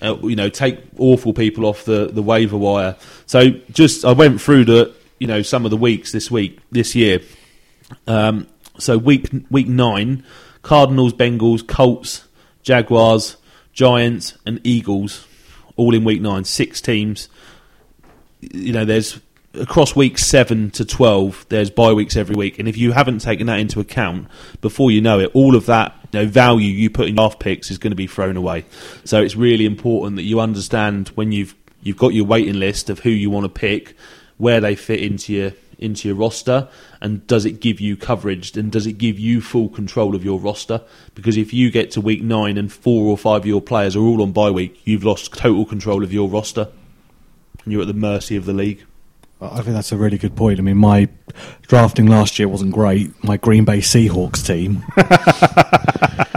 uh, 0.00 0.16
you 0.22 0.36
know, 0.36 0.48
take 0.48 0.78
awful 0.98 1.32
people 1.32 1.66
off 1.66 1.84
the, 1.84 2.10
the 2.12 2.22
waiver 2.22 2.56
wire. 2.56 2.96
So 3.26 3.50
just 3.72 4.04
I 4.04 4.12
went 4.12 4.40
through 4.40 4.66
the 4.66 4.94
you 5.18 5.26
know 5.26 5.42
some 5.42 5.64
of 5.64 5.72
the 5.72 5.76
weeks 5.76 6.12
this 6.12 6.30
week 6.30 6.60
this 6.70 6.94
year. 6.94 7.20
Um, 8.06 8.46
so 8.78 8.98
week 8.98 9.30
week 9.50 9.66
nine, 9.66 10.24
Cardinals, 10.62 11.12
Bengals, 11.12 11.66
Colts, 11.66 12.24
Jaguars, 12.62 13.36
Giants, 13.72 14.36
and 14.44 14.60
Eagles, 14.64 15.26
all 15.76 15.94
in 15.94 16.04
week 16.04 16.20
nine. 16.20 16.44
Six 16.44 16.80
teams. 16.80 17.28
You 18.40 18.72
know, 18.72 18.84
there's 18.84 19.20
across 19.54 19.94
week 19.94 20.18
seven 20.18 20.70
to 20.72 20.84
twelve. 20.84 21.46
There's 21.48 21.70
bye 21.70 21.92
weeks 21.92 22.16
every 22.16 22.36
week, 22.36 22.58
and 22.58 22.68
if 22.68 22.76
you 22.76 22.92
haven't 22.92 23.20
taken 23.20 23.46
that 23.46 23.58
into 23.58 23.80
account, 23.80 24.28
before 24.60 24.90
you 24.90 25.00
know 25.00 25.20
it, 25.20 25.30
all 25.34 25.56
of 25.56 25.66
that 25.66 25.94
you 26.12 26.20
know, 26.20 26.26
value 26.26 26.70
you 26.70 26.90
put 26.90 27.08
in 27.08 27.14
draft 27.16 27.40
picks 27.40 27.70
is 27.70 27.78
going 27.78 27.92
to 27.92 27.96
be 27.96 28.06
thrown 28.06 28.36
away. 28.36 28.64
So 29.04 29.22
it's 29.22 29.36
really 29.36 29.64
important 29.64 30.16
that 30.16 30.22
you 30.22 30.40
understand 30.40 31.08
when 31.08 31.32
you've 31.32 31.54
you've 31.82 31.96
got 31.96 32.14
your 32.14 32.26
waiting 32.26 32.58
list 32.58 32.90
of 32.90 33.00
who 33.00 33.10
you 33.10 33.30
want 33.30 33.44
to 33.44 33.48
pick, 33.48 33.96
where 34.38 34.60
they 34.60 34.74
fit 34.74 35.00
into 35.00 35.32
your 35.32 35.52
into 35.82 36.08
your 36.08 36.16
roster, 36.16 36.68
and 37.00 37.26
does 37.26 37.44
it 37.44 37.60
give 37.60 37.80
you 37.80 37.96
coverage 37.96 38.56
and 38.56 38.70
does 38.72 38.86
it 38.86 38.94
give 38.94 39.18
you 39.18 39.40
full 39.40 39.68
control 39.68 40.14
of 40.14 40.24
your 40.24 40.38
roster? 40.38 40.80
Because 41.14 41.36
if 41.36 41.52
you 41.52 41.70
get 41.70 41.90
to 41.92 42.00
week 42.00 42.22
nine 42.22 42.56
and 42.56 42.72
four 42.72 43.06
or 43.06 43.18
five 43.18 43.42
of 43.42 43.46
your 43.46 43.60
players 43.60 43.94
are 43.96 44.00
all 44.00 44.22
on 44.22 44.32
bye 44.32 44.50
week, 44.50 44.80
you've 44.84 45.04
lost 45.04 45.32
total 45.34 45.64
control 45.66 46.02
of 46.02 46.12
your 46.12 46.28
roster, 46.28 46.68
and 47.64 47.72
you're 47.72 47.82
at 47.82 47.88
the 47.88 47.92
mercy 47.94 48.36
of 48.36 48.44
the 48.46 48.52
league. 48.52 48.84
I 49.40 49.56
think 49.62 49.74
that's 49.74 49.90
a 49.90 49.96
really 49.96 50.18
good 50.18 50.36
point. 50.36 50.60
I 50.60 50.62
mean, 50.62 50.76
my 50.76 51.08
drafting 51.62 52.06
last 52.06 52.38
year 52.38 52.46
wasn't 52.46 52.72
great. 52.72 53.10
My 53.24 53.36
Green 53.36 53.64
Bay 53.64 53.78
Seahawks 53.78 54.46
team. 54.46 54.84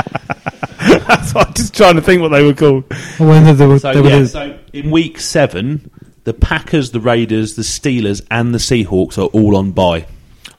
So 1.26 1.40
I'm 1.40 1.54
just 1.54 1.76
trying 1.76 1.96
to 1.96 2.02
think 2.02 2.22
what 2.22 2.30
they 2.30 2.44
were 2.44 2.54
called. 2.54 2.84
When 3.18 3.44
they 3.58 3.66
were, 3.66 3.80
So, 3.80 3.94
they 3.94 4.00
were 4.02 4.10
yeah, 4.10 4.20
the- 4.20 4.28
so 4.28 4.60
in 4.74 4.92
week 4.92 5.20
seven, 5.20 5.90
the 6.26 6.34
Packers, 6.34 6.92
the 6.92 7.00
Raiders, 7.00 7.56
the 7.56 7.62
Steelers, 7.64 8.26
and 8.30 8.54
the 8.54 8.60
Seahawks 8.60 9.18
are 9.18 9.28
all 9.28 9.56
on 9.56 9.72
bye 9.72 10.06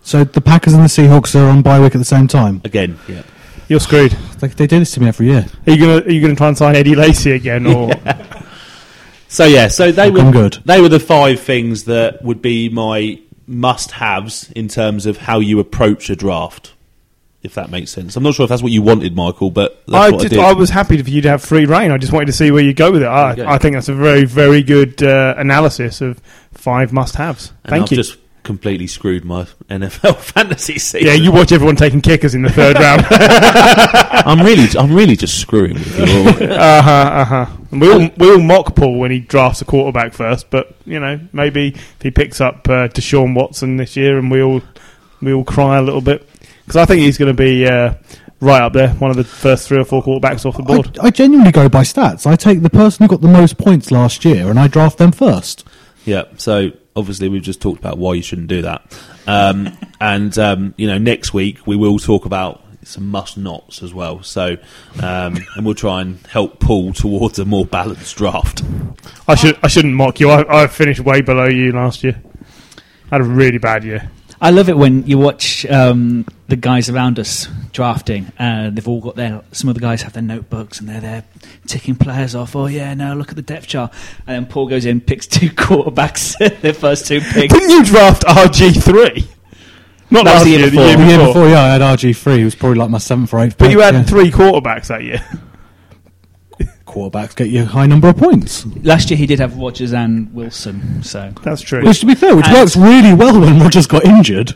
so 0.07 0.23
the 0.23 0.41
Packers 0.41 0.73
and 0.73 0.85
the 0.85 0.89
Seahawks 0.89 1.35
are 1.35 1.49
on 1.49 1.63
bye 1.63 1.81
week 1.81 1.97
at 1.97 1.99
the 1.99 2.05
same 2.05 2.29
time. 2.29 2.61
again. 2.65 2.97
Yeah. 3.09 3.23
You're 3.69 3.81
screwed. 3.81 4.13
They, 4.39 4.47
they 4.47 4.69
do 4.69 4.79
this 4.79 4.93
to 4.93 5.01
me 5.01 5.09
every 5.09 5.27
year. 5.27 5.45
Are 5.67 5.73
you 5.73 5.81
gonna 5.81 6.07
Are 6.07 6.11
you 6.11 6.21
gonna 6.21 6.37
try 6.37 6.47
and 6.47 6.57
sign 6.57 6.77
Eddie 6.77 6.95
Lacy 6.95 7.33
again, 7.33 7.67
or 7.67 7.91
So 9.29 9.45
yeah, 9.45 9.67
so 9.67 9.91
they 9.91 10.09
Looking 10.09 10.27
were 10.27 10.33
good. 10.33 10.59
They 10.65 10.81
were 10.81 10.89
the 10.89 11.01
five 11.01 11.41
things 11.41 11.85
that 11.85 12.23
would 12.23 12.41
be 12.41 12.69
my 12.69 13.21
must-haves 13.49 14.53
in 14.53 14.69
terms 14.69 15.07
of 15.07 15.17
how 15.19 15.41
you 15.41 15.59
approach 15.59 16.09
a 16.09 16.15
draft. 16.15 16.75
If 17.47 17.55
that 17.55 17.71
makes 17.71 17.91
sense, 17.93 18.17
I'm 18.17 18.23
not 18.23 18.35
sure 18.35 18.45
if 18.45 18.51
that's 18.51 18.63
what 18.63 18.73
you 18.73 18.83
wanted, 18.83 19.17
Michael, 19.17 19.51
but 19.51 19.83
I 19.93 20.11
just 20.11 20.27
I 20.27 20.29
did. 20.29 20.39
I 20.39 20.53
was 20.53 20.69
happy 20.71 21.01
for 21.03 21.09
you 21.09 21.23
to 21.23 21.29
have 21.31 21.43
free 21.43 21.65
reign. 21.65 21.91
I 21.93 21.97
just 21.99 22.13
wanted 22.13 22.27
to 22.27 22.33
see 22.33 22.51
where 22.51 22.63
you 22.63 22.75
go 22.75 22.91
with 22.93 23.03
it. 23.03 23.07
I, 23.07 23.55
I 23.55 23.59
think 23.59 23.75
that's 23.75 23.89
a 23.89 23.95
very 23.95 24.25
very 24.25 24.63
good 24.63 25.03
uh, 25.03 25.35
analysis 25.39 26.01
of 26.01 26.19
five 26.53 26.93
must-haves. 26.93 27.53
and 27.65 27.71
Thank 27.71 27.83
I've 27.85 27.91
you. 27.93 27.97
just 27.97 28.19
completely 28.43 28.87
screwed 28.87 29.25
my 29.25 29.45
NFL 29.69 30.17
fantasy 30.35 30.79
season. 30.79 31.07
yeah, 31.09 31.15
you 31.15 31.33
watch 31.33 31.51
everyone 31.51 31.75
taking 31.77 32.01
kickers 32.01 32.35
in 32.35 32.43
the 32.43 32.51
third 32.51 32.77
round. 32.81 33.05
I'm 33.11 34.41
really, 34.41 34.67
I'm 34.79 34.93
really 34.95 35.17
just 35.17 35.41
screwing 35.41 35.75
with 35.75 35.99
you 35.99 36.05
all. 36.05 36.53
Uh 36.53 36.83
huh. 36.83 36.91
Uh 36.91 37.25
huh. 37.25 37.47
We 37.73 37.93
all 37.93 38.09
we 38.17 38.31
all 38.33 38.41
mock 38.43 38.75
Paul 38.75 38.99
when 38.99 39.11
he 39.11 39.21
drafts 39.21 39.63
a 39.63 39.65
quarterback 39.65 40.13
first, 40.15 40.51
but 40.51 40.75
you 40.85 40.99
know 41.01 41.21
maybe 41.33 41.69
if 41.69 42.03
he 42.03 42.11
picks 42.11 42.41
up 42.41 42.69
uh, 42.69 42.89
Deshaun 42.89 43.35
Watson 43.35 43.77
this 43.77 43.97
year, 43.97 44.19
and 44.19 44.31
we 44.31 44.43
all 44.43 44.63
we 45.21 45.33
all 45.33 45.45
cry 45.45 45.79
a 45.79 45.83
little 45.83 46.01
bit 46.01 46.29
because 46.67 46.77
I 46.77 46.85
think 46.85 47.03
he's 47.03 47.17
going 47.17 47.35
to 47.35 47.43
be 47.43 47.65
uh, 47.65 47.95
right 48.41 48.61
up 48.61 48.73
there, 48.73 48.91
one 48.95 49.11
of 49.13 49.17
the 49.17 49.25
first 49.25 49.69
three 49.69 49.79
or 49.79 49.85
four 49.85 50.03
quarterbacks 50.03 50.45
off 50.45 50.57
the 50.57 50.65
board. 50.65 50.99
I, 50.99 51.07
I 51.07 51.11
genuinely 51.11 51.53
go 51.53 51.69
by 51.69 51.83
stats. 51.83 52.27
I 52.27 52.35
take 52.35 52.63
the 52.63 52.71
person 52.71 53.05
who 53.05 53.09
got 53.09 53.21
the 53.21 53.29
most 53.29 53.57
points 53.57 53.91
last 53.91 54.25
year 54.25 54.51
and 54.51 54.59
I 54.59 54.67
draft 54.67 54.99
them 54.99 55.13
first. 55.13 55.65
Yeah. 56.05 56.25
So 56.37 56.73
obviously 56.97 57.29
we've 57.29 57.43
just 57.43 57.61
talked 57.61 57.79
about 57.79 57.99
why 57.99 58.15
you 58.15 58.23
shouldn't 58.23 58.49
do 58.49 58.63
that, 58.63 58.99
um, 59.27 59.77
and 60.01 60.37
um, 60.39 60.75
you 60.77 60.87
know 60.87 60.99
next 60.99 61.33
week 61.33 61.67
we 61.67 61.77
will 61.77 61.99
talk 61.99 62.25
about 62.25 62.63
some 62.83 63.09
must 63.09 63.37
nots 63.37 63.83
as 63.83 63.93
well. 63.93 64.23
So 64.23 64.57
um, 65.03 65.37
and 65.55 65.65
we'll 65.65 65.75
try 65.75 66.01
and 66.01 66.25
help 66.27 66.61
pull 66.61 66.93
towards 66.93 67.39
a 67.39 67.45
more 67.45 67.67
balanced 67.67 68.17
draft. 68.17 68.63
I 69.29 69.35
should 69.35 69.59
I 69.63 69.69
shouldn't 69.69 69.95
mock 69.95 70.21
you. 70.21 70.31
I, 70.31 70.65
I 70.65 70.67
finished 70.67 71.01
way 71.01 71.21
below 71.21 71.47
you 71.47 71.73
last 71.73 72.03
year. 72.03 72.21
I 73.11 73.17
had 73.17 73.21
a 73.21 73.25
really 73.25 73.59
bad 73.59 73.85
year. 73.85 74.11
I 74.41 74.51
love 74.51 74.69
it 74.69 74.77
when 74.77 75.07
you 75.07 75.19
watch 75.19 75.65
um, 75.67 76.27
the 76.49 76.57
guys 76.57 76.91
around 76.91 77.19
us 77.19 77.49
drafting. 77.73 78.31
Uh, 78.39 78.71
they've 78.71 78.87
all 78.87 79.01
got 79.01 79.17
their. 79.17 79.43
Some 79.53 79.69
of 79.69 79.75
the 79.75 79.81
guys 79.81 80.03
have 80.03 80.13
their 80.13 80.23
notebooks 80.23 80.79
and 80.81 80.89
they're 80.89 81.01
there 81.01 81.25
ticking 81.67 81.97
players 81.97 82.35
off. 82.35 82.55
Oh 82.55 82.67
yeah, 82.67 82.93
now 82.95 83.15
look 83.15 83.31
at 83.31 83.37
the 83.37 83.43
depth 83.43 83.67
chart. 83.67 83.93
And 84.27 84.45
then 84.45 84.47
Paul 84.47 84.69
goes 84.69 84.85
in, 84.85 85.01
picks 85.01 85.27
two 85.27 85.49
quarterbacks, 85.51 86.37
their 86.61 86.75
first 86.75 87.07
two 87.07 87.21
picks. 87.21 87.53
Didn't 87.53 87.71
you 87.71 87.85
draft 87.85 88.25
RG 88.25 88.83
three? 88.83 89.29
Not 90.09 90.25
That 90.25 90.35
was 90.35 90.35
last 90.35 90.45
the 90.45 90.51
year 90.51 90.61
year, 90.61 90.71
before. 90.71 90.85
The 90.85 91.07
year 91.07 91.27
before, 91.27 91.49
yeah, 91.49 91.63
I 91.63 91.69
had 91.69 91.81
RG3. 91.81 92.39
It 92.39 92.45
was 92.45 92.55
probably 92.55 92.79
like 92.79 92.91
my 92.91 92.99
seventh 92.99 93.35
or 93.35 93.41
eighth. 93.41 93.59
But 93.59 93.65
pick, 93.67 93.73
you 93.73 93.81
had 93.81 93.95
yeah. 93.95 94.03
three 94.05 94.31
quarterbacks 94.31 94.87
that 94.87 95.03
year. 95.03 95.21
Quarterbacks 96.97 97.37
get 97.37 97.51
you 97.51 97.63
a 97.63 97.67
high 97.67 97.85
number 97.87 98.09
of 98.09 98.17
points. 98.17 98.65
Last 98.83 99.11
year 99.11 99.19
he 99.19 99.27
did 99.27 99.39
have 99.39 99.59
Rodgers 99.59 99.93
and 99.93 100.33
Wilson. 100.33 101.03
So 101.03 101.31
That's 101.43 101.61
true. 101.61 101.85
Which, 101.85 102.01
to 102.01 102.07
be 102.07 102.15
fair, 102.15 102.35
which 102.35 102.47
And- 102.47 102.55
works 102.55 102.75
really 102.75 103.13
well 103.13 103.39
when 103.39 103.61
Rodgers 103.61 103.87
got 103.87 104.07
injured. 104.07 104.55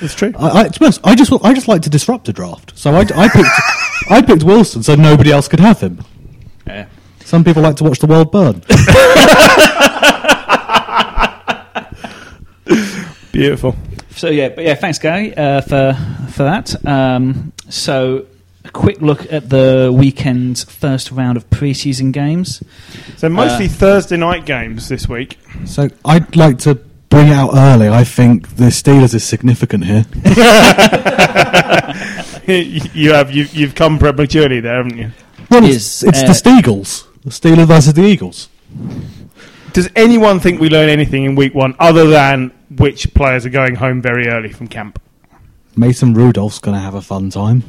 It's 0.00 0.12
true. 0.14 0.32
I, 0.36 0.62
I, 0.62 0.68
to 0.68 0.80
be 0.80 0.86
honest, 0.86 1.00
I 1.04 1.14
just 1.14 1.32
I 1.44 1.54
just 1.54 1.68
like 1.68 1.82
to 1.82 1.90
disrupt 1.90 2.28
a 2.28 2.32
draft, 2.32 2.76
so 2.76 2.90
I, 2.92 3.00
I 3.14 3.28
picked 3.28 3.48
I 4.10 4.20
picked 4.20 4.42
Wilson 4.42 4.82
so 4.82 4.96
nobody 4.96 5.30
else 5.30 5.46
could 5.48 5.60
have 5.60 5.80
him. 5.80 6.00
yeah. 6.66 6.86
Some 7.24 7.44
people 7.44 7.62
like 7.62 7.76
to 7.76 7.84
watch 7.84 8.00
the 8.00 8.06
world 8.06 8.30
burn. 8.32 8.62
Beautiful. 13.32 13.76
So 14.10 14.28
yeah, 14.28 14.48
but 14.48 14.64
yeah, 14.64 14.74
thanks, 14.74 14.98
Gary, 14.98 15.36
uh, 15.36 15.60
for 15.60 15.96
for 16.32 16.42
that. 16.42 16.84
Um, 16.86 17.52
so 17.68 18.18
a 18.18 18.24
quick 18.76 19.00
look 19.00 19.32
at 19.32 19.48
the 19.48 19.90
weekend's 19.92 20.64
first 20.64 21.10
round 21.10 21.36
of 21.36 21.48
preseason 21.50 22.12
games. 22.12 22.62
So 23.16 23.28
mostly 23.28 23.66
Uh, 23.66 23.70
Thursday 23.70 24.16
night 24.16 24.44
games 24.44 24.88
this 24.88 25.08
week. 25.08 25.38
So 25.64 25.88
I'd 26.04 26.36
like 26.36 26.58
to 26.58 26.74
bring 27.08 27.28
it 27.28 27.32
out 27.32 27.50
early. 27.54 27.88
I 27.88 28.04
think 28.04 28.56
the 28.56 28.66
Steelers 28.70 29.14
is 29.14 29.24
significant 29.24 29.84
here. 29.84 30.04
you 32.94 33.12
have 33.12 33.30
you, 33.32 33.46
you've 33.52 33.74
come 33.74 33.98
prematurely 33.98 34.60
there, 34.60 34.76
haven't 34.76 34.98
you? 34.98 35.10
Well, 35.50 35.64
Is, 35.64 36.02
it's, 36.02 36.04
it's 36.04 36.22
uh, 36.22 36.26
the 36.26 36.32
Steagles. 36.32 37.06
The 37.22 37.30
Steelers 37.30 37.66
versus 37.66 37.94
the 37.94 38.04
Eagles. 38.04 38.48
Does 39.72 39.88
anyone 39.96 40.40
think 40.40 40.60
we 40.60 40.68
learn 40.68 40.88
anything 40.88 41.24
in 41.24 41.34
week 41.34 41.54
one 41.54 41.74
other 41.78 42.08
than 42.08 42.52
which 42.76 43.12
players 43.14 43.46
are 43.46 43.50
going 43.50 43.76
home 43.76 44.02
very 44.02 44.28
early 44.28 44.52
from 44.52 44.68
camp? 44.68 45.00
Mason 45.76 46.14
Rudolph's 46.14 46.58
going 46.58 46.76
to 46.76 46.80
have 46.80 46.94
a 46.94 47.02
fun 47.02 47.30
time. 47.30 47.62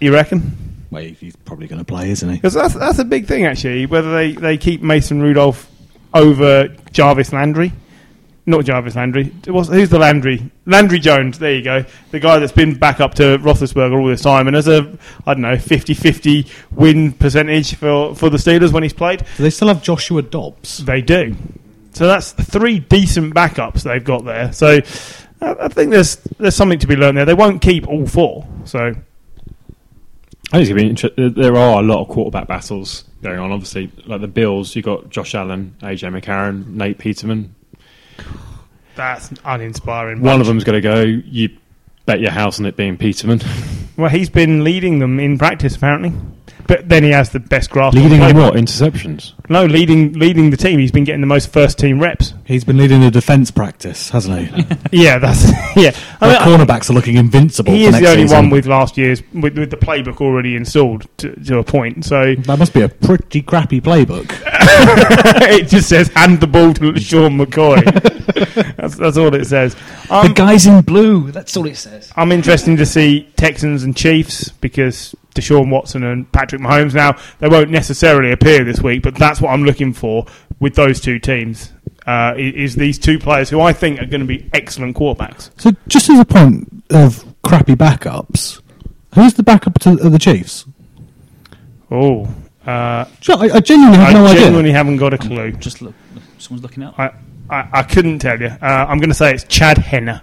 You 0.00 0.12
reckon? 0.12 0.86
Well, 0.90 1.02
he's 1.02 1.36
probably 1.36 1.68
going 1.68 1.78
to 1.78 1.84
play, 1.84 2.10
isn't 2.10 2.28
he? 2.28 2.36
Because 2.36 2.54
that's 2.54 2.74
that's 2.74 2.98
a 2.98 3.04
big 3.04 3.26
thing 3.26 3.46
actually. 3.46 3.86
Whether 3.86 4.12
they, 4.12 4.32
they 4.32 4.58
keep 4.58 4.82
Mason 4.82 5.22
Rudolph 5.22 5.70
over 6.12 6.68
Jarvis 6.92 7.32
Landry, 7.32 7.72
not 8.46 8.64
Jarvis 8.64 8.96
Landry. 8.96 9.26
What's, 9.46 9.68
who's 9.68 9.90
the 9.90 9.98
Landry? 9.98 10.50
Landry 10.66 10.98
Jones. 10.98 11.38
There 11.38 11.54
you 11.54 11.62
go. 11.62 11.84
The 12.10 12.18
guy 12.18 12.38
that's 12.38 12.52
been 12.52 12.74
back 12.74 12.98
up 12.98 13.14
to 13.14 13.38
Roethlisberger 13.38 14.00
all 14.00 14.08
this 14.08 14.22
time 14.22 14.48
and 14.48 14.56
has 14.56 14.66
a 14.66 14.98
I 15.26 15.34
don't 15.34 15.42
know 15.42 15.54
50-50 15.54 16.50
win 16.72 17.12
percentage 17.12 17.74
for 17.74 18.14
for 18.14 18.28
the 18.28 18.38
Steelers 18.38 18.72
when 18.72 18.82
he's 18.82 18.92
played. 18.92 19.24
Do 19.36 19.42
they 19.42 19.50
still 19.50 19.68
have 19.68 19.82
Joshua 19.82 20.22
Dobbs? 20.22 20.78
They 20.78 21.02
do. 21.02 21.36
So 21.92 22.06
that's 22.06 22.32
three 22.32 22.80
decent 22.80 23.34
backups 23.34 23.82
they've 23.82 24.02
got 24.02 24.24
there. 24.24 24.52
So 24.52 24.80
I 25.40 25.54
I 25.60 25.68
think 25.68 25.90
there's 25.90 26.16
there's 26.38 26.56
something 26.56 26.78
to 26.80 26.86
be 26.86 26.96
learned 26.96 27.18
there. 27.18 27.24
They 27.26 27.34
won't 27.34 27.62
keep 27.62 27.86
all 27.86 28.06
four. 28.06 28.46
So 28.64 28.94
I 30.52 30.58
think 30.58 30.62
it's 30.62 30.68
gonna 30.70 30.82
be 30.82 30.88
inter- 30.90 31.30
There 31.30 31.56
are 31.56 31.80
a 31.80 31.82
lot 31.82 32.00
of 32.02 32.08
quarterback 32.08 32.48
battles 32.48 33.04
going 33.22 33.38
on. 33.38 33.52
Obviously, 33.52 33.90
like 34.06 34.20
the 34.20 34.28
Bills, 34.28 34.74
you 34.74 34.82
have 34.82 34.84
got 35.02 35.10
Josh 35.10 35.34
Allen, 35.34 35.74
AJ 35.82 36.10
McCarron, 36.20 36.66
Nate 36.68 36.98
Peterman. 36.98 37.54
that's 38.96 39.30
uninspiring. 39.44 40.20
One 40.20 40.40
of 40.40 40.46
them's 40.46 40.64
going 40.64 40.80
to 40.82 40.86
go. 40.86 41.00
You 41.02 41.50
bet 42.06 42.20
your 42.20 42.32
house 42.32 42.58
on 42.58 42.66
it 42.66 42.76
being 42.76 42.96
Peterman. 42.96 43.40
Well, 43.96 44.10
he's 44.10 44.30
been 44.30 44.64
leading 44.64 44.98
them 44.98 45.20
in 45.20 45.38
practice 45.38 45.76
apparently, 45.76 46.12
but 46.66 46.88
then 46.88 47.04
he 47.04 47.10
has 47.10 47.30
the 47.30 47.40
best 47.40 47.70
grasp. 47.70 47.96
Leading 47.96 48.20
in 48.22 48.36
what 48.36 48.54
interceptions? 48.54 49.32
No, 49.50 49.64
leading 49.66 50.12
leading 50.12 50.50
the 50.50 50.56
team. 50.56 50.78
He's 50.78 50.92
been 50.92 51.02
getting 51.02 51.20
the 51.20 51.26
most 51.26 51.52
first 51.52 51.76
team 51.76 51.98
reps. 52.00 52.34
He's 52.46 52.62
been 52.62 52.76
leading 52.76 53.00
the 53.00 53.10
defence 53.10 53.50
practice, 53.50 54.08
hasn't 54.10 54.38
he? 54.38 54.66
Yeah, 55.02 55.18
that's 55.18 55.44
yeah. 55.76 55.90
I 56.20 56.28
mean, 56.28 56.36
cornerbacks 56.58 56.88
are 56.88 56.92
looking 56.92 57.16
invincible. 57.16 57.72
he 57.72 57.84
is 57.84 57.98
the 57.98 58.08
only 58.08 58.22
season. 58.22 58.36
one 58.36 58.50
with 58.50 58.66
last 58.66 58.96
year's 58.96 59.22
with, 59.32 59.58
with 59.58 59.70
the 59.70 59.76
playbook 59.76 60.20
already 60.20 60.54
installed 60.56 61.06
to, 61.18 61.34
to 61.44 61.58
a 61.58 61.64
point. 61.64 62.04
So 62.04 62.34
That 62.36 62.58
must 62.60 62.72
be 62.72 62.82
a 62.82 62.88
pretty 62.88 63.42
crappy 63.42 63.80
playbook. 63.80 64.30
it 65.50 65.68
just 65.68 65.88
says 65.88 66.08
hand 66.08 66.40
the 66.40 66.46
ball 66.46 66.72
to 66.74 66.98
Sean 67.00 67.36
McCoy. 67.38 67.82
that's, 68.76 68.96
that's 68.96 69.16
all 69.16 69.34
it 69.34 69.46
says. 69.46 69.74
the 69.74 70.14
Um, 70.14 70.32
guys 70.34 70.66
in 70.66 70.82
blue. 70.82 71.30
That's 71.32 71.56
all 71.56 71.66
it 71.66 71.76
says. 71.76 72.12
I'm 72.16 72.30
interested 72.32 72.76
to 72.76 72.86
see 72.86 73.28
Texans 73.36 73.82
and 73.82 73.96
Chiefs 73.96 74.48
because 74.48 75.14
Deshaun 75.40 75.70
Watson 75.70 76.04
and 76.04 76.30
Patrick 76.32 76.60
Mahomes. 76.60 76.94
Now 76.94 77.18
they 77.38 77.48
won't 77.48 77.70
necessarily 77.70 78.32
appear 78.32 78.64
this 78.64 78.80
week, 78.80 79.02
but 79.02 79.14
that's 79.14 79.40
what 79.40 79.50
I'm 79.50 79.64
looking 79.64 79.92
for 79.92 80.26
with 80.58 80.74
those 80.74 81.00
two 81.00 81.18
teams. 81.18 81.72
Uh, 82.06 82.34
is 82.36 82.74
these 82.74 82.98
two 82.98 83.18
players 83.18 83.50
who 83.50 83.60
I 83.60 83.72
think 83.72 84.00
are 84.00 84.06
going 84.06 84.20
to 84.20 84.26
be 84.26 84.48
excellent 84.52 84.96
quarterbacks. 84.96 85.50
So, 85.60 85.70
just 85.86 86.08
as 86.08 86.18
a 86.18 86.24
point 86.24 86.82
of 86.90 87.24
crappy 87.42 87.74
backups, 87.74 88.60
who's 89.14 89.34
the 89.34 89.42
backup 89.42 89.78
to 89.80 89.96
the 89.96 90.18
Chiefs? 90.18 90.64
Oh, 91.90 92.24
uh, 92.66 93.04
I, 93.28 93.50
I 93.54 93.60
genuinely 93.60 93.98
have 93.98 94.08
I 94.08 94.12
no 94.12 94.26
idea. 94.26 94.40
I 94.40 94.44
genuinely 94.44 94.72
haven't 94.72 94.96
got 94.96 95.14
a 95.14 95.18
clue. 95.18 95.52
Just 95.52 95.82
look. 95.82 95.94
Someone's 96.38 96.62
looking 96.62 96.82
up. 96.82 96.98
I, 96.98 97.12
I, 97.48 97.68
I 97.72 97.82
couldn't 97.82 98.18
tell 98.20 98.40
you. 98.40 98.48
Uh, 98.48 98.86
I'm 98.88 98.98
going 98.98 99.10
to 99.10 99.14
say 99.14 99.34
it's 99.34 99.44
Chad 99.44 99.78
Henne. 99.78 100.20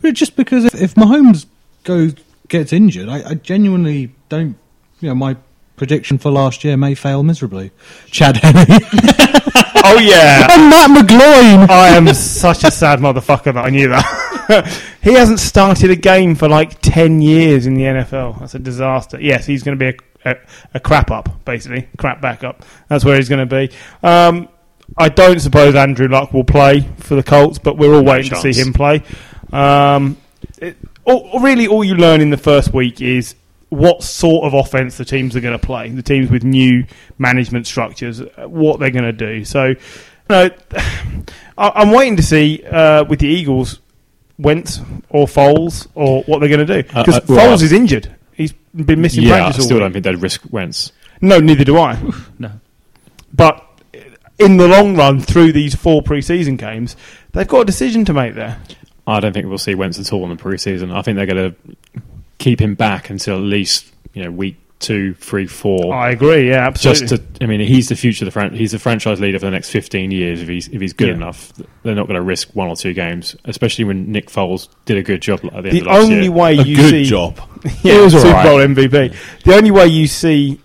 But 0.00 0.14
Just 0.14 0.36
because 0.36 0.64
if, 0.64 0.74
if 0.74 0.94
Mahomes 0.94 1.46
goes 1.84 2.14
gets 2.48 2.72
injured, 2.72 3.08
I, 3.08 3.30
I 3.30 3.34
genuinely 3.34 4.14
don't. 4.28 4.56
You 5.00 5.10
know, 5.10 5.14
my 5.14 5.36
prediction 5.76 6.18
for 6.18 6.30
last 6.30 6.64
year 6.64 6.76
may 6.76 6.94
fail 6.94 7.22
miserably. 7.22 7.70
Chad 8.10 8.36
Henne 8.38 8.66
Oh 9.84 9.98
yeah, 9.98 10.46
and 10.50 10.68
Matt 10.68 10.90
McGloin. 10.90 11.70
I 11.70 11.88
am 11.88 12.12
such 12.12 12.64
a 12.64 12.70
sad 12.70 12.98
motherfucker 12.98 13.54
that 13.54 13.64
I 13.64 13.70
knew 13.70 13.88
that. 13.88 14.82
he 15.02 15.14
hasn't 15.14 15.40
started 15.40 15.90
a 15.90 15.96
game 15.96 16.34
for 16.34 16.48
like 16.48 16.80
ten 16.82 17.22
years 17.22 17.66
in 17.66 17.74
the 17.74 17.82
NFL. 17.82 18.40
That's 18.40 18.54
a 18.54 18.58
disaster. 18.58 19.18
Yes, 19.20 19.46
he's 19.46 19.62
going 19.62 19.78
to 19.78 19.92
be 19.92 19.98
a, 20.24 20.30
a, 20.32 20.36
a 20.74 20.80
crap 20.80 21.10
up, 21.10 21.44
basically 21.44 21.88
crap 21.96 22.20
backup. 22.20 22.64
That's 22.88 23.04
where 23.04 23.16
he's 23.16 23.28
going 23.28 23.48
to 23.48 23.68
be. 23.68 23.74
Um, 24.02 24.48
I 24.96 25.08
don't 25.08 25.40
suppose 25.40 25.74
Andrew 25.74 26.08
Luck 26.08 26.32
will 26.32 26.44
play 26.44 26.80
for 26.98 27.14
the 27.14 27.22
Colts, 27.22 27.58
but 27.58 27.78
we're 27.78 27.94
all 27.94 28.02
No 28.02 28.12
waiting 28.12 28.30
to 28.30 28.52
see 28.52 28.60
him 28.60 28.72
play. 28.72 29.02
Um, 29.52 30.16
it, 30.58 30.76
all, 31.14 31.40
really, 31.40 31.66
all 31.66 31.82
you 31.84 31.94
learn 31.94 32.20
in 32.20 32.30
the 32.30 32.36
first 32.36 32.72
week 32.72 33.00
is 33.00 33.34
what 33.70 34.02
sort 34.02 34.44
of 34.44 34.54
offense 34.54 34.96
the 34.96 35.04
teams 35.04 35.36
are 35.36 35.40
going 35.40 35.58
to 35.58 35.64
play. 35.66 35.88
The 35.90 36.02
teams 36.02 36.30
with 36.30 36.44
new 36.44 36.84
management 37.18 37.66
structures, 37.66 38.20
uh, 38.20 38.48
what 38.48 38.80
they're 38.80 38.90
going 38.90 39.04
to 39.04 39.12
do. 39.12 39.44
So, 39.44 39.66
you 39.66 39.76
know, 40.30 40.50
I- 41.58 41.72
I'm 41.74 41.90
waiting 41.90 42.16
to 42.16 42.22
see 42.22 42.62
uh, 42.64 43.04
with 43.04 43.18
the 43.20 43.28
Eagles, 43.28 43.80
Wentz 44.38 44.80
or 45.10 45.26
Foles 45.26 45.86
or 45.94 46.22
what 46.24 46.38
they're 46.40 46.48
going 46.48 46.66
to 46.66 46.82
do 46.82 46.88
Uh, 46.94 47.02
because 47.04 47.16
uh, 47.18 47.24
well, 47.28 47.56
Foles 47.56 47.62
is 47.62 47.72
injured. 47.72 48.14
He's 48.32 48.52
been 48.74 49.00
missing 49.00 49.24
yeah, 49.24 49.34
I 49.34 49.38
practice. 49.40 49.58
all 49.58 49.64
still 49.64 49.76
week. 49.78 49.82
don't 49.84 49.92
think 49.94 50.04
they'd 50.04 50.22
risk 50.22 50.42
Wentz. 50.50 50.92
No, 51.20 51.38
neither 51.40 51.64
do 51.64 51.76
I. 51.78 51.98
No. 52.38 52.52
But 53.34 53.64
in 54.38 54.56
the 54.56 54.68
long 54.68 54.96
run, 54.96 55.20
through 55.20 55.52
these 55.52 55.74
four 55.74 56.00
preseason 56.02 56.56
games, 56.56 56.96
they've 57.32 57.46
got 57.48 57.62
a 57.62 57.64
decision 57.64 58.04
to 58.06 58.14
make 58.14 58.34
there. 58.34 58.60
I 59.08 59.20
don't 59.20 59.32
think 59.32 59.46
we'll 59.46 59.58
see 59.58 59.74
Wentz 59.74 59.98
at 59.98 60.12
all 60.12 60.22
in 60.30 60.36
the 60.36 60.42
preseason. 60.42 60.94
I 60.94 61.02
think 61.02 61.16
they're 61.16 61.26
going 61.26 61.50
to 61.54 62.02
keep 62.38 62.60
him 62.60 62.74
back 62.74 63.10
until 63.10 63.36
at 63.36 63.42
least 63.42 63.86
you 64.12 64.22
know 64.22 64.30
week 64.30 64.56
two, 64.80 65.14
three, 65.14 65.46
four. 65.46 65.92
I 65.92 66.10
agree. 66.10 66.50
Yeah, 66.50 66.66
absolutely. 66.66 67.06
just 67.08 67.34
to, 67.36 67.44
I 67.44 67.46
mean, 67.48 67.58
he's 67.60 67.88
the 67.88 67.96
future 67.96 68.24
of 68.24 68.26
the 68.26 68.30
fran- 68.32 68.54
he's 68.54 68.70
the 68.72 68.78
franchise 68.78 69.18
leader 69.20 69.38
for 69.38 69.46
the 69.46 69.50
next 69.50 69.70
fifteen 69.70 70.10
years. 70.10 70.42
If 70.42 70.48
he's 70.48 70.68
if 70.68 70.80
he's 70.80 70.92
good 70.92 71.08
Yeah. 71.08 71.14
enough, 71.14 71.52
they're 71.82 71.94
not 71.94 72.06
going 72.06 72.14
to 72.16 72.22
risk 72.22 72.54
one 72.54 72.68
or 72.68 72.76
two 72.76 72.92
games, 72.92 73.34
especially 73.44 73.84
when 73.86 74.12
Nick 74.12 74.28
Foles 74.30 74.68
did 74.84 74.96
a 74.98 75.02
good 75.02 75.22
job 75.22 75.40
at 75.52 75.62
the 75.64 75.70
end 75.70 75.78
of 75.80 75.86
last 75.86 76.04
only 76.04 76.22
year. 76.22 76.30
way 76.32 76.58
A 76.58 76.62
you 76.62 76.76
good 76.76 76.90
see 76.90 77.04
job. 77.06 77.40
yeah, 77.82 78.00
was 78.02 78.12
Super 78.12 78.28
alright. 78.28 78.44
Bowl 78.44 78.58
MVP. 78.58 79.42
The 79.44 79.54
only 79.56 79.70
way 79.72 79.86
you 79.86 80.06
see 80.06 80.60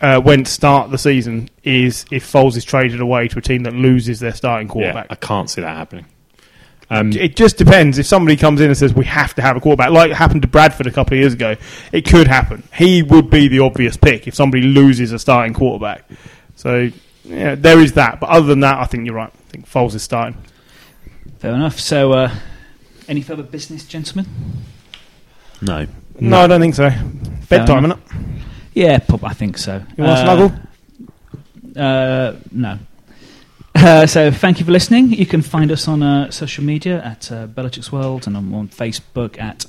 uh, 0.00 0.20
Wentz 0.24 0.50
start 0.50 0.90
the 0.90 0.98
season 0.98 1.48
is 1.62 2.04
if 2.10 2.30
Foles 2.30 2.56
is 2.56 2.64
traded 2.64 3.00
away 3.00 3.28
to 3.28 3.38
a 3.38 3.42
team 3.42 3.62
that 3.62 3.74
loses 3.74 4.18
their 4.20 4.34
starting 4.34 4.66
yeah, 4.68 4.72
quarterback. 4.72 5.06
I 5.10 5.14
can't 5.14 5.48
see 5.48 5.60
that 5.60 5.76
happening. 5.76 6.06
Um, 6.92 7.12
It 7.12 7.36
just 7.36 7.56
depends. 7.56 7.98
If 7.98 8.06
somebody 8.06 8.36
comes 8.36 8.60
in 8.60 8.66
and 8.66 8.76
says 8.76 8.92
we 8.92 9.04
have 9.04 9.32
to 9.36 9.42
have 9.42 9.56
a 9.56 9.60
quarterback, 9.60 9.90
like 9.90 10.10
it 10.10 10.16
happened 10.16 10.42
to 10.42 10.48
Bradford 10.48 10.88
a 10.88 10.90
couple 10.90 11.14
of 11.14 11.20
years 11.20 11.32
ago, 11.34 11.54
it 11.92 12.04
could 12.04 12.26
happen. 12.26 12.64
He 12.74 13.02
would 13.04 13.30
be 13.30 13.46
the 13.46 13.60
obvious 13.60 13.96
pick 13.96 14.26
if 14.26 14.34
somebody 14.34 14.62
loses 14.64 15.12
a 15.12 15.18
starting 15.18 15.54
quarterback. 15.54 16.04
So 16.56 16.90
yeah, 17.24 17.54
there 17.54 17.78
is 17.80 17.92
that. 17.92 18.18
But 18.18 18.30
other 18.30 18.46
than 18.48 18.60
that, 18.60 18.78
I 18.78 18.84
think 18.86 19.06
you're 19.06 19.14
right. 19.14 19.30
I 19.32 19.50
think 19.52 19.68
Foles 19.70 19.94
is 19.94 20.02
starting. 20.02 20.36
Fair 21.38 21.54
enough. 21.54 21.78
So, 21.78 22.12
uh, 22.12 22.34
any 23.08 23.22
further 23.22 23.42
business, 23.44 23.84
gentlemen? 23.84 24.26
No. 25.62 25.86
No, 26.18 26.40
I 26.40 26.46
don't 26.48 26.60
think 26.60 26.74
so. 26.74 26.90
Bedtime, 27.48 27.84
enough. 27.86 28.00
innit? 28.08 28.26
Yeah, 28.74 28.98
prob- 28.98 29.24
I 29.24 29.32
think 29.32 29.58
so. 29.58 29.82
You 29.96 30.04
want 30.04 30.18
to 30.18 30.22
Uh, 30.22 30.24
snuggle? 30.24 30.52
Uh, 31.76 32.32
no. 32.52 32.78
Uh, 33.74 34.06
so 34.06 34.30
thank 34.30 34.58
you 34.58 34.64
for 34.66 34.72
listening. 34.72 35.12
You 35.12 35.26
can 35.26 35.42
find 35.42 35.70
us 35.72 35.86
on 35.88 36.02
uh, 36.02 36.30
social 36.30 36.64
media 36.64 37.02
at 37.02 37.30
uh, 37.32 37.46
Belichick's 37.46 37.90
World 37.92 38.26
and 38.26 38.36
I'm 38.36 38.52
on 38.54 38.68
Facebook 38.68 39.40
at 39.40 39.64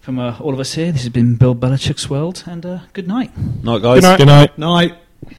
from 0.00 0.18
uh, 0.18 0.36
all 0.40 0.52
of 0.52 0.58
us 0.60 0.74
here, 0.74 0.90
this 0.92 1.02
has 1.02 1.10
been 1.10 1.36
Bill 1.36 1.54
Belichick's 1.54 2.08
World, 2.10 2.42
and 2.46 2.64
uh, 2.66 2.78
good 2.94 3.06
night. 3.06 3.30
Night, 3.62 3.82
guys. 3.82 4.00
Good 4.00 4.08
night. 4.08 4.18
good 4.18 4.26
night. 4.26 4.58
Night. 4.58 4.96